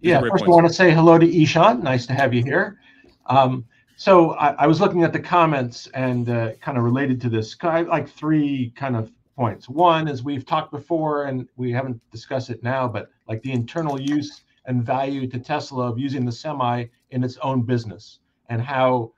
yeah. 0.00 0.20
First, 0.20 0.44
I 0.44 0.48
want 0.48 0.66
to 0.66 0.72
say 0.72 0.92
hello 0.92 1.18
to 1.18 1.42
Ishan. 1.42 1.82
Nice 1.82 2.06
to 2.06 2.14
have 2.14 2.32
you 2.32 2.42
here. 2.42 2.78
Um, 3.26 3.66
so 3.96 4.30
I, 4.32 4.52
I, 4.62 4.66
was 4.66 4.80
looking 4.80 5.04
at 5.04 5.12
the 5.12 5.20
comments 5.20 5.88
and 5.88 6.30
uh, 6.30 6.52
kind 6.62 6.78
of 6.78 6.84
related 6.84 7.20
to 7.20 7.28
this. 7.28 7.54
I 7.60 7.82
like 7.82 8.08
three 8.08 8.72
kind 8.76 8.96
of 8.96 9.12
points. 9.36 9.68
One 9.68 10.08
is 10.08 10.22
we've 10.22 10.46
talked 10.46 10.72
before 10.72 11.24
and 11.24 11.46
we 11.56 11.70
haven't 11.70 12.00
discussed 12.10 12.48
it 12.48 12.62
now, 12.62 12.88
but 12.88 13.10
like 13.28 13.42
the 13.42 13.52
internal 13.52 14.00
use 14.00 14.40
and 14.64 14.82
value 14.82 15.26
to 15.26 15.38
Tesla 15.38 15.90
of 15.90 15.98
using 15.98 16.24
the 16.24 16.32
semi 16.32 16.86
in 17.10 17.22
its 17.22 17.36
own 17.42 17.60
business 17.60 18.20
and 18.48 18.62
how 18.62 19.12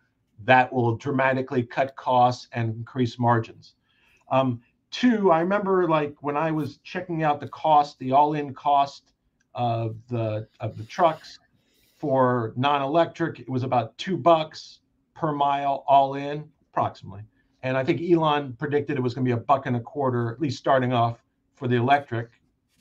that 0.44 0.72
will 0.72 0.96
dramatically 0.96 1.62
cut 1.62 1.94
costs 1.96 2.48
and 2.52 2.74
increase 2.74 3.18
margins. 3.18 3.74
Um, 4.30 4.60
two, 4.90 5.30
I 5.30 5.40
remember 5.40 5.88
like 5.88 6.14
when 6.20 6.36
I 6.36 6.50
was 6.50 6.78
checking 6.78 7.22
out 7.22 7.40
the 7.40 7.48
cost, 7.48 7.98
the 7.98 8.12
all-in 8.12 8.54
cost 8.54 9.12
of 9.54 9.96
the 10.08 10.48
of 10.60 10.76
the 10.78 10.84
trucks 10.84 11.38
for 11.98 12.52
non-electric, 12.56 13.40
it 13.40 13.48
was 13.48 13.62
about 13.62 13.96
two 13.98 14.16
bucks 14.16 14.80
per 15.14 15.32
mile 15.32 15.84
all 15.86 16.14
in, 16.14 16.48
approximately. 16.72 17.22
And 17.62 17.76
I 17.76 17.84
think 17.84 18.00
Elon 18.00 18.54
predicted 18.54 18.96
it 18.96 19.00
was 19.00 19.14
going 19.14 19.24
to 19.24 19.28
be 19.28 19.40
a 19.40 19.44
buck 19.44 19.66
and 19.66 19.76
a 19.76 19.80
quarter, 19.80 20.32
at 20.32 20.40
least 20.40 20.58
starting 20.58 20.92
off 20.92 21.22
for 21.54 21.68
the 21.68 21.76
electric, 21.76 22.30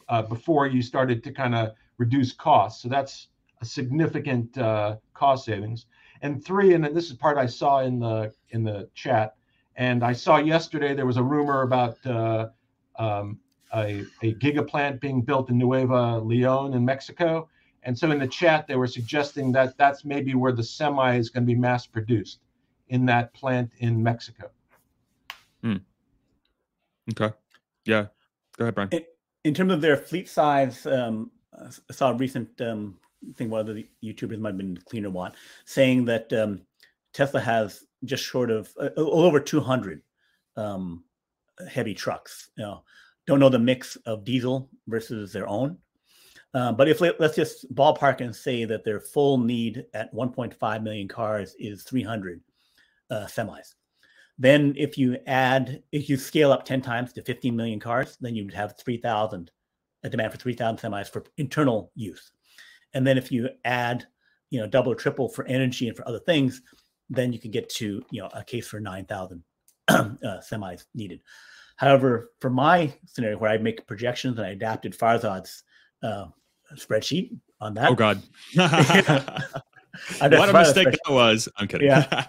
uh, 0.10 0.24
before 0.24 0.66
you 0.66 0.82
started 0.82 1.24
to 1.24 1.32
kind 1.32 1.54
of 1.54 1.74
reduce 1.98 2.32
costs. 2.32 2.82
So 2.82 2.90
that's 2.90 3.28
a 3.62 3.66
significant 3.66 4.58
uh, 4.58 4.96
cost 5.14 5.46
savings. 5.46 5.86
And 6.22 6.44
three, 6.44 6.74
and 6.74 6.86
this 6.86 7.10
is 7.10 7.14
part 7.14 7.38
I 7.38 7.48
saw 7.48 7.80
in 7.80 8.00
the 8.00 8.34
in 8.50 8.64
the 8.64 8.90
chat, 8.94 9.36
and 9.76 10.04
I 10.04 10.14
saw 10.14 10.38
yesterday 10.38 10.94
there 10.94 11.06
was 11.06 11.18
a 11.18 11.24
rumor 11.24 11.64
about 11.64 12.06
uh, 12.06 12.50
um, 12.98 13.40
a, 13.74 14.04
a 14.22 14.34
giga 14.36 14.68
plant 14.68 15.02
being 15.02 15.22
built 15.22 15.50
in 15.50 15.58
Nueva 15.58 16.20
Leon 16.20 16.74
in 16.74 16.86
Mexico. 16.86 17.50
And 17.84 17.98
so 17.98 18.12
in 18.12 18.20
the 18.20 18.28
chat, 18.28 18.68
they 18.68 18.76
were 18.76 18.88
suggesting 18.88 19.52
that 19.54 19.78
that's 19.78 20.06
maybe 20.06 20.36
where 20.36 20.52
the 20.52 20.64
semi 20.64 21.18
is 21.18 21.30
going 21.30 21.44
to 21.44 21.48
be 21.48 21.60
mass 21.60 21.88
produced 21.88 22.42
in 22.90 23.06
that 23.08 23.34
plant 23.34 23.72
in 23.80 24.02
Mexico. 24.04 24.52
Hmm. 25.64 25.78
Okay. 27.12 27.34
Yeah. 27.86 28.08
Go 28.58 28.66
ahead, 28.66 28.76
Brian. 28.76 28.90
In, 28.92 29.04
in 29.46 29.54
terms 29.54 29.74
of 29.74 29.82
their 29.82 29.98
fleet 29.98 30.30
size, 30.30 30.86
um, 30.86 31.32
I 31.58 31.94
saw 31.94 32.12
a 32.12 32.16
recent 32.16 32.62
um, 32.62 33.00
thing 33.36 33.50
one 33.50 33.68
of 33.68 33.76
the 33.76 33.88
YouTubers 34.04 34.40
might 34.40 34.50
have 34.50 34.58
been 34.58 34.78
Cleanerwatt 34.78 35.34
saying 35.66 36.06
that 36.06 36.32
um, 36.34 36.62
Tesla 37.14 37.40
has 37.40 37.84
just 38.06 38.24
short 38.24 38.50
of 38.50 38.70
uh, 38.80 38.90
over 38.98 39.40
200 39.40 40.02
um, 40.58 41.04
heavy 41.70 41.94
trucks. 41.94 42.50
You 42.58 42.64
know, 42.64 42.84
don't 43.28 43.40
know 43.40 43.50
the 43.50 43.60
mix 43.60 43.96
of 44.06 44.24
diesel 44.24 44.70
versus 44.88 45.32
their 45.32 45.48
own. 45.48 45.78
Uh, 46.54 46.72
but 46.72 46.90
if 46.90 47.00
let's 47.00 47.36
just 47.36 47.74
ballpark 47.74 48.20
and 48.20 48.36
say 48.36 48.66
that 48.66 48.84
their 48.84 49.00
full 49.00 49.38
need 49.38 49.86
at 49.94 50.14
1.5 50.14 50.84
million 50.84 51.08
cars 51.08 51.56
is 51.58 51.84
300 51.84 52.42
uh, 53.10 53.26
semis, 53.26 53.76
then 54.38 54.74
if 54.76 54.98
you 54.98 55.18
add, 55.28 55.82
if 55.94 56.10
you 56.10 56.18
scale 56.18 56.52
up 56.52 56.66
10 56.66 56.82
times 56.82 57.14
to 57.14 57.22
15 57.22 57.56
million 57.56 57.80
cars, 57.80 58.18
then 58.20 58.36
you'd 58.36 58.54
have 58.54 58.78
3,000, 58.78 59.50
a 60.04 60.10
demand 60.10 60.32
for 60.34 60.40
3,000 60.40 60.78
semis 60.78 61.10
for 61.10 61.24
internal 61.38 61.92
use. 61.96 62.32
And 62.94 63.06
then 63.06 63.18
if 63.18 63.32
you 63.32 63.50
add, 63.66 64.06
you 64.50 64.60
know, 64.60 64.68
double 64.68 64.92
or 64.92 64.96
triple 64.96 65.30
for 65.30 65.46
energy 65.46 65.88
and 65.88 65.96
for 65.96 66.08
other 66.08 66.20
things, 66.20 66.62
then 67.10 67.34
you 67.34 67.40
can 67.40 67.52
get 67.52 67.70
to, 67.70 68.04
you 68.12 68.22
know, 68.22 68.30
a 68.34 68.44
case 68.44 68.68
for 68.68 68.80
9,000 68.80 69.44
uh, 69.88 70.10
semis 70.24 70.86
needed. 70.94 71.22
However, 71.78 72.32
for 72.40 72.50
my 72.50 72.94
scenario 73.06 73.38
where 73.38 73.52
I 73.52 73.58
make 73.58 73.88
projections 73.88 74.38
and 74.38 74.46
I 74.46 74.52
adapted 74.52 74.98
Farzad's 74.98 75.64
uh, 76.04 76.28
spreadsheet 76.76 77.38
on 77.60 77.74
that. 77.76 77.90
Oh 77.90 77.96
God. 77.96 78.22
what 80.20 80.50
a 80.50 80.54
mistake 80.54 80.88
that 80.92 81.12
was. 81.12 81.50
I'm 81.58 81.68
kidding. 81.68 81.88
Yeah. 81.88 82.28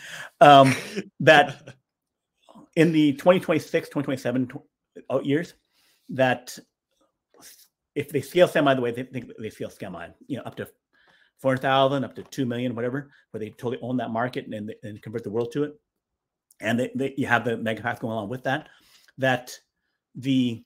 um, 0.40 0.74
that 1.20 1.74
in 2.76 2.92
the 2.92 3.12
2026, 3.12 3.88
2027 3.88 4.50
years, 5.22 5.54
that 6.10 6.58
if 7.98 8.10
they 8.10 8.20
scale 8.20 8.46
semi 8.46 8.72
the 8.74 8.80
way 8.80 8.92
they 8.92 9.02
think 9.02 9.28
they 9.40 9.50
scale 9.50 9.70
semi, 9.70 10.06
you 10.28 10.36
know, 10.36 10.44
up 10.44 10.54
to 10.54 10.68
4,000, 11.40 12.04
up 12.04 12.14
to 12.14 12.22
2 12.22 12.46
million, 12.46 12.76
whatever, 12.76 13.10
where 13.32 13.40
they 13.40 13.50
totally 13.50 13.78
own 13.82 13.96
that 13.96 14.10
market 14.10 14.46
and, 14.46 14.72
and 14.84 15.02
convert 15.02 15.24
the 15.24 15.30
world 15.30 15.50
to 15.52 15.64
it. 15.64 15.72
And 16.60 16.78
they, 16.78 16.90
they, 16.94 17.14
you 17.16 17.26
have 17.26 17.44
the 17.44 17.56
megapack 17.56 17.98
going 17.98 18.12
along 18.12 18.28
with 18.28 18.44
that, 18.44 18.68
that 19.18 19.58
the, 20.14 20.64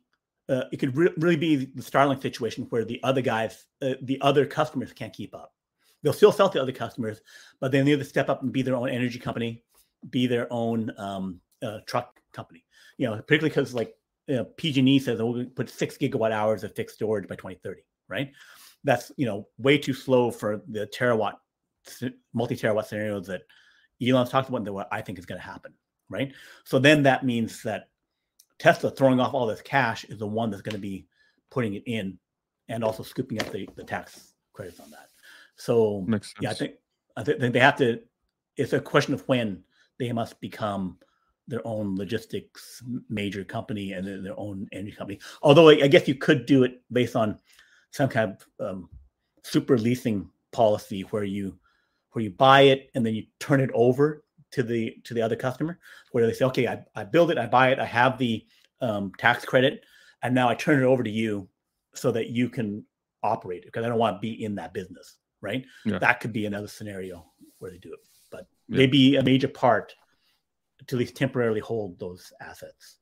uh, 0.50 0.64
it 0.72 0.76
could 0.76 0.94
re- 0.94 1.14
really 1.16 1.36
be 1.36 1.56
the 1.56 1.82
Starlink 1.82 2.20
situation 2.20 2.66
where 2.68 2.84
the 2.84 3.00
other 3.02 3.22
guys, 3.22 3.64
uh, 3.80 3.94
the 4.02 4.20
other 4.20 4.44
customers 4.44 4.92
can't 4.92 5.14
keep 5.14 5.34
up. 5.34 5.54
They'll 6.02 6.12
still 6.12 6.32
sell 6.32 6.50
to 6.50 6.60
other 6.60 6.72
customers, 6.72 7.22
but 7.60 7.72
they 7.72 7.82
need 7.82 7.98
to 7.98 8.04
step 8.04 8.28
up 8.28 8.42
and 8.42 8.52
be 8.52 8.60
their 8.60 8.76
own 8.76 8.90
energy 8.90 9.18
company, 9.18 9.62
be 10.10 10.26
their 10.26 10.52
own 10.52 10.92
um, 10.98 11.40
uh, 11.62 11.78
truck 11.86 12.20
company. 12.34 12.64
You 12.98 13.06
know, 13.06 13.16
particularly 13.16 13.50
because 13.50 13.72
like 13.72 13.94
you 14.26 14.36
know, 14.36 14.44
PG&E 14.44 14.98
says 14.98 15.20
oh, 15.20 15.26
we'll 15.26 15.46
put 15.46 15.68
six 15.68 15.96
gigawatt 15.96 16.32
hours 16.32 16.64
of 16.64 16.74
fixed 16.74 16.96
storage 16.96 17.28
by 17.28 17.34
2030, 17.34 17.82
right? 18.08 18.30
That's 18.84 19.12
you 19.16 19.26
know 19.26 19.48
way 19.58 19.78
too 19.78 19.94
slow 19.94 20.30
for 20.30 20.62
the 20.68 20.86
terawatt, 20.86 21.34
multi 22.32 22.56
terawatt 22.56 22.86
scenarios 22.86 23.26
that 23.26 23.42
Elon's 24.02 24.30
talked 24.30 24.48
about 24.48 24.64
that 24.64 24.72
what 24.72 24.88
I 24.90 25.00
think 25.00 25.18
is 25.18 25.26
going 25.26 25.40
to 25.40 25.46
happen, 25.46 25.72
right? 26.08 26.32
So 26.64 26.78
then 26.78 27.02
that 27.04 27.24
means 27.24 27.62
that 27.62 27.88
Tesla 28.58 28.90
throwing 28.90 29.20
off 29.20 29.34
all 29.34 29.46
this 29.46 29.62
cash 29.62 30.04
is 30.04 30.18
the 30.18 30.26
one 30.26 30.50
that's 30.50 30.62
going 30.62 30.74
to 30.74 30.80
be 30.80 31.06
putting 31.50 31.74
it 31.74 31.82
in 31.86 32.18
and 32.68 32.82
also 32.82 33.02
scooping 33.02 33.40
up 33.40 33.50
the, 33.52 33.68
the 33.76 33.84
tax 33.84 34.34
credits 34.52 34.80
on 34.80 34.90
that. 34.90 35.08
So 35.56 36.04
yeah, 36.40 36.50
I 36.50 36.54
think 36.54 36.74
I 37.16 37.22
think 37.22 37.52
they 37.52 37.60
have 37.60 37.76
to. 37.76 38.00
It's 38.56 38.72
a 38.72 38.80
question 38.80 39.14
of 39.14 39.26
when 39.28 39.62
they 39.98 40.12
must 40.12 40.40
become 40.40 40.98
their 41.48 41.66
own 41.66 41.96
logistics 41.96 42.82
major 43.08 43.44
company 43.44 43.92
and 43.92 44.24
their 44.24 44.38
own 44.38 44.68
energy 44.72 44.92
company. 44.92 45.18
Although 45.42 45.68
I 45.68 45.88
guess 45.88 46.08
you 46.08 46.14
could 46.14 46.46
do 46.46 46.64
it 46.64 46.82
based 46.92 47.16
on 47.16 47.38
some 47.90 48.08
kind 48.08 48.36
of 48.58 48.66
um, 48.66 48.88
super 49.42 49.76
leasing 49.78 50.30
policy 50.52 51.02
where 51.10 51.24
you 51.24 51.58
where 52.12 52.22
you 52.22 52.30
buy 52.30 52.62
it 52.62 52.90
and 52.94 53.04
then 53.04 53.14
you 53.14 53.24
turn 53.40 53.60
it 53.60 53.70
over 53.74 54.24
to 54.52 54.62
the 54.62 54.96
to 55.04 55.14
the 55.14 55.22
other 55.22 55.36
customer, 55.36 55.78
where 56.12 56.26
they 56.26 56.32
say, 56.32 56.44
okay, 56.44 56.68
I, 56.68 56.84
I 56.94 57.04
build 57.04 57.30
it, 57.30 57.38
I 57.38 57.46
buy 57.46 57.70
it, 57.70 57.78
I 57.78 57.86
have 57.86 58.18
the 58.18 58.44
um, 58.80 59.12
tax 59.18 59.44
credit, 59.44 59.82
and 60.22 60.34
now 60.34 60.48
I 60.48 60.54
turn 60.54 60.82
it 60.82 60.86
over 60.86 61.02
to 61.02 61.10
you 61.10 61.48
so 61.94 62.12
that 62.12 62.28
you 62.28 62.48
can 62.48 62.84
operate 63.22 63.62
it 63.62 63.66
because 63.66 63.84
I 63.84 63.88
don't 63.88 63.98
want 63.98 64.16
to 64.16 64.20
be 64.20 64.44
in 64.44 64.54
that 64.56 64.74
business, 64.74 65.16
right? 65.40 65.64
Yeah. 65.84 65.98
That 65.98 66.20
could 66.20 66.32
be 66.32 66.46
another 66.46 66.68
scenario 66.68 67.24
where 67.58 67.70
they 67.70 67.78
do 67.78 67.92
it, 67.92 68.00
but 68.30 68.46
yeah. 68.68 68.78
maybe 68.78 69.16
a 69.16 69.22
major 69.22 69.48
part 69.48 69.94
to 70.86 70.96
at 70.96 70.98
least 70.98 71.16
temporarily 71.16 71.60
hold 71.60 71.98
those 71.98 72.32
assets. 72.40 72.98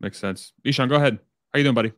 Makes 0.00 0.18
sense. 0.18 0.52
Ishan, 0.64 0.88
go 0.88 0.96
ahead. 0.96 1.18
How 1.52 1.58
you 1.58 1.64
doing, 1.64 1.74
buddy? 1.74 1.92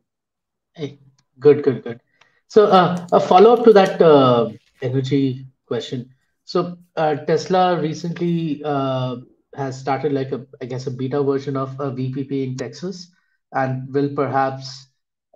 Hey, 0.73 0.99
good, 1.39 1.63
good, 1.63 1.83
good. 1.83 2.01
So 2.47 2.67
uh, 2.67 3.07
a 3.11 3.19
follow 3.19 3.53
up 3.53 3.63
to 3.65 3.73
that 3.73 4.01
uh, 4.01 4.49
energy 4.81 5.45
question. 5.65 6.09
So 6.45 6.77
uh, 6.95 7.15
Tesla 7.15 7.79
recently 7.79 8.61
uh, 8.65 9.17
has 9.55 9.79
started 9.79 10.11
like 10.11 10.31
a, 10.31 10.45
I 10.61 10.65
guess, 10.65 10.87
a 10.87 10.91
beta 10.91 11.21
version 11.23 11.55
of 11.55 11.79
a 11.79 11.91
VPP 11.91 12.43
in 12.47 12.57
Texas, 12.57 13.11
and 13.53 13.93
will 13.93 14.09
perhaps, 14.15 14.87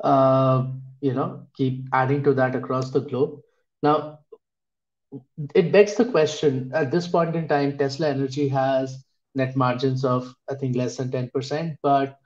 uh, 0.03 0.67
you 1.01 1.13
know, 1.13 1.47
keep 1.55 1.87
adding 1.93 2.23
to 2.23 2.33
that 2.33 2.55
across 2.55 2.91
the 2.91 3.01
globe. 3.01 3.39
Now, 3.83 4.19
it 5.53 5.71
begs 5.71 5.95
the 5.95 6.05
question: 6.05 6.71
at 6.73 6.91
this 6.91 7.07
point 7.07 7.35
in 7.35 7.47
time, 7.47 7.77
Tesla 7.77 8.09
Energy 8.09 8.49
has 8.49 9.05
net 9.35 9.55
margins 9.55 10.03
of, 10.05 10.33
I 10.49 10.55
think, 10.55 10.75
less 10.75 10.97
than 10.97 11.11
10%. 11.11 11.77
But 11.83 12.17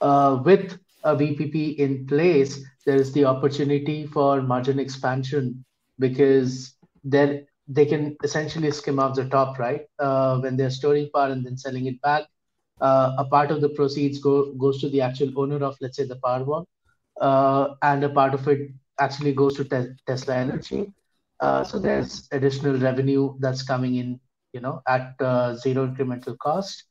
uh, 0.00 0.40
with 0.44 0.78
a 1.04 1.16
VPP 1.16 1.70
in 1.70 2.06
place, 2.06 2.60
there 2.86 2.96
is 2.96 3.12
the 3.12 3.24
opportunity 3.24 4.06
for 4.06 4.42
margin 4.42 4.78
expansion 4.78 5.64
because 5.98 6.74
then 7.04 7.46
they 7.68 7.86
can 7.86 8.16
essentially 8.24 8.70
skim 8.70 8.98
off 8.98 9.14
the 9.16 9.28
top, 9.28 9.58
right? 9.58 9.82
Uh, 9.98 10.38
when 10.40 10.56
they're 10.56 10.70
storing 10.70 11.08
power 11.14 11.30
and 11.30 11.44
then 11.44 11.56
selling 11.56 11.86
it 11.86 12.00
back, 12.02 12.24
uh, 12.80 13.12
a 13.18 13.24
part 13.24 13.50
of 13.50 13.60
the 13.60 13.68
proceeds 13.70 14.18
go 14.18 14.52
goes 14.54 14.80
to 14.80 14.88
the 14.88 15.00
actual 15.00 15.30
owner 15.38 15.64
of, 15.64 15.76
let's 15.80 15.96
say, 15.96 16.04
the 16.04 16.16
Powerwall, 16.24 16.64
and 17.82 18.04
a 18.04 18.08
part 18.10 18.34
of 18.34 18.46
it 18.48 18.70
actually 19.00 19.32
goes 19.32 19.56
to 19.56 19.64
te- 19.64 19.94
Tesla 20.06 20.36
Energy. 20.36 20.92
So 21.64 21.78
there's 21.78 22.28
additional 22.32 22.78
revenue 22.78 23.34
that's 23.40 23.62
coming 23.62 23.96
in 23.96 24.20
you 24.52 24.60
know, 24.60 24.80
at 24.88 25.14
uh, 25.20 25.54
zero 25.54 25.86
incremental 25.86 26.36
cost, 26.38 26.84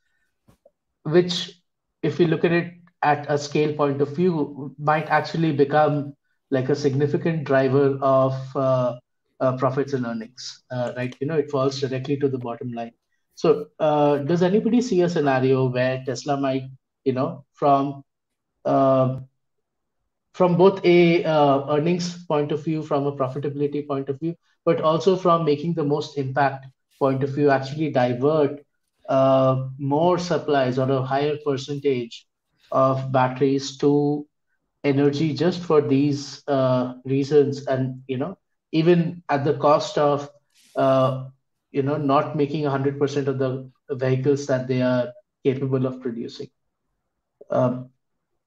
which, 1.04 1.62
if 2.04 2.20
you 2.20 2.28
look 2.28 2.44
at 2.44 2.52
it 2.52 2.74
at 3.04 3.26
a 3.30 3.38
scale 3.38 3.74
point 3.74 4.02
of 4.02 4.16
view, 4.16 4.74
might 4.80 5.08
actually 5.08 5.52
become 5.52 6.14
like 6.52 6.70
a 6.70 6.76
significant 6.76 7.44
driver 7.46 7.98
of 8.02 8.34
uh, 8.56 8.96
uh, 9.40 9.58
profits 9.58 9.94
and 9.94 10.06
earnings, 10.06 10.64
uh, 10.72 10.92
right? 10.98 11.16
You 11.20 11.28
know, 11.28 11.38
it 11.38 11.50
falls 11.52 11.80
directly 11.80 12.18
to 12.18 12.30
the 12.30 12.38
bottom 12.38 12.72
line. 12.74 12.92
So, 13.36 13.68
uh, 13.80 14.18
does 14.20 14.44
anybody 14.44 14.82
see 14.82 15.02
a 15.02 15.10
scenario 15.10 15.70
where 15.70 16.04
Tesla 16.06 16.38
might, 16.38 16.64
you 17.04 17.14
know, 17.14 17.46
from 17.54 18.04
uh, 18.66 19.20
from 20.34 20.58
both 20.58 20.84
a 20.86 21.24
uh, 21.24 21.66
earnings 21.76 22.26
point 22.26 22.52
of 22.52 22.64
view, 22.64 22.82
from 22.84 23.06
a 23.06 23.16
profitability 23.16 23.86
point 23.88 24.10
of 24.10 24.20
view, 24.20 24.36
but 24.66 24.82
also 24.82 25.16
from 25.16 25.46
making 25.46 25.74
the 25.74 25.84
most 25.84 26.18
impact 26.18 26.66
point 27.02 27.24
of 27.24 27.32
view, 27.32 27.52
actually 27.52 27.92
divert 27.92 28.62
uh, 29.10 29.68
more 29.80 30.20
supplies 30.20 30.80
or 30.80 30.92
a 30.92 31.04
higher 31.04 31.38
percentage 31.46 32.28
of 32.72 33.12
batteries 33.12 33.78
to 33.80 34.26
energy 34.84 35.34
just 35.34 35.62
for 35.64 35.82
these 35.82 36.44
uh, 36.48 36.94
reasons, 37.06 37.66
and 37.68 38.02
you 38.08 38.18
know, 38.18 38.38
even 38.72 39.24
at 39.30 39.46
the 39.46 39.56
cost 39.56 39.98
of 39.98 40.30
uh, 40.76 41.26
you 41.72 41.84
know 41.84 41.98
not 41.98 42.36
making 42.38 42.64
100% 42.64 43.28
of 43.30 43.40
the 43.40 43.70
vehicles 43.92 44.48
that 44.48 44.68
they 44.68 44.82
are 44.82 45.10
capable 45.46 45.86
of 45.88 46.02
producing. 46.02 46.48
Um, 47.52 47.90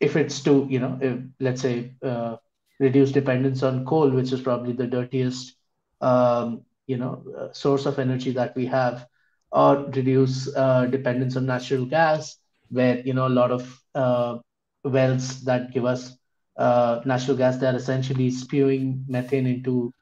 if 0.01 0.17
it's 0.17 0.41
to 0.45 0.67
you 0.71 0.81
know 0.81 0.99
if, 1.01 1.19
let's 1.41 1.63
say 1.63 1.93
uh, 2.05 2.37
reduce 2.81 3.13
dependence 3.13 3.63
on 3.63 3.85
coal 3.87 4.11
which 4.11 4.33
is 4.33 4.41
probably 4.41 4.73
the 4.73 4.87
dirtiest 4.87 5.55
um, 6.01 6.63
you 6.87 6.97
know 6.97 7.23
uh, 7.39 7.49
source 7.53 7.87
of 7.87 7.99
energy 7.99 8.31
that 8.33 8.55
we 8.57 8.67
have 8.67 9.07
or 9.53 9.85
reduce 9.95 10.55
uh, 10.57 10.87
dependence 10.87 11.37
on 11.37 11.47
natural 11.47 11.85
gas 11.87 12.37
where 12.71 13.01
you 13.01 13.15
know 13.15 13.27
a 13.27 13.37
lot 13.41 13.51
of 13.51 13.81
uh, 13.95 14.37
wells 14.85 15.43
that 15.45 15.73
give 15.73 15.85
us 15.85 16.17
uh, 16.57 17.01
natural 17.05 17.37
gas 17.37 17.57
they're 17.59 17.77
essentially 17.77 18.31
spewing 18.31 19.05
methane 19.09 19.47
into 19.47 19.93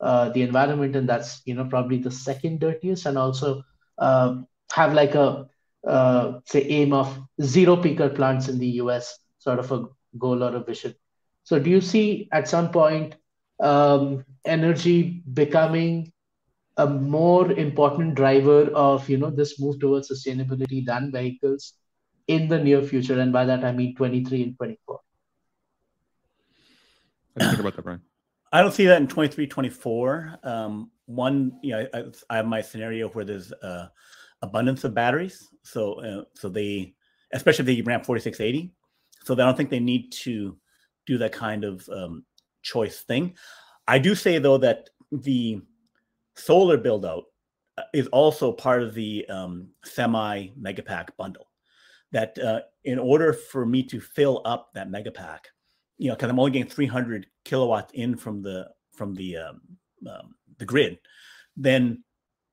uh, 0.00 0.28
the 0.30 0.42
environment 0.42 0.96
and 0.96 1.08
that's 1.08 1.40
you 1.44 1.54
know 1.54 1.64
probably 1.64 1.98
the 1.98 2.10
second 2.10 2.60
dirtiest 2.60 3.06
and 3.06 3.18
also 3.18 3.62
have 4.72 4.92
like 4.94 5.14
a 5.14 5.46
say 6.44 6.62
aim 6.78 6.92
of 6.92 7.18
zero 7.42 7.76
peaker 7.76 8.14
plants 8.14 8.48
in 8.48 8.58
the 8.58 8.66
us 8.80 9.18
sort 9.38 9.58
of 9.58 9.70
a 9.72 9.84
goal 10.18 10.42
or 10.42 10.54
a 10.56 10.62
vision. 10.62 10.94
So, 11.44 11.58
do 11.58 11.70
you 11.70 11.80
see 11.80 12.28
at 12.32 12.48
some 12.48 12.70
point 12.70 13.16
um, 13.60 14.24
energy 14.44 15.22
becoming 15.32 16.12
a 16.76 16.86
more 16.86 17.52
important 17.52 18.14
driver 18.14 18.64
of 18.74 19.08
you 19.08 19.18
know 19.18 19.30
this 19.30 19.60
move 19.60 19.78
towards 19.80 20.10
sustainability 20.10 20.84
than 20.84 21.12
vehicles 21.12 21.74
in 22.26 22.48
the 22.48 22.58
near 22.58 22.82
future? 22.82 23.20
And 23.20 23.32
by 23.32 23.44
that 23.44 23.64
I 23.64 23.72
mean 23.72 23.94
23 23.94 24.42
and 24.42 24.56
24. 24.56 25.00
What 27.34 27.40
do 27.40 27.44
you 27.44 27.50
think 27.50 27.60
about 27.60 27.76
that, 27.76 27.82
Brian? 27.82 28.02
I 28.52 28.60
don't 28.60 28.72
see 28.72 28.84
that 28.86 29.00
in 29.00 29.08
23, 29.08 29.46
24. 29.46 30.38
Um, 30.42 30.90
one, 31.06 31.58
you 31.62 31.72
know, 31.72 31.86
I, 31.94 32.04
I, 32.28 32.36
have 32.36 32.46
my 32.46 32.60
scenario 32.60 33.08
where 33.08 33.24
there's 33.24 33.50
uh, 33.50 33.88
abundance 34.42 34.84
of 34.84 34.92
batteries. 34.92 35.48
So, 35.62 35.94
uh, 35.94 36.24
so 36.34 36.50
they, 36.50 36.94
especially 37.32 37.62
if 37.62 37.78
they 37.78 37.82
ramp 37.82 38.04
4680, 38.04 38.74
so 39.24 39.34
I 39.34 39.36
don't 39.38 39.56
think 39.56 39.70
they 39.70 39.80
need 39.80 40.12
to 40.12 40.58
do 41.06 41.18
that 41.18 41.32
kind 41.32 41.64
of 41.64 41.88
um, 41.88 42.24
choice 42.62 43.00
thing. 43.00 43.34
I 43.88 43.98
do 43.98 44.14
say 44.14 44.38
though 44.38 44.58
that 44.58 44.90
the 45.10 45.62
solar 46.36 46.76
build 46.76 47.04
out 47.04 47.24
uh, 47.78 47.82
is 47.92 48.06
also 48.08 48.52
part 48.52 48.82
of 48.82 48.94
the 48.94 49.26
um, 49.28 49.68
semi 49.84 50.48
megapack 50.60 51.08
bundle. 51.16 51.48
That 52.12 52.38
uh, 52.38 52.60
in 52.84 52.98
order 52.98 53.32
for 53.32 53.64
me 53.64 53.82
to 53.84 54.00
fill 54.00 54.42
up 54.44 54.70
that 54.74 54.90
megapack, 54.90 55.38
you 55.96 56.08
know, 56.08 56.14
because 56.14 56.30
I'm 56.30 56.38
only 56.38 56.50
getting 56.50 56.70
300 56.70 57.26
kilowatts 57.44 57.92
in 57.94 58.16
from 58.16 58.42
the 58.42 58.68
from 58.94 59.14
the 59.14 59.36
um, 59.38 59.60
um, 60.10 60.34
the 60.58 60.66
grid, 60.66 60.98
then 61.56 62.04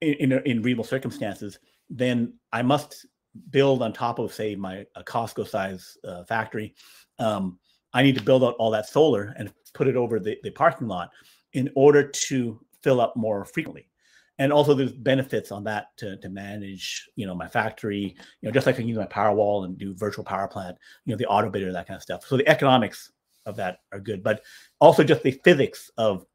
in, 0.02 0.14
in, 0.14 0.32
in 0.32 0.62
reasonable 0.62 0.86
circumstances, 0.86 1.60
then 1.90 2.34
I 2.54 2.62
must 2.62 3.06
build 3.50 3.82
on 3.82 3.94
top 3.94 4.20
of 4.20 4.34
say 4.34 4.56
my 4.56 4.86
a 4.96 5.04
Costco 5.04 5.48
size 5.48 5.98
uh, 6.08 6.24
factory, 6.24 6.76
um, 7.20 7.60
I 7.94 8.04
need 8.04 8.16
to 8.16 8.24
build 8.24 8.44
out 8.44 8.56
all 8.60 8.72
that 8.72 8.88
solar 8.88 9.34
and 9.38 9.52
put 9.74 9.88
it 9.88 9.96
over 9.96 10.20
the, 10.20 10.38
the 10.44 10.52
parking 10.52 10.88
lot 10.88 11.10
in 11.54 11.70
order 11.76 12.08
to 12.08 12.60
fill 12.84 13.02
up 13.02 13.16
more 13.16 13.46
frequently. 13.46 13.90
And 14.38 14.54
also 14.54 14.74
there's 14.74 14.94
benefits 14.94 15.52
on 15.52 15.66
that 15.66 15.88
to, 15.98 16.16
to 16.18 16.30
manage, 16.30 17.10
you 17.16 17.28
know, 17.28 17.36
my 17.36 17.48
factory, 17.48 18.16
you 18.42 18.48
know, 18.48 18.52
just 18.52 18.66
like 18.66 18.76
I 18.76 18.80
can 18.80 18.88
use 18.88 18.98
my 18.98 19.06
Powerwall 19.06 19.66
and 19.66 19.78
do 19.78 19.94
virtual 19.94 20.24
power 20.24 20.48
plant, 20.48 20.78
you 21.06 21.12
know, 21.12 21.18
the 21.18 21.26
Autobidder, 21.26 21.74
that 21.74 21.88
kind 21.88 21.98
of 21.98 22.02
stuff. 22.02 22.26
So 22.26 22.38
the 22.38 22.48
economics 22.48 23.12
of 23.46 23.58
that 23.58 23.80
are 23.92 24.00
good, 24.00 24.24
but 24.24 24.42
also 24.80 25.04
just 25.04 25.24
the 25.24 25.40
physics 25.44 25.92
of 25.98 26.26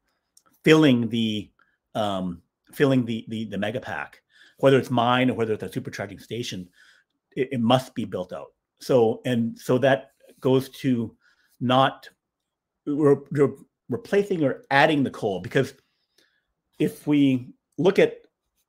filling 0.63 1.09
the 1.09 1.49
um, 1.95 2.41
filling 2.73 3.05
the 3.05 3.25
the 3.29 3.45
the 3.45 3.57
mega 3.57 3.79
pack, 3.79 4.21
whether 4.59 4.77
it's 4.77 4.91
mine 4.91 5.31
or 5.31 5.33
whether 5.33 5.53
it's 5.53 5.63
a 5.63 5.69
supercharging 5.69 6.21
station, 6.21 6.67
it, 7.35 7.49
it 7.53 7.59
must 7.59 7.95
be 7.95 8.05
built 8.05 8.33
out. 8.33 8.53
So 8.79 9.21
and 9.25 9.57
so 9.57 9.77
that 9.79 10.11
goes 10.41 10.69
to 10.69 11.15
not 11.59 12.07
re- 12.85 13.15
re- 13.31 13.63
replacing 13.89 14.43
or 14.43 14.63
adding 14.69 15.03
the 15.03 15.09
coal 15.09 15.39
because 15.39 15.73
if 16.79 17.07
we 17.07 17.53
look 17.77 17.99
at 17.99 18.21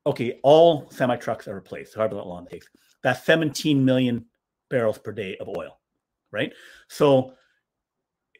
okay, 0.06 0.38
all 0.42 0.88
semi 0.90 1.16
trucks 1.16 1.48
are 1.48 1.54
replaced, 1.54 1.94
however 1.94 2.14
long 2.16 2.46
it 2.46 2.50
takes. 2.50 2.68
That's 3.02 3.24
17 3.24 3.84
million 3.84 4.24
barrels 4.70 4.98
per 4.98 5.12
day 5.12 5.36
of 5.38 5.48
oil, 5.48 5.80
right? 6.30 6.52
So, 6.88 7.32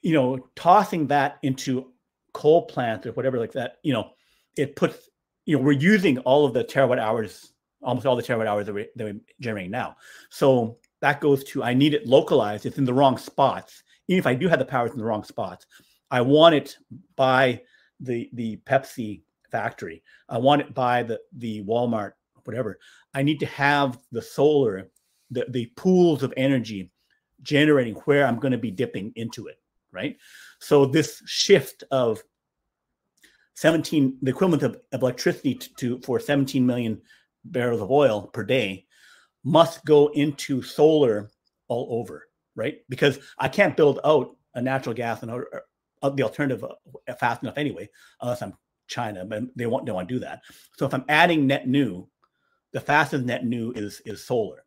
you 0.03 0.13
know, 0.13 0.49
tossing 0.55 1.09
that 1.09 1.39
into 1.43 1.93
coal 2.33 2.67
plants 2.67 3.07
or 3.07 3.13
whatever 3.13 3.39
like 3.39 3.53
that, 3.53 3.79
you 3.83 3.93
know, 3.93 4.11
it 4.57 4.77
puts, 4.77 5.11
you 5.45 5.57
know, 5.57 5.63
we're 5.63 5.73
using 5.73 6.19
all 6.21 6.45
of 6.45 6.55
the 6.55 6.63
terawatt 6.63 6.99
hours 6.99 7.53
almost 7.83 8.07
all 8.07 8.17
the 8.17 8.23
terawatt 8.23 8.47
hours 8.47 8.67
that, 8.67 8.75
we, 8.75 8.89
that 8.97 9.05
we're 9.05 9.21
generating 9.41 9.71
now. 9.71 9.97
So 10.31 10.79
that 11.01 11.21
goes 11.21 11.45
to 11.45 11.63
I 11.63 11.75
need 11.75 11.95
it 11.95 12.07
localized. 12.07 12.67
It's 12.67 12.79
in 12.79 12.85
the 12.85 12.95
wrong 12.95 13.17
spots. 13.17 13.83
Even 14.09 14.19
if 14.19 14.27
I 14.27 14.35
do 14.35 14.49
have 14.49 14.59
the 14.59 14.65
power, 14.65 14.87
it's 14.87 14.95
in 14.95 15.01
the 15.01 15.07
wrong 15.07 15.25
spots. 15.25 15.67
I 16.11 16.21
want 16.21 16.55
it 16.55 16.77
by 17.17 17.63
the 18.01 18.29
the 18.35 18.57
Pepsi 18.59 19.23
factory. 19.51 20.03
I 20.29 20.39
want 20.39 20.63
it 20.63 20.75
by 20.75 21.03
the 21.03 21.21
the 21.37 21.63
Walmart, 21.65 22.13
whatever. 22.45 22.79
I 23.15 23.23
need 23.23 23.41
to 23.41 23.47
have 23.47 23.99
the 24.13 24.23
solar, 24.23 24.91
the, 25.31 25.47
the 25.51 25.67
pools 25.77 26.23
of 26.23 26.35
energy 26.37 26.91
generating 27.43 27.95
where 28.05 28.27
I'm 28.27 28.39
going 28.39 28.53
to 28.53 28.59
be 28.59 28.71
dipping 28.71 29.13
into 29.17 29.47
it, 29.47 29.59
right? 29.93 30.17
So 30.59 30.87
this 30.87 31.23
shift 31.27 31.85
of 31.91 32.23
17, 33.55 34.19
the 34.23 34.31
equivalent 34.31 34.63
of, 34.63 34.81
electricity 34.93 35.55
to, 35.55 35.75
to 35.77 36.01
for 36.01 36.21
17 36.21 36.65
million 36.65 37.01
barrels 37.45 37.81
of 37.81 37.91
oil 37.91 38.29
per 38.29 38.45
day 38.45 38.87
must 39.45 39.85
go 39.85 40.09
into 40.09 40.63
solar 40.63 41.31
all 41.69 41.89
over, 42.01 42.29
right? 42.55 42.79
Because 42.89 43.19
I 43.39 43.49
can't 43.49 43.77
build 43.77 44.01
out 44.05 44.37
a 44.55 44.63
natural 44.63 44.95
gas 44.95 45.23
and 45.23 45.31
uh, 45.31 46.11
the 46.11 46.23
alternative 46.23 46.65
uh, 46.65 47.15
fast 47.15 47.43
enough 47.43 47.59
anyway, 47.59 47.89
unless 48.21 48.43
I'm 48.43 48.55
China, 48.87 49.25
but 49.25 49.45
they 49.57 49.67
won't, 49.67 49.89
want 49.89 50.09
to 50.09 50.15
do 50.15 50.21
that. 50.21 50.43
So 50.79 50.87
if 50.87 50.95
I'm 50.95 51.05
adding 51.09 51.47
net 51.47 51.69
new, 51.69 52.09
the 52.73 52.81
fastest 52.81 53.25
net 53.25 53.45
new 53.45 53.73
is 53.73 54.01
is 54.05 54.25
solar, 54.25 54.65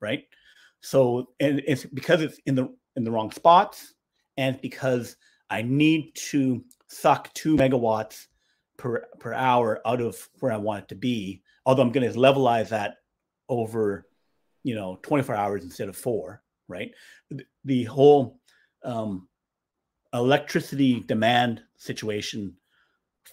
right? 0.00 0.24
So 0.80 1.30
and 1.40 1.62
it's 1.66 1.84
because 1.84 2.22
it's 2.22 2.38
in 2.46 2.54
the 2.54 2.74
in 2.96 3.04
the 3.04 3.10
wrong 3.10 3.30
spots, 3.30 3.94
and 4.36 4.60
because 4.60 5.16
I 5.48 5.62
need 5.62 6.14
to 6.30 6.64
suck 6.88 7.32
two 7.34 7.56
megawatts 7.56 8.26
per 8.76 9.06
per 9.18 9.32
hour 9.32 9.80
out 9.86 10.00
of 10.00 10.28
where 10.40 10.52
I 10.52 10.56
want 10.56 10.84
it 10.84 10.88
to 10.88 10.94
be 10.94 11.42
although 11.66 11.82
I'm 11.82 11.92
going 11.92 12.10
to 12.10 12.18
levelize 12.18 12.68
that 12.68 12.98
over, 13.48 14.06
you 14.62 14.74
know, 14.74 14.98
24 15.02 15.34
hours 15.34 15.64
instead 15.64 15.88
of 15.88 15.96
four, 15.96 16.42
right? 16.68 16.92
The 17.64 17.84
whole 17.84 18.38
um, 18.84 19.28
electricity 20.14 21.00
demand 21.00 21.62
situation 21.76 22.54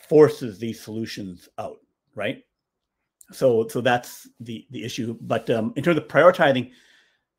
forces 0.07 0.59
these 0.59 0.81
solutions 0.81 1.49
out, 1.57 1.77
right? 2.15 2.43
So, 3.31 3.67
so 3.67 3.81
that's 3.81 4.27
the 4.39 4.65
the 4.71 4.83
issue. 4.83 5.17
But 5.21 5.49
um, 5.49 5.73
in 5.75 5.83
terms 5.83 5.97
of 5.97 6.07
prioritizing, 6.07 6.71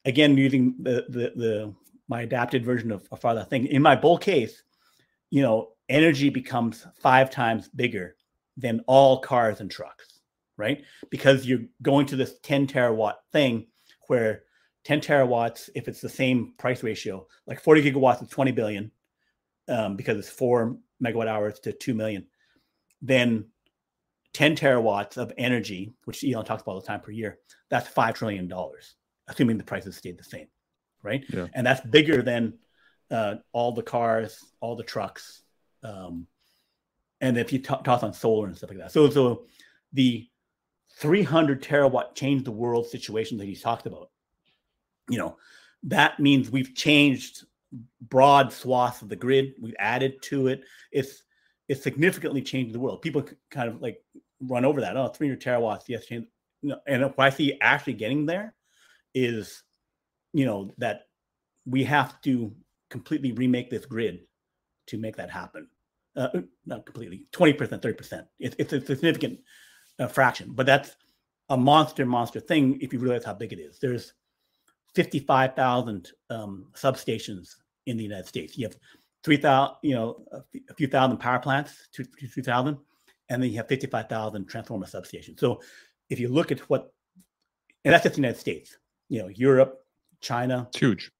again, 0.04 0.36
using 0.36 0.74
the 0.80 1.04
the, 1.08 1.32
the 1.36 1.74
my 2.08 2.22
adapted 2.22 2.64
version 2.64 2.90
of, 2.90 3.06
of 3.12 3.20
Farzad 3.20 3.48
thing 3.48 3.66
in 3.66 3.82
my 3.82 3.96
bull 3.96 4.18
case, 4.18 4.62
you 5.30 5.42
know, 5.42 5.72
energy 5.88 6.30
becomes 6.30 6.86
five 6.96 7.30
times 7.30 7.68
bigger 7.68 8.16
than 8.56 8.80
all 8.86 9.20
cars 9.20 9.60
and 9.60 9.70
trucks 9.70 10.14
right? 10.56 10.84
Because 11.10 11.46
you're 11.46 11.64
going 11.82 12.06
to 12.06 12.16
this 12.16 12.38
10 12.42 12.66
terawatt 12.66 13.14
thing 13.32 13.66
where 14.06 14.42
10 14.84 15.00
terawatts, 15.00 15.70
if 15.74 15.88
it's 15.88 16.00
the 16.00 16.08
same 16.08 16.54
price 16.58 16.82
ratio, 16.82 17.26
like 17.46 17.60
40 17.60 17.82
gigawatts 17.82 18.22
is 18.22 18.28
20 18.28 18.52
billion, 18.52 18.90
um, 19.68 19.96
because 19.96 20.18
it's 20.18 20.28
four 20.28 20.76
megawatt 21.02 21.26
hours 21.26 21.58
to 21.60 21.72
2 21.72 21.94
million, 21.94 22.26
then 23.04 23.46
10 24.32 24.56
terawatts 24.56 25.16
of 25.16 25.32
energy, 25.38 25.92
which 26.04 26.24
Elon 26.24 26.44
talks 26.44 26.62
about 26.62 26.72
all 26.72 26.80
the 26.80 26.86
time 26.86 27.00
per 27.00 27.10
year, 27.10 27.38
that's 27.70 27.88
$5 27.88 28.14
trillion, 28.14 28.52
assuming 29.28 29.58
the 29.58 29.64
prices 29.64 29.96
stayed 29.96 30.18
the 30.18 30.24
same, 30.24 30.48
right? 31.02 31.24
Yeah. 31.28 31.46
And 31.54 31.66
that's 31.66 31.86
bigger 31.86 32.22
than 32.22 32.54
uh, 33.10 33.36
all 33.52 33.72
the 33.72 33.82
cars, 33.82 34.44
all 34.60 34.74
the 34.74 34.82
trucks. 34.82 35.42
Um, 35.82 36.26
and 37.20 37.36
if 37.38 37.52
you 37.52 37.58
t- 37.58 37.74
toss 37.84 38.02
on 38.02 38.12
solar 38.12 38.48
and 38.48 38.56
stuff 38.56 38.70
like 38.70 38.78
that. 38.78 38.92
So, 38.92 39.08
so 39.10 39.46
the 39.92 40.26
300 40.96 41.62
terawatt 41.62 42.14
change 42.14 42.44
the 42.44 42.50
world 42.50 42.88
situation 42.88 43.38
that 43.38 43.46
he's 43.46 43.62
talked 43.62 43.86
about. 43.86 44.10
You 45.08 45.18
know, 45.18 45.36
that 45.84 46.18
means 46.18 46.50
we've 46.50 46.74
changed 46.74 47.44
broad 48.00 48.52
swaths 48.52 49.02
of 49.02 49.08
the 49.08 49.16
grid. 49.16 49.54
We've 49.60 49.76
added 49.78 50.22
to 50.22 50.48
it. 50.48 50.62
It's 50.90 51.22
it's 51.68 51.82
significantly 51.82 52.42
changed 52.42 52.74
the 52.74 52.80
world. 52.80 53.02
People 53.02 53.24
kind 53.50 53.68
of 53.68 53.80
like 53.80 54.02
run 54.40 54.64
over 54.64 54.80
that. 54.80 54.96
Oh, 54.96 55.08
300 55.08 55.40
terawatts, 55.40 55.84
yes, 55.88 56.06
change. 56.06 56.26
No, 56.62 56.78
and 56.86 57.02
what 57.02 57.18
I 57.18 57.30
see 57.30 57.58
actually 57.60 57.94
getting 57.94 58.26
there 58.26 58.54
is, 59.14 59.62
you 60.32 60.44
know, 60.44 60.72
that 60.78 61.02
we 61.66 61.84
have 61.84 62.20
to 62.22 62.54
completely 62.90 63.32
remake 63.32 63.70
this 63.70 63.86
grid 63.86 64.20
to 64.86 64.98
make 64.98 65.16
that 65.16 65.30
happen. 65.30 65.68
Uh, 66.16 66.28
uh 66.34 66.40
not 66.66 66.86
completely, 66.86 67.26
20%, 67.32 67.58
30%. 67.58 68.26
It's, 68.38 68.56
it's 68.58 68.72
a 68.72 68.80
significant 68.84 69.40
uh, 69.98 70.06
fraction, 70.06 70.52
but 70.52 70.66
that's 70.66 70.96
a 71.48 71.56
monster, 71.56 72.06
monster 72.06 72.40
thing 72.40 72.78
if 72.80 72.92
you 72.92 72.98
realize 72.98 73.24
how 73.24 73.34
big 73.34 73.52
it 73.52 73.58
is. 73.58 73.78
There's 73.78 74.12
55,000 74.94 76.12
um, 76.30 76.66
substations 76.74 77.56
in 77.86 77.96
the 77.96 78.04
United 78.04 78.26
States. 78.26 78.56
You 78.56 78.66
have 78.66 78.76
3,000, 79.24 79.76
you 79.82 79.94
know, 79.94 80.24
a 80.68 80.74
few 80.74 80.86
thousand 80.86 81.16
power 81.16 81.38
plants, 81.38 81.88
2,000, 81.92 82.78
and 83.30 83.42
then 83.42 83.50
you 83.50 83.56
have 83.56 83.68
55,000 83.68 84.46
transformer 84.46 84.86
substations. 84.86 85.40
So 85.40 85.62
if 86.10 86.20
you 86.20 86.28
look 86.28 86.52
at 86.52 86.60
what, 86.70 86.92
and 87.84 87.94
that's 87.94 88.04
just 88.04 88.16
the 88.16 88.20
United 88.20 88.38
States, 88.38 88.76
you 89.08 89.20
know, 89.20 89.28
Europe, 89.28 89.80
China, 90.20 90.66
it's 90.68 90.78
huge, 90.78 91.10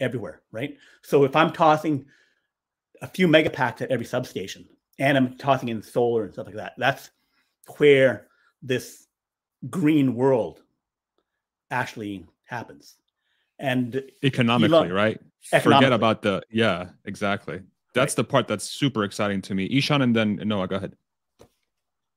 everywhere, 0.00 0.42
right? 0.52 0.76
So 1.02 1.24
if 1.24 1.34
I'm 1.34 1.52
tossing 1.52 2.06
a 3.02 3.08
few 3.08 3.26
megapacks 3.28 3.82
at 3.82 3.90
every 3.90 4.06
substation, 4.06 4.68
and 5.00 5.16
I'm 5.16 5.36
tossing 5.36 5.68
in 5.68 5.82
solar 5.82 6.24
and 6.24 6.32
stuff 6.32 6.46
like 6.46 6.56
that, 6.56 6.72
that's 6.78 7.10
where 7.76 8.26
this 8.62 9.06
green 9.70 10.14
world 10.14 10.60
actually 11.70 12.26
happens. 12.44 12.96
And 13.58 14.02
economically, 14.22 14.76
Elon, 14.76 14.92
right? 14.92 15.20
Economically. 15.52 15.86
Forget 15.86 15.92
about 15.92 16.22
the 16.22 16.42
yeah, 16.50 16.90
exactly. 17.04 17.60
That's 17.94 18.12
right. 18.12 18.16
the 18.16 18.24
part 18.24 18.48
that's 18.48 18.68
super 18.68 19.04
exciting 19.04 19.42
to 19.42 19.54
me. 19.54 19.66
Ishan 19.66 20.02
and 20.02 20.14
then 20.14 20.36
Noah, 20.44 20.68
go 20.68 20.76
ahead. 20.76 20.94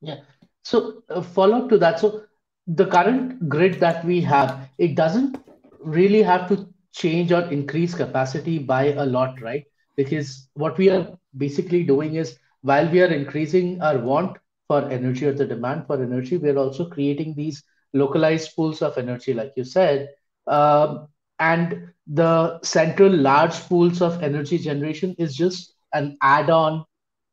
Yeah. 0.02 0.18
So 0.64 1.04
uh, 1.10 1.22
follow 1.22 1.64
up 1.64 1.70
to 1.70 1.78
that. 1.80 2.00
So 2.00 2.24
the 2.68 2.86
current 2.86 3.50
grid 3.50 3.80
that 3.80 4.06
we 4.06 4.22
have, 4.22 4.70
it 4.78 4.96
doesn't 4.96 5.38
really 5.80 6.22
have 6.22 6.48
to 6.50 6.68
change 6.94 7.32
or 7.32 7.42
increase 7.52 7.96
capacity 7.96 8.60
by 8.60 8.94
a 8.94 9.06
lot, 9.06 9.42
right? 9.42 9.66
Because 9.96 10.50
what 10.54 10.78
we 10.78 10.90
are 10.90 11.18
basically 11.38 11.84
doing 11.84 12.16
is 12.16 12.38
while 12.62 12.90
we 12.90 13.02
are 13.02 13.08
increasing 13.08 13.82
our 13.82 13.98
want 13.98 14.38
for 14.68 14.88
energy 14.90 15.26
or 15.26 15.34
the 15.34 15.46
demand 15.46 15.88
for 15.88 16.02
energy, 16.02 16.38
we 16.38 16.50
are 16.50 16.58
also 16.58 16.88
creating 16.88 17.34
these 17.34 17.64
localized 17.94 18.56
pools 18.56 18.82
of 18.82 18.98
energy, 18.98 19.34
like 19.34 19.54
you 19.56 19.64
said. 19.64 20.10
Um, 20.48 21.08
and 21.42 21.90
the 22.08 22.62
central 22.64 23.12
large 23.12 23.60
pools 23.70 24.02
of 24.02 24.24
energy 24.24 24.60
generation 24.60 25.16
is 25.20 25.36
just 25.36 25.76
an 25.94 26.18
add-on 26.24 26.86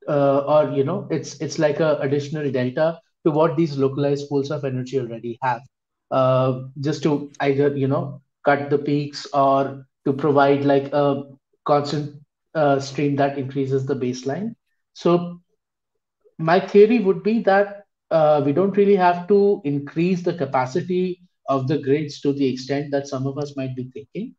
uh, 0.09 0.39
or 0.41 0.71
you 0.73 0.85
know 0.85 1.07
it's 1.11 1.41
it's 1.41 1.59
like 1.59 1.81
a 1.81 1.99
additional 2.01 2.51
delta 2.51 3.01
to 3.27 3.33
what 3.33 3.57
these 3.57 3.79
localized 3.79 4.29
pools 4.29 4.51
of 4.51 4.65
energy 4.65 4.99
already 5.01 5.39
have. 5.43 5.63
Uh, 6.11 6.63
just 6.81 7.03
to 7.03 7.31
either 7.41 7.77
you 7.77 7.89
know 7.89 8.21
cut 8.45 8.71
the 8.71 8.79
peaks 8.79 9.27
or 9.35 9.85
to 10.07 10.13
provide 10.13 10.65
like 10.65 10.93
a 10.93 11.25
constant 11.67 12.15
uh, 12.55 12.81
stream 12.81 13.17
that 13.17 13.39
increases 13.39 13.87
the 13.87 13.95
baseline. 13.97 14.55
So 14.95 15.41
my 16.39 16.61
theory 16.61 16.99
would 17.01 17.23
be 17.23 17.41
that 17.43 17.85
uh, 18.11 18.43
we 18.45 18.53
don't 18.53 18.77
really 18.77 18.97
have 18.97 19.29
to 19.29 19.61
increase 19.65 20.23
the 20.23 20.35
capacity 20.35 21.21
of 21.49 21.69
the 21.69 21.79
grids 21.79 22.21
to 22.23 22.33
the 22.33 22.47
extent 22.47 22.91
that 22.93 23.09
some 23.09 23.27
of 23.27 23.39
us 23.39 23.57
might 23.57 23.75
be 23.77 23.91
thinking, 23.95 24.35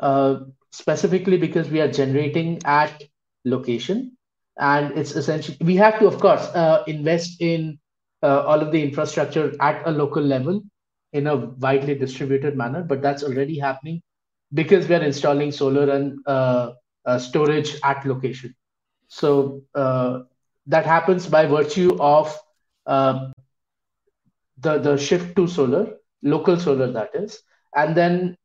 uh, 0.00 0.40
specifically 0.72 1.36
because 1.36 1.68
we 1.70 1.80
are 1.80 1.90
generating 1.90 2.60
at 2.64 3.02
location. 3.44 4.16
And 4.58 4.96
it's 4.98 5.12
essentially, 5.12 5.56
we 5.60 5.76
have 5.76 5.98
to, 6.00 6.06
of 6.06 6.18
course, 6.20 6.46
uh, 6.54 6.84
invest 6.86 7.40
in 7.40 7.78
uh, 8.22 8.42
all 8.42 8.60
of 8.60 8.72
the 8.72 8.82
infrastructure 8.82 9.54
at 9.60 9.86
a 9.86 9.90
local 9.90 10.22
level 10.22 10.62
in 11.12 11.26
a 11.26 11.36
widely 11.36 11.94
distributed 11.94 12.56
manner, 12.56 12.82
but 12.82 13.02
that's 13.02 13.22
already 13.22 13.58
happening 13.58 14.02
because 14.54 14.88
we 14.88 14.94
are 14.94 15.02
installing 15.02 15.52
solar 15.52 15.90
and 15.90 16.18
uh, 16.26 16.72
uh, 17.06 17.18
storage 17.18 17.76
at 17.84 18.04
location. 18.06 18.54
So 19.08 19.62
uh, 19.74 20.20
that 20.66 20.86
happens 20.86 21.26
by 21.26 21.46
virtue 21.46 21.96
of 22.00 22.36
the 22.86 24.78
the 24.78 24.96
shift 24.96 25.36
to 25.36 25.46
solar 25.46 25.97
local 26.22 26.58
solar 26.58 26.90
that 26.92 27.14
is, 27.14 27.42
and 27.76 27.96
then 27.96 28.36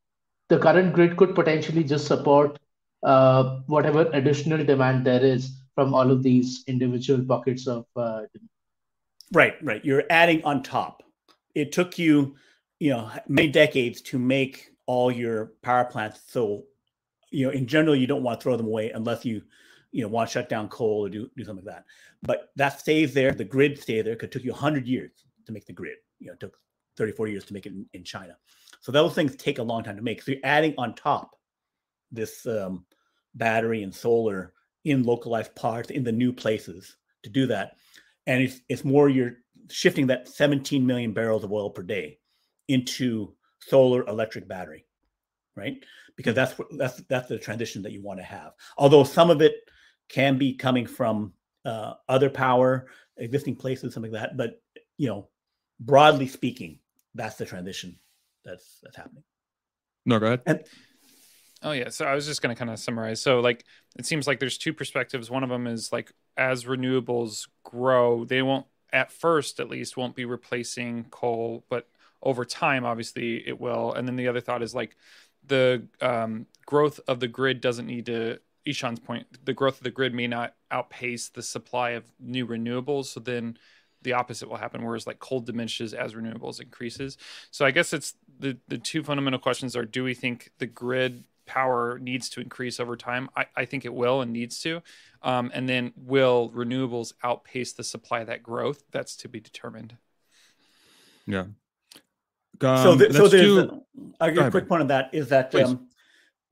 the 0.49 0.59
current 0.59 0.93
grid 0.93 1.17
could 1.17 1.35
potentially 1.35 1.83
just 1.83 2.07
support 2.07 2.59
uh, 3.03 3.59
whatever 3.67 4.09
additional 4.13 4.63
demand 4.63 5.05
there 5.05 5.23
is 5.23 5.59
from 5.75 5.93
all 5.93 6.11
of 6.11 6.23
these 6.23 6.63
individual 6.67 7.23
pockets 7.25 7.67
of 7.67 7.85
uh, 7.95 8.21
Right, 9.33 9.55
right. 9.63 9.83
You're 9.83 10.03
adding 10.11 10.43
on 10.43 10.61
top. 10.61 11.01
It 11.55 11.71
took 11.71 11.97
you, 11.97 12.35
you 12.79 12.91
know, 12.91 13.11
many 13.27 13.47
decades 13.47 14.01
to 14.01 14.19
make 14.19 14.69
all 14.85 15.11
your 15.11 15.53
power 15.63 15.85
plants. 15.85 16.21
So, 16.27 16.65
you 17.31 17.47
know, 17.47 17.51
in 17.51 17.65
general, 17.65 17.95
you 17.95 18.05
don't 18.05 18.21
want 18.21 18.39
to 18.39 18.43
throw 18.43 18.57
them 18.57 18.67
away 18.67 18.91
unless 18.91 19.25
you, 19.25 19.41
you 19.91 20.03
know, 20.03 20.07
want 20.07 20.29
to 20.29 20.33
shut 20.33 20.49
down 20.49 20.69
coal 20.69 21.05
or 21.05 21.09
do, 21.09 21.29
do 21.35 21.43
something 21.43 21.65
like 21.65 21.75
that. 21.75 21.85
But 22.21 22.51
that 22.57 22.79
stays 22.79 23.13
there. 23.13 23.31
The 23.31 23.43
grid 23.43 23.79
stays 23.79 24.03
there. 24.03 24.13
It 24.13 24.31
took 24.31 24.43
you 24.43 24.51
100 24.51 24.87
years 24.87 25.11
to 25.47 25.51
make 25.51 25.65
the 25.65 25.73
grid. 25.73 25.97
You 26.19 26.27
know, 26.27 26.35
took 26.35 26.55
30, 26.97 27.13
40 27.13 27.31
years 27.31 27.45
to 27.45 27.53
make 27.53 27.65
it 27.65 27.73
in, 27.73 27.85
in 27.93 28.03
China. 28.03 28.37
So 28.81 28.91
those 28.91 29.15
things 29.15 29.35
take 29.35 29.59
a 29.59 29.63
long 29.63 29.83
time 29.83 29.95
to 29.95 30.01
make. 30.01 30.21
So 30.21 30.31
you're 30.31 30.41
adding 30.43 30.73
on 30.77 30.95
top 30.95 31.35
this 32.11 32.45
um, 32.45 32.85
battery 33.35 33.83
and 33.83 33.93
solar 33.93 34.53
in 34.85 35.03
localized 35.03 35.55
parts 35.55 35.89
in 35.89 36.03
the 36.03 36.11
new 36.11 36.33
places 36.33 36.97
to 37.23 37.29
do 37.29 37.47
that. 37.47 37.77
And 38.27 38.43
it's, 38.43 38.59
it's 38.69 38.83
more 38.83 39.09
you're 39.09 39.37
shifting 39.69 40.07
that 40.07 40.27
17 40.27 40.85
million 40.85 41.13
barrels 41.13 41.43
of 41.43 41.51
oil 41.51 41.69
per 41.69 41.83
day 41.83 42.19
into 42.67 43.33
solar 43.59 44.05
electric 44.07 44.47
battery, 44.47 44.85
right? 45.55 45.83
Because 46.15 46.33
hmm. 46.33 46.35
that's 46.35 46.55
that's 46.77 47.01
that's 47.09 47.29
the 47.29 47.37
transition 47.37 47.81
that 47.83 47.91
you 47.91 48.01
want 48.01 48.19
to 48.19 48.25
have. 48.25 48.51
Although 48.77 49.03
some 49.03 49.29
of 49.29 49.41
it 49.41 49.55
can 50.09 50.37
be 50.37 50.53
coming 50.53 50.85
from 50.85 51.33
uh, 51.65 51.93
other 52.09 52.29
power, 52.29 52.87
existing 53.17 53.55
places, 53.55 53.93
something 53.93 54.11
like 54.11 54.21
that. 54.21 54.37
But 54.37 54.61
you 54.97 55.07
know, 55.07 55.29
broadly 55.79 56.27
speaking, 56.27 56.79
that's 57.15 57.35
the 57.35 57.45
transition 57.45 57.97
that's 58.43 58.79
that's 58.83 58.95
happening. 58.95 59.23
No, 60.05 60.19
go 60.19 60.25
ahead. 60.27 60.41
And, 60.45 60.63
oh 61.61 61.71
yeah, 61.71 61.89
so 61.89 62.05
I 62.05 62.13
was 62.13 62.25
just 62.25 62.41
going 62.41 62.53
to 62.53 62.59
kind 62.59 62.71
of 62.71 62.79
summarize. 62.79 63.21
So 63.21 63.39
like 63.39 63.65
it 63.97 64.05
seems 64.05 64.27
like 64.27 64.39
there's 64.39 64.57
two 64.57 64.73
perspectives. 64.73 65.31
One 65.31 65.43
of 65.43 65.49
them 65.49 65.67
is 65.67 65.91
like 65.91 66.11
as 66.37 66.65
renewables 66.65 67.47
grow, 67.63 68.25
they 68.25 68.41
won't 68.41 68.65
at 68.91 69.11
first 69.11 69.59
at 69.59 69.69
least 69.69 69.97
won't 69.97 70.15
be 70.15 70.25
replacing 70.25 71.05
coal, 71.05 71.65
but 71.69 71.87
over 72.21 72.45
time 72.45 72.85
obviously 72.85 73.47
it 73.47 73.59
will. 73.59 73.93
And 73.93 74.07
then 74.07 74.15
the 74.15 74.27
other 74.27 74.41
thought 74.41 74.61
is 74.61 74.75
like 74.75 74.95
the 75.45 75.87
um, 76.01 76.45
growth 76.65 76.99
of 77.07 77.19
the 77.19 77.27
grid 77.27 77.59
doesn't 77.61 77.87
need 77.87 78.05
to 78.05 78.39
Ishan's 78.65 78.99
point, 78.99 79.27
the 79.45 79.53
growth 79.53 79.77
of 79.77 79.83
the 79.83 79.91
grid 79.91 80.13
may 80.13 80.27
not 80.27 80.55
outpace 80.71 81.29
the 81.29 81.41
supply 81.41 81.91
of 81.91 82.05
new 82.19 82.47
renewables. 82.47 83.05
So 83.05 83.19
then 83.19 83.57
the 84.03 84.13
opposite 84.13 84.49
will 84.49 84.57
happen, 84.57 84.83
whereas 84.83 85.07
like 85.07 85.19
coal 85.19 85.39
diminishes 85.39 85.93
as 85.93 86.13
renewables 86.13 86.61
increases. 86.61 87.17
So 87.51 87.65
I 87.65 87.71
guess 87.71 87.93
it's 87.93 88.13
the 88.39 88.57
the 88.67 88.77
two 88.77 89.03
fundamental 89.03 89.39
questions 89.39 89.75
are: 89.75 89.85
Do 89.85 90.03
we 90.03 90.13
think 90.13 90.51
the 90.59 90.67
grid 90.67 91.23
power 91.45 91.99
needs 91.99 92.29
to 92.29 92.41
increase 92.41 92.79
over 92.79 92.95
time? 92.95 93.29
I, 93.35 93.45
I 93.55 93.65
think 93.65 93.85
it 93.85 93.93
will 93.93 94.21
and 94.21 94.31
needs 94.31 94.59
to. 94.61 94.81
Um, 95.21 95.51
and 95.53 95.67
then 95.67 95.93
will 95.95 96.51
renewables 96.53 97.13
outpace 97.23 97.73
the 97.73 97.83
supply 97.83 98.21
of 98.21 98.27
that 98.27 98.43
growth? 98.43 98.83
That's 98.91 99.15
to 99.17 99.29
be 99.29 99.39
determined. 99.39 99.97
Yeah. 101.25 101.45
Um, 102.61 102.77
so, 102.77 102.95
the, 102.95 103.13
so 103.13 103.27
there's 103.27 103.67
do... 103.67 103.83
a, 104.19 104.33
a 104.33 104.51
quick 104.51 104.69
point 104.69 104.81
on 104.81 104.87
that 104.87 105.09
is 105.13 105.29
that 105.29 105.53
um, 105.55 105.87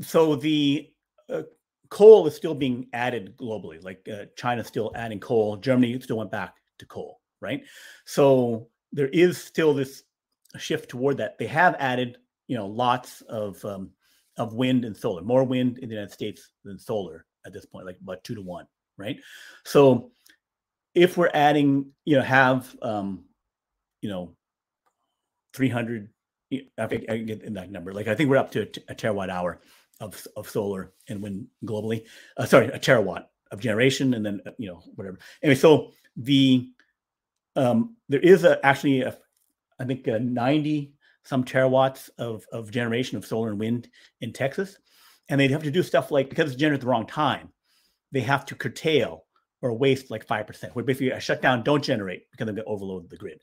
so 0.02 0.36
the 0.36 0.92
uh, 1.30 1.44
coal 1.90 2.26
is 2.28 2.36
still 2.36 2.56
being 2.56 2.88
added 2.92 3.38
globally. 3.38 3.84
Like 3.84 4.08
uh, 4.12 4.26
China's 4.36 4.68
still 4.68 4.92
adding 4.96 5.20
coal. 5.20 5.58
Germany 5.58 6.00
still 6.02 6.18
went 6.18 6.32
back 6.32 6.56
to 6.80 6.86
coal 6.86 7.21
right? 7.42 7.64
So 8.06 8.68
there 8.92 9.10
is 9.10 9.38
still 9.38 9.74
this 9.74 10.04
shift 10.58 10.90
toward 10.90 11.18
that. 11.18 11.38
They 11.38 11.48
have 11.48 11.76
added, 11.80 12.18
you 12.48 12.58
know, 12.58 12.68
lots 12.68 13.22
of 13.22 13.64
um, 13.66 13.92
of 14.38 14.54
wind 14.54 14.86
and 14.86 14.96
solar, 14.96 15.22
more 15.22 15.44
wind 15.44 15.78
in 15.80 15.90
the 15.90 15.96
United 15.96 16.14
States 16.14 16.52
than 16.64 16.80
solar 16.80 17.26
at 17.46 17.54
this 17.54 17.66
point, 17.66 17.86
like 17.86 17.98
about 18.02 18.24
two 18.24 18.36
to 18.36 18.42
one, 18.42 18.68
right? 18.98 19.20
So 19.66 20.12
if 20.94 21.18
we're 21.18 21.32
adding, 21.34 21.92
you 22.06 22.18
know, 22.18 22.24
have 22.24 22.76
um, 22.82 23.26
you 24.02 24.10
know, 24.10 24.36
300 25.54 26.10
I 26.78 26.88
think 26.88 27.10
I 27.10 27.18
get 27.18 27.44
in 27.44 27.54
that 27.54 27.72
number. 27.72 27.94
Like 27.94 28.08
I 28.08 28.16
think 28.16 28.30
we're 28.30 28.38
up 28.38 28.52
to 28.52 28.62
a, 28.62 28.92
a 28.92 28.96
terawatt 28.96 29.30
hour 29.30 29.62
of, 30.00 30.26
of 30.36 30.50
solar 30.50 30.92
and 31.08 31.22
wind 31.22 31.48
globally. 31.64 32.06
Uh, 32.36 32.46
sorry, 32.46 32.68
a 32.68 32.80
terawatt 32.80 33.26
of 33.52 33.60
generation, 33.62 34.14
and 34.14 34.26
then 34.26 34.42
uh, 34.46 34.52
you 34.58 34.68
know 34.68 34.84
whatever. 34.96 35.20
Anyway, 35.42 35.56
so 35.56 35.92
the 36.18 36.70
um, 37.56 37.96
there 38.10 38.20
is 38.20 38.44
a, 38.44 38.64
actually 38.66 39.02
a, 39.02 39.18
I 39.80 39.86
think, 39.86 40.08
uh, 40.08 40.20
90 40.22 40.94
some 41.24 41.44
terawatts 41.44 42.10
of, 42.18 42.46
of 42.52 42.72
generation 42.72 43.18
of 43.18 43.26
solar 43.26 43.50
and 43.50 43.60
wind 43.60 43.90
in 44.22 44.34
Texas. 44.34 44.78
And 45.30 45.40
they'd 45.40 45.52
have 45.52 45.64
to 45.64 45.72
do 45.72 45.84
stuff 45.84 46.12
like, 46.12 46.30
because 46.30 46.52
it's 46.52 46.60
generated 46.60 46.80
at 46.80 46.82
the 46.82 46.88
wrong 46.88 47.06
time, 47.06 47.50
they 48.12 48.22
have 48.22 48.46
to 48.48 48.56
curtail 48.56 49.26
or 49.62 49.74
waste 49.74 50.10
like 50.10 50.26
5%, 50.26 50.72
where 50.74 50.84
basically 50.84 51.12
a 51.12 51.20
shutdown 51.20 51.64
don't 51.64 51.84
generate 51.84 52.24
because 52.32 52.46
they're 52.46 52.56
going 52.56 52.66
to 52.66 52.72
overload 52.72 53.10
the 53.10 53.18
grid. 53.18 53.42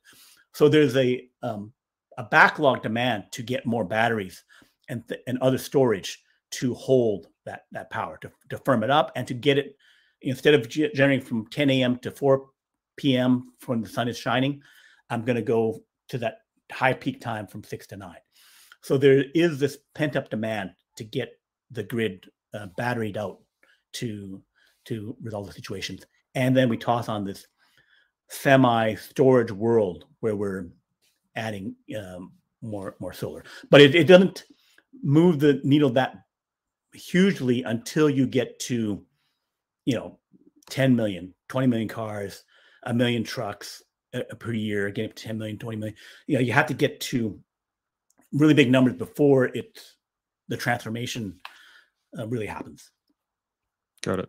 So 0.53 0.69
there's 0.69 0.97
a, 0.97 1.29
um, 1.43 1.73
a 2.19 2.25
backlog 2.25 2.83
demand 2.83 3.25
to 3.33 3.43
get 3.43 3.65
more 3.65 3.85
batteries 3.85 4.43
and, 4.89 5.07
th- 5.09 5.21
and 5.27 5.39
other 5.39 5.59
storage 5.59 6.23
to 6.51 6.75
hold 6.75 7.29
that, 7.47 7.63
that 7.73 7.91
power, 7.91 8.19
to, 8.23 8.33
to 8.51 8.59
firm 8.59 8.83
it 8.83 8.91
up 8.91 9.13
and 9.15 9.27
to 9.29 9.35
get 9.35 9.59
it, 9.59 9.77
instead 10.23 10.55
of 10.55 10.69
ge- 10.69 10.93
generating 10.95 11.25
from 11.25 11.47
10 11.47 11.71
a.m. 11.71 11.99
to 11.99 12.11
4 12.11 12.47
p.m. 12.99 13.53
when 13.67 13.81
the 13.81 13.89
sun 13.89 14.09
is 14.09 14.19
shining, 14.19 14.63
I'm 15.09 15.25
going 15.25 15.37
to 15.37 15.43
go 15.43 15.81
to 16.09 16.19
that 16.19 16.41
high 16.71 16.93
peak 16.93 17.21
time 17.21 17.47
from 17.47 17.65
six 17.65 17.87
to 17.89 17.97
nine. 17.97 18.19
So 18.83 18.99
there 18.99 19.25
is 19.35 19.59
this 19.59 19.79
pent 19.95 20.17
up 20.17 20.31
demand 20.31 20.71
to 20.97 21.05
get 21.05 21.33
the 21.71 21.83
grid 21.83 22.27
uh, 22.55 22.69
batteried 22.79 23.17
out 23.17 23.39
to 23.95 24.43
to 24.87 25.17
resolve 25.23 25.47
the 25.47 25.53
situations. 25.53 26.05
And 26.35 26.57
then 26.57 26.69
we 26.69 26.77
toss 26.77 27.09
on 27.09 27.25
this 27.25 27.47
semi 28.29 28.95
storage 28.95 29.53
world 29.53 30.05
where 30.21 30.37
we're 30.37 30.69
adding 31.37 31.75
um, 31.99 32.33
more 32.63 32.97
more 33.01 33.13
solar, 33.13 33.45
but 33.71 33.81
it, 33.81 33.95
it 33.95 34.05
doesn't 34.05 34.45
move 35.03 35.39
the 35.39 35.61
needle 35.65 35.91
that 35.91 36.15
hugely 36.95 37.63
until 37.63 38.09
you 38.11 38.27
get 38.27 38.59
to 38.59 39.05
you 39.85 39.95
know 39.95 40.19
10 40.71 40.97
million 40.97 41.33
20 41.49 41.67
million 41.67 41.89
cars 41.89 42.45
a 42.85 42.95
million 42.95 43.25
trucks 43.25 43.83
uh, 44.15 44.23
per 44.39 44.53
year 44.53 44.91
getting 44.91 45.11
up 45.11 45.17
to 45.17 45.25
10 45.25 45.39
million 45.39 45.59
20 45.59 45.77
million 45.77 45.97
you 46.27 46.35
know 46.35 46.41
you 46.41 46.53
have 46.53 46.67
to 46.67 46.75
get 46.75 47.01
to 47.01 47.39
really 48.33 48.55
big 48.55 48.71
numbers 48.71 48.95
before 48.95 49.47
it 49.47 49.81
the 50.49 50.57
transformation 50.57 51.39
uh, 52.19 52.27
really 52.27 52.47
happens 52.47 52.91
Got 54.03 54.21
it. 54.21 54.29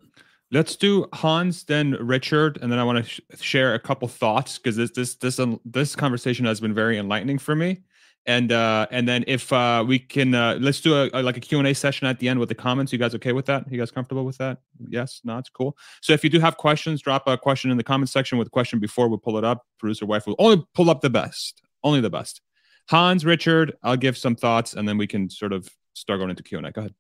Let's 0.52 0.76
do 0.76 1.06
Hans, 1.14 1.64
then 1.66 1.92
Richard, 2.00 2.58
and 2.62 2.72
then 2.72 2.80
I 2.80 2.84
want 2.84 3.06
to 3.06 3.10
sh- 3.10 3.22
share 3.40 3.76
a 3.76 3.80
couple 3.80 4.08
thoughts 4.08 4.58
because 4.58 4.76
this 4.76 4.92
this 4.92 5.16
this 5.16 5.40
um, 5.40 5.60
this 5.64 5.96
conversation 5.96 6.46
has 6.46 6.60
been 6.60 6.74
very 6.74 6.98
enlightening 6.98 7.38
for 7.38 7.56
me. 7.56 7.84
And 8.26 8.52
uh, 8.52 8.86
and 8.92 9.08
then 9.08 9.24
if 9.28 9.52
uh, 9.52 9.84
we 9.88 9.98
can, 9.98 10.36
uh, 10.36 10.58
let's 10.62 10.82
do 10.82 10.94
a, 10.94 11.10
a 11.14 11.24
like 11.24 11.38
a 11.38 11.40
Q 11.40 11.58
and 11.58 11.68
A 11.68 11.74
session 11.74 12.06
at 12.06 12.20
the 12.20 12.30
end 12.30 12.40
with 12.40 12.50
the 12.50 12.56
comments. 12.56 12.92
You 12.94 13.00
guys 13.00 13.16
okay 13.16 13.32
with 13.32 13.46
that? 13.48 13.72
You 13.72 13.80
guys 13.80 13.92
comfortable 13.92 14.24
with 14.24 14.38
that? 14.38 14.60
Yes, 14.88 15.22
no, 15.24 15.38
it's 15.38 15.50
cool. 15.50 15.78
So 16.02 16.14
if 16.14 16.24
you 16.24 16.30
do 16.30 16.40
have 16.40 16.58
questions, 16.58 17.02
drop 17.02 17.28
a 17.28 17.38
question 17.38 17.72
in 17.72 17.78
the 17.78 17.84
comment 17.84 18.10
section 18.10 18.38
with 18.38 18.48
a 18.48 18.52
question 18.52 18.80
before 18.80 19.08
we 19.08 19.18
pull 19.18 19.38
it 19.38 19.44
up. 19.44 19.66
Producer 19.80 20.06
wife 20.06 20.28
will 20.28 20.36
only 20.38 20.64
pull 20.76 20.90
up 20.90 21.02
the 21.02 21.10
best, 21.10 21.62
only 21.84 22.02
the 22.02 22.10
best. 22.10 22.42
Hans, 22.90 23.26
Richard, 23.26 23.76
I'll 23.84 23.98
give 23.98 24.18
some 24.18 24.36
thoughts, 24.36 24.74
and 24.74 24.88
then 24.88 24.98
we 24.98 25.08
can 25.08 25.30
sort 25.30 25.54
of 25.54 25.70
start 25.94 26.20
going 26.20 26.30
into 26.30 26.44
Q 26.44 26.60
and 26.60 26.68
A. 26.68 26.72
Go 26.72 26.82
ahead. 26.82 26.94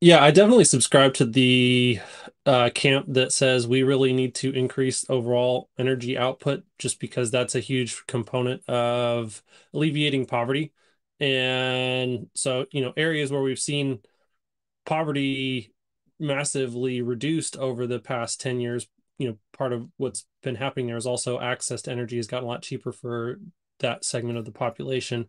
Yeah, 0.00 0.22
I 0.22 0.30
definitely 0.30 0.64
subscribe 0.64 1.14
to 1.14 1.24
the 1.24 1.98
uh, 2.46 2.70
camp 2.70 3.06
that 3.08 3.32
says 3.32 3.66
we 3.66 3.82
really 3.82 4.12
need 4.12 4.34
to 4.36 4.52
increase 4.52 5.04
overall 5.10 5.70
energy 5.76 6.16
output 6.16 6.62
just 6.78 7.00
because 7.00 7.30
that's 7.32 7.56
a 7.56 7.60
huge 7.60 8.06
component 8.06 8.66
of 8.68 9.42
alleviating 9.74 10.26
poverty. 10.26 10.72
And 11.18 12.28
so, 12.34 12.66
you 12.70 12.80
know, 12.80 12.92
areas 12.96 13.32
where 13.32 13.42
we've 13.42 13.58
seen 13.58 13.98
poverty 14.86 15.72
massively 16.20 17.02
reduced 17.02 17.56
over 17.56 17.86
the 17.86 18.00
past 18.00 18.40
10 18.40 18.60
years, 18.60 18.88
you 19.18 19.28
know, 19.28 19.38
part 19.52 19.72
of 19.72 19.88
what's 19.98 20.26
been 20.42 20.56
happening 20.56 20.88
there 20.88 20.96
is 20.96 21.06
also 21.06 21.40
access 21.40 21.82
to 21.82 21.92
energy 21.92 22.16
has 22.16 22.28
gotten 22.28 22.46
a 22.46 22.48
lot 22.48 22.62
cheaper 22.62 22.92
for 22.92 23.40
that 23.80 24.04
segment 24.04 24.38
of 24.38 24.44
the 24.44 24.52
population. 24.52 25.28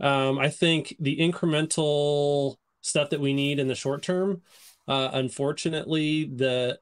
Um, 0.00 0.38
I 0.38 0.50
think 0.50 0.96
the 1.00 1.18
incremental 1.18 2.56
stuff 2.80 3.10
that 3.10 3.20
we 3.20 3.32
need 3.32 3.58
in 3.58 3.68
the 3.68 3.74
short 3.74 4.02
term. 4.02 4.42
Uh, 4.88 5.10
unfortunately, 5.12 6.24
the 6.24 6.78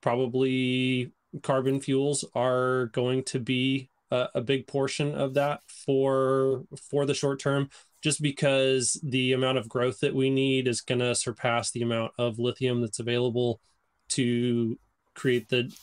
probably 0.00 1.12
carbon 1.42 1.80
fuels 1.80 2.24
are 2.34 2.86
going 2.86 3.22
to 3.24 3.40
be 3.40 3.88
a, 4.10 4.28
a, 4.34 4.40
big 4.40 4.66
portion 4.66 5.14
of 5.14 5.34
that 5.34 5.60
for 5.66 6.64
for 6.90 7.06
the 7.06 7.14
short 7.14 7.40
term 7.40 7.70
just 8.02 8.20
because 8.20 9.00
the 9.02 9.32
amount 9.32 9.56
of 9.56 9.66
growth 9.68 10.00
that 10.00 10.14
we 10.14 10.28
need 10.28 10.68
is 10.68 10.82
going 10.82 10.98
to 10.98 11.14
surpass 11.14 11.70
the 11.70 11.80
amount 11.80 12.12
of 12.18 12.38
lithium 12.38 12.82
that's 12.82 12.98
available 12.98 13.60
to 14.10 14.78
create 15.14 15.48
the 15.48 15.74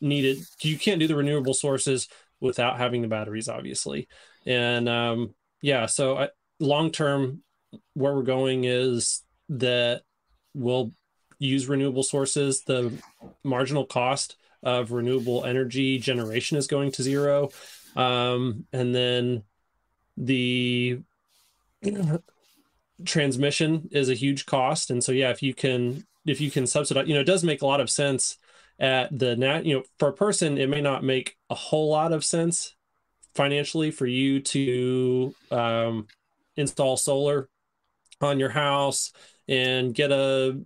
needed 0.00 0.38
you 0.62 0.76
can't 0.76 0.98
do 0.98 1.06
the 1.06 1.14
renewable 1.14 1.54
sources 1.54 2.08
without 2.40 2.76
having 2.76 3.00
the 3.00 3.08
batteries 3.08 3.48
obviously 3.48 4.08
and 4.46 4.88
um 4.88 5.32
yeah 5.62 5.86
so 5.86 6.28
long 6.58 6.90
term 6.90 7.43
where 7.94 8.14
we're 8.14 8.22
going 8.22 8.64
is 8.64 9.22
that 9.48 10.02
we'll 10.54 10.92
use 11.38 11.68
renewable 11.68 12.02
sources. 12.02 12.62
The 12.62 12.92
marginal 13.42 13.84
cost 13.84 14.36
of 14.62 14.92
renewable 14.92 15.44
energy 15.44 15.98
generation 15.98 16.56
is 16.56 16.66
going 16.66 16.92
to 16.92 17.02
zero. 17.02 17.50
Um, 17.96 18.66
and 18.72 18.94
then 18.94 19.42
the 20.16 21.00
transmission 23.04 23.88
is 23.92 24.08
a 24.08 24.14
huge 24.14 24.46
cost. 24.46 24.90
And 24.90 25.02
so, 25.02 25.12
yeah, 25.12 25.30
if 25.30 25.42
you 25.42 25.54
can, 25.54 26.06
if 26.26 26.40
you 26.40 26.50
can 26.50 26.66
subsidize, 26.66 27.06
you 27.06 27.14
know, 27.14 27.20
it 27.20 27.24
does 27.24 27.44
make 27.44 27.62
a 27.62 27.66
lot 27.66 27.80
of 27.80 27.90
sense 27.90 28.38
at 28.78 29.16
the 29.16 29.36
net, 29.36 29.66
you 29.66 29.74
know, 29.74 29.82
for 29.98 30.08
a 30.08 30.12
person, 30.12 30.58
it 30.58 30.68
may 30.68 30.80
not 30.80 31.04
make 31.04 31.36
a 31.50 31.54
whole 31.54 31.90
lot 31.90 32.12
of 32.12 32.24
sense 32.24 32.74
financially 33.34 33.90
for 33.90 34.06
you 34.06 34.40
to 34.40 35.34
um, 35.50 36.06
install 36.56 36.96
solar 36.96 37.48
on 38.20 38.38
your 38.38 38.50
house 38.50 39.12
and 39.48 39.94
get 39.94 40.10
a 40.12 40.60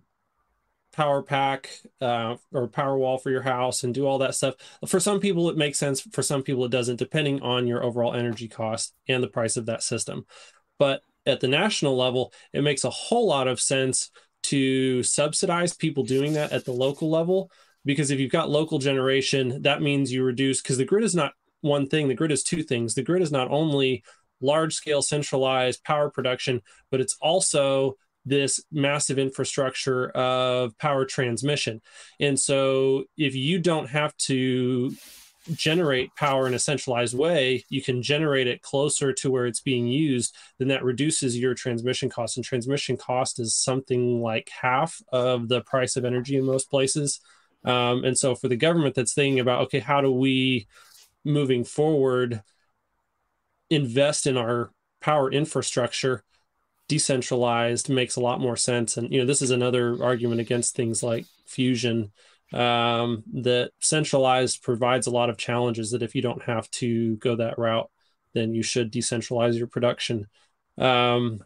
power 0.93 1.23
pack 1.23 1.70
uh, 2.01 2.37
or 2.53 2.66
power 2.66 2.99
wall 2.99 3.19
for 3.19 3.31
your 3.31 3.43
house 3.43 3.85
and 3.85 3.95
do 3.95 4.07
all 4.07 4.19
that 4.19 4.35
stuff. 4.35 4.55
For 4.87 4.99
some 4.99 5.20
people, 5.20 5.49
it 5.49 5.57
makes 5.57 5.79
sense. 5.79 6.01
For 6.01 6.23
some 6.23 6.43
people, 6.43 6.65
it 6.65 6.73
doesn't, 6.73 6.97
depending 6.97 7.41
on 7.41 7.66
your 7.66 7.85
overall 7.85 8.15
energy 8.15 8.49
cost 8.49 8.95
and 9.09 9.23
the 9.23 9.29
price 9.29 9.57
of 9.57 9.66
that 9.66 9.83
system. 9.83 10.27
But 10.79 11.03
at 11.25 11.41
the 11.41 11.49
national 11.49 11.97
level, 11.97 12.33
it 12.53 12.62
makes 12.62 12.85
a 12.85 12.91
whole 12.91 13.29
lot 13.29 13.49
of 13.49 13.61
sense 13.61 14.11
to 14.45 15.03
subsidize 15.03 15.75
people 15.75 16.03
doing 16.03 16.33
that 16.33 16.53
at 16.53 16.65
the 16.65 16.73
local 16.73 17.11
level. 17.11 17.51
Because 17.85 18.11
if 18.11 18.19
you've 18.19 18.33
got 18.33 18.51
local 18.51 18.79
generation, 18.79 19.62
that 19.62 19.83
means 19.83 20.12
you 20.12 20.25
reduce, 20.25 20.61
because 20.61 20.79
the 20.79 20.85
grid 20.85 21.05
is 21.05 21.15
not 21.15 21.33
one 21.61 21.87
thing, 21.87 22.09
the 22.09 22.15
grid 22.15 22.33
is 22.33 22.43
two 22.43 22.62
things. 22.62 22.95
The 22.95 23.03
grid 23.03 23.23
is 23.23 23.33
not 23.33 23.51
only 23.51 24.03
large 24.40 24.74
scale 24.74 25.02
centralized 25.02 25.85
power 25.85 26.10
production, 26.10 26.62
but 26.90 27.01
it's 27.01 27.16
also 27.20 27.97
this 28.24 28.62
massive 28.70 29.19
infrastructure 29.19 30.10
of 30.10 30.77
power 30.78 31.05
transmission. 31.05 31.81
And 32.20 32.39
so 32.39 33.05
if 33.16 33.35
you 33.35 33.59
don't 33.59 33.89
have 33.89 34.16
to 34.19 34.93
generate 35.55 36.15
power 36.15 36.47
in 36.47 36.52
a 36.52 36.59
centralized 36.59 37.16
way, 37.16 37.65
you 37.70 37.82
can 37.82 38.02
generate 38.02 38.47
it 38.47 38.60
closer 38.60 39.12
to 39.15 39.31
where 39.31 39.47
it's 39.47 39.62
being 39.62 39.86
used, 39.86 40.35
then 40.59 40.69
that 40.69 40.85
reduces 40.85 41.39
your 41.39 41.55
transmission 41.55 42.10
cost. 42.10 42.36
And 42.36 42.44
transmission 42.44 42.97
cost 42.97 43.40
is 43.40 43.56
something 43.56 44.20
like 44.20 44.51
half 44.60 45.01
of 45.10 45.48
the 45.48 45.62
price 45.62 45.97
of 45.97 46.05
energy 46.05 46.36
in 46.36 46.44
most 46.44 46.69
places. 46.69 47.20
Um, 47.65 48.05
and 48.05 48.16
so 48.16 48.35
for 48.35 48.48
the 48.48 48.56
government 48.56 48.94
that's 48.94 49.15
thinking 49.15 49.40
about, 49.40 49.62
okay, 49.62 49.81
how 49.81 50.01
do 50.01 50.12
we 50.12 50.66
moving 51.24 51.65
forward 51.65 52.43
invest 53.70 54.27
in 54.27 54.36
our 54.36 54.70
power 55.01 55.31
infrastructure 55.31 56.24
decentralized 56.89 57.89
makes 57.89 58.16
a 58.16 58.20
lot 58.20 58.40
more 58.40 58.57
sense. 58.57 58.97
And 58.97 59.12
you 59.12 59.20
know 59.20 59.27
this 59.27 59.43
is 59.43 59.51
another 59.51 60.03
argument 60.03 60.40
against 60.40 60.74
things 60.74 61.03
like 61.03 61.27
fusion 61.47 62.12
um, 62.53 63.23
that 63.35 63.73
centralized 63.81 64.62
provides 64.62 65.07
a 65.07 65.11
lot 65.11 65.31
of 65.31 65.36
challenges 65.36 65.90
that 65.90 66.03
if 66.03 66.15
you 66.15 66.23
don't 66.23 66.43
have 66.43 66.70
to 66.73 67.16
go 67.16 67.36
that 67.36 67.59
route 67.59 67.90
then 68.35 68.55
you 68.55 68.62
should 68.62 68.93
decentralize 68.93 69.57
your 69.57 69.66
production. 69.66 70.27
Um, 70.77 71.40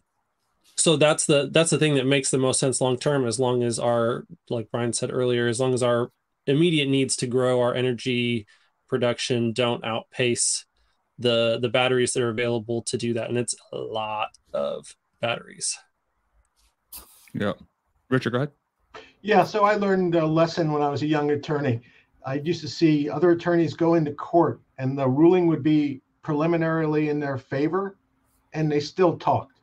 so 0.75 0.97
that's 0.97 1.25
the 1.25 1.49
that's 1.51 1.69
the 1.69 1.77
thing 1.77 1.95
that 1.95 2.05
makes 2.05 2.31
the 2.31 2.37
most 2.37 2.59
sense 2.59 2.81
long 2.81 2.97
term 2.97 3.25
as 3.25 3.39
long 3.39 3.63
as 3.63 3.77
our 3.79 4.25
like 4.49 4.69
brian 4.71 4.91
said 4.91 5.11
earlier 5.11 5.47
as 5.47 5.59
long 5.59 5.73
as 5.73 5.83
our 5.83 6.09
immediate 6.47 6.89
needs 6.89 7.15
to 7.15 7.27
grow 7.27 7.61
our 7.61 7.75
energy 7.75 8.47
production 8.89 9.53
don't 9.53 9.85
outpace 9.85 10.65
the 11.19 11.59
the 11.61 11.69
batteries 11.69 12.13
that 12.13 12.23
are 12.23 12.29
available 12.29 12.81
to 12.83 12.97
do 12.97 13.13
that. 13.13 13.29
And 13.29 13.37
it's 13.37 13.55
a 13.71 13.77
lot 13.77 14.29
of 14.53 14.95
batteries. 15.21 15.77
Yeah. 17.33 17.53
Richard 18.09 18.31
go 18.31 18.37
ahead. 18.37 18.51
Yeah 19.21 19.43
so 19.43 19.63
i 19.63 19.75
learned 19.75 20.15
a 20.15 20.25
lesson 20.25 20.71
when 20.71 20.81
i 20.81 20.89
was 20.89 21.01
a 21.01 21.07
young 21.07 21.31
attorney. 21.31 21.81
I 22.25 22.35
used 22.35 22.61
to 22.61 22.67
see 22.67 23.09
other 23.09 23.31
attorneys 23.31 23.73
go 23.73 23.95
into 23.95 24.13
court 24.13 24.61
and 24.77 24.97
the 24.97 25.07
ruling 25.07 25.47
would 25.47 25.63
be 25.63 26.01
preliminarily 26.21 27.09
in 27.09 27.19
their 27.19 27.37
favor 27.37 27.97
and 28.53 28.71
they 28.71 28.79
still 28.79 29.17
talked. 29.17 29.59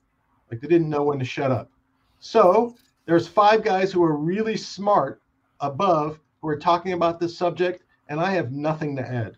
Like 0.51 0.60
they 0.60 0.68
didn't 0.68 0.90
know 0.90 1.05
when 1.05 1.18
to 1.18 1.24
shut 1.24 1.51
up. 1.51 1.70
So 2.18 2.74
there's 3.06 3.27
five 3.27 3.64
guys 3.64 3.90
who 3.93 4.05
are 4.05 4.16
really 4.16 4.56
smart 4.56 5.22
above 5.60 6.20
who 6.40 6.48
are 6.48 6.56
talking 6.56 6.93
about 6.93 7.20
this 7.20 7.36
subject 7.36 7.82
and 8.09 8.20
i 8.20 8.31
have 8.31 8.52
nothing 8.52 8.97
to 8.97 9.02
add 9.02 9.36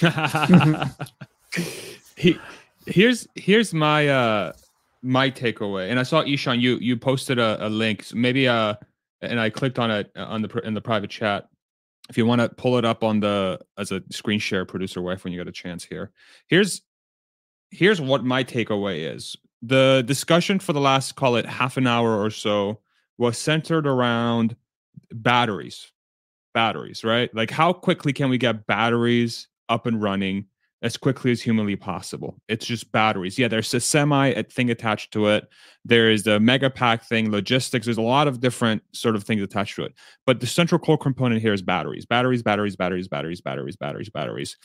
he, 2.16 2.38
here's 2.86 3.26
here's 3.34 3.74
my 3.74 4.08
uh 4.08 4.52
my 5.02 5.30
takeaway, 5.30 5.90
and 5.90 5.98
I 5.98 6.04
saw 6.04 6.22
Ishan 6.22 6.60
you 6.60 6.76
you 6.76 6.96
posted 6.96 7.38
a, 7.38 7.66
a 7.66 7.68
link, 7.68 8.04
so 8.04 8.16
maybe 8.16 8.48
uh, 8.48 8.74
and 9.20 9.40
I 9.40 9.50
clicked 9.50 9.78
on 9.78 9.90
it 9.90 10.10
uh, 10.16 10.24
on 10.24 10.42
the 10.42 10.60
in 10.64 10.74
the 10.74 10.80
private 10.80 11.10
chat. 11.10 11.48
If 12.08 12.18
you 12.18 12.26
want 12.26 12.40
to 12.40 12.48
pull 12.48 12.78
it 12.78 12.84
up 12.84 13.04
on 13.04 13.20
the 13.20 13.60
as 13.78 13.92
a 13.92 14.02
screen 14.10 14.38
share 14.38 14.64
producer 14.64 15.02
wife 15.02 15.24
when 15.24 15.32
you 15.32 15.38
get 15.38 15.48
a 15.48 15.52
chance 15.52 15.84
here, 15.84 16.10
here's 16.48 16.82
here's 17.70 18.00
what 18.00 18.24
my 18.24 18.44
takeaway 18.44 19.14
is. 19.14 19.36
The 19.62 20.02
discussion 20.06 20.58
for 20.58 20.72
the 20.72 20.80
last 20.80 21.16
call 21.16 21.36
it 21.36 21.46
half 21.46 21.76
an 21.76 21.86
hour 21.86 22.20
or 22.20 22.30
so 22.30 22.80
was 23.18 23.38
centered 23.38 23.86
around 23.86 24.56
batteries. 25.12 25.90
Batteries 26.54 27.04
right? 27.04 27.34
Like 27.34 27.50
how 27.50 27.72
quickly 27.72 28.12
can 28.12 28.28
we 28.28 28.38
get 28.38 28.66
batteries 28.66 29.48
up 29.72 29.86
and 29.86 30.02
running 30.02 30.46
as 30.82 30.96
quickly 30.96 31.30
as 31.30 31.40
humanly 31.40 31.76
possible. 31.76 32.36
It's 32.48 32.66
just 32.66 32.90
batteries. 32.90 33.38
Yeah, 33.38 33.48
there's 33.48 33.72
a 33.72 33.80
semi 33.80 34.42
thing 34.42 34.70
attached 34.70 35.12
to 35.12 35.28
it. 35.28 35.48
There 35.84 36.10
is 36.10 36.24
the 36.24 36.40
mega 36.40 36.70
pack 36.70 37.04
thing, 37.04 37.30
logistics. 37.30 37.86
There's 37.86 37.98
a 37.98 38.02
lot 38.02 38.26
of 38.26 38.40
different 38.40 38.82
sort 38.92 39.14
of 39.14 39.22
things 39.22 39.42
attached 39.42 39.76
to 39.76 39.84
it. 39.84 39.94
But 40.26 40.40
the 40.40 40.46
central 40.46 40.80
core 40.80 40.98
component 40.98 41.40
here 41.40 41.52
is 41.52 41.62
batteries, 41.62 42.04
batteries, 42.04 42.42
batteries, 42.42 42.76
batteries, 42.76 43.06
batteries, 43.06 43.40
batteries, 43.40 43.76
batteries, 43.76 44.10
batteries. 44.10 44.56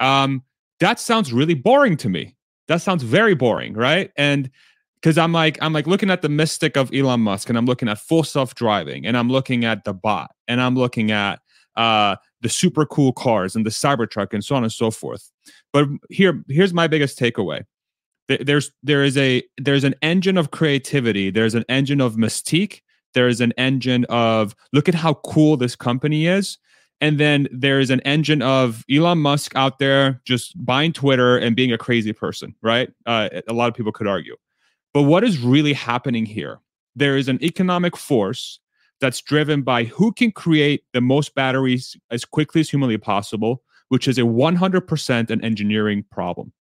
Um, 0.00 0.42
that 0.80 0.98
sounds 0.98 1.32
really 1.32 1.54
boring 1.54 1.96
to 1.98 2.08
me. 2.08 2.36
That 2.68 2.80
sounds 2.82 3.02
very 3.02 3.34
boring, 3.34 3.74
right? 3.74 4.10
And 4.16 4.50
because 5.00 5.18
I'm 5.18 5.32
like, 5.32 5.58
I'm 5.60 5.74
like 5.74 5.86
looking 5.86 6.10
at 6.10 6.22
the 6.22 6.28
mystic 6.28 6.76
of 6.76 6.92
Elon 6.92 7.20
Musk, 7.20 7.48
and 7.48 7.56
I'm 7.56 7.66
looking 7.66 7.88
at 7.88 7.98
full 7.98 8.24
self 8.24 8.54
driving, 8.54 9.06
and 9.06 9.16
I'm 9.16 9.30
looking 9.30 9.64
at 9.64 9.84
the 9.84 9.92
bot, 9.92 10.30
and 10.48 10.60
I'm 10.60 10.74
looking 10.74 11.10
at 11.10 11.40
uh, 11.76 12.16
the 12.40 12.48
super 12.48 12.86
cool 12.86 13.12
cars 13.12 13.56
and 13.56 13.66
the 13.66 13.70
Cybertruck, 13.70 14.32
and 14.32 14.44
so 14.44 14.54
on 14.54 14.62
and 14.62 14.72
so 14.72 14.90
forth 14.90 15.30
but 15.72 15.88
here, 16.10 16.42
here's 16.48 16.72
my 16.72 16.86
biggest 16.86 17.18
takeaway. 17.18 17.64
There's 18.28 18.72
there 18.82 19.04
is 19.04 19.16
a 19.16 19.42
there's 19.56 19.84
an 19.84 19.94
engine 20.02 20.36
of 20.36 20.50
creativity. 20.50 21.30
There's 21.30 21.54
an 21.54 21.64
engine 21.68 22.00
of 22.00 22.14
mystique. 22.14 22.80
There 23.14 23.28
is 23.28 23.40
an 23.40 23.52
engine 23.56 24.04
of 24.06 24.56
look 24.72 24.88
at 24.88 24.94
how 24.94 25.14
cool 25.14 25.56
this 25.56 25.76
company 25.76 26.26
is. 26.26 26.58
And 27.00 27.20
then 27.20 27.46
there 27.52 27.78
is 27.78 27.90
an 27.90 28.00
engine 28.00 28.40
of 28.40 28.84
Elon 28.90 29.18
Musk 29.18 29.54
out 29.54 29.78
there 29.78 30.22
just 30.24 30.54
buying 30.64 30.94
Twitter 30.94 31.36
and 31.36 31.54
being 31.54 31.72
a 31.72 31.78
crazy 31.78 32.14
person, 32.14 32.54
right? 32.62 32.90
Uh, 33.04 33.28
a 33.46 33.52
lot 33.52 33.68
of 33.68 33.74
people 33.74 33.92
could 33.92 34.06
argue. 34.06 34.34
But 34.94 35.02
what 35.02 35.22
is 35.22 35.38
really 35.38 35.74
happening 35.74 36.24
here? 36.24 36.58
There 36.96 37.18
is 37.18 37.28
an 37.28 37.38
economic 37.44 37.98
force 37.98 38.60
that's 39.00 39.20
driven 39.20 39.62
by 39.62 39.84
who 39.84 40.12
can 40.12 40.32
create 40.32 40.84
the 40.92 41.00
most 41.00 41.34
batteries 41.34 41.96
as 42.10 42.24
quickly 42.24 42.60
as 42.60 42.70
humanly 42.70 42.98
possible, 42.98 43.62
which 43.88 44.08
is 44.08 44.18
a 44.18 44.22
100% 44.22 45.30
an 45.30 45.44
engineering 45.44 46.04
problem. 46.10 46.52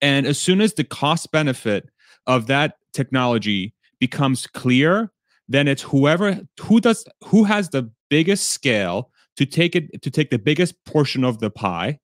And 0.00 0.26
as 0.26 0.38
soon 0.38 0.60
as 0.60 0.74
the 0.74 0.84
cost 0.84 1.32
benefit 1.32 1.88
of 2.26 2.46
that 2.46 2.76
technology 2.92 3.74
becomes 3.98 4.46
clear, 4.46 5.10
then 5.48 5.68
it's 5.68 5.82
whoever 5.82 6.40
who 6.60 6.80
does 6.80 7.04
who 7.24 7.44
has 7.44 7.68
the 7.68 7.90
biggest 8.08 8.48
scale 8.50 9.10
to 9.36 9.44
take 9.44 9.76
it 9.76 10.02
to 10.02 10.10
take 10.10 10.30
the 10.30 10.38
biggest 10.38 10.82
portion 10.84 11.24
of 11.24 11.38
the 11.38 11.50
pie 11.50 11.98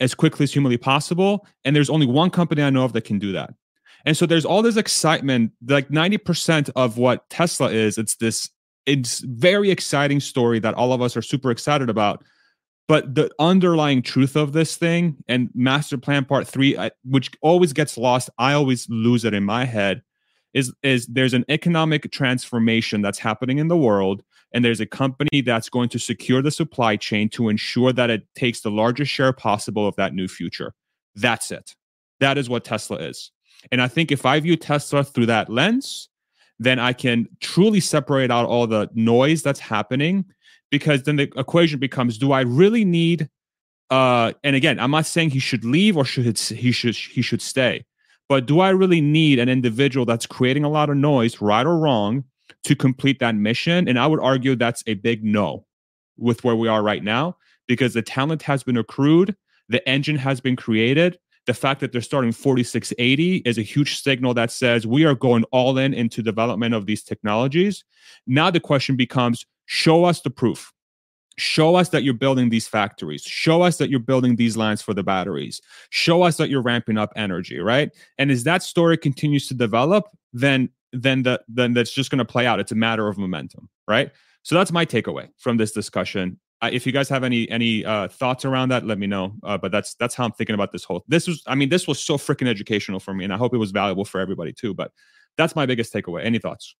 as 0.00 0.14
quickly 0.14 0.44
as 0.44 0.52
humanly 0.52 0.78
possible. 0.78 1.46
And 1.64 1.76
there's 1.76 1.90
only 1.90 2.06
one 2.06 2.30
company 2.30 2.62
I 2.62 2.70
know 2.70 2.84
of 2.84 2.94
that 2.94 3.04
can 3.04 3.18
do 3.18 3.32
that. 3.32 3.54
And 4.06 4.16
so 4.16 4.24
there's 4.24 4.46
all 4.46 4.62
this 4.62 4.78
excitement, 4.78 5.52
like 5.66 5.88
90% 5.88 6.70
of 6.74 6.96
what 6.96 7.28
Tesla 7.28 7.70
is, 7.70 7.98
it's 7.98 8.16
this 8.16 8.48
it's 8.90 9.20
very 9.20 9.70
exciting 9.70 10.18
story 10.18 10.58
that 10.58 10.74
all 10.74 10.92
of 10.92 11.00
us 11.00 11.16
are 11.16 11.22
super 11.22 11.50
excited 11.50 11.88
about 11.88 12.24
but 12.88 13.14
the 13.14 13.30
underlying 13.38 14.02
truth 14.02 14.34
of 14.34 14.52
this 14.52 14.76
thing 14.76 15.16
and 15.28 15.48
master 15.54 15.96
plan 15.96 16.24
part 16.24 16.46
three 16.46 16.76
which 17.04 17.30
always 17.40 17.72
gets 17.72 17.96
lost 17.96 18.28
i 18.38 18.52
always 18.52 18.88
lose 18.90 19.24
it 19.24 19.32
in 19.32 19.44
my 19.44 19.64
head 19.64 20.02
is 20.54 20.72
is 20.82 21.06
there's 21.06 21.34
an 21.34 21.44
economic 21.48 22.10
transformation 22.10 23.00
that's 23.00 23.18
happening 23.18 23.58
in 23.58 23.68
the 23.68 23.76
world 23.76 24.22
and 24.52 24.64
there's 24.64 24.80
a 24.80 24.86
company 24.86 25.40
that's 25.40 25.68
going 25.68 25.88
to 25.88 25.98
secure 25.98 26.42
the 26.42 26.50
supply 26.50 26.96
chain 26.96 27.28
to 27.28 27.48
ensure 27.48 27.92
that 27.92 28.10
it 28.10 28.26
takes 28.34 28.60
the 28.60 28.70
largest 28.70 29.12
share 29.12 29.32
possible 29.32 29.86
of 29.86 29.94
that 29.94 30.12
new 30.12 30.26
future. 30.26 30.74
That's 31.14 31.52
it. 31.52 31.76
That 32.18 32.36
is 32.36 32.50
what 32.50 32.64
tesla 32.64 32.96
is. 32.96 33.30
And 33.70 33.80
i 33.80 33.86
think 33.88 34.10
if 34.10 34.26
i 34.26 34.40
view 34.40 34.56
tesla 34.56 35.04
through 35.04 35.26
that 35.26 35.48
lens 35.48 36.09
then 36.60 36.78
i 36.78 36.92
can 36.92 37.26
truly 37.40 37.80
separate 37.80 38.30
out 38.30 38.46
all 38.46 38.68
the 38.68 38.88
noise 38.94 39.42
that's 39.42 39.60
happening 39.60 40.24
because 40.70 41.02
then 41.02 41.16
the 41.16 41.30
equation 41.36 41.78
becomes 41.78 42.16
do 42.16 42.32
I 42.32 42.42
really 42.42 42.84
need 42.84 43.28
uh 43.90 44.32
and 44.44 44.56
again 44.56 44.78
I'm 44.78 44.92
not 44.92 45.06
saying 45.06 45.30
he 45.30 45.38
should 45.38 45.64
leave 45.64 45.96
or 45.96 46.04
should 46.04 46.38
he 46.38 46.72
should 46.72 46.94
he 46.94 47.22
should 47.22 47.42
stay 47.42 47.84
but 48.28 48.46
do 48.46 48.60
I 48.60 48.70
really 48.70 49.00
need 49.00 49.40
an 49.40 49.48
individual 49.48 50.06
that's 50.06 50.26
creating 50.26 50.62
a 50.62 50.68
lot 50.68 50.88
of 50.88 50.96
noise 50.96 51.40
right 51.40 51.66
or 51.66 51.76
wrong 51.76 52.22
to 52.62 52.76
complete 52.76 53.18
that 53.18 53.34
mission? 53.34 53.88
And 53.88 53.98
I 53.98 54.06
would 54.06 54.20
argue 54.20 54.54
that's 54.54 54.84
a 54.86 54.94
big 54.94 55.24
no 55.24 55.66
with 56.16 56.44
where 56.44 56.54
we 56.54 56.68
are 56.68 56.80
right 56.80 57.02
now 57.02 57.36
because 57.66 57.92
the 57.92 58.02
talent 58.02 58.42
has 58.42 58.62
been 58.62 58.76
accrued 58.76 59.34
the 59.68 59.86
engine 59.88 60.16
has 60.16 60.40
been 60.40 60.56
created 60.56 61.18
the 61.50 61.54
fact 61.54 61.80
that 61.80 61.90
they're 61.90 62.00
starting 62.00 62.30
4680 62.30 63.38
is 63.38 63.58
a 63.58 63.62
huge 63.62 64.00
signal 64.00 64.34
that 64.34 64.52
says 64.52 64.86
we 64.86 65.04
are 65.04 65.16
going 65.16 65.42
all 65.50 65.78
in 65.78 65.92
into 65.92 66.22
development 66.22 66.76
of 66.76 66.86
these 66.86 67.02
technologies. 67.02 67.82
Now 68.24 68.52
the 68.52 68.60
question 68.60 68.94
becomes 68.94 69.44
show 69.66 70.04
us 70.04 70.20
the 70.20 70.30
proof. 70.30 70.72
Show 71.38 71.74
us 71.74 71.88
that 71.88 72.04
you're 72.04 72.14
building 72.14 72.50
these 72.50 72.68
factories. 72.68 73.22
Show 73.22 73.62
us 73.62 73.78
that 73.78 73.90
you're 73.90 73.98
building 73.98 74.36
these 74.36 74.56
lines 74.56 74.80
for 74.80 74.94
the 74.94 75.02
batteries. 75.02 75.60
Show 75.88 76.22
us 76.22 76.36
that 76.36 76.50
you're 76.50 76.62
ramping 76.62 76.96
up 76.96 77.12
energy 77.16 77.58
right? 77.58 77.90
And 78.16 78.30
as 78.30 78.44
that 78.44 78.62
story 78.62 78.96
continues 78.96 79.48
to 79.48 79.54
develop 79.54 80.04
then 80.32 80.68
then 80.92 81.24
the 81.24 81.42
then 81.48 81.72
that's 81.72 81.92
just 81.92 82.12
going 82.12 82.20
to 82.20 82.24
play 82.24 82.46
out. 82.46 82.60
It's 82.60 82.70
a 82.70 82.76
matter 82.76 83.08
of 83.08 83.18
momentum 83.18 83.68
right? 83.88 84.12
So 84.44 84.54
that's 84.54 84.70
my 84.70 84.86
takeaway 84.86 85.30
from 85.36 85.56
this 85.56 85.72
discussion 85.72 86.38
uh, 86.62 86.70
if 86.72 86.86
you 86.86 86.92
guys 86.92 87.08
have 87.08 87.24
any 87.24 87.48
any 87.50 87.84
uh, 87.84 88.08
thoughts 88.08 88.44
around 88.44 88.70
that 88.70 88.84
let 88.86 88.98
me 88.98 89.06
know. 89.06 89.34
Uh, 89.42 89.58
but 89.58 89.72
that's 89.72 89.94
that's 89.94 90.14
how 90.14 90.24
i'm 90.24 90.32
thinking 90.32 90.54
about 90.54 90.72
this 90.72 90.84
whole 90.84 91.04
this 91.08 91.26
was 91.26 91.42
i 91.46 91.54
mean 91.54 91.68
this 91.68 91.86
was 91.86 92.00
so 92.00 92.16
freaking 92.16 92.48
educational 92.48 93.00
for 93.00 93.14
me 93.14 93.24
and 93.24 93.32
i 93.32 93.36
hope 93.36 93.54
it 93.54 93.58
was 93.58 93.70
valuable 93.70 94.04
for 94.04 94.20
everybody 94.20 94.52
too 94.52 94.74
but 94.74 94.92
that's 95.36 95.56
my 95.56 95.66
biggest 95.66 95.92
takeaway. 95.92 96.24
Any 96.24 96.38
thoughts? 96.38 96.74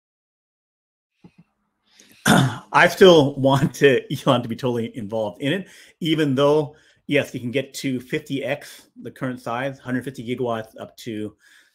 I 2.27 2.89
still 2.89 3.35
want 3.37 3.75
to 3.77 4.03
Elon 4.27 4.43
to 4.43 4.49
be 4.49 4.57
totally 4.57 4.97
involved 4.97 5.41
in 5.41 5.53
it, 5.53 5.69
even 6.01 6.35
though 6.35 6.77
yes, 7.07 7.35
you 7.35 7.41
can 7.41 7.51
get 7.51 7.75
to 7.75 7.99
50x 7.99 8.83
the 9.03 9.11
current 9.11 9.41
size, 9.41 9.77
150 9.77 10.25
gigawatts 10.25 10.79
up 10.79 10.97
to, 10.99 11.35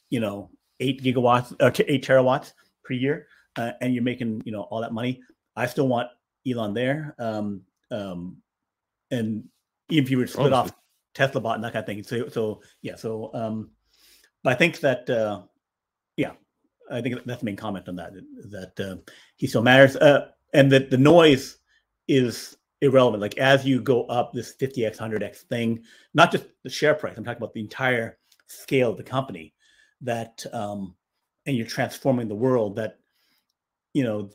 you 0.09 0.19
know, 0.19 0.49
eight 0.79 1.03
gigawatts, 1.03 1.53
uh, 1.59 1.71
eight 1.87 2.05
terawatts 2.05 2.53
per 2.83 2.93
year, 2.93 3.27
uh, 3.57 3.71
and 3.81 3.93
you're 3.93 4.03
making 4.03 4.41
you 4.45 4.51
know 4.51 4.61
all 4.63 4.81
that 4.81 4.93
money. 4.93 5.21
I 5.55 5.65
still 5.65 5.87
want 5.87 6.09
Elon 6.47 6.73
there, 6.73 7.15
um, 7.17 7.61
um, 7.91 8.37
and 9.11 9.45
even 9.89 10.05
if 10.05 10.11
you 10.11 10.17
were 10.17 10.25
to 10.25 10.31
split 10.31 10.53
off 10.53 10.71
Tesla 11.13 11.41
bot 11.41 11.55
and 11.55 11.63
that 11.63 11.73
kind 11.73 11.83
of 11.83 11.87
thing. 11.87 12.03
So, 12.03 12.27
so 12.29 12.61
yeah, 12.81 12.95
so 12.95 13.31
um, 13.33 13.71
but 14.43 14.53
I 14.53 14.55
think 14.55 14.79
that 14.81 15.09
uh, 15.09 15.41
yeah, 16.17 16.33
I 16.91 17.01
think 17.01 17.23
that's 17.25 17.39
the 17.39 17.45
main 17.45 17.55
comment 17.55 17.87
on 17.87 17.95
that. 17.95 18.13
That 18.51 18.79
uh, 18.79 19.11
he 19.37 19.47
still 19.47 19.63
matters. 19.63 19.95
Uh, 19.95 20.29
and 20.53 20.71
that 20.71 20.89
the 20.89 20.97
noise 20.97 21.57
is 22.07 22.57
irrelevant. 22.81 23.21
Like 23.21 23.37
as 23.37 23.65
you 23.65 23.81
go 23.81 24.05
up 24.05 24.33
this 24.33 24.55
50x, 24.55 24.97
100x 24.97 25.37
thing, 25.41 25.83
not 26.13 26.31
just 26.31 26.45
the 26.63 26.69
share 26.69 26.93
price, 26.93 27.17
I'm 27.17 27.23
talking 27.23 27.37
about 27.37 27.53
the 27.53 27.61
entire 27.61 28.17
scale 28.47 28.91
of 28.91 28.97
the 28.97 29.03
company 29.03 29.53
that, 30.01 30.45
um, 30.53 30.95
and 31.45 31.55
you're 31.55 31.65
transforming 31.65 32.27
the 32.27 32.35
world 32.35 32.75
that, 32.77 32.99
you 33.93 34.03
know, 34.03 34.29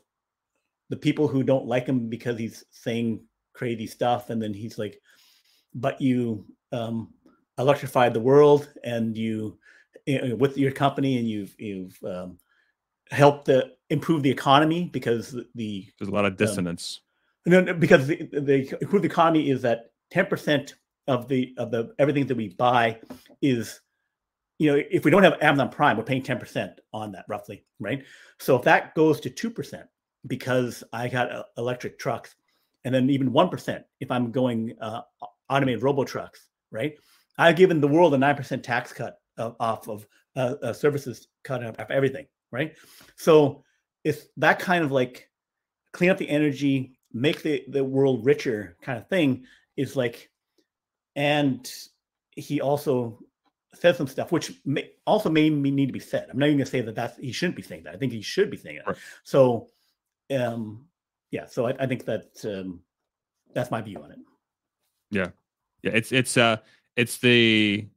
the 0.89 0.97
people 0.97 1.27
who 1.27 1.43
don't 1.43 1.67
like 1.67 1.87
him 1.87 2.09
because 2.09 2.37
he's 2.37 2.65
saying 2.69 3.23
crazy 3.61 3.85
stuff 3.85 4.31
and 4.31 4.41
then 4.41 4.55
he's 4.55 4.79
like, 4.79 4.99
but 5.75 6.01
you 6.01 6.43
um, 6.71 7.13
electrified 7.59 8.11
the 8.11 8.19
world 8.19 8.73
and 8.83 9.15
you, 9.15 9.55
you 10.07 10.19
know, 10.19 10.35
with 10.35 10.57
your 10.57 10.71
company 10.71 11.19
and 11.19 11.29
you've, 11.29 11.55
you've 11.59 11.95
um, 12.03 12.39
helped 13.11 13.45
the 13.45 13.73
improve 13.91 14.23
the 14.23 14.31
economy 14.31 14.89
because 14.91 15.35
the 15.53 15.85
there's 15.99 16.09
a 16.09 16.11
lot 16.11 16.25
of 16.25 16.31
um, 16.31 16.37
dissonance. 16.37 17.01
Um, 17.45 17.65
no, 17.65 17.73
because 17.75 18.07
the, 18.07 18.15
the 18.31 18.77
improve 18.81 19.03
the 19.03 19.09
economy 19.09 19.51
is 19.51 19.61
that 19.61 19.91
10% 20.11 20.73
of 21.07 21.27
the 21.27 21.53
of 21.59 21.69
the 21.69 21.93
everything 21.99 22.25
that 22.25 22.37
we 22.37 22.49
buy 22.49 22.99
is 23.43 23.79
you 24.57 24.71
know 24.71 24.81
if 24.89 25.05
we 25.05 25.11
don't 25.11 25.21
have 25.21 25.37
Amazon 25.39 25.69
Prime 25.69 25.97
we're 25.97 26.03
paying 26.03 26.23
10% 26.23 26.73
on 26.93 27.11
that 27.11 27.25
roughly 27.27 27.63
right 27.79 28.03
so 28.39 28.55
if 28.55 28.63
that 28.63 28.95
goes 28.95 29.19
to 29.19 29.29
2% 29.29 29.83
because 30.27 30.83
I 30.93 31.07
got 31.07 31.31
uh, 31.31 31.43
electric 31.57 31.99
trucks 31.99 32.35
and 32.85 32.93
then 32.93 33.09
even 33.09 33.31
1% 33.31 33.83
if 33.99 34.11
I'm 34.11 34.31
going 34.31 34.75
uh, 34.81 35.01
automated 35.49 35.83
robo 35.83 36.03
trucks 36.03 36.47
right 36.71 36.97
I've 37.37 37.55
given 37.55 37.81
the 37.81 37.87
world 37.87 38.13
a 38.13 38.17
9% 38.17 38.63
tax 38.63 38.93
cut 38.93 39.17
of, 39.37 39.55
off 39.59 39.87
of 39.87 40.07
uh, 40.35 40.55
uh, 40.61 40.73
services 40.73 41.27
cut 41.43 41.63
off 41.63 41.89
everything 41.89 42.27
right 42.51 42.75
so 43.15 43.63
it's 44.03 44.27
that 44.37 44.59
kind 44.59 44.83
of 44.83 44.91
like 44.91 45.29
clean 45.93 46.09
up 46.09 46.17
the 46.17 46.29
energy, 46.29 46.93
make 47.13 47.43
the, 47.43 47.63
the 47.69 47.83
world 47.83 48.25
richer 48.25 48.77
kind 48.81 48.97
of 48.97 49.07
thing 49.07 49.45
is 49.77 49.95
like, 49.95 50.29
and 51.15 51.71
he 52.35 52.61
also 52.61 53.19
says 53.73 53.97
some 53.97 54.07
stuff, 54.07 54.31
which 54.31 54.53
may, 54.65 54.89
also 55.05 55.29
may 55.29 55.49
need 55.49 55.87
to 55.87 55.93
be 55.93 55.99
said. 55.99 56.27
I'm 56.29 56.39
not 56.39 56.47
even 56.47 56.57
going 56.57 56.65
to 56.65 56.71
say 56.71 56.81
that 56.81 56.95
that's 56.95 57.17
he 57.17 57.31
shouldn't 57.31 57.55
be 57.55 57.61
saying 57.61 57.83
that. 57.83 57.93
I 57.93 57.97
think 57.97 58.13
he 58.13 58.21
should 58.21 58.49
be 58.49 58.57
saying 58.57 58.77
that. 58.77 58.87
Right. 58.87 58.97
So, 59.23 59.67
um, 60.35 60.85
yeah. 61.31 61.45
So 61.47 61.67
I, 61.67 61.75
I 61.79 61.87
think 61.87 62.05
that 62.05 62.27
um, 62.45 62.81
that's 63.53 63.71
my 63.71 63.81
view 63.81 64.01
on 64.03 64.11
it. 64.11 64.19
Yeah, 65.09 65.29
yeah. 65.81 65.91
It's 65.93 66.11
it's 66.11 66.37
uh 66.37 66.57
it's 66.95 67.17
the 67.17 67.87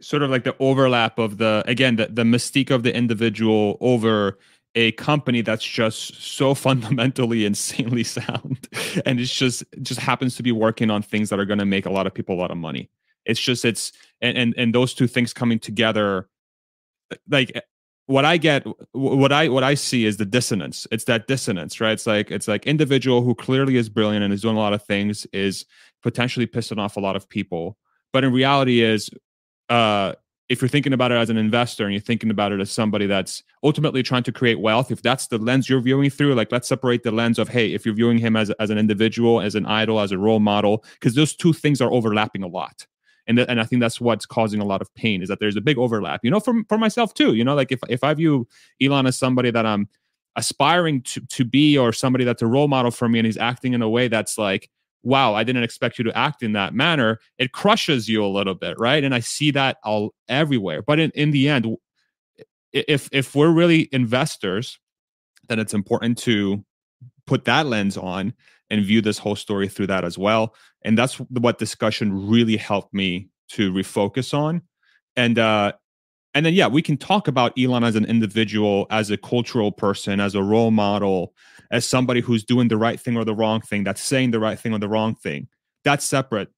sort 0.00 0.22
of 0.22 0.30
like 0.30 0.44
the 0.44 0.54
overlap 0.58 1.18
of 1.18 1.38
the 1.38 1.64
again 1.66 1.96
the 1.96 2.06
the 2.06 2.22
mystique 2.22 2.70
of 2.70 2.82
the 2.82 2.94
individual 2.94 3.78
over 3.80 4.38
a 4.74 4.92
company 4.92 5.40
that's 5.40 5.64
just 5.64 6.22
so 6.22 6.54
fundamentally 6.66 7.46
insanely 7.46 8.04
sound 8.04 8.68
and 9.06 9.18
it's 9.18 9.34
just 9.34 9.64
just 9.82 9.98
happens 9.98 10.36
to 10.36 10.42
be 10.42 10.52
working 10.52 10.90
on 10.90 11.00
things 11.00 11.30
that 11.30 11.40
are 11.40 11.46
going 11.46 11.58
to 11.58 11.64
make 11.64 11.86
a 11.86 11.90
lot 11.90 12.06
of 12.06 12.12
people 12.12 12.34
a 12.34 12.40
lot 12.40 12.50
of 12.50 12.58
money 12.58 12.90
it's 13.24 13.40
just 13.40 13.64
it's 13.64 13.92
and 14.20 14.36
and, 14.36 14.54
and 14.58 14.74
those 14.74 14.92
two 14.92 15.06
things 15.06 15.32
coming 15.32 15.58
together 15.58 16.28
like 17.30 17.58
what 18.06 18.24
i 18.24 18.36
get 18.36 18.64
what 18.92 19.32
i 19.32 19.48
what 19.48 19.64
i 19.64 19.74
see 19.74 20.06
is 20.06 20.16
the 20.16 20.24
dissonance. 20.24 20.86
It's 20.90 21.04
that 21.04 21.26
dissonance 21.26 21.80
right? 21.80 21.92
It's 21.92 22.06
like 22.06 22.30
it's 22.30 22.48
like 22.48 22.66
individual 22.66 23.22
who 23.22 23.34
clearly 23.34 23.76
is 23.76 23.88
brilliant 23.88 24.24
and 24.24 24.32
is 24.32 24.42
doing 24.42 24.56
a 24.56 24.60
lot 24.60 24.72
of 24.72 24.84
things 24.84 25.26
is 25.32 25.66
potentially 26.02 26.46
pissing 26.46 26.78
off 26.78 26.96
a 26.96 27.00
lot 27.00 27.16
of 27.16 27.28
people. 27.28 27.76
But 28.12 28.24
in 28.24 28.32
reality 28.32 28.82
is 28.82 29.10
uh 29.68 30.14
if 30.48 30.62
you're 30.62 30.68
thinking 30.68 30.92
about 30.92 31.10
it 31.10 31.16
as 31.16 31.28
an 31.28 31.36
investor 31.36 31.84
and 31.84 31.92
you're 31.92 32.00
thinking 32.00 32.30
about 32.30 32.52
it 32.52 32.60
as 32.60 32.70
somebody 32.70 33.06
that's 33.06 33.42
ultimately 33.64 34.02
trying 34.02 34.22
to 34.22 34.32
create 34.32 34.60
wealth, 34.60 34.92
if 34.92 35.02
that's 35.02 35.26
the 35.26 35.38
lens 35.38 35.68
you're 35.68 35.80
viewing 35.80 36.08
through, 36.08 36.34
like 36.34 36.52
let's 36.52 36.68
separate 36.68 37.02
the 37.02 37.10
lens 37.10 37.38
of, 37.38 37.48
hey, 37.48 37.74
if 37.74 37.84
you're 37.84 37.94
viewing 37.94 38.18
him 38.18 38.36
as, 38.36 38.50
as 38.50 38.70
an 38.70 38.78
individual, 38.78 39.40
as 39.40 39.56
an 39.56 39.66
idol, 39.66 39.98
as 39.98 40.12
a 40.12 40.18
role 40.18 40.38
model, 40.38 40.84
because 40.94 41.14
those 41.14 41.34
two 41.34 41.52
things 41.52 41.80
are 41.80 41.92
overlapping 41.92 42.44
a 42.44 42.46
lot. 42.46 42.86
And, 43.26 43.38
th- 43.38 43.48
and 43.48 43.60
I 43.60 43.64
think 43.64 43.80
that's 43.80 44.00
what's 44.00 44.26
causing 44.26 44.60
a 44.60 44.64
lot 44.64 44.80
of 44.80 44.94
pain 44.94 45.22
is 45.22 45.28
that 45.28 45.40
there's 45.40 45.56
a 45.56 45.60
big 45.60 45.78
overlap, 45.78 46.20
you 46.22 46.30
know, 46.30 46.40
for, 46.40 46.54
for 46.68 46.78
myself 46.78 47.14
too, 47.14 47.34
you 47.34 47.44
know, 47.44 47.54
like 47.54 47.72
if, 47.72 47.80
if 47.88 48.04
I 48.04 48.14
view 48.14 48.46
Elon 48.80 49.06
as 49.06 49.18
somebody 49.18 49.50
that 49.50 49.66
I'm 49.66 49.88
aspiring 50.36 51.02
to, 51.02 51.20
to 51.20 51.44
be 51.44 51.76
or 51.76 51.92
somebody 51.92 52.24
that's 52.24 52.42
a 52.42 52.46
role 52.46 52.68
model 52.68 52.90
for 52.90 53.08
me 53.08 53.18
and 53.18 53.26
he's 53.26 53.38
acting 53.38 53.72
in 53.72 53.82
a 53.82 53.88
way 53.88 54.06
that's 54.08 54.38
like, 54.38 54.70
wow, 55.02 55.34
I 55.34 55.44
didn't 55.44 55.62
expect 55.62 55.98
you 55.98 56.04
to 56.04 56.18
act 56.18 56.42
in 56.42 56.52
that 56.52 56.74
manner, 56.74 57.20
it 57.38 57.52
crushes 57.52 58.08
you 58.08 58.24
a 58.24 58.26
little 58.26 58.54
bit, 58.54 58.78
right? 58.78 59.02
And 59.02 59.14
I 59.14 59.20
see 59.20 59.50
that 59.52 59.78
all 59.84 60.14
everywhere. 60.28 60.82
But 60.82 60.98
in, 60.98 61.10
in 61.14 61.30
the 61.30 61.48
end, 61.48 61.76
if 62.72 63.08
if 63.12 63.34
we're 63.34 63.50
really 63.50 63.88
investors, 63.92 64.78
then 65.48 65.58
it's 65.58 65.74
important 65.74 66.18
to 66.18 66.64
put 67.26 67.44
that 67.44 67.66
lens 67.66 67.96
on 67.96 68.34
and 68.70 68.84
view 68.84 69.00
this 69.00 69.18
whole 69.18 69.36
story 69.36 69.68
through 69.68 69.86
that 69.88 70.04
as 70.04 70.18
well. 70.18 70.54
And 70.84 70.96
that's 70.96 71.16
what 71.16 71.58
discussion 71.58 72.28
really 72.28 72.56
helped 72.56 72.92
me 72.92 73.28
to 73.50 73.72
refocus 73.72 74.36
on. 74.36 74.62
And 75.16 75.38
uh 75.38 75.72
and 76.34 76.44
then 76.44 76.52
yeah, 76.52 76.68
we 76.68 76.82
can 76.82 76.98
talk 76.98 77.28
about 77.28 77.58
Elon 77.58 77.82
as 77.82 77.96
an 77.96 78.04
individual, 78.04 78.86
as 78.90 79.10
a 79.10 79.16
cultural 79.16 79.72
person, 79.72 80.20
as 80.20 80.34
a 80.34 80.42
role 80.42 80.70
model, 80.70 81.32
as 81.70 81.86
somebody 81.86 82.20
who's 82.20 82.44
doing 82.44 82.68
the 82.68 82.76
right 82.76 83.00
thing 83.00 83.16
or 83.16 83.24
the 83.24 83.34
wrong 83.34 83.62
thing, 83.62 83.84
that's 83.84 84.02
saying 84.02 84.32
the 84.32 84.40
right 84.40 84.58
thing 84.58 84.74
or 84.74 84.78
the 84.78 84.88
wrong 84.88 85.14
thing. 85.14 85.48
That's 85.82 86.04
separate. 86.04 86.50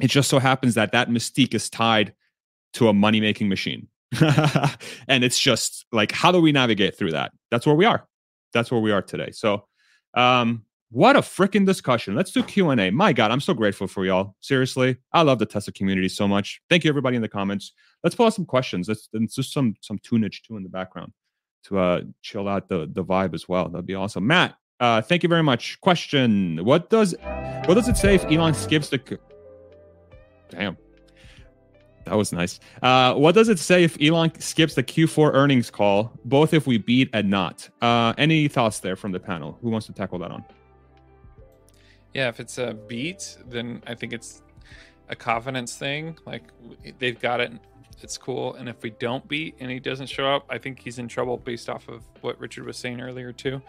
It 0.00 0.08
just 0.08 0.28
so 0.28 0.38
happens 0.38 0.74
that 0.74 0.92
that 0.92 1.08
mystique 1.10 1.54
is 1.54 1.70
tied 1.70 2.14
to 2.72 2.88
a 2.88 2.92
money 2.92 3.20
making 3.20 3.48
machine. 3.48 3.88
and 5.08 5.22
it's 5.22 5.38
just 5.38 5.86
like, 5.92 6.12
how 6.12 6.32
do 6.32 6.40
we 6.40 6.52
navigate 6.52 6.96
through 6.96 7.12
that? 7.12 7.32
That's 7.50 7.66
where 7.66 7.76
we 7.76 7.84
are. 7.84 8.06
That's 8.52 8.70
where 8.70 8.80
we 8.80 8.90
are 8.90 9.02
today. 9.02 9.30
So, 9.30 9.66
um, 10.14 10.64
what 10.90 11.16
a 11.16 11.20
freaking 11.20 11.64
discussion. 11.64 12.16
Let's 12.16 12.32
do 12.32 12.42
Q&A. 12.42 12.90
My 12.90 13.12
God, 13.12 13.30
I'm 13.30 13.40
so 13.40 13.54
grateful 13.54 13.86
for 13.86 14.04
y'all. 14.04 14.34
Seriously, 14.40 14.96
I 15.12 15.22
love 15.22 15.38
the 15.38 15.46
Tesla 15.46 15.72
community 15.72 16.08
so 16.08 16.26
much. 16.26 16.60
Thank 16.68 16.84
you, 16.84 16.88
everybody 16.88 17.16
in 17.16 17.22
the 17.22 17.28
comments. 17.28 17.72
Let's 18.02 18.16
pull 18.16 18.26
out 18.26 18.34
some 18.34 18.46
questions. 18.46 18.88
Let's, 18.88 19.08
just 19.34 19.52
some 19.52 19.74
some 19.80 19.98
tunage 20.00 20.42
too 20.42 20.56
in 20.56 20.64
the 20.64 20.68
background 20.68 21.12
to 21.64 21.78
uh, 21.78 22.00
chill 22.22 22.48
out 22.48 22.68
the 22.68 22.90
the 22.92 23.04
vibe 23.04 23.34
as 23.34 23.48
well. 23.48 23.68
That'd 23.68 23.86
be 23.86 23.94
awesome. 23.94 24.26
Matt, 24.26 24.56
uh, 24.80 25.00
thank 25.00 25.22
you 25.22 25.28
very 25.28 25.42
much. 25.42 25.80
Question: 25.80 26.64
What 26.64 26.90
does 26.90 27.14
what 27.66 27.74
does 27.74 27.88
it 27.88 27.96
say 27.96 28.16
if 28.16 28.24
Elon 28.24 28.54
skips 28.54 28.88
the? 28.88 29.18
Damn, 30.48 30.76
that 32.06 32.16
was 32.16 32.32
nice. 32.32 32.58
Uh, 32.82 33.14
what 33.14 33.36
does 33.36 33.48
it 33.48 33.60
say 33.60 33.84
if 33.84 34.00
Elon 34.02 34.32
skips 34.40 34.74
the 34.74 34.82
Q4 34.82 35.34
earnings 35.34 35.70
call? 35.70 36.18
Both 36.24 36.52
if 36.52 36.66
we 36.66 36.78
beat 36.78 37.10
and 37.12 37.30
not. 37.30 37.68
Uh, 37.80 38.14
any 38.18 38.48
thoughts 38.48 38.80
there 38.80 38.96
from 38.96 39.12
the 39.12 39.20
panel? 39.20 39.58
Who 39.62 39.70
wants 39.70 39.86
to 39.86 39.92
tackle 39.92 40.18
that 40.18 40.32
on? 40.32 40.44
Yeah, 42.14 42.28
if 42.28 42.40
it's 42.40 42.58
a 42.58 42.74
beat, 42.74 43.38
then 43.48 43.82
I 43.86 43.94
think 43.94 44.12
it's 44.12 44.42
a 45.08 45.16
confidence 45.16 45.76
thing. 45.76 46.16
Like 46.26 46.44
they've 46.98 47.18
got 47.18 47.40
it 47.40 47.52
it's 48.02 48.18
cool. 48.18 48.54
And 48.54 48.68
if 48.68 48.82
we 48.82 48.90
don't 48.90 49.26
beat 49.28 49.56
and 49.60 49.70
he 49.70 49.78
doesn't 49.78 50.06
show 50.06 50.26
up, 50.26 50.44
I 50.48 50.58
think 50.58 50.78
he's 50.78 50.98
in 50.98 51.08
trouble 51.08 51.36
based 51.36 51.68
off 51.68 51.88
of 51.88 52.02
what 52.20 52.38
Richard 52.40 52.66
was 52.66 52.76
saying 52.76 53.00
earlier 53.00 53.32
too. 53.32 53.60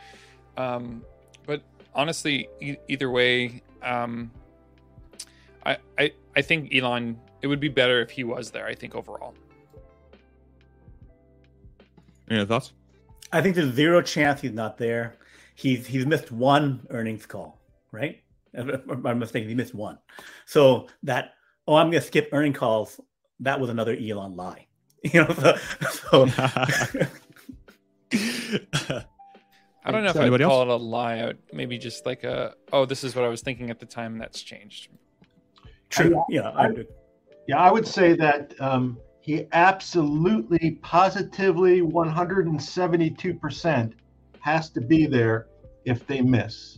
Um, 0.57 1.03
but 1.45 1.61
honestly, 1.93 2.49
e- 2.59 2.77
either 2.87 3.09
way, 3.09 3.61
um, 3.81 4.31
I, 5.65 5.77
I 5.97 6.11
I 6.35 6.41
think 6.41 6.73
Elon. 6.73 7.19
It 7.41 7.47
would 7.47 7.59
be 7.59 7.69
better 7.69 8.01
if 8.01 8.11
he 8.11 8.23
was 8.23 8.51
there. 8.51 8.67
I 8.67 8.75
think 8.75 8.93
overall. 8.95 9.33
Any 12.29 12.45
thoughts? 12.45 12.73
I 13.31 13.41
think 13.41 13.55
there's 13.55 13.73
zero 13.73 14.01
chance 14.01 14.41
he's 14.41 14.51
not 14.51 14.77
there. 14.77 15.17
He's 15.55 15.87
he's 15.87 16.05
missed 16.05 16.31
one 16.31 16.85
earnings 16.91 17.25
call, 17.25 17.59
right? 17.91 18.20
I'm 18.57 19.19
mistaken. 19.19 19.49
He 19.49 19.55
missed 19.55 19.73
one. 19.73 19.97
So 20.45 20.87
that 21.03 21.33
oh, 21.67 21.75
I'm 21.75 21.89
going 21.89 22.01
to 22.01 22.07
skip 22.07 22.29
earning 22.31 22.53
calls 22.53 22.99
that 23.41 23.59
was 23.59 23.69
another 23.69 23.95
Elon 23.95 24.35
lie. 24.35 24.67
You 25.03 25.23
know, 25.23 25.33
so, 25.33 25.55
so 25.89 26.23
I 26.37 27.07
don't 29.91 30.03
know 30.03 30.11
if 30.11 30.15
I'd 30.15 30.41
call 30.41 30.61
it 30.61 30.67
a 30.67 30.75
lie. 30.75 31.15
I 31.15 31.25
would 31.25 31.39
maybe 31.51 31.79
just 31.79 32.05
like 32.05 32.23
a 32.23 32.53
oh, 32.71 32.85
this 32.85 33.03
is 33.03 33.15
what 33.15 33.25
I 33.25 33.27
was 33.27 33.41
thinking 33.41 33.71
at 33.71 33.79
the 33.79 33.87
time. 33.87 34.19
That's 34.19 34.43
changed. 34.43 34.89
True. 35.89 36.19
I, 36.19 36.23
yeah. 36.29 36.49
I, 36.49 36.67
I, 36.67 36.85
yeah, 37.47 37.59
I 37.59 37.71
would 37.71 37.87
say 37.87 38.13
that 38.13 38.53
um, 38.61 38.99
he 39.21 39.47
absolutely, 39.53 40.77
positively, 40.83 41.81
172% 41.81 43.93
has 44.41 44.69
to 44.69 44.81
be 44.81 45.07
there 45.07 45.47
if 45.85 46.05
they 46.05 46.21
miss, 46.21 46.77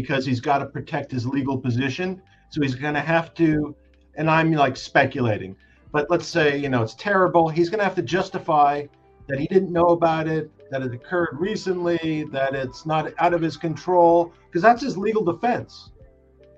because 0.00 0.26
he's 0.26 0.40
got 0.40 0.58
to 0.58 0.66
protect 0.66 1.10
his 1.10 1.26
legal 1.26 1.58
position. 1.58 2.20
So 2.50 2.60
he's 2.62 2.74
going 2.74 2.94
to 2.94 3.00
have 3.00 3.34
to, 3.34 3.74
and 4.16 4.30
I'm 4.30 4.52
like 4.52 4.76
speculating 4.76 5.56
but 5.96 6.10
let's 6.10 6.26
say 6.26 6.58
you 6.58 6.68
know 6.68 6.82
it's 6.82 6.94
terrible. 6.94 7.48
He's 7.48 7.70
going 7.70 7.78
to 7.78 7.84
have 7.84 7.94
to 7.94 8.02
justify 8.02 8.84
that 9.28 9.38
he 9.38 9.46
didn't 9.46 9.72
know 9.72 9.88
about 9.98 10.28
it 10.28 10.50
that 10.70 10.82
it 10.82 10.92
occurred 10.92 11.38
recently 11.40 12.24
that 12.32 12.54
it's 12.54 12.84
not 12.84 13.12
out 13.18 13.32
of 13.32 13.40
his 13.40 13.56
control 13.56 14.32
because 14.46 14.60
that's 14.60 14.82
his 14.82 14.98
legal 14.98 15.24
defense. 15.24 15.92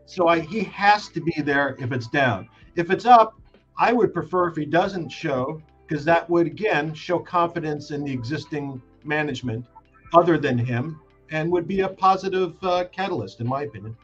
So 0.06 0.26
I, 0.26 0.40
he 0.40 0.64
has 0.64 1.08
to 1.10 1.20
be 1.20 1.40
there 1.40 1.76
if 1.78 1.92
it's 1.92 2.08
down. 2.08 2.48
If 2.74 2.90
it's 2.90 3.06
up 3.06 3.40
i 3.80 3.92
would 3.92 4.12
prefer 4.12 4.48
if 4.48 4.56
he 4.56 4.64
doesn't 4.64 5.08
show 5.08 5.62
because 5.86 6.04
that 6.04 6.28
would 6.28 6.46
again 6.48 6.92
show 6.92 7.18
confidence 7.18 7.92
in 7.92 8.02
the 8.02 8.12
existing 8.12 8.82
management 9.04 9.64
other 10.14 10.36
than 10.36 10.58
him 10.58 11.00
and 11.30 11.50
would 11.50 11.68
be 11.68 11.80
a 11.80 11.88
positive 11.88 12.56
uh, 12.62 12.84
catalyst 12.92 13.40
in 13.40 13.46
my 13.46 13.62
opinion 13.62 13.96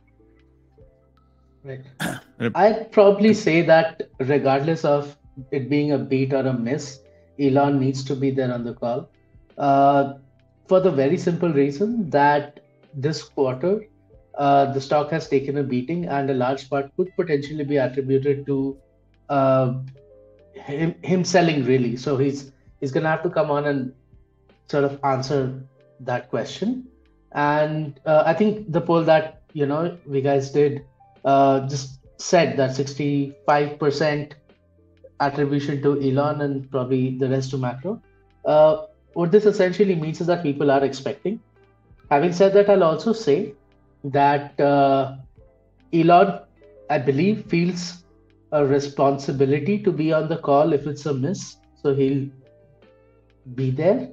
Right. 1.65 1.81
I'd 2.55 2.93
probably 2.93 3.33
say 3.33 3.63
that 3.63 4.03
regardless 4.19 4.85
of 4.85 5.17
it 5.51 5.71
being 5.71 5.93
a 5.93 5.99
beat 5.99 6.33
or 6.35 6.47
a 6.47 6.53
miss, 6.53 7.01
Elon 7.41 7.81
needs 7.81 8.05
to 8.05 8.15
be 8.15 8.31
there 8.31 8.53
on 8.53 8.65
the 8.65 8.75
call. 8.75 9.09
Uh, 9.57 10.15
for 10.69 10.81
the 10.81 10.91
very 10.91 11.17
simple 11.17 11.51
reason 11.51 12.11
that 12.11 12.61
this 12.93 13.23
quarter, 13.23 13.87
uh, 14.37 14.73
the 14.73 14.81
stock 14.81 15.11
has 15.11 15.29
taken 15.29 15.59
a 15.59 15.63
beating, 15.63 16.07
and 16.07 16.31
a 16.31 16.35
large 16.35 16.69
part 16.69 16.95
could 16.97 17.15
potentially 17.17 17.65
be 17.65 17.79
attributed 17.79 18.45
to 18.47 18.77
uh, 19.31 19.75
him, 20.53 20.95
him 21.03 21.25
selling 21.25 21.65
really. 21.65 21.97
So 21.97 22.17
he's 22.17 22.53
he's 22.81 22.93
gonna 22.93 23.09
have 23.09 23.23
to 23.23 23.31
come 23.31 23.51
on 23.51 23.67
and 23.67 23.93
sort 24.69 24.85
of 24.85 24.99
answer 25.03 25.63
that 26.01 26.29
question. 26.29 26.87
And 27.35 28.01
uh, 28.06 28.23
I 28.27 28.35
think 28.35 28.70
the 28.73 28.81
poll 28.81 29.02
that 29.05 29.43
you 29.52 29.66
know 29.66 29.97
we 30.06 30.20
guys 30.20 30.51
did 30.51 30.85
uh, 31.24 31.66
just 31.69 31.98
said 32.19 32.56
that 32.56 32.70
65% 32.70 34.32
attribution 35.20 35.82
to 35.82 36.01
Elon 36.01 36.40
and 36.43 36.70
probably 36.70 37.19
the 37.19 37.28
rest 37.28 37.51
to 37.51 37.59
macro. 37.59 38.01
Uh, 38.44 38.86
what 39.15 39.31
this 39.31 39.47
essentially 39.47 39.94
means 39.94 40.20
is 40.20 40.27
that 40.27 40.43
people 40.43 40.70
are 40.70 40.85
expecting. 40.85 41.40
Having 42.11 42.32
said 42.32 42.52
that, 42.55 42.69
I'll 42.69 42.85
also 42.85 43.12
say 43.12 43.55
that 44.05 44.61
uh, 44.61 45.16
Elon, 45.93 46.40
I 46.90 46.98
believe, 46.98 47.47
feels 47.47 48.05
a 48.52 48.65
responsibility 48.65 49.78
to 49.82 49.90
be 49.90 50.12
on 50.12 50.28
the 50.28 50.36
call 50.36 50.73
if 50.73 50.86
it's 50.86 51.06
a 51.06 51.15
miss. 51.15 51.56
So 51.82 51.94
he'll 51.94 52.28
be 53.55 53.70
there. 53.70 54.11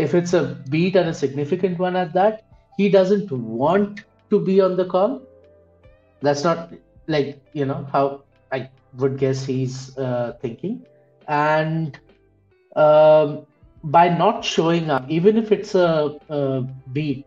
If 0.00 0.14
it's 0.14 0.32
a 0.32 0.42
beat 0.74 0.96
and 0.96 1.08
a 1.10 1.14
significant 1.14 1.78
one 1.78 1.96
at 1.96 2.12
that, 2.14 2.44
he 2.76 2.88
doesn't 2.88 3.30
want 3.30 4.04
to 4.30 4.40
be 4.40 4.60
on 4.60 4.76
the 4.76 4.86
call. 4.86 5.22
That's 6.22 6.44
not 6.44 6.72
like, 7.06 7.40
you 7.52 7.66
know, 7.66 7.86
how 7.92 8.24
I 8.52 8.70
would 8.96 9.18
guess 9.18 9.44
he's 9.44 9.96
uh, 9.98 10.32
thinking. 10.40 10.86
and 11.30 11.98
um, 12.76 13.46
by 13.84 14.08
not 14.08 14.44
showing 14.44 14.90
up, 14.90 15.08
even 15.08 15.36
if 15.36 15.52
it's 15.52 15.74
a, 15.74 16.18
a 16.28 16.62
beat, 16.92 17.26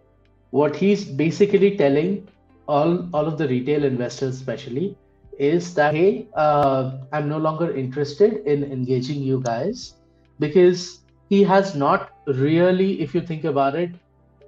what 0.51 0.75
he's 0.75 1.03
basically 1.05 1.75
telling 1.77 2.27
all 2.67 3.09
all 3.13 3.27
of 3.27 3.37
the 3.37 3.47
retail 3.47 3.83
investors, 3.83 4.35
especially, 4.35 4.97
is 5.39 5.73
that 5.75 5.95
hey, 5.95 6.27
uh, 6.35 6.97
I'm 7.11 7.27
no 7.29 7.37
longer 7.37 7.75
interested 7.75 8.45
in 8.45 8.63
engaging 8.63 9.21
you 9.21 9.41
guys 9.41 9.95
because 10.39 10.99
he 11.29 11.43
has 11.43 11.75
not 11.75 12.11
really, 12.27 13.01
if 13.01 13.13
you 13.15 13.21
think 13.21 13.43
about 13.43 13.75
it, 13.75 13.91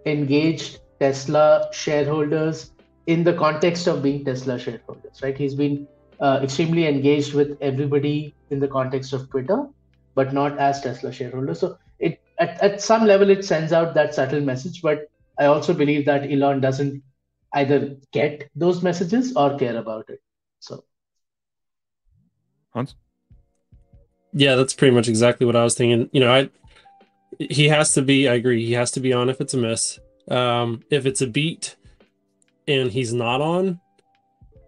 engaged 0.06 0.80
Tesla 1.00 1.68
shareholders 1.72 2.72
in 3.08 3.24
the 3.24 3.34
context 3.34 3.88
of 3.88 4.02
being 4.02 4.24
Tesla 4.26 4.58
shareholders, 4.60 5.22
right? 5.22 5.38
He's 5.38 5.56
been 5.56 5.88
uh, 6.20 6.40
extremely 6.42 6.88
engaged 6.88 7.34
with 7.34 7.58
everybody 7.62 8.34
in 8.50 8.60
the 8.60 8.68
context 8.68 9.14
of 9.14 9.30
Twitter, 9.30 9.68
but 10.16 10.34
not 10.34 10.58
as 10.58 10.82
Tesla 10.82 11.12
shareholders. 11.12 11.60
So 11.60 11.78
it 12.00 12.22
at, 12.40 12.62
at 12.62 12.82
some 12.82 13.06
level 13.06 13.30
it 13.30 13.46
sends 13.46 13.74
out 13.74 13.94
that 13.96 14.14
subtle 14.16 14.42
message, 14.42 14.82
but 14.82 15.10
I 15.40 15.46
also 15.46 15.74
believe 15.74 16.06
that 16.06 16.32
Elon 16.32 16.62
doesn't 16.62 17.04
either 17.54 17.96
get 18.12 18.50
those 18.56 18.82
messages 18.82 19.36
or 19.36 19.58
care 19.58 19.78
about 19.78 20.10
it. 20.10 20.22
So 20.60 20.84
Hans? 22.74 22.96
Yeah, 24.34 24.56
that's 24.56 24.74
pretty 24.74 24.94
much 24.94 25.08
exactly 25.08 25.46
what 25.46 25.56
I 25.56 25.64
was 25.64 25.76
thinking. 25.76 26.10
You 26.12 26.20
know, 26.20 26.34
I 26.34 26.50
he 27.40 27.70
has 27.70 27.94
to 27.94 28.02
be, 28.02 28.28
I 28.28 28.36
agree, 28.36 28.66
he 28.66 28.74
has 28.74 28.92
to 28.92 29.00
be 29.00 29.14
on 29.14 29.30
if 29.30 29.42
it's 29.42 29.54
a 29.54 29.58
miss. 29.58 30.00
Um, 30.30 30.82
if 30.90 31.06
it's 31.06 31.22
a 31.22 31.28
beat 31.28 31.76
and 32.68 32.92
he's 32.92 33.14
not 33.14 33.42
on, 33.42 33.80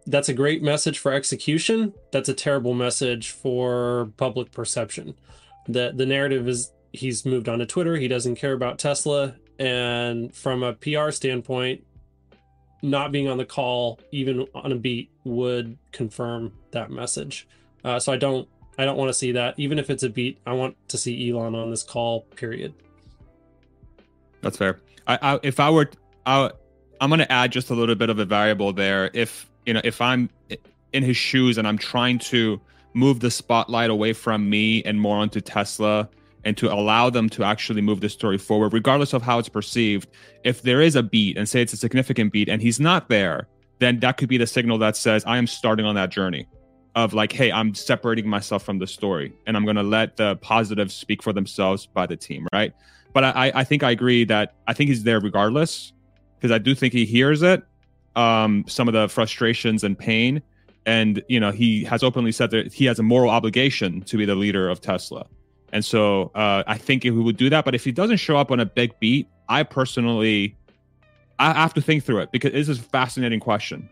that's 0.06 0.30
a 0.30 0.34
great 0.34 0.64
message 0.64 1.00
for 1.00 1.12
execution. 1.12 1.94
That's 2.12 2.30
a 2.30 2.34
terrible 2.34 2.74
message 2.74 3.32
for 3.32 4.12
public 4.18 4.52
perception. 4.52 5.16
The 5.68 5.92
the 5.94 6.06
narrative 6.06 6.48
is 6.48 6.72
he's 6.94 7.26
moved 7.26 7.50
on 7.50 7.60
to 7.60 7.66
Twitter, 7.66 7.98
he 7.98 8.08
doesn't 8.08 8.36
care 8.36 8.54
about 8.54 8.80
Tesla, 8.80 9.36
and 9.60 10.34
from 10.34 10.64
a 10.64 10.74
PR 10.74 11.12
standpoint, 11.12 11.84
not 12.82 13.12
being 13.12 13.28
on 13.28 13.38
the 13.38 13.46
call, 13.46 14.00
even 14.12 14.48
on 14.56 14.72
a 14.72 14.76
beat, 14.76 15.12
would 15.26 15.78
confirm 15.92 16.54
that 16.72 16.90
message. 16.90 17.48
Uh, 17.84 18.00
so 18.00 18.14
I 18.14 18.18
don't 18.18 18.48
I 18.78 18.86
don't 18.86 18.98
want 18.98 19.10
to 19.10 19.14
see 19.14 19.32
that. 19.34 19.56
Even 19.58 19.80
if 19.80 19.90
it's 19.90 20.04
a 20.04 20.10
beat, 20.10 20.40
I 20.46 20.54
want 20.54 20.76
to 20.90 20.98
see 20.98 21.30
Elon 21.30 21.56
on 21.56 21.72
this 21.72 21.84
call. 21.84 22.22
Period. 22.36 22.74
That's 24.42 24.58
fair. 24.58 24.80
I, 25.08 25.18
I 25.22 25.40
if 25.44 25.60
I 25.60 25.70
were, 25.70 25.90
I, 26.26 26.52
I'm 27.02 27.10
going 27.10 27.20
to 27.20 27.32
add 27.32 27.52
just 27.52 27.70
a 27.70 27.74
little 27.74 27.96
bit 27.96 28.10
of 28.10 28.20
a 28.20 28.26
variable 28.26 28.74
there. 28.74 29.10
If 29.14 29.50
you 29.66 29.74
know, 29.74 29.82
if 29.84 30.00
I'm 30.02 30.30
in 30.94 31.04
his 31.04 31.18
shoes 31.18 31.58
and 31.58 31.68
I'm 31.68 31.78
trying 31.78 32.20
to 32.20 32.62
move 32.94 33.20
the 33.20 33.32
spotlight 33.32 33.90
away 33.90 34.14
from 34.14 34.50
me 34.50 34.84
and 34.84 35.00
more 35.00 35.18
onto 35.18 35.42
Tesla 35.42 36.08
and 36.46 36.56
to 36.58 36.72
allow 36.72 37.10
them 37.10 37.30
to 37.30 37.44
actually 37.44 37.82
move 37.82 38.00
the 38.00 38.10
story 38.10 38.38
forward, 38.38 38.74
regardless 38.74 39.14
of 39.14 39.22
how 39.22 39.40
it's 39.40 39.50
perceived. 39.50 40.08
If 40.44 40.62
there 40.62 40.82
is 40.82 40.96
a 40.96 41.04
beat 41.04 41.38
and 41.38 41.50
say 41.50 41.62
it's 41.62 41.74
a 41.74 41.78
significant 41.78 42.32
beat 42.32 42.48
and 42.48 42.62
he's 42.62 42.80
not 42.80 43.10
there, 43.10 43.48
then 43.80 44.00
that 44.00 44.18
could 44.18 44.30
be 44.30 44.38
the 44.38 44.48
signal 44.48 44.78
that 44.78 44.96
says 44.96 45.24
I 45.26 45.38
am 45.38 45.48
starting 45.48 45.86
on 45.86 45.96
that 45.96 46.10
journey 46.10 46.48
of 46.98 47.14
like, 47.14 47.32
hey, 47.32 47.52
I'm 47.52 47.76
separating 47.76 48.28
myself 48.28 48.64
from 48.64 48.80
the 48.80 48.88
story 48.88 49.32
and 49.46 49.56
I'm 49.56 49.66
going 49.66 49.76
to 49.76 49.84
let 49.84 50.18
the 50.18 50.36
positives 50.38 50.96
speak 50.96 51.22
for 51.22 51.32
themselves 51.32 51.86
by 51.86 52.08
the 52.08 52.18
team, 52.18 52.48
right? 52.52 52.74
But 53.14 53.24
I, 53.24 53.52
I 53.54 53.64
think 53.64 53.84
I 53.84 53.92
agree 53.92 54.26
that 54.26 54.56
I 54.66 54.74
think 54.74 54.90
he's 54.90 55.04
there 55.04 55.20
regardless 55.20 55.94
because 56.36 56.52
I 56.52 56.58
do 56.58 56.74
think 56.74 56.94
he 56.94 57.06
hears 57.06 57.44
it, 57.44 57.64
um, 58.16 58.66
some 58.68 58.88
of 58.88 58.96
the 58.96 59.08
frustrations 59.10 59.84
and 59.84 59.98
pain, 59.98 60.42
and 60.88 61.24
you 61.28 61.40
know 61.40 61.52
he 61.52 61.84
has 61.84 62.02
openly 62.02 62.32
said 62.32 62.50
that 62.52 62.74
he 62.74 62.86
has 62.86 62.98
a 62.98 63.04
moral 63.04 63.30
obligation 63.30 64.02
to 64.02 64.18
be 64.18 64.26
the 64.26 64.36
leader 64.36 64.68
of 64.68 64.82
Tesla, 64.82 65.26
and 65.72 65.86
so 65.86 66.32
uh, 66.34 66.64
I 66.66 66.78
think 66.78 67.04
he 67.04 67.12
would 67.12 67.38
do 67.38 67.50
that. 67.50 67.66
But 67.66 67.76
if 67.76 67.84
he 67.84 67.92
doesn't 67.92 68.18
show 68.18 68.38
up 68.38 68.52
on 68.52 68.60
a 68.60 68.66
big 68.66 69.00
beat, 69.00 69.28
I 69.50 69.64
personally 69.64 70.56
I 71.40 71.54
have 71.54 71.74
to 71.76 71.82
think 71.82 72.04
through 72.04 72.20
it 72.20 72.32
because 72.32 72.52
this 72.52 72.70
is 72.70 72.80
a 72.80 72.84
fascinating 72.84 73.40
question 73.40 73.90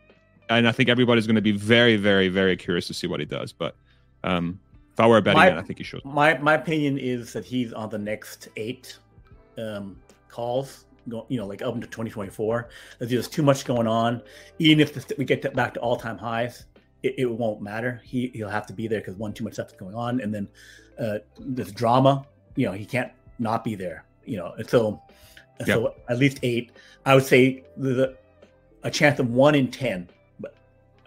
and 0.50 0.68
I 0.68 0.72
think 0.72 0.90
everybody's 0.90 1.28
going 1.28 1.36
to 1.36 1.42
be 1.42 1.52
very, 1.52 1.98
very, 1.98 2.28
very 2.28 2.56
curious 2.56 2.88
to 2.88 2.94
see 2.94 3.08
what 3.08 3.20
he 3.20 3.26
does. 3.26 3.52
But 3.52 3.76
um, 4.24 4.60
if 4.94 5.00
I 5.00 5.08
were 5.08 5.18
a 5.18 5.22
betting 5.22 5.40
My- 5.40 5.50
man, 5.50 5.58
I 5.58 5.62
think 5.62 5.80
he 5.80 5.84
should. 5.84 6.04
My 6.06 6.38
my 6.38 6.54
opinion 6.54 6.98
is 6.98 7.34
that 7.34 7.46
he's 7.46 7.74
on 7.74 7.90
the 7.90 7.98
next 7.98 8.50
eight 8.56 8.98
um, 9.58 9.98
calls. 10.30 10.86
You 11.08 11.38
know, 11.38 11.46
like 11.46 11.62
up 11.62 11.76
into 11.76 11.86
2024. 11.86 12.68
That 12.98 13.10
there's 13.10 13.28
too 13.28 13.44
much 13.44 13.66
going 13.66 13.86
on. 13.86 14.24
Even 14.58 14.80
if 14.80 14.94
the, 14.94 15.16
we 15.20 15.26
get 15.26 15.44
to, 15.44 15.52
back 15.52 15.76
to 15.76 15.80
all 15.80 15.98
time 15.98 16.18
highs, 16.18 16.66
it, 17.04 17.14
it 17.20 17.26
won't 17.26 17.62
matter. 17.62 18.02
He 18.04 18.32
he'll 18.34 18.50
have 18.50 18.66
to 18.68 18.74
be 18.74 18.88
there 18.88 19.02
because 19.02 19.16
one 19.16 19.32
too 19.32 19.44
much 19.44 19.54
stuff 19.54 19.68
is 19.68 19.74
going 19.74 19.94
on, 19.94 20.20
and 20.22 20.34
then 20.34 20.48
uh, 20.98 21.20
this 21.40 21.72
drama. 21.72 22.26
You 22.56 22.68
know, 22.68 22.72
he 22.72 22.86
can't 22.86 23.12
not 23.38 23.64
be 23.64 23.76
there. 23.76 24.06
You 24.26 24.38
know, 24.38 24.54
and 24.58 24.68
so 24.68 25.00
so 25.66 25.94
at 26.10 26.18
least 26.18 26.40
eight. 26.42 26.72
I 27.06 27.14
would 27.14 27.26
say 27.26 27.64
the, 27.78 27.90
the 27.94 28.18
a 28.84 28.90
chance 28.90 29.20
of 29.20 29.30
one 29.30 29.54
in 29.54 29.70
ten, 29.70 30.10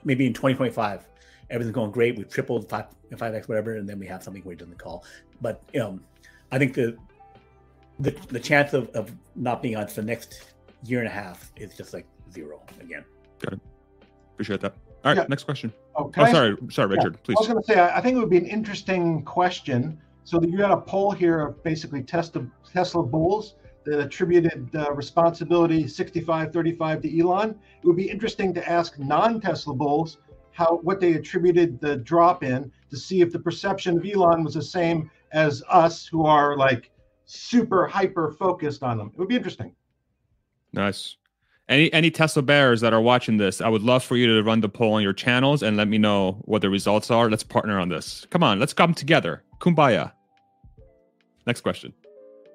maybe 0.08 0.26
in 0.26 0.32
2025 0.32 1.06
everything's 1.50 1.74
going 1.74 1.90
great. 1.92 2.16
We've 2.16 2.28
tripled 2.28 2.68
five 2.68 2.86
five 3.16 3.34
x 3.34 3.46
whatever, 3.48 3.76
and 3.76 3.88
then 3.88 3.98
we 3.98 4.06
have 4.06 4.22
something 4.22 4.42
where 4.42 4.54
he 4.54 4.58
doesn't 4.58 4.78
call. 4.78 5.04
But 5.40 5.62
um, 5.80 6.02
I 6.50 6.58
think 6.58 6.74
the 6.74 6.96
the 8.00 8.10
the 8.28 8.40
chance 8.40 8.72
of, 8.72 8.88
of 8.90 9.12
not 9.36 9.62
being 9.62 9.76
on 9.76 9.86
for 9.86 10.00
the 10.00 10.06
next 10.06 10.52
year 10.84 10.98
and 10.98 11.08
a 11.08 11.12
half 11.12 11.52
is 11.56 11.76
just 11.76 11.94
like 11.94 12.06
zero 12.32 12.60
again. 12.80 13.04
Got 13.40 13.54
it. 13.54 13.60
Appreciate 14.34 14.60
that. 14.60 14.74
All 15.04 15.12
right, 15.14 15.16
Yeah. 15.16 15.26
next 15.28 15.44
question. 15.44 15.72
Oh, 15.96 16.10
Oh, 16.16 16.22
I- 16.22 16.32
sorry, 16.32 16.56
sorry, 16.70 16.90
Yeah, 16.90 16.96
Richard. 16.96 17.22
Please. 17.22 17.36
I 17.36 17.40
was 17.40 17.48
going 17.48 17.62
to 17.62 17.66
say, 17.72 17.78
I 17.78 17.98
I 17.98 18.00
think 18.00 18.16
it 18.16 18.20
would 18.20 18.30
be 18.30 18.38
an 18.38 18.46
interesting 18.46 19.22
question. 19.24 20.00
So 20.24 20.42
you 20.42 20.58
had 20.58 20.70
a 20.70 20.76
poll 20.76 21.10
here 21.12 21.40
of 21.40 21.62
basically 21.62 22.02
Tesla 22.02 22.46
Tesla 22.72 23.02
bulls 23.02 23.54
that 23.88 24.00
attributed 24.00 24.68
uh, 24.74 24.92
responsibility 24.92 25.86
65 25.86 26.52
35 26.52 27.02
to 27.02 27.20
Elon. 27.20 27.50
It 27.50 27.86
would 27.86 27.96
be 27.96 28.10
interesting 28.10 28.52
to 28.54 28.68
ask 28.68 28.98
non-Tesla 28.98 29.74
bulls 29.74 30.18
how 30.52 30.78
what 30.82 31.00
they 31.00 31.14
attributed 31.14 31.80
the 31.80 31.96
drop 31.96 32.42
in 32.42 32.70
to 32.90 32.96
see 32.96 33.20
if 33.20 33.32
the 33.32 33.38
perception 33.38 33.96
of 33.96 34.04
Elon 34.04 34.44
was 34.44 34.54
the 34.54 34.62
same 34.62 35.10
as 35.32 35.62
us 35.68 36.06
who 36.06 36.26
are 36.26 36.56
like 36.56 36.90
super 37.26 37.86
hyper 37.86 38.32
focused 38.32 38.82
on 38.82 38.98
them. 38.98 39.08
It 39.08 39.18
would 39.18 39.28
be 39.28 39.36
interesting. 39.36 39.74
Nice. 40.72 41.16
Any 41.68 41.92
any 41.92 42.10
Tesla 42.10 42.42
bears 42.42 42.80
that 42.80 42.92
are 42.92 43.00
watching 43.00 43.36
this, 43.36 43.60
I 43.60 43.68
would 43.68 43.82
love 43.82 44.02
for 44.02 44.16
you 44.16 44.26
to 44.34 44.42
run 44.42 44.60
the 44.60 44.68
poll 44.68 44.94
on 44.94 45.02
your 45.02 45.12
channels 45.12 45.62
and 45.62 45.76
let 45.76 45.86
me 45.86 45.98
know 45.98 46.42
what 46.44 46.62
the 46.62 46.70
results 46.70 47.10
are. 47.10 47.30
Let's 47.30 47.42
partner 47.44 47.78
on 47.78 47.88
this. 47.88 48.26
Come 48.30 48.42
on, 48.42 48.58
let's 48.58 48.72
come 48.72 48.94
together. 48.94 49.42
Kumbaya. 49.60 50.12
Next 51.46 51.60
question. 51.60 51.92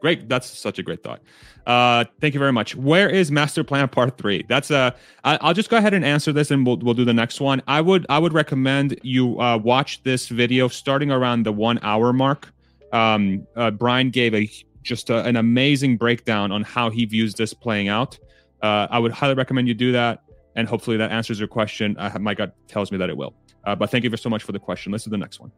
Great. 0.03 0.27
That's 0.27 0.49
such 0.49 0.79
a 0.79 0.83
great 0.83 1.01
thought. 1.01 1.21
Uh, 1.65 2.03
thank 2.19 2.33
you 2.33 2.39
very 2.39 2.51
much. 2.51 2.75
Where 2.75 3.09
is 3.09 3.31
Master 3.31 3.63
Plan 3.63 3.87
Part 3.87 4.17
Three? 4.17 4.43
That's 4.49 4.69
a. 4.69 4.93
I, 5.23 5.37
I'll 5.39 5.53
just 5.53 5.69
go 5.69 5.77
ahead 5.77 5.93
and 5.93 6.03
answer 6.03 6.33
this, 6.33 6.51
and 6.51 6.65
we'll 6.65 6.75
we'll 6.79 6.93
do 6.93 7.05
the 7.05 7.13
next 7.13 7.39
one. 7.39 7.63
I 7.69 7.79
would 7.79 8.05
I 8.09 8.19
would 8.19 8.33
recommend 8.33 8.99
you 9.01 9.39
uh, 9.39 9.57
watch 9.57 10.03
this 10.03 10.27
video 10.27 10.67
starting 10.67 11.09
around 11.09 11.43
the 11.43 11.53
one 11.53 11.79
hour 11.83 12.11
mark. 12.11 12.51
Um, 12.91 13.47
uh, 13.55 13.71
Brian 13.71 14.09
gave 14.09 14.35
a 14.35 14.51
just 14.81 15.09
a, 15.09 15.23
an 15.23 15.37
amazing 15.37 15.95
breakdown 15.95 16.51
on 16.51 16.63
how 16.63 16.89
he 16.89 17.05
views 17.05 17.33
this 17.35 17.53
playing 17.53 17.87
out. 17.87 18.19
Uh, 18.61 18.87
I 18.91 18.99
would 18.99 19.13
highly 19.13 19.35
recommend 19.35 19.69
you 19.69 19.73
do 19.73 19.93
that, 19.93 20.21
and 20.57 20.67
hopefully 20.67 20.97
that 20.97 21.11
answers 21.11 21.39
your 21.39 21.47
question. 21.47 21.95
Uh, 21.97 22.17
my 22.19 22.33
gut 22.33 22.53
tells 22.67 22.91
me 22.91 22.97
that 22.97 23.09
it 23.09 23.15
will. 23.15 23.35
Uh, 23.63 23.73
but 23.73 23.89
thank 23.89 24.03
you 24.03 24.17
so 24.17 24.29
much 24.29 24.43
for 24.43 24.51
the 24.51 24.59
question. 24.59 24.91
Let's 24.91 25.05
do 25.05 25.11
the 25.11 25.17
next 25.17 25.39
one. 25.39 25.53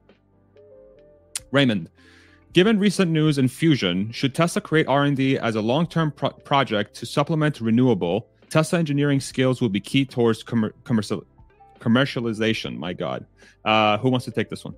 Raymond, 1.49 1.89
given 2.56 2.80
recent 2.80 3.11
news 3.11 3.38
in 3.38 3.49
fusion, 3.49 4.10
should 4.14 4.34
Tesla 4.34 4.61
create 4.61 4.88
R&D 4.88 5.38
as 5.38 5.56
a 5.56 5.61
long-term 5.61 6.10
pro- 6.14 6.30
project 6.30 6.95
to 6.95 7.06
supplement 7.06 7.60
renewable? 7.60 8.30
Tesla 8.49 8.80
engineering 8.80 9.19
skills 9.19 9.60
will 9.60 9.69
be 9.69 9.82
key 9.82 10.06
towards 10.06 10.41
commer- 10.41 10.72
commercial 10.86 11.26
commercialization. 11.80 12.77
My 12.77 12.94
God, 12.94 13.26
uh, 13.65 13.98
who 13.98 14.10
wants 14.10 14.23
to 14.26 14.32
take 14.32 14.49
this 14.49 14.64
one? 14.64 14.73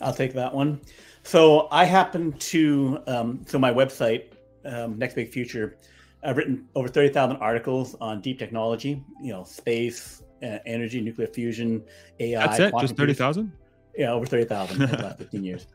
I'll 0.00 0.14
take 0.14 0.32
that 0.34 0.54
one. 0.54 0.80
So 1.24 1.66
I 1.72 1.84
happen 1.84 2.32
to 2.52 3.02
um, 3.08 3.44
so 3.46 3.58
my 3.58 3.72
website, 3.72 4.26
um, 4.64 4.96
Next 4.96 5.14
Big 5.14 5.30
Future, 5.30 5.76
I've 6.22 6.36
written 6.36 6.68
over 6.76 6.86
thirty 6.86 7.12
thousand 7.12 7.38
articles 7.38 7.96
on 8.00 8.20
deep 8.20 8.38
technology. 8.38 9.02
You 9.20 9.32
know, 9.32 9.42
space, 9.42 10.22
uh, 10.44 10.58
energy, 10.64 11.00
nuclear 11.00 11.26
fusion, 11.26 11.82
AI. 12.20 12.46
That's 12.46 12.60
it. 12.60 12.74
Just 12.80 12.96
thirty 12.96 13.14
thousand. 13.14 13.50
Yeah, 13.98 14.12
over 14.12 14.24
30,000 14.24 14.80
in 14.80 14.90
the 14.90 14.96
last 14.96 15.18
15 15.18 15.42
years. 15.42 15.66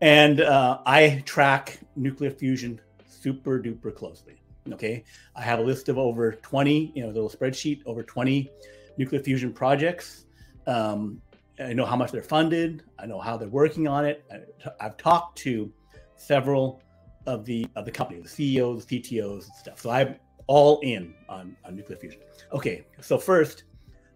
And 0.00 0.40
uh, 0.40 0.78
I 0.84 1.22
track 1.24 1.78
nuclear 1.96 2.30
fusion 2.30 2.80
super 3.08 3.58
duper 3.58 3.94
closely. 3.94 4.36
Okay. 4.72 5.04
I 5.34 5.42
have 5.42 5.58
a 5.58 5.62
list 5.62 5.88
of 5.88 5.98
over 5.98 6.32
20, 6.32 6.92
you 6.94 7.02
know, 7.02 7.08
a 7.08 7.12
little 7.12 7.30
spreadsheet, 7.30 7.82
over 7.86 8.02
20 8.02 8.50
nuclear 8.98 9.22
fusion 9.22 9.52
projects. 9.52 10.26
Um, 10.66 11.22
I 11.58 11.72
know 11.72 11.86
how 11.86 11.96
much 11.96 12.12
they're 12.12 12.22
funded. 12.22 12.82
I 12.98 13.06
know 13.06 13.20
how 13.20 13.36
they're 13.36 13.48
working 13.48 13.88
on 13.88 14.04
it. 14.04 14.24
I- 14.30 14.70
I've 14.80 14.96
talked 14.96 15.38
to 15.38 15.72
several 16.16 16.82
of 17.26 17.44
the 17.44 17.66
of 17.76 17.84
the 17.84 17.90
companies, 17.90 18.22
the 18.24 18.28
CEOs, 18.28 18.84
the 18.84 19.00
CTOs, 19.00 19.44
and 19.46 19.54
stuff. 19.54 19.80
So 19.80 19.90
I'm 19.90 20.16
all 20.46 20.80
in 20.80 21.14
on, 21.28 21.56
on 21.64 21.74
nuclear 21.74 21.98
fusion. 21.98 22.20
Okay. 22.52 22.84
So 23.00 23.18
first, 23.18 23.64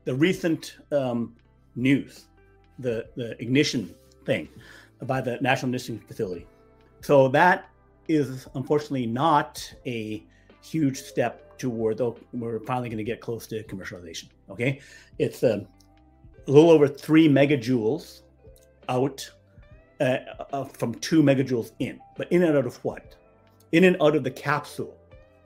the 0.05 0.15
recent 0.15 0.77
um, 0.93 1.37
news 1.75 2.27
the 2.81 3.07
the 3.17 3.41
ignition 3.41 3.95
thing. 4.25 4.49
By 5.07 5.21
the 5.21 5.39
National 5.41 5.69
Enrichment 5.69 6.07
Facility. 6.07 6.47
So 7.01 7.29
that 7.29 7.71
is 8.09 8.47
unfortunately 8.55 9.07
not 9.07 9.63
a 9.87 10.25
huge 10.63 11.01
step 11.01 11.59
toward 11.59 11.99
though 11.99 12.19
we're 12.33 12.59
finally 12.61 12.89
going 12.89 12.99
to 12.99 13.05
get 13.05 13.21
close 13.21 13.47
to 13.49 13.63
commercialization. 13.65 14.29
Okay, 14.51 14.81
it's 15.19 15.45
um, 15.45 15.67
a 16.47 16.51
little 16.51 16.71
over 16.71 16.89
three 16.89 17.29
megajoules 17.29 18.23
out 18.89 19.31
uh, 20.01 20.19
uh, 20.53 20.65
from 20.65 20.95
two 20.95 21.23
megajoules 21.23 21.73
in, 21.79 22.01
but 22.17 22.31
in 22.33 22.43
and 22.43 22.57
out 22.57 22.67
of 22.67 22.77
what? 22.85 23.15
In 23.73 23.85
and 23.85 23.97
out 24.01 24.17
of 24.17 24.25
the 24.25 24.31
capsule. 24.31 24.97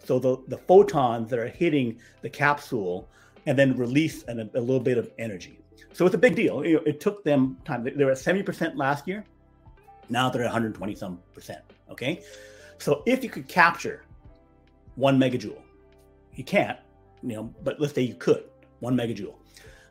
So 0.04 0.18
the, 0.18 0.36
the 0.48 0.58
photons 0.58 1.30
that 1.30 1.38
are 1.38 1.48
hitting 1.48 1.98
the 2.22 2.30
capsule 2.30 3.08
and 3.46 3.58
then 3.58 3.76
release 3.76 4.22
an, 4.24 4.50
a 4.54 4.60
little 4.60 4.80
bit 4.80 4.96
of 4.96 5.10
energy. 5.18 5.58
So 5.92 6.06
it's 6.06 6.14
a 6.14 6.18
big 6.18 6.36
deal. 6.36 6.60
Know, 6.60 6.80
it 6.86 7.00
took 7.00 7.24
them 7.24 7.58
time. 7.64 7.84
They 7.84 8.04
were 8.04 8.12
at 8.12 8.18
70% 8.18 8.76
last 8.76 9.08
year. 9.08 9.24
Now 10.10 10.28
they're 10.30 10.42
at 10.42 10.46
120 10.46 10.94
some 10.94 11.20
percent. 11.32 11.60
Okay. 11.90 12.22
So 12.78 13.02
if 13.06 13.22
you 13.22 13.30
could 13.30 13.48
capture 13.48 14.04
one 14.96 15.18
megajoule, 15.18 15.62
you 16.34 16.44
can't, 16.44 16.78
you 17.22 17.36
know, 17.36 17.54
but 17.62 17.80
let's 17.80 17.94
say 17.94 18.02
you 18.02 18.14
could, 18.14 18.44
one 18.80 18.96
megajoule. 18.96 19.34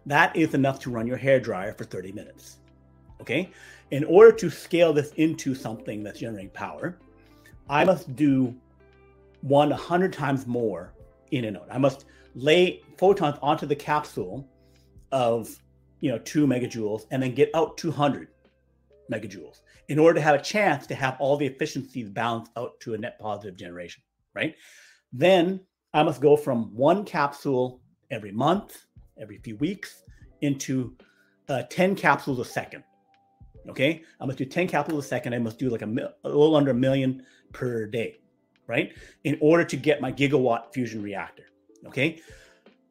That 0.06 0.36
is 0.36 0.54
enough 0.54 0.80
to 0.82 0.90
run 0.90 1.08
your 1.08 1.18
hair 1.18 1.40
dryer 1.40 1.74
for 1.74 1.86
30 1.86 2.12
minutes. 2.12 2.58
Okay. 3.22 3.50
In 3.92 4.04
order 4.06 4.32
to 4.34 4.50
scale 4.50 4.92
this 4.92 5.12
into 5.14 5.56
something 5.56 6.04
that's 6.04 6.20
generating 6.20 6.50
power, 6.50 6.98
I 7.70 7.86
must 7.86 8.16
do 8.16 8.54
one 9.42 9.70
100 9.70 10.12
times 10.12 10.46
more 10.46 10.94
in 11.32 11.46
and 11.46 11.58
out. 11.58 11.68
I 11.72 11.78
must 11.78 12.06
lay 12.36 12.82
photons 12.98 13.38
onto 13.42 13.66
the 13.66 13.76
capsule 13.76 14.48
of 15.12 15.60
you 16.00 16.12
know 16.12 16.18
two 16.20 16.48
megajoules 16.48 17.06
and 17.12 17.22
then 17.22 17.34
get 17.34 17.50
out 17.54 17.78
200 17.78 18.28
megajoules 19.12 19.62
in 19.90 20.00
order 20.00 20.16
to 20.16 20.22
have 20.22 20.36
a 20.36 20.42
chance 20.42 20.88
to 20.88 20.96
have 20.96 21.16
all 21.20 21.38
the 21.38 21.46
efficiencies 21.46 22.10
balanced 22.10 22.52
out 22.58 22.80
to 22.80 22.94
a 22.94 22.98
net 22.98 23.20
positive 23.20 23.58
generation 23.58 24.04
right? 24.34 24.56
Then 25.12 25.62
i 25.94 26.02
must 26.02 26.22
go 26.22 26.36
from 26.36 26.76
one 26.76 27.06
capsule 27.06 27.82
every 28.10 28.32
month 28.32 28.86
every 29.20 29.38
few 29.38 29.56
weeks 29.58 30.04
into 30.42 30.96
uh, 31.50 31.64
10 31.70 31.96
capsules 31.96 32.40
a 32.40 32.46
second 32.46 32.84
okay? 33.70 34.04
I 34.20 34.26
must 34.26 34.38
do 34.38 34.46
10 34.46 34.68
capsules 34.68 35.06
a 35.06 35.08
second. 35.08 35.34
I 35.34 35.40
must 35.40 35.58
do 35.58 35.70
like 35.70 35.84
a, 35.84 35.88
mil- 35.88 36.14
a 36.26 36.28
little 36.28 36.56
under 36.56 36.72
a 36.72 36.76
million 36.76 37.26
per 37.54 37.86
day 37.86 38.20
right? 38.68 38.94
In 39.26 39.38
order 39.42 39.66
to 39.66 39.76
get 39.76 40.02
my 40.02 40.12
gigawatt 40.12 40.74
fusion 40.74 41.02
reactor 41.02 41.46
okay? 41.88 42.22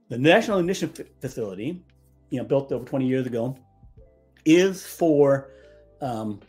The 0.08 0.18
national 0.18 0.58
ignition 0.58 0.92
facility 1.20 1.82
you 2.30 2.38
know 2.38 2.44
built 2.44 2.72
over 2.72 2.84
20 2.84 3.06
years 3.06 3.26
ago 3.26 3.56
is 4.44 4.84
for 4.84 5.50
um, 6.00 6.40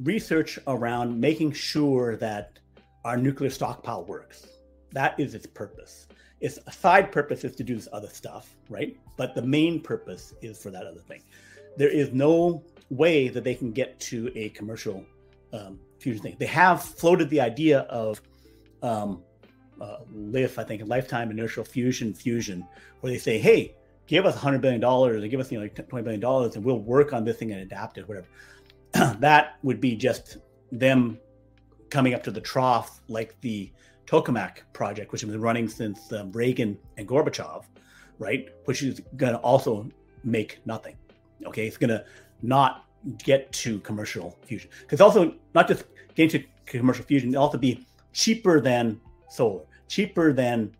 research 0.00 0.58
around 0.66 1.18
making 1.18 1.52
sure 1.52 2.16
that 2.16 2.58
our 3.04 3.16
nuclear 3.16 3.50
stockpile 3.50 4.04
works. 4.04 4.46
That 4.92 5.18
is 5.18 5.34
its 5.34 5.46
purpose. 5.46 6.06
Its 6.40 6.58
side 6.74 7.12
purpose 7.12 7.44
is 7.44 7.54
to 7.56 7.64
do 7.64 7.74
this 7.76 7.88
other 7.92 8.08
stuff 8.08 8.54
right? 8.68 8.96
But 9.16 9.34
the 9.34 9.42
main 9.42 9.80
purpose 9.80 10.34
is 10.42 10.62
for 10.62 10.70
that 10.70 10.84
other 10.84 11.00
thing. 11.00 11.22
There 11.76 11.88
is 11.88 12.12
no 12.12 12.62
way 12.90 13.28
that 13.28 13.44
they 13.44 13.54
can 13.54 13.72
get 13.72 13.98
to 14.00 14.30
a 14.34 14.50
commercial 14.50 15.04
um, 15.52 15.78
fusion 15.98 16.22
thing. 16.22 16.36
They 16.38 16.46
have 16.46 16.82
floated 16.82 17.30
the 17.30 17.40
idea 17.40 17.80
of 17.80 18.20
um, 18.82 19.22
uh, 19.80 19.98
LIF, 20.12 20.58
I 20.58 20.64
think, 20.64 20.82
lifetime 20.86 21.30
inertial 21.30 21.64
fusion 21.64 22.14
fusion, 22.14 22.66
where 23.00 23.12
they 23.12 23.18
say, 23.18 23.38
hey, 23.38 23.74
give 24.06 24.26
us 24.26 24.36
$100 24.36 24.60
billion 24.60 24.82
or 24.84 25.18
give 25.26 25.40
us 25.40 25.50
you 25.50 25.58
know, 25.58 25.64
like 25.64 25.74
$20 25.74 26.04
billion 26.04 26.24
and 26.24 26.64
we'll 26.64 26.78
work 26.78 27.12
on 27.12 27.24
this 27.24 27.38
thing 27.38 27.52
and 27.52 27.60
adapt 27.60 27.98
it, 27.98 28.06
whatever. 28.06 28.26
that 29.18 29.56
would 29.62 29.80
be 29.80 29.96
just 29.96 30.38
them 30.70 31.18
coming 31.90 32.14
up 32.14 32.22
to 32.22 32.30
the 32.30 32.40
trough 32.40 33.00
like 33.08 33.40
the 33.40 33.70
tokamak 34.06 34.58
project, 34.72 35.12
which 35.12 35.22
has 35.22 35.30
been 35.30 35.40
running 35.40 35.68
since 35.68 36.12
um, 36.12 36.30
Reagan 36.32 36.78
and 36.96 37.08
Gorbachev, 37.08 37.64
right? 38.18 38.48
Which 38.66 38.82
is 38.82 39.00
going 39.16 39.32
to 39.32 39.38
also 39.38 39.88
make 40.22 40.60
nothing. 40.64 40.96
Okay, 41.46 41.66
it's 41.66 41.76
going 41.76 41.90
to 41.90 42.04
not 42.42 42.86
get 43.22 43.52
to 43.52 43.80
commercial 43.80 44.38
fusion 44.46 44.70
because 44.80 45.00
also 45.00 45.34
not 45.54 45.68
just 45.68 45.84
getting 46.14 46.40
to 46.40 46.46
commercial 46.66 47.04
fusion, 47.04 47.30
it'll 47.30 47.42
also 47.42 47.58
be 47.58 47.86
cheaper 48.12 48.60
than 48.60 49.00
solar, 49.28 49.64
cheaper 49.88 50.32
than 50.32 50.74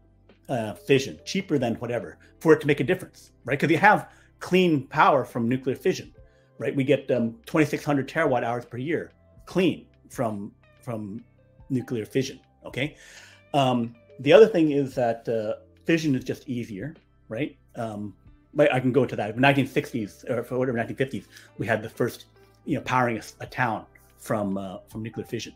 uh, 0.49 0.75
fission, 0.75 1.19
cheaper 1.25 1.59
than 1.59 1.75
whatever 1.77 2.19
for 2.39 2.53
it 2.53 2.61
to 2.61 2.67
make 2.67 2.81
a 2.81 2.85
difference, 2.85 3.33
right? 3.45 3.59
Because 3.59 3.71
you 3.71 3.79
have 3.79 4.11
clean 4.39 4.87
power 4.87 5.25
from 5.25 5.49
nuclear 5.49 5.77
fission, 5.77 6.14
right? 6.59 6.75
We 6.75 6.85
get 6.85 7.11
um, 7.11 7.37
2,600 7.47 8.09
terawatt 8.09 8.45
hours 8.45 8.65
per 8.65 8.79
year 8.79 9.13
clean 9.47 9.87
from 10.09 10.53
from 10.83 11.25
nuclear 11.71 12.05
fission. 12.05 12.41
Okay. 12.65 12.97
Um, 13.53 13.95
the 14.21 14.33
other 14.33 14.47
thing 14.47 14.73
is 14.73 14.95
that 14.95 15.29
uh, 15.29 15.55
fission 15.85 16.15
is 16.15 16.25
just 16.25 16.49
easier, 16.49 16.95
right? 17.29 17.57
Um, 17.77 18.15
I 18.59 18.79
can 18.79 18.93
go 18.93 19.03
into 19.03 19.17
that. 19.17 19.37
1960s 19.37 20.31
or 20.31 20.57
whatever 20.57 20.79
1950s, 20.79 21.25
we 21.59 21.67
had 21.67 21.83
the 21.83 21.89
first, 21.89 22.27
you 22.65 22.77
know, 22.77 22.83
powering 22.83 23.19
a, 23.19 23.23
a 23.41 23.47
town 23.47 23.85
from 24.17 24.57
uh, 24.57 24.79
from 24.89 25.03
nuclear 25.03 25.27
fission, 25.27 25.55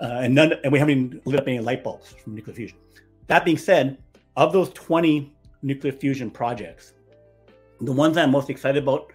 uh, 0.00 0.20
and 0.22 0.34
none, 0.34 0.54
and 0.64 0.72
we 0.72 0.78
haven't 0.78 1.24
lit 1.26 1.38
up 1.38 1.46
any 1.46 1.60
light 1.60 1.84
bulbs 1.84 2.14
from 2.14 2.34
nuclear 2.34 2.54
fusion. 2.54 2.78
That 3.26 3.44
being 3.44 3.58
said, 3.58 3.98
of 4.36 4.52
those 4.52 4.70
20 4.70 5.32
nuclear 5.62 5.92
fusion 5.92 6.30
projects, 6.30 6.94
the 7.80 7.92
ones 7.92 8.16
I'm 8.16 8.30
most 8.30 8.50
excited 8.50 8.82
about, 8.82 9.12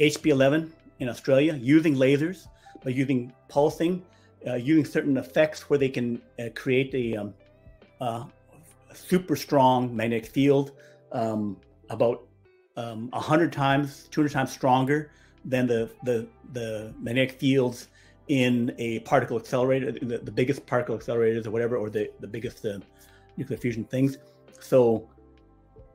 HB11 0.00 0.70
in 1.00 1.08
Australia, 1.08 1.54
using 1.54 1.94
lasers, 1.94 2.46
but 2.82 2.94
using 2.94 3.32
pulsing, 3.48 4.02
uh, 4.46 4.54
using 4.54 4.84
certain 4.84 5.16
effects 5.16 5.68
where 5.70 5.78
they 5.78 5.88
can 5.88 6.20
uh, 6.38 6.48
create 6.54 6.94
a, 6.94 7.16
um, 7.16 7.34
uh, 8.00 8.24
super 8.92 9.36
strong 9.36 9.94
magnetic 9.94 10.26
field, 10.26 10.72
um, 11.12 11.56
about 11.90 12.26
um, 12.76 13.08
100 13.10 13.52
times, 13.52 14.08
200 14.10 14.32
times 14.32 14.52
stronger 14.52 15.10
than 15.44 15.66
the, 15.66 15.90
the, 16.04 16.26
the 16.52 16.92
magnetic 17.00 17.38
fields 17.38 17.88
in 18.28 18.74
a 18.78 19.00
particle 19.00 19.38
accelerator, 19.38 19.92
the, 19.92 20.18
the 20.18 20.32
biggest 20.32 20.64
particle 20.66 20.96
accelerators 20.96 21.46
or 21.46 21.50
whatever, 21.50 21.76
or 21.76 21.90
the, 21.90 22.10
the 22.20 22.26
biggest 22.26 22.64
uh, 22.64 22.78
nuclear 23.36 23.58
fusion 23.58 23.84
things. 23.84 24.18
So 24.60 25.08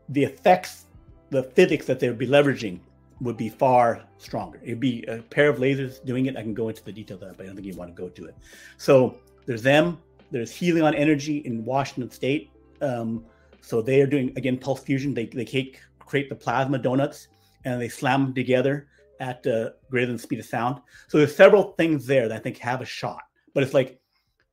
the 0.09 0.23
effects, 0.23 0.85
the 1.31 1.43
physics 1.43 1.85
that 1.87 1.99
they 1.99 2.07
would 2.07 2.17
be 2.17 2.27
leveraging 2.27 2.79
would 3.21 3.37
be 3.37 3.49
far 3.49 4.03
stronger. 4.17 4.59
It'd 4.63 4.79
be 4.79 5.03
a 5.03 5.17
pair 5.21 5.49
of 5.49 5.57
lasers 5.57 6.03
doing 6.05 6.27
it. 6.27 6.37
I 6.37 6.41
can 6.41 6.53
go 6.53 6.69
into 6.69 6.83
the 6.83 6.91
details 6.91 7.21
of 7.21 7.29
that, 7.29 7.37
but 7.37 7.43
I 7.43 7.47
don't 7.47 7.55
think 7.55 7.67
you 7.67 7.75
want 7.75 7.95
to 7.95 8.01
go 8.01 8.09
to 8.09 8.25
it. 8.25 8.35
So 8.77 9.17
there's 9.45 9.63
them. 9.63 9.99
There's 10.31 10.51
Helion 10.51 10.93
Energy 10.95 11.39
in 11.39 11.65
Washington 11.65 12.11
State. 12.11 12.51
Um, 12.81 13.25
so 13.61 13.81
they 13.81 14.01
are 14.01 14.07
doing 14.07 14.31
again 14.37 14.57
pulse 14.57 14.81
fusion. 14.81 15.13
They 15.13 15.25
they 15.25 15.45
create, 15.45 15.79
create 15.99 16.29
the 16.29 16.35
plasma 16.35 16.77
donuts 16.77 17.27
and 17.65 17.81
they 17.81 17.89
slam 17.89 18.25
them 18.25 18.33
together 18.33 18.87
at 19.19 19.45
uh, 19.45 19.71
greater 19.89 20.07
than 20.07 20.15
the 20.15 20.21
speed 20.21 20.39
of 20.39 20.45
sound. 20.45 20.81
So 21.07 21.17
there's 21.17 21.35
several 21.35 21.73
things 21.73 22.05
there 22.05 22.27
that 22.29 22.35
I 22.35 22.39
think 22.39 22.57
have 22.59 22.81
a 22.81 22.85
shot, 22.85 23.21
but 23.53 23.63
it's 23.63 23.73
like 23.73 23.99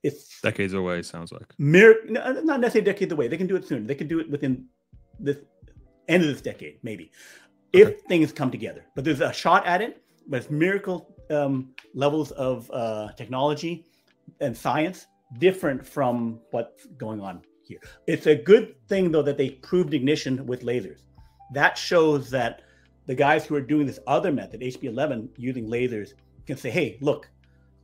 it's 0.03 0.41
decades 0.41 0.75
away. 0.75 1.03
Sounds 1.03 1.33
like 1.33 1.55
mir- 1.59 2.05
not 2.09 2.61
necessarily 2.61 2.85
decades 2.85 3.13
away. 3.13 3.29
They 3.29 3.37
can 3.37 3.47
do 3.47 3.57
it 3.57 3.67
soon. 3.67 3.87
They 3.87 3.95
can 3.95 4.09
do 4.09 4.19
it 4.19 4.31
within 4.31 4.67
the 5.21 5.41
end 6.09 6.23
of 6.23 6.29
this 6.29 6.41
decade, 6.41 6.79
maybe, 6.83 7.11
okay. 7.77 7.93
if 7.93 8.01
things 8.03 8.33
come 8.33 8.51
together. 8.51 8.85
But 8.95 9.05
there's 9.05 9.21
a 9.21 9.33
shot 9.33 9.67
at 9.67 9.81
it. 9.83 10.03
But 10.29 10.39
it's 10.39 10.51
miracle 10.51 11.15
um, 11.31 11.75
levels 11.95 12.33
of 12.33 12.71
uh, 12.73 13.13
technology 13.17 13.87
and 14.41 14.57
science 14.57 15.07
different 15.39 15.87
from 15.87 16.41
what's 16.51 16.87
going 16.99 17.21
on 17.21 17.43
here. 17.63 17.79
It's 18.07 18.27
a 18.27 18.35
good 18.35 18.75
thing 18.89 19.11
though 19.11 19.23
that 19.23 19.37
they 19.37 19.51
proved 19.51 19.95
ignition 19.95 20.47
with 20.47 20.63
lasers. 20.63 21.01
That 21.53 21.79
shows 21.79 22.31
that 22.31 22.63
the 23.07 23.15
guys 23.15 23.47
who 23.47 23.55
are 23.55 23.61
doing 23.61 23.87
this 23.87 24.01
other 24.07 24.33
method, 24.33 24.61
HB11, 24.61 25.31
using 25.37 25.69
lasers, 25.69 26.11
can 26.47 26.57
say, 26.57 26.71
hey, 26.71 26.99
look, 27.01 27.29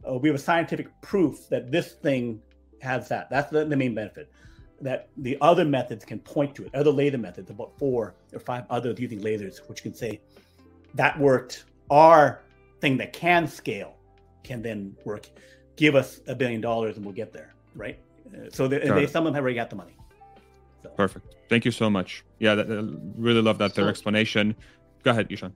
uh, 0.08 0.18
we 0.18 0.28
have 0.28 0.36
a 0.36 0.42
scientific 0.42 0.88
proof 1.00 1.48
that 1.48 1.70
this 1.70 1.92
thing 1.92 2.40
has 2.80 3.08
that. 3.08 3.30
That's 3.30 3.50
the, 3.50 3.64
the, 3.64 3.76
main 3.76 3.94
benefit. 3.94 4.32
That 4.82 5.08
the 5.16 5.38
other 5.40 5.64
methods 5.64 6.04
can 6.04 6.18
point 6.18 6.54
to 6.56 6.64
it. 6.64 6.74
Other 6.74 6.90
laser 6.90 7.18
methods, 7.18 7.50
about 7.50 7.78
four 7.78 8.14
or 8.32 8.40
five 8.40 8.64
others 8.68 8.98
using 8.98 9.20
lasers, 9.20 9.58
which 9.68 9.82
can 9.82 9.94
say 9.94 10.20
that 10.94 11.18
worked. 11.18 11.64
Our 11.90 12.42
thing 12.80 12.96
that 12.98 13.12
can 13.12 13.46
scale 13.46 13.94
can 14.42 14.60
then 14.60 14.96
work. 15.04 15.30
Give 15.76 15.94
us 15.94 16.20
a 16.26 16.34
billion 16.34 16.60
dollars 16.60 16.96
and 16.96 17.04
we'll 17.04 17.14
get 17.14 17.32
there, 17.32 17.54
right? 17.74 17.98
Uh, 18.26 18.50
so 18.50 18.66
they, 18.66 18.78
they, 18.78 19.06
some 19.06 19.26
of 19.26 19.32
them 19.32 19.34
have 19.34 19.44
already 19.44 19.56
got 19.56 19.70
the 19.70 19.76
money. 19.76 19.96
So. 20.82 20.88
Perfect. 20.90 21.36
Thank 21.48 21.64
you 21.64 21.70
so 21.70 21.88
much. 21.88 22.24
Yeah, 22.40 22.54
that, 22.56 22.70
uh, 22.70 22.82
really 23.16 23.40
love 23.40 23.58
that 23.58 23.74
so, 23.74 23.82
their 23.82 23.90
explanation. 23.90 24.54
Go 25.04 25.12
ahead, 25.12 25.28
Ishan. 25.30 25.52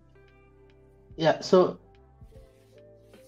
Yeah, 1.16 1.40
so 1.40 1.78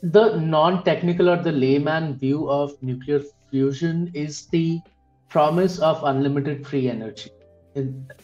the 0.03 0.37
non-technical 0.37 1.29
or 1.29 1.43
the 1.43 1.53
layman 1.53 2.17
view 2.17 2.49
of 2.49 2.81
nuclear 2.83 3.23
fusion 3.51 4.11
is 4.15 4.47
the 4.47 4.81
promise 5.29 5.79
of 5.79 6.03
unlimited 6.05 6.67
free 6.67 6.89
energy. 6.89 7.31
I 7.77 7.81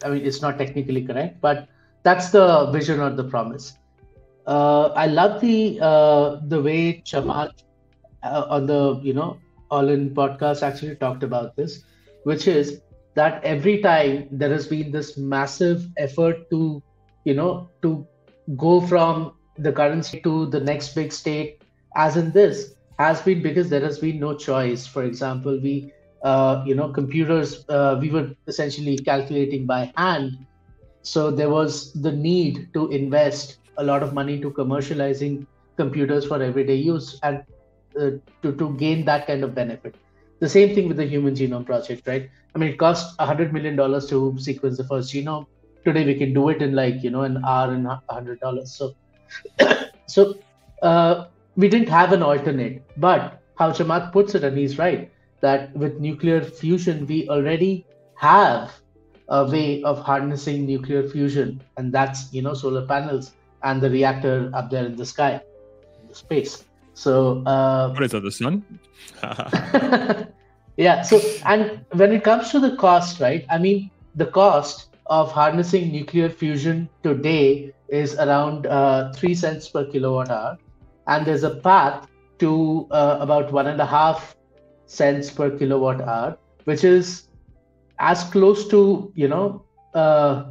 mean, 0.09 0.25
it's 0.27 0.43
not 0.43 0.59
technically 0.59 1.05
correct, 1.05 1.41
but 1.41 1.69
that's 2.03 2.31
the 2.31 2.71
vision 2.71 3.01
or 3.01 3.11
the 3.11 3.25
promise. 3.25 3.75
Uh, 4.47 4.89
I 4.89 5.07
love 5.07 5.41
the 5.41 5.79
uh, 5.81 6.41
the 6.49 6.61
way 6.61 7.03
Chamath 7.05 7.53
uh, 8.23 8.47
on 8.49 8.67
the 8.67 9.01
you 9.03 9.15
know 9.15 9.39
All 9.71 9.89
In 9.89 10.11
podcast 10.11 10.63
actually 10.63 10.97
talked 10.97 11.23
about 11.23 11.57
this, 11.57 11.85
which 12.25 12.47
is 12.49 12.81
that 13.15 13.43
every 13.45 13.81
time 13.81 14.29
there 14.31 14.51
has 14.51 14.67
been 14.67 14.91
this 14.91 15.17
massive 15.17 15.87
effort 15.97 16.51
to 16.51 16.83
you 17.25 17.35
know 17.35 17.71
to 17.83 18.07
go 18.57 18.81
from 18.81 19.33
the 19.59 19.73
current 19.73 20.05
state 20.05 20.25
to 20.25 20.47
the 20.47 20.61
next 20.61 20.95
big 20.95 21.13
state, 21.13 21.63
as 21.97 22.17
in 22.17 22.33
this, 22.33 22.75
has 22.99 23.23
been 23.23 23.43
because 23.43 23.71
there 23.71 23.81
has 23.81 23.99
been 23.99 24.21
no 24.21 24.35
choice. 24.37 24.87
For 24.87 25.05
example, 25.05 25.59
we 25.63 25.93
you 26.25 26.75
know 26.75 26.89
computers 26.89 27.65
uh, 27.69 27.99
we 28.01 28.11
were 28.11 28.31
essentially 28.47 28.97
calculating 28.99 29.67
by 29.67 29.93
hand. 29.97 30.33
So 31.03 31.31
there 31.31 31.51
was 31.51 31.93
the 31.93 32.13
need 32.13 32.73
to 32.75 32.89
invest 32.89 33.59
a 33.77 33.85
lot 33.85 34.03
of 34.03 34.15
money 34.15 34.41
to 34.41 34.51
commercializing 34.51 35.47
computers 35.77 36.25
for 36.27 36.43
everyday 36.43 36.77
use 36.77 37.19
and 37.23 37.43
uh, 38.01 38.11
to, 38.43 38.53
to 38.57 38.75
gain 38.79 39.05
that 39.05 39.27
kind 39.27 39.45
of 39.45 39.55
benefit. 39.55 39.97
The 40.41 40.49
same 40.49 40.75
thing 40.75 40.89
with 40.89 40.97
the 40.97 41.05
human 41.05 41.35
genome 41.35 41.67
project 41.67 42.07
right? 42.07 42.31
I 42.55 42.59
mean 42.59 42.71
it 42.71 42.79
cost 42.79 43.19
100 43.19 43.53
million 43.53 43.77
dollars 43.77 44.07
to 44.09 44.35
sequence 44.39 44.79
the 44.79 44.85
first 44.85 45.13
genome. 45.13 45.47
Today 45.85 46.05
we 46.07 46.15
can 46.15 46.33
do 46.33 46.49
it 46.49 46.63
in 46.63 46.75
like 46.75 47.03
you 47.03 47.11
know 47.11 47.23
an 47.23 47.43
hour 47.45 47.73
and 47.73 47.85
100 47.85 48.41
dollars. 48.41 48.75
So 48.75 48.95
so 50.07 50.35
uh, 50.83 51.27
we 51.57 51.69
didn't 51.69 51.89
have 51.89 52.13
an 52.13 52.23
alternate 52.23 52.83
but 52.97 53.41
how 53.57 53.71
Chamath 53.73 54.13
puts 54.13 54.35
it 54.35 54.45
and 54.45 54.57
he's 54.57 54.79
right 54.79 55.11
that 55.45 55.77
with 55.77 56.01
nuclear 56.01 56.41
fusion, 56.41 57.07
we 57.07 57.29
already 57.29 57.87
have 58.17 58.73
a 59.29 59.45
way 59.45 59.83
of 59.83 59.99
harnessing 60.01 60.67
nuclear 60.67 61.03
fusion, 61.09 61.61
and 61.77 61.93
that's 61.93 62.33
you 62.33 62.41
know 62.41 62.55
solar 62.55 62.87
panels 62.87 63.33
and 63.63 63.81
the 63.81 63.91
reactor 63.91 64.51
up 64.55 64.71
there 64.71 64.87
in 64.87 64.97
the 64.97 65.05
sky, 65.05 65.41
in 66.01 66.09
the 66.09 66.15
space. 66.15 66.65
So 66.95 67.43
uh, 67.45 67.93
what 67.93 68.03
is 68.05 68.13
that? 68.13 68.23
The 68.25 68.33
sun? 68.33 68.65
yeah. 70.77 71.03
So 71.03 71.21
and 71.45 71.85
when 71.93 72.13
it 72.13 72.25
comes 72.25 72.51
to 72.53 72.61
the 72.61 72.77
cost, 72.77 73.21
right? 73.21 73.45
I 73.51 73.59
mean, 73.59 73.91
the 74.15 74.27
cost 74.27 74.97
of 75.07 75.31
harnessing 75.31 75.93
nuclear 75.93 76.31
fusion 76.31 76.89
today 77.03 77.75
is 77.89 78.15
around 78.17 78.67
uh, 78.67 79.13
three 79.13 79.35
cents 79.35 79.69
per 79.69 79.85
kilowatt 79.91 80.31
hour, 80.31 80.57
and 81.07 81.27
there's 81.27 81.45
a 81.45 81.57
path 81.57 82.09
to 82.39 82.89
uh, 82.91 83.19
about 83.21 83.53
one 83.53 83.67
and 83.67 83.81
a 83.81 83.87
half 83.87 84.35
cents 84.87 85.31
per 85.31 85.51
kilowatt 85.51 86.01
hour, 86.01 86.37
which 86.65 86.85
is 86.85 87.29
as 87.99 88.25
close 88.25 88.69
to 88.69 89.13
you 89.15 89.29
know 89.29 89.65
uh, 89.95 90.45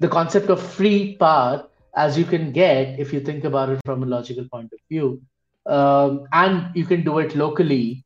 the 0.00 0.08
concept 0.08 0.50
of 0.50 0.60
free 0.60 1.16
power 1.16 1.66
as 1.96 2.18
you 2.18 2.24
can 2.24 2.52
get 2.52 2.98
if 2.98 3.12
you 3.12 3.20
think 3.20 3.44
about 3.44 3.68
it 3.68 3.80
from 3.84 4.02
a 4.02 4.06
logical 4.06 4.46
point 4.48 4.72
of 4.72 4.78
view, 4.88 5.20
um, 5.66 6.26
and 6.32 6.74
you 6.74 6.84
can 6.84 7.04
do 7.04 7.18
it 7.18 7.36
locally, 7.36 8.04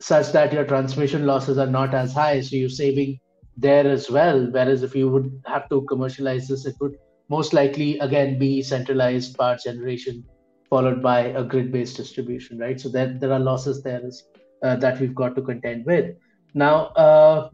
such 0.00 0.32
that 0.32 0.52
your 0.52 0.64
transmission 0.64 1.26
losses 1.26 1.58
are 1.58 1.66
not 1.66 1.94
as 1.94 2.12
high, 2.12 2.40
so 2.40 2.56
you're 2.56 2.68
saving 2.68 3.20
there 3.56 3.86
as 3.86 4.10
well. 4.10 4.46
Whereas 4.50 4.82
if 4.82 4.96
you 4.96 5.08
would 5.10 5.42
have 5.46 5.68
to 5.68 5.82
commercialize 5.82 6.48
this, 6.48 6.64
it 6.66 6.76
would 6.80 6.96
most 7.28 7.52
likely 7.52 7.98
again 7.98 8.38
be 8.38 8.62
centralized 8.62 9.36
power 9.38 9.56
generation 9.56 10.24
followed 10.70 11.02
by 11.02 11.20
a 11.20 11.42
grid-based 11.42 11.96
distribution, 11.96 12.58
right? 12.58 12.80
So 12.80 12.88
there, 12.88 13.18
there 13.18 13.32
are 13.32 13.40
losses 13.40 13.82
there 13.82 14.00
as 14.06 14.22
uh, 14.62 14.76
that 14.76 15.00
we've 15.00 15.14
got 15.14 15.34
to 15.36 15.42
contend 15.42 15.86
with. 15.86 16.16
Now, 16.54 16.86
uh, 16.96 17.50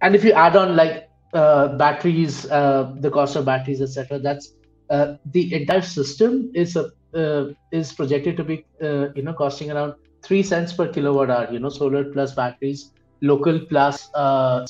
and 0.00 0.14
if 0.14 0.24
you 0.24 0.32
add 0.32 0.56
on 0.56 0.76
like 0.76 1.08
uh, 1.32 1.76
batteries, 1.76 2.46
uh, 2.46 2.94
the 3.00 3.10
cost 3.10 3.36
of 3.36 3.44
batteries, 3.44 3.82
etc., 3.82 4.18
that's 4.18 4.54
uh, 4.90 5.16
the 5.26 5.52
entire 5.54 5.82
system 5.82 6.50
is 6.54 6.76
a, 6.76 6.90
uh, 7.14 7.52
is 7.72 7.92
projected 7.92 8.36
to 8.36 8.44
be 8.44 8.64
you 8.80 9.22
know 9.22 9.34
costing 9.34 9.70
around 9.70 9.94
three 10.22 10.42
cents 10.42 10.72
per 10.72 10.88
kilowatt 10.88 11.30
hour. 11.30 11.52
You 11.52 11.58
know, 11.58 11.68
solar 11.68 12.04
plus 12.04 12.34
batteries, 12.34 12.92
local 13.20 13.60
plus 13.60 14.08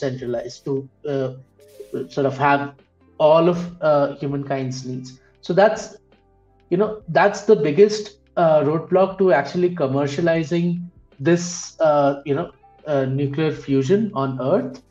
centralized 0.01 0.65
to 0.65 0.89
sort 2.09 2.27
of 2.27 2.37
have 2.37 2.75
all 3.19 3.49
of 3.49 4.19
humankind's 4.19 4.85
needs. 4.85 5.21
So 5.43 5.53
that's 5.53 5.97
you 6.71 6.77
know 6.77 7.03
that's 7.09 7.43
the 7.43 7.57
biggest 7.57 8.19
roadblock 8.37 9.19
to 9.19 9.33
actually 9.33 9.75
commercializing 9.75 10.88
this 11.19 11.77
uh, 11.81 12.23
you 12.25 12.35
know 12.35 12.53
uh, 12.87 13.05
nuclear 13.05 13.53
fusion 13.53 14.11
on 14.15 14.41
Earth. 14.41 14.83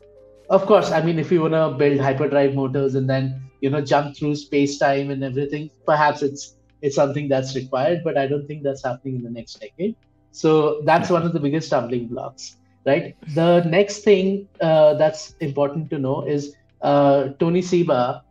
Of 0.50 0.66
course, 0.66 0.90
I 0.90 1.02
mean 1.02 1.18
if 1.18 1.30
you 1.30 1.42
want 1.42 1.54
to 1.54 1.70
build 1.76 2.00
hyperdrive 2.00 2.54
motors 2.54 2.94
and 2.94 3.08
then 3.08 3.42
you 3.60 3.70
know 3.70 3.80
jump 3.80 4.16
through 4.16 4.36
space 4.36 4.78
time 4.78 5.10
and 5.10 5.22
everything, 5.24 5.70
perhaps 5.86 6.22
it's 6.22 6.56
it's 6.82 6.96
something 6.96 7.28
that's 7.28 7.54
required, 7.56 8.02
but 8.04 8.16
I 8.16 8.26
don't 8.26 8.46
think 8.46 8.62
that's 8.62 8.84
happening 8.84 9.16
in 9.16 9.22
the 9.22 9.30
next 9.30 9.60
decade. 9.60 9.96
So 10.30 10.80
that's 10.84 11.10
one 11.10 11.22
of 11.24 11.32
the 11.32 11.40
biggest 11.40 11.66
stumbling 11.68 12.08
blocks, 12.08 12.56
right? 12.86 13.16
The 13.34 13.62
next 13.64 14.04
thing 14.04 14.48
uh, 14.60 14.94
that's 14.94 15.34
important 15.40 15.90
to 15.90 15.98
know 15.98 16.22
is 16.22 16.54
uh, 16.82 17.28
Tony 17.40 17.62
Seba. 17.62 18.22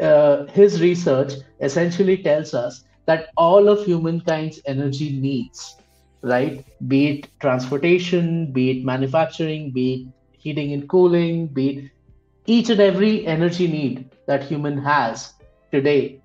Uh, 0.00 0.46
his 0.46 0.80
research 0.80 1.34
essentially 1.60 2.16
tells 2.22 2.54
us 2.54 2.84
that 3.06 3.28
all 3.36 3.68
of 3.68 3.84
humankind's 3.84 4.60
energy 4.66 5.18
needs 5.18 5.76
right? 6.22 6.64
Be 6.88 7.06
it 7.08 7.28
transportation, 7.40 8.52
be 8.52 8.70
it 8.70 8.84
manufacturing, 8.84 9.70
be 9.70 9.94
it 9.94 10.38
heating 10.38 10.72
and 10.72 10.88
cooling, 10.88 11.46
be 11.48 11.68
it 11.70 11.90
each 12.46 12.70
and 12.70 12.80
every 12.80 13.26
energy 13.26 13.68
need 13.68 14.10
that 14.26 14.42
human 14.42 14.76
has 14.78 15.34
today 15.70 16.20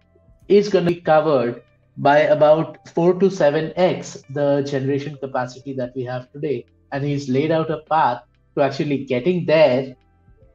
is 0.48 0.70
going 0.70 0.86
to 0.86 0.92
be 0.92 1.02
covered 1.02 1.62
by 1.98 2.20
about 2.20 2.88
4 2.90 3.20
to 3.20 3.26
7x 3.28 4.24
the 4.34 4.62
generation 4.64 5.18
capacity 5.18 5.74
that 5.74 5.96
we 5.96 6.04
have 6.04 6.32
today 6.32 6.66
and 6.92 7.04
he's 7.04 7.30
laid 7.30 7.52
out 7.52 7.70
a 7.70 7.82
path 7.90 8.24
to 8.56 8.62
actually 8.62 9.06
getting 9.06 9.46
there 9.46 9.96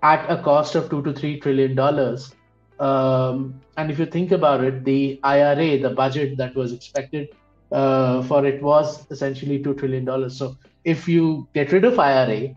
at 0.03 0.29
a 0.31 0.43
cost 0.43 0.75
of 0.75 0.91
2 0.91 1.03
to 1.03 1.13
3 1.13 1.41
trillion 1.41 1.75
dollars 1.75 2.35
um, 2.81 3.61
and 3.77 3.91
if 3.91 3.99
you 3.99 4.07
think 4.07 4.33
about 4.33 4.65
it 4.65 4.85
the 4.85 5.21
ira 5.23 5.79
the 5.79 5.91
budget 5.91 6.37
that 6.37 6.55
was 6.55 6.73
expected 6.73 7.29
uh, 7.73 8.23
for 8.25 8.45
it 8.47 8.63
was 8.63 9.07
essentially 9.11 9.63
$2 9.63 9.79
trillion. 9.79 10.31
So 10.31 10.57
if 10.85 11.09
you 11.09 11.49
get 11.55 11.73
rid 11.73 11.85
of 11.85 11.99
IRA, 11.99 12.55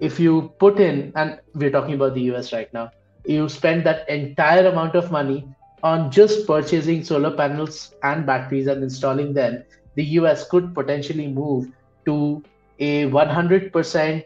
if 0.00 0.18
you 0.20 0.52
put 0.58 0.78
in, 0.78 1.12
and 1.16 1.40
we're 1.54 1.70
talking 1.70 1.94
about 1.94 2.14
the 2.14 2.22
US 2.32 2.52
right 2.52 2.72
now, 2.72 2.90
you 3.24 3.48
spend 3.48 3.84
that 3.84 4.08
entire 4.08 4.66
amount 4.66 4.94
of 4.94 5.10
money 5.10 5.48
on 5.82 6.10
just 6.10 6.46
purchasing 6.46 7.04
solar 7.04 7.30
panels 7.30 7.94
and 8.02 8.26
batteries 8.26 8.66
and 8.66 8.82
installing 8.82 9.32
them, 9.32 9.62
the 9.94 10.04
US 10.20 10.48
could 10.48 10.74
potentially 10.74 11.28
move 11.28 11.68
to 12.04 12.42
a 12.78 13.06
100% 13.10 14.24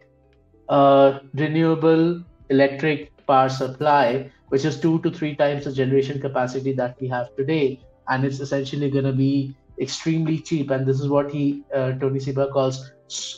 uh, 0.69 1.19
renewable 1.35 2.23
electric 2.51 3.12
power 3.27 3.48
supply, 3.48 4.31
which 4.48 4.65
is 4.65 4.78
two 4.81 5.01
to 5.01 5.11
three 5.11 5.35
times 5.35 5.65
the 5.65 5.73
generation 5.73 6.20
capacity 6.20 6.73
that 6.73 7.01
we 7.01 7.09
have 7.09 7.35
today. 7.36 7.81
And 8.09 8.24
it's 8.24 8.40
essentially 8.40 8.90
going 8.90 9.05
to 9.05 9.12
be 9.12 9.55
extremely 9.81 10.39
cheap, 10.40 10.70
and 10.70 10.86
this 10.86 11.01
is 11.01 11.09
what 11.09 11.31
he 11.31 11.65
uh, 11.74 11.93
Tony 11.93 12.20
Seba 12.20 12.48
calls 12.53 12.93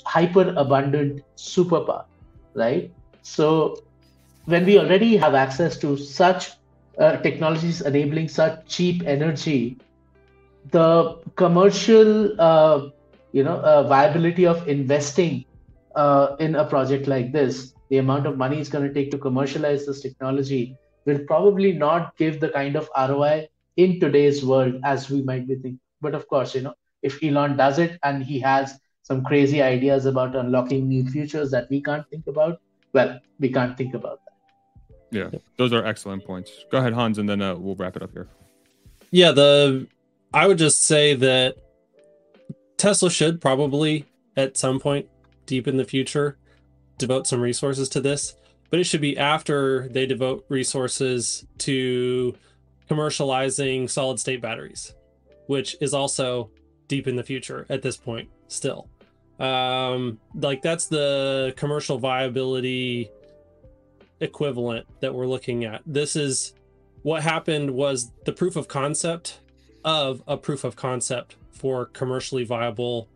hyper 0.06 0.54
abundant 0.56 1.22
superpower, 1.36 2.04
right? 2.54 2.90
So 3.22 3.76
when 4.46 4.64
we 4.64 4.78
already 4.78 5.16
have 5.16 5.34
access 5.34 5.76
to 5.78 5.96
such 5.96 6.50
uh, 6.98 7.16
technologies 7.18 7.80
enabling 7.82 8.28
such 8.28 8.66
cheap 8.66 9.02
energy, 9.06 9.78
the 10.70 11.18
commercial 11.36 12.40
uh, 12.40 12.88
you 13.32 13.44
know 13.44 13.56
uh, 13.60 13.82
viability 13.84 14.46
of 14.46 14.66
investing 14.68 15.44
uh, 15.94 16.36
in 16.38 16.54
a 16.54 16.64
project 16.64 17.06
like 17.06 17.32
this, 17.32 17.74
the 17.90 17.98
amount 17.98 18.26
of 18.26 18.36
money 18.36 18.58
it's 18.58 18.68
going 18.68 18.86
to 18.86 18.94
take 18.94 19.10
to 19.10 19.18
commercialize 19.18 19.86
this 19.86 20.00
technology 20.00 20.76
will 21.06 21.18
probably 21.26 21.72
not 21.72 22.16
give 22.16 22.40
the 22.40 22.48
kind 22.48 22.76
of 22.76 22.88
ROI 22.96 23.48
in 23.76 24.00
today's 24.00 24.44
world 24.44 24.80
as 24.84 25.08
we 25.10 25.22
might 25.22 25.46
be 25.46 25.54
thinking. 25.54 25.80
But 26.00 26.14
of 26.14 26.28
course, 26.28 26.54
you 26.54 26.62
know, 26.62 26.74
if 27.02 27.22
Elon 27.22 27.56
does 27.56 27.78
it 27.78 27.98
and 28.02 28.22
he 28.22 28.38
has 28.40 28.78
some 29.02 29.24
crazy 29.24 29.62
ideas 29.62 30.06
about 30.06 30.36
unlocking 30.36 30.88
new 30.88 31.06
futures 31.06 31.50
that 31.50 31.68
we 31.70 31.80
can't 31.82 32.08
think 32.10 32.26
about, 32.26 32.60
well, 32.92 33.18
we 33.40 33.50
can't 33.50 33.76
think 33.76 33.94
about 33.94 34.20
that. 34.24 34.28
Yeah, 35.10 35.38
those 35.56 35.72
are 35.72 35.84
excellent 35.84 36.26
points. 36.26 36.50
Go 36.70 36.78
ahead, 36.78 36.92
Hans, 36.92 37.18
and 37.18 37.28
then 37.28 37.40
uh, 37.40 37.54
we'll 37.56 37.76
wrap 37.76 37.96
it 37.96 38.02
up 38.02 38.12
here. 38.12 38.28
Yeah, 39.10 39.32
the 39.32 39.86
I 40.34 40.46
would 40.46 40.58
just 40.58 40.84
say 40.84 41.14
that 41.14 41.56
Tesla 42.76 43.10
should 43.10 43.40
probably 43.40 44.04
at 44.36 44.56
some 44.58 44.78
point 44.78 45.08
deep 45.46 45.66
in 45.66 45.78
the 45.78 45.84
future 45.84 46.36
devote 46.98 47.26
some 47.26 47.40
resources 47.40 47.88
to 47.88 48.00
this, 48.00 48.34
but 48.70 48.78
it 48.78 48.84
should 48.84 49.00
be 49.00 49.16
after 49.16 49.88
they 49.88 50.04
devote 50.04 50.44
resources 50.50 51.46
to 51.58 52.36
commercializing 52.90 53.88
solid 53.88 54.20
state 54.20 54.42
batteries 54.42 54.92
which 55.48 55.76
is 55.80 55.92
also 55.92 56.50
deep 56.86 57.08
in 57.08 57.16
the 57.16 57.24
future 57.24 57.66
at 57.68 57.82
this 57.82 57.96
point 57.96 58.28
still. 58.46 58.88
Um, 59.40 60.18
like 60.34 60.62
that's 60.62 60.86
the 60.86 61.54
commercial 61.56 61.98
viability 61.98 63.10
equivalent 64.20 64.86
that 65.00 65.14
we're 65.14 65.26
looking 65.26 65.64
at. 65.64 65.82
This 65.86 66.16
is 66.16 66.54
what 67.02 67.22
happened 67.22 67.70
was 67.70 68.10
the 68.24 68.32
proof 68.32 68.56
of 68.56 68.68
concept 68.68 69.40
of 69.84 70.22
a 70.26 70.36
proof 70.36 70.64
of 70.64 70.76
concept 70.76 71.36
for 71.50 71.86
commercially 71.86 72.44
viable 72.44 73.08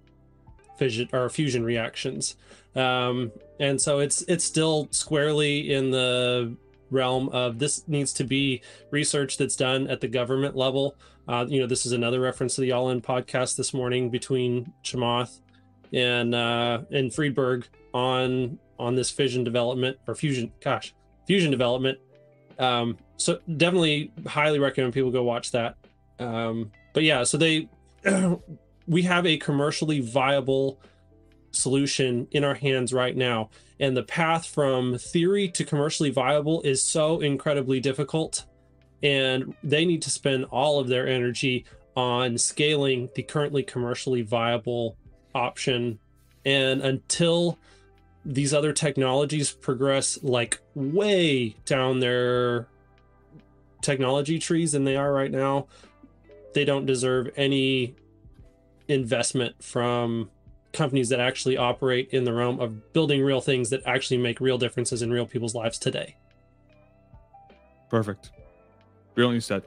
fission 0.79 1.09
or 1.13 1.29
fusion 1.29 1.65
reactions. 1.65 2.37
Um, 2.75 3.33
and 3.61 3.81
so 3.81 3.99
it's 3.99 4.23
it's 4.23 4.45
still 4.45 4.89
squarely 4.91 5.73
in 5.73 5.91
the 5.91 6.57
realm 6.93 7.29
of 7.31 7.59
this 7.59 7.87
needs 7.89 8.13
to 8.15 8.25
be 8.25 8.63
research 8.91 9.37
that's 9.37 9.57
done 9.57 9.89
at 9.89 10.01
the 10.01 10.09
government 10.09 10.57
level. 10.57 10.97
Uh, 11.27 11.47
you 11.49 11.61
know, 11.61 11.67
this 11.67 11.87
is 11.87 11.93
another 11.93 12.21
reference 12.21 12.55
to 12.57 12.61
the 12.61 12.73
All 12.73 12.91
In 12.91 13.01
podcast 13.01 13.57
this 13.57 13.73
morning 13.73 14.11
between 14.11 14.73
Chamath 14.85 15.41
and 15.93 16.35
uh, 16.35 16.83
and 16.91 17.13
Friedberg 17.13 17.67
on 17.95 18.59
on 18.79 18.95
this 18.95 19.11
fission 19.11 19.45
development 19.45 19.97
or 20.07 20.15
fusion. 20.15 20.53
Gosh, 20.61 20.95
fusion 21.27 21.51
development. 21.51 21.99
Um, 22.59 22.99
so 23.17 23.39
definitely 23.57 24.13
highly 24.27 24.59
recommend 24.59 24.95
people 24.95 25.11
go 25.11 25.23
watch 25.23 25.53
that. 25.53 25.77
Um, 26.19 26.71
but 26.93 27.03
yeah, 27.03 27.25
so 27.25 27.39
they 27.39 27.69
we 28.87 29.03
have 29.03 29.27
a 29.27 29.37
commercially 29.37 30.01
viable 30.01 30.81
solution 31.53 32.27
in 32.33 32.45
our 32.45 32.55
hands 32.55 32.93
right 32.93 33.17
now. 33.17 33.51
And 33.79 33.97
the 33.97 34.03
path 34.03 34.47
from 34.47 34.99
theory 34.99 35.49
to 35.49 35.65
commercially 35.65 36.11
viable 36.11 36.63
is 36.63 36.83
so 36.83 37.21
incredibly 37.21 37.81
difficult. 37.81 38.45
And 39.03 39.55
they 39.63 39.85
need 39.85 40.03
to 40.03 40.11
spend 40.11 40.45
all 40.47 40.79
of 40.79 40.89
their 40.89 41.07
energy 41.07 41.65
on 41.97 42.39
scaling 42.39 43.11
the 43.15 43.23
currently 43.23 43.63
commercially 43.63 44.23
viable 44.23 44.97
option. 45.35 45.99
And 46.45 46.81
until 46.81 47.59
these 48.25 48.55
other 48.55 48.73
technologies 48.73 49.51
progress 49.51 50.23
like 50.23 50.61
way 50.75 51.57
down 51.65 52.01
their 52.01 52.69
technology 53.81 54.39
trees 54.39 54.73
than 54.73 54.85
they 54.85 54.97
are 54.97 55.13
right 55.13 55.31
now, 55.31 55.67
they 56.55 56.65
don't 56.65 56.87
deserve 56.87 57.31
any 57.37 57.97
investment 58.89 59.63
from 59.63 60.31
companies 60.73 61.09
that 61.11 61.21
actually 61.21 61.57
operate 61.57 62.09
in 62.13 62.25
the 62.25 62.33
realm 62.33 62.61
of 62.61 62.93
building 62.93 63.23
real 63.23 63.41
things 63.41 63.71
that 63.71 63.83
actually 63.87 64.19
make 64.19 64.41
real 64.41 64.59
differences 64.59 65.03
in 65.03 65.11
real 65.11 65.27
people's 65.27 65.55
lives 65.55 65.79
today. 65.79 66.17
Perfect. 67.91 68.31
Brilliantly 69.15 69.41
said. 69.41 69.63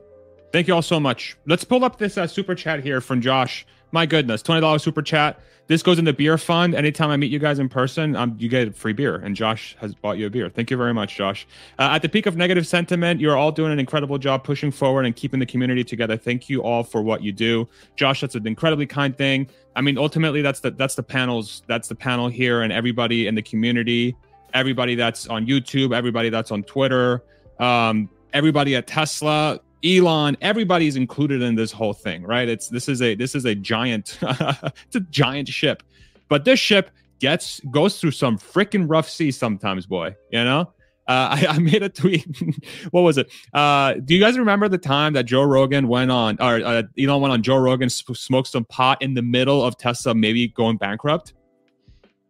Thank 0.52 0.68
you 0.68 0.74
all 0.74 0.82
so 0.82 1.00
much. 1.00 1.38
Let's 1.46 1.64
pull 1.64 1.84
up 1.84 1.98
this 1.98 2.18
uh, 2.18 2.28
super 2.28 2.56
chat 2.56 2.84
here 2.84 3.02
from 3.02 3.22
Josh. 3.22 3.68
My 3.96 4.06
goodness, 4.06 4.42
twenty 4.42 4.60
dollars 4.60 4.84
super 4.84 5.02
chat. 5.02 5.40
This 5.68 5.82
goes 5.82 5.98
in 5.98 6.04
the 6.04 6.12
beer 6.12 6.38
fund. 6.38 6.76
Anytime 6.76 7.12
I 7.12 7.16
meet 7.16 7.32
you 7.32 7.40
guys 7.40 7.60
in 7.60 7.70
person, 7.70 8.14
um, 8.18 8.36
you 8.38 8.50
get 8.50 8.76
free 8.76 8.92
beer, 8.92 9.16
and 9.16 9.38
Josh 9.38 9.74
has 9.80 9.96
bought 9.96 10.18
you 10.18 10.28
a 10.28 10.30
beer. 10.30 10.50
Thank 10.50 10.70
you 10.70 10.76
very 10.76 10.94
much, 10.94 11.16
Josh. 11.16 11.48
Uh, 11.80 11.92
at 11.94 12.02
the 12.02 12.10
peak 12.10 12.26
of 12.26 12.36
negative 12.36 12.68
sentiment, 12.68 13.22
you're 13.22 13.38
all 13.38 13.54
doing 13.54 13.72
an 13.72 13.80
incredible 13.80 14.18
job 14.18 14.44
pushing 14.44 14.70
forward 14.70 15.06
and 15.06 15.16
keeping 15.16 15.40
the 15.40 15.46
community 15.46 15.86
together. 15.86 16.18
Thank 16.18 16.50
you 16.50 16.62
all 16.62 16.84
for 16.84 17.02
what 17.02 17.24
you 17.24 17.32
do, 17.32 17.70
Josh. 17.96 18.20
That's 18.20 18.36
an 18.36 18.46
incredibly 18.46 18.86
kind 18.86 19.18
thing. 19.18 19.48
I 19.78 19.82
mean, 19.82 19.98
ultimately, 19.98 20.42
that's 20.42 20.60
the 20.60 20.72
that's 20.72 20.96
the 20.96 21.04
panels. 21.04 21.64
That's 21.68 21.88
the 21.88 21.96
panel 21.96 22.28
here, 22.28 22.64
and 22.64 22.74
everybody 22.74 23.28
in 23.28 23.36
the 23.36 23.44
community, 23.44 24.14
everybody 24.54 24.96
that's 24.96 25.26
on 25.30 25.48
YouTube, 25.48 25.96
everybody 25.96 26.30
that's 26.30 26.52
on 26.52 26.64
Twitter, 26.64 27.24
um, 27.60 28.10
everybody 28.34 28.76
at 28.76 28.88
Tesla 28.88 29.62
Elon, 29.84 30.38
everybody's 30.42 30.96
included 30.96 31.42
in 31.42 31.56
this 31.56 31.72
whole 31.72 31.94
thing, 31.94 32.24
right? 32.24 32.48
It's 32.48 32.70
this 32.70 32.90
is 32.90 33.02
a 33.02 33.16
this 33.16 33.36
is 33.36 33.46
a 33.46 33.56
giant 33.56 34.18
it's 34.22 34.96
a 34.96 35.02
giant 35.12 35.48
ship. 35.48 35.84
But 36.28 36.46
this 36.46 36.60
ship 36.60 36.92
gets 37.20 37.60
goes 37.72 38.00
through 38.00 38.12
some 38.12 38.38
freaking 38.38 38.86
rough 38.88 39.10
seas 39.10 39.38
sometimes, 39.38 39.86
boy. 39.86 40.16
You 40.32 40.44
know? 40.44 40.72
Uh, 41.08 41.38
I, 41.38 41.48
I, 41.50 41.60
made 41.60 41.84
a 41.84 41.90
tweet. 41.90 42.26
what 42.92 43.02
was 43.02 43.18
it? 43.18 43.32
Uh, 43.54 43.94
do 43.94 44.14
you 44.14 44.20
guys 44.20 44.38
remember 44.38 44.68
the 44.68 44.78
time 44.78 45.14
that 45.14 45.26
Joe 45.26 45.44
Rogan 45.44 45.88
went 45.88 46.12
on, 46.12 46.38
or 46.40 46.66
uh, 46.66 46.84
Elon 47.00 47.22
went 47.22 47.32
on 47.32 47.44
Joe 47.44 47.58
Rogan, 47.58 47.90
sp- 47.94 48.18
smoked 48.18 48.48
some 48.48 48.66
pot 48.66 49.02
in 49.02 49.14
the 49.14 49.22
middle 49.22 49.64
of 49.64 49.78
Tesla 49.78 50.16
maybe 50.16 50.48
going 50.48 50.78
bankrupt? 50.78 51.34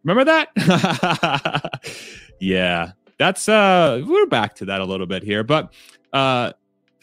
Remember 0.04 0.26
that? 0.26 1.82
yeah, 2.40 2.92
that's 3.18 3.48
uh, 3.48 4.04
we're 4.06 4.28
back 4.28 4.56
to 4.56 4.66
that 4.66 4.82
a 4.82 4.86
little 4.86 5.08
bit 5.08 5.24
here, 5.24 5.44
but 5.44 5.74
uh, 6.14 6.52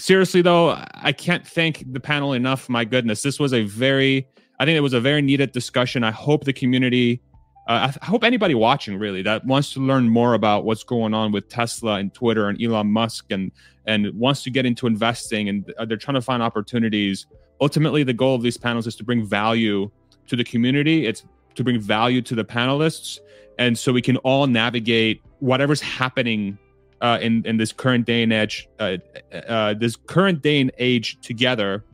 seriously 0.03 0.43
though, 0.43 0.77
I 0.95 1.13
can't 1.13 1.47
thank 1.47 1.91
the 1.93 2.01
panel 2.01 2.33
enough. 2.33 2.69
My 2.69 2.85
goodness, 2.85 3.23
this 3.23 3.39
was 3.39 3.53
a 3.55 3.63
very, 3.63 4.27
I 4.59 4.65
think 4.65 4.77
it 4.77 4.81
was 4.81 4.93
a 4.93 5.01
very 5.01 5.23
needed 5.23 5.53
discussion. 5.53 6.03
I 6.03 6.11
hope 6.11 6.45
the 6.45 6.53
community, 6.53 7.23
uh, 7.69 7.93
I 8.01 8.05
hope 8.05 8.25
anybody 8.25 8.55
watching 8.55 8.99
really 8.99 9.23
that 9.23 9.47
wants 9.47 9.73
to 9.75 9.81
learn 9.81 10.09
more 10.09 10.35
about 10.35 10.65
what's 10.65 10.83
going 10.83 11.15
on 11.15 11.31
with 11.31 11.49
Tesla 11.49 11.95
and 11.95 12.13
Twitter 12.13 12.49
and 12.49 12.61
Elon 12.61 12.91
Musk 12.91 13.31
and 13.31 13.53
and 13.87 14.13
wants 14.15 14.43
to 14.45 14.51
get 14.51 14.67
into 14.67 14.87
investing 14.87 15.49
and 15.49 15.73
they're 15.87 15.97
trying 15.97 16.15
to 16.15 16.23
find 16.23 16.43
opportunities. 16.43 17.27
Ultimately, 17.61 18.03
the 18.03 18.13
goal 18.13 18.35
of 18.35 18.43
these 18.43 18.57
panels 18.57 18.89
is 18.89 18.97
to 18.97 19.05
bring 19.05 19.25
value 19.25 19.89
to 20.27 20.35
the 20.35 20.45
community. 20.45 21.07
It's 21.07 21.25
to 21.55 21.63
bring 21.63 21.81
value 21.81 22.23
to 22.23 22.35
the 22.35 22.45
panelists, 22.45 23.21
and 23.59 23.79
so 23.79 23.93
we 23.93 24.03
can 24.03 24.17
all 24.19 24.47
navigate 24.47 25.23
whatever's 25.39 25.81
happening 25.81 26.59
uh, 27.03 27.19
in 27.21 27.45
in 27.45 27.57
this 27.57 27.73
current 27.73 28.07
day 28.07 28.23
and 28.23 28.33
age, 28.33 28.69
uh, 28.79 28.97
uh, 29.49 29.75
this 29.75 29.97
current 29.97 30.41
day 30.41 30.61
and 30.61 30.71
age 30.79 31.21
together, 31.21 31.85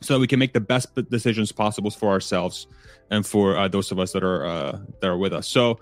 so 0.00 0.14
that 0.14 0.20
we 0.20 0.26
can 0.26 0.38
make 0.38 0.52
the 0.52 0.60
best 0.60 0.94
decisions 1.10 1.52
possible 1.52 1.90
for 1.90 2.10
ourselves 2.10 2.68
and 3.10 3.26
for 3.26 3.56
uh, 3.56 3.68
those 3.68 3.90
of 3.90 3.98
us 3.98 4.12
that 4.12 4.22
are 4.22 4.46
uh, 4.46 4.78
that 5.00 5.08
are 5.08 5.18
with 5.18 5.32
us. 5.32 5.48
So, 5.48 5.80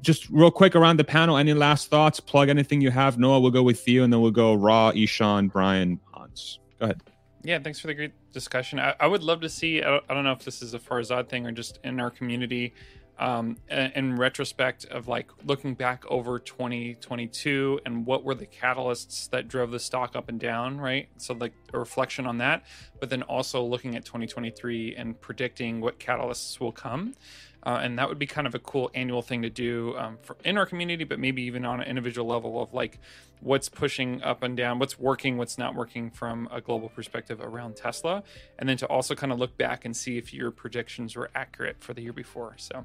just 0.00 0.30
real 0.30 0.52
quick 0.52 0.76
around 0.76 0.98
the 0.98 1.04
panel, 1.04 1.36
any 1.36 1.52
last 1.52 1.90
thoughts? 1.90 2.20
Plug 2.20 2.48
anything 2.48 2.80
you 2.80 2.92
have. 2.92 3.18
Noah, 3.18 3.40
we'll 3.40 3.50
go 3.50 3.64
with 3.64 3.86
you, 3.88 4.04
and 4.04 4.12
then 4.12 4.20
we'll 4.20 4.30
go 4.30 4.54
Raw, 4.54 4.92
Ishan, 4.94 5.48
Brian, 5.48 5.98
Hans. 6.12 6.60
Go 6.78 6.84
ahead. 6.84 7.02
Yeah, 7.42 7.58
thanks 7.58 7.78
for 7.78 7.88
the 7.88 7.94
great 7.94 8.12
discussion. 8.32 8.78
I, 8.78 8.94
I 9.00 9.06
would 9.06 9.22
love 9.22 9.40
to 9.40 9.48
see. 9.48 9.82
I 9.82 9.90
don't, 9.90 10.04
I 10.08 10.14
don't 10.14 10.24
know 10.24 10.32
if 10.32 10.44
this 10.44 10.62
is 10.62 10.74
a 10.74 10.78
Farzad 10.78 11.28
thing 11.28 11.46
or 11.46 11.52
just 11.52 11.78
in 11.84 12.00
our 12.00 12.10
community 12.10 12.72
um, 13.18 13.56
in 13.70 14.16
retrospect 14.16 14.84
of 14.86 15.08
like 15.08 15.30
looking 15.44 15.74
back 15.74 16.04
over 16.08 16.38
2022 16.38 17.80
and 17.86 18.04
what 18.04 18.24
were 18.24 18.34
the 18.34 18.46
catalysts 18.46 19.30
that 19.30 19.48
drove 19.48 19.70
the 19.70 19.80
stock 19.80 20.14
up 20.14 20.28
and 20.28 20.38
down, 20.38 20.78
right? 20.78 21.08
So 21.16 21.34
like 21.34 21.54
a 21.72 21.78
reflection 21.78 22.26
on 22.26 22.38
that, 22.38 22.64
but 23.00 23.08
then 23.08 23.22
also 23.22 23.62
looking 23.64 23.96
at 23.96 24.04
2023 24.04 24.94
and 24.96 25.18
predicting 25.20 25.80
what 25.80 25.98
catalysts 25.98 26.60
will 26.60 26.72
come. 26.72 27.14
Uh, 27.62 27.80
and 27.82 27.98
that 27.98 28.08
would 28.08 28.18
be 28.18 28.26
kind 28.26 28.46
of 28.46 28.54
a 28.54 28.60
cool 28.60 28.92
annual 28.94 29.22
thing 29.22 29.42
to 29.42 29.50
do 29.50 29.96
um, 29.98 30.18
for 30.22 30.36
in 30.44 30.56
our 30.56 30.66
community, 30.66 31.02
but 31.02 31.18
maybe 31.18 31.42
even 31.42 31.64
on 31.64 31.80
an 31.80 31.88
individual 31.88 32.28
level 32.28 32.62
of 32.62 32.72
like 32.72 33.00
what's 33.40 33.68
pushing 33.68 34.22
up 34.22 34.44
and 34.44 34.56
down, 34.56 34.78
what's 34.78 35.00
working, 35.00 35.36
what's 35.36 35.58
not 35.58 35.74
working 35.74 36.08
from 36.10 36.48
a 36.52 36.60
global 36.60 36.88
perspective 36.88 37.40
around 37.40 37.74
Tesla, 37.74 38.22
and 38.58 38.68
then 38.68 38.76
to 38.76 38.86
also 38.86 39.16
kind 39.16 39.32
of 39.32 39.40
look 39.40 39.58
back 39.58 39.84
and 39.84 39.96
see 39.96 40.16
if 40.16 40.32
your 40.32 40.52
predictions 40.52 41.16
were 41.16 41.28
accurate 41.34 41.76
for 41.80 41.92
the 41.92 42.02
year 42.02 42.12
before. 42.12 42.54
So 42.56 42.84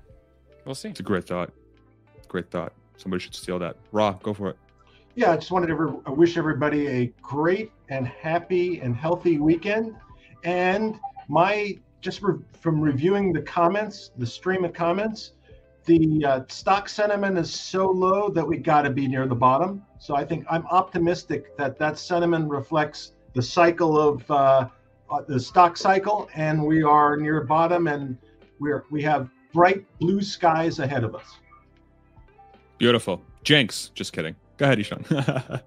We'll 0.66 0.76
see. 0.76 0.90
It's 0.90 1.00
a 1.00 1.04
great 1.04 1.26
thought. 1.26 1.52
Great 2.28 2.50
thought. 2.50 2.74
Somebody 2.98 3.24
should 3.24 3.36
steal 3.36 3.60
that. 3.60 3.78
Ra, 3.92 4.14
go 4.24 4.34
for 4.34 4.50
it. 4.50 4.58
Yeah, 5.16 5.32
I 5.32 5.36
just 5.36 5.52
wanted 5.52 5.68
to 5.68 5.76
re- 5.76 6.14
wish 6.14 6.38
everybody 6.38 6.88
a 6.88 7.14
great 7.22 7.72
and 7.90 8.08
happy 8.08 8.80
and 8.80 8.96
healthy 8.96 9.38
weekend. 9.38 9.96
And 10.44 11.00
my 11.28 11.78
just 12.00 12.22
re- 12.22 12.40
from 12.60 12.80
reviewing 12.80 13.34
the 13.34 13.42
comments, 13.42 14.12
the 14.18 14.26
stream 14.26 14.64
of 14.64 14.74
comments, 14.74 15.34
the 15.86 16.26
uh, 16.26 16.42
stock 16.48 16.88
sentiment 16.88 17.38
is 17.38 17.52
so 17.52 17.90
low 17.90 18.30
that 18.30 18.48
we 18.48 18.58
got 18.58 18.84
to 18.84 18.90
be 18.90 19.08
near 19.08 19.28
the 19.28 19.36
bottom. 19.36 19.84
So 20.00 20.16
I 20.16 20.24
think 20.24 20.46
I'm 20.50 20.66
optimistic 20.68 21.58
that 21.58 21.78
that 21.80 21.98
sentiment 21.98 22.50
reflects 22.50 23.14
the 23.34 23.42
cycle 23.42 24.00
of 24.00 24.30
uh, 24.30 24.68
uh, 25.10 25.22
the 25.28 25.40
stock 25.40 25.76
cycle, 25.76 26.30
and 26.36 26.64
we 26.64 26.84
are 26.84 27.18
near 27.18 27.42
bottom, 27.42 27.88
and 27.88 28.18
we're 28.60 28.86
we 28.92 29.02
have 29.04 29.30
bright 29.54 29.86
blue 30.00 30.22
skies 30.22 30.80
ahead 30.80 31.04
of 31.04 31.16
us. 31.16 31.26
Beautiful. 32.78 33.22
Jenks, 33.44 33.92
just 33.94 34.14
kidding. 34.14 34.36
Go 34.58 34.66
ahead, 34.66 34.80
Ishan. 34.80 35.06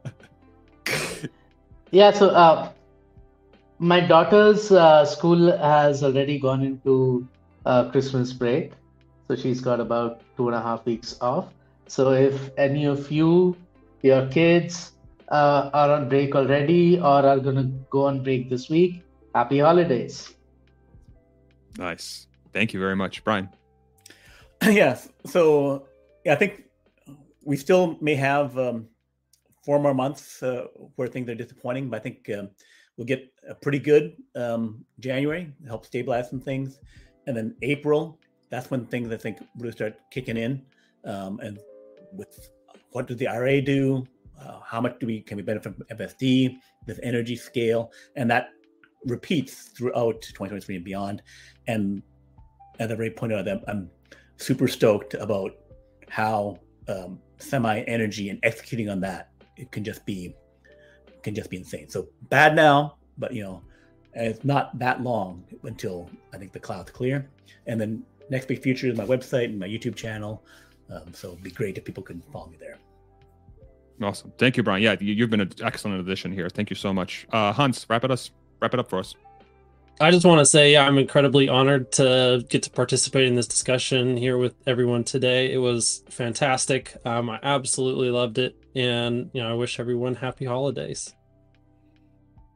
yeah, 1.91 2.11
so 2.11 2.31
uh, 2.31 2.71
my 3.79 4.01
daughter's 4.01 4.71
uh, 4.71 5.05
school 5.05 5.57
has 5.59 6.03
already 6.03 6.39
gone 6.39 6.63
into 6.63 7.27
uh, 7.67 7.91
Christmas 7.91 8.33
break. 8.33 8.73
So 9.29 9.37
she's 9.37 9.61
got 9.61 9.81
about 9.81 10.21
two 10.37 10.49
and 10.49 10.57
a 10.57 10.61
half 10.61 10.85
weeks 10.85 11.17
off. 11.21 11.49
So 11.87 12.13
if 12.13 12.51
any 12.57 12.85
of 12.85 13.11
you, 13.11 13.57
your 14.03 14.27
kids, 14.29 14.93
uh, 15.29 15.71
are 15.73 15.91
on 15.91 16.09
break 16.09 16.35
already 16.35 16.99
or 16.99 17.27
are 17.27 17.39
going 17.39 17.57
to 17.57 17.71
go 17.91 18.05
on 18.05 18.23
break 18.23 18.51
this 18.51 18.69
week, 18.69 19.03
happy 19.35 19.59
holidays. 19.59 20.35
Nice. 21.79 22.27
Thank 22.53 22.73
you 22.73 22.81
very 22.81 22.97
much, 22.97 23.25
Brian. 23.25 23.49
yes. 24.71 25.11
So 25.27 25.87
yeah, 26.25 26.33
I 26.33 26.37
think 26.37 26.65
we 27.45 27.57
still 27.57 27.99
may 28.01 28.15
have 28.15 28.57
um, 28.59 28.89
four 29.63 29.79
more 29.79 29.93
months 29.93 30.43
uh, 30.43 30.67
where 30.97 31.09
things 31.09 31.29
are 31.29 31.35
disappointing, 31.35 31.91
but 31.91 32.01
I 32.01 32.03
think 32.03 32.31
um, 32.39 32.49
we'll 32.97 33.07
get 33.07 33.31
a 33.47 33.55
pretty 33.55 33.79
good 33.79 34.17
um, 34.35 34.85
January, 35.01 35.53
help 35.67 35.85
stabilize 35.85 36.31
some 36.31 36.41
things, 36.41 36.79
and 37.27 37.37
then 37.37 37.55
April. 37.61 38.19
That's 38.49 38.71
when 38.71 38.87
things 38.87 39.13
I 39.13 39.19
think 39.19 39.39
really 39.59 39.73
start 39.73 39.97
kicking 40.11 40.39
in. 40.39 40.63
Um, 41.05 41.41
and 41.41 41.59
with 42.13 42.51
what 42.93 43.07
does 43.07 43.19
the 43.19 43.29
IRA 43.29 43.61
do? 43.61 44.07
Uh, 44.41 44.61
how 44.65 44.81
much 44.81 44.99
do 44.99 45.07
we 45.07 45.21
can 45.21 45.37
we 45.37 45.43
benefit 45.43 45.75
from 45.75 45.85
FSD? 45.99 46.57
This 46.87 46.99
energy 47.03 47.37
scale, 47.37 47.93
and 48.17 48.31
that 48.31 48.49
repeats 49.05 49.69
throughout 49.77 50.23
2023 50.23 50.77
and 50.77 50.85
beyond. 50.85 51.23
And 51.67 52.03
as 52.79 52.91
I 52.91 52.95
already 52.95 53.15
pointed 53.15 53.47
out, 53.47 53.63
I'm 53.69 53.91
super 54.37 54.69
stoked 54.69 55.15
about 55.15 55.57
how 56.09 56.59
um, 56.89 57.19
semi 57.39 57.81
energy 57.83 58.31
and 58.31 58.39
executing 58.43 58.89
on 58.89 59.01
that 59.01 59.31
it 59.57 59.71
can 59.71 59.85
just 59.85 60.05
be 60.05 60.35
can 61.23 61.35
just 61.35 61.51
be 61.51 61.57
insane. 61.57 61.89
So 61.89 62.09
bad 62.29 62.55
now, 62.55 62.97
but 63.17 63.33
you 63.33 63.43
know, 63.43 63.63
it's 64.13 64.45
not 64.45 64.79
that 64.79 65.03
long 65.03 65.45
until 65.63 66.11
I 66.33 66.37
think 66.37 66.53
the 66.53 66.61
cloud's 66.61 66.91
clear. 66.91 67.31
And 67.67 67.81
then 67.81 68.05
next 68.29 68.47
big 68.47 68.63
future 68.63 68.89
is 68.89 68.97
my 68.97 69.07
website 69.07 69.47
and 69.47 69.59
my 69.59 69.67
YouTube 69.67 69.97
channel. 69.97 70.45
Um, 70.91 71.15
so 71.15 71.29
it'd 71.29 71.43
be 71.43 71.51
great 71.51 71.79
if 71.79 71.85
people 71.85 72.03
could 72.03 72.23
follow 72.31 72.49
me 72.49 72.59
there. 72.61 72.79
Awesome. 74.03 74.33
Thank 74.39 74.57
you, 74.57 74.63
Brian. 74.63 74.83
Yeah, 74.83 74.97
you, 75.01 75.23
have 75.23 75.31
been 75.31 75.41
an 75.41 75.53
excellent 75.63 76.01
addition 76.01 76.33
here. 76.33 76.51
Thank 76.51 76.69
you 76.69 76.77
so 76.77 76.93
much. 76.93 77.27
Uh, 77.33 77.53
Hans, 77.53 77.87
wrap 77.89 78.05
it 78.05 78.11
us 78.11 78.31
wrap 78.61 78.75
it 78.75 78.81
up 78.81 78.89
for 78.89 78.99
us. 78.99 79.15
I 80.01 80.11
just 80.11 80.27
want 80.27 80.41
to 80.41 80.47
say 80.47 80.77
I'm 80.77 80.99
incredibly 80.99 81.49
honored 81.49 81.93
to 81.93 82.45
get 82.49 82.65
to 82.65 82.71
participate 82.71 83.27
in 83.27 83.37
this 83.37 83.47
discussion 83.47 84.17
here 84.17 84.37
with 84.37 84.55
everyone 84.67 85.05
today. 85.05 85.53
It 85.53 85.59
was 85.59 86.03
fantastic. 86.11 86.97
Um, 87.05 87.31
I 87.31 87.39
absolutely 87.43 88.11
loved 88.11 88.39
it, 88.39 88.57
and 88.75 89.31
you 89.33 89.41
know, 89.41 89.51
I 89.51 89.55
wish 89.55 89.79
everyone 89.79 90.17
happy 90.17 90.47
holidays. 90.47 91.15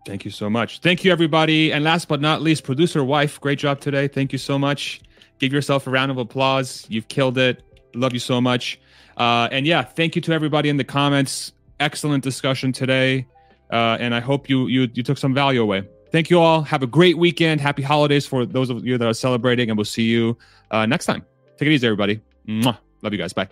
Thank 0.05 0.24
you 0.24 0.32
so 0.32 0.51
much. 0.51 0.81
Thank 0.81 1.05
you, 1.05 1.12
everybody. 1.12 1.73
And 1.73 1.85
last 1.85 2.09
but 2.09 2.20
not 2.20 2.43
least, 2.43 2.65
producer 2.65 3.05
wife, 3.05 3.40
great 3.40 3.59
job 3.59 3.78
today. 3.81 4.09
Thank 4.09 4.32
you 4.32 4.39
so 4.39 4.59
much. 4.59 5.01
Give 5.39 5.52
yourself 5.52 5.86
a 5.86 5.90
round 5.90 6.10
of 6.10 6.19
applause. 6.19 6.86
You've 6.89 7.06
killed 7.06 7.39
it. 7.39 7.62
Love 7.94 8.15
you 8.15 8.19
so 8.19 8.40
much. 8.40 8.81
Uh, 9.16 9.48
and 9.52 9.65
yeah, 9.65 9.82
thank 9.82 10.16
you 10.16 10.23
to 10.23 10.32
everybody 10.32 10.70
in 10.70 10.77
the 10.77 10.85
comments. 10.85 11.52
Excellent 11.78 12.24
discussion 12.24 12.73
today, 12.73 13.27
uh, 13.70 13.97
and 14.01 14.12
I 14.12 14.19
hope 14.19 14.48
you 14.48 14.66
you 14.66 14.89
you 14.93 15.05
took 15.05 15.19
some 15.19 15.35
value 15.35 15.62
away. 15.62 15.86
Thank 16.10 16.30
you 16.30 16.40
all. 16.40 16.62
Have 16.62 16.82
a 16.82 16.86
great 16.86 17.18
weekend. 17.18 17.60
Happy 17.60 17.82
holidays 17.82 18.26
for 18.26 18.47
those 18.47 18.70
of 18.70 18.86
you 18.86 18.97
that 18.98 19.06
are 19.06 19.14
celebrating, 19.14 19.70
and 19.70 19.76
we'll 19.76 19.85
see 19.85 20.05
you 20.05 20.36
uh, 20.70 20.86
next 20.86 21.06
time. 21.06 21.24
Take 21.59 21.68
it 21.68 21.72
easy, 21.72 21.86
everybody. 21.86 22.20
Mwah. 22.47 22.78
Love 23.02 23.12
you 23.12 23.18
guys. 23.18 23.32
Bye. 23.32 23.48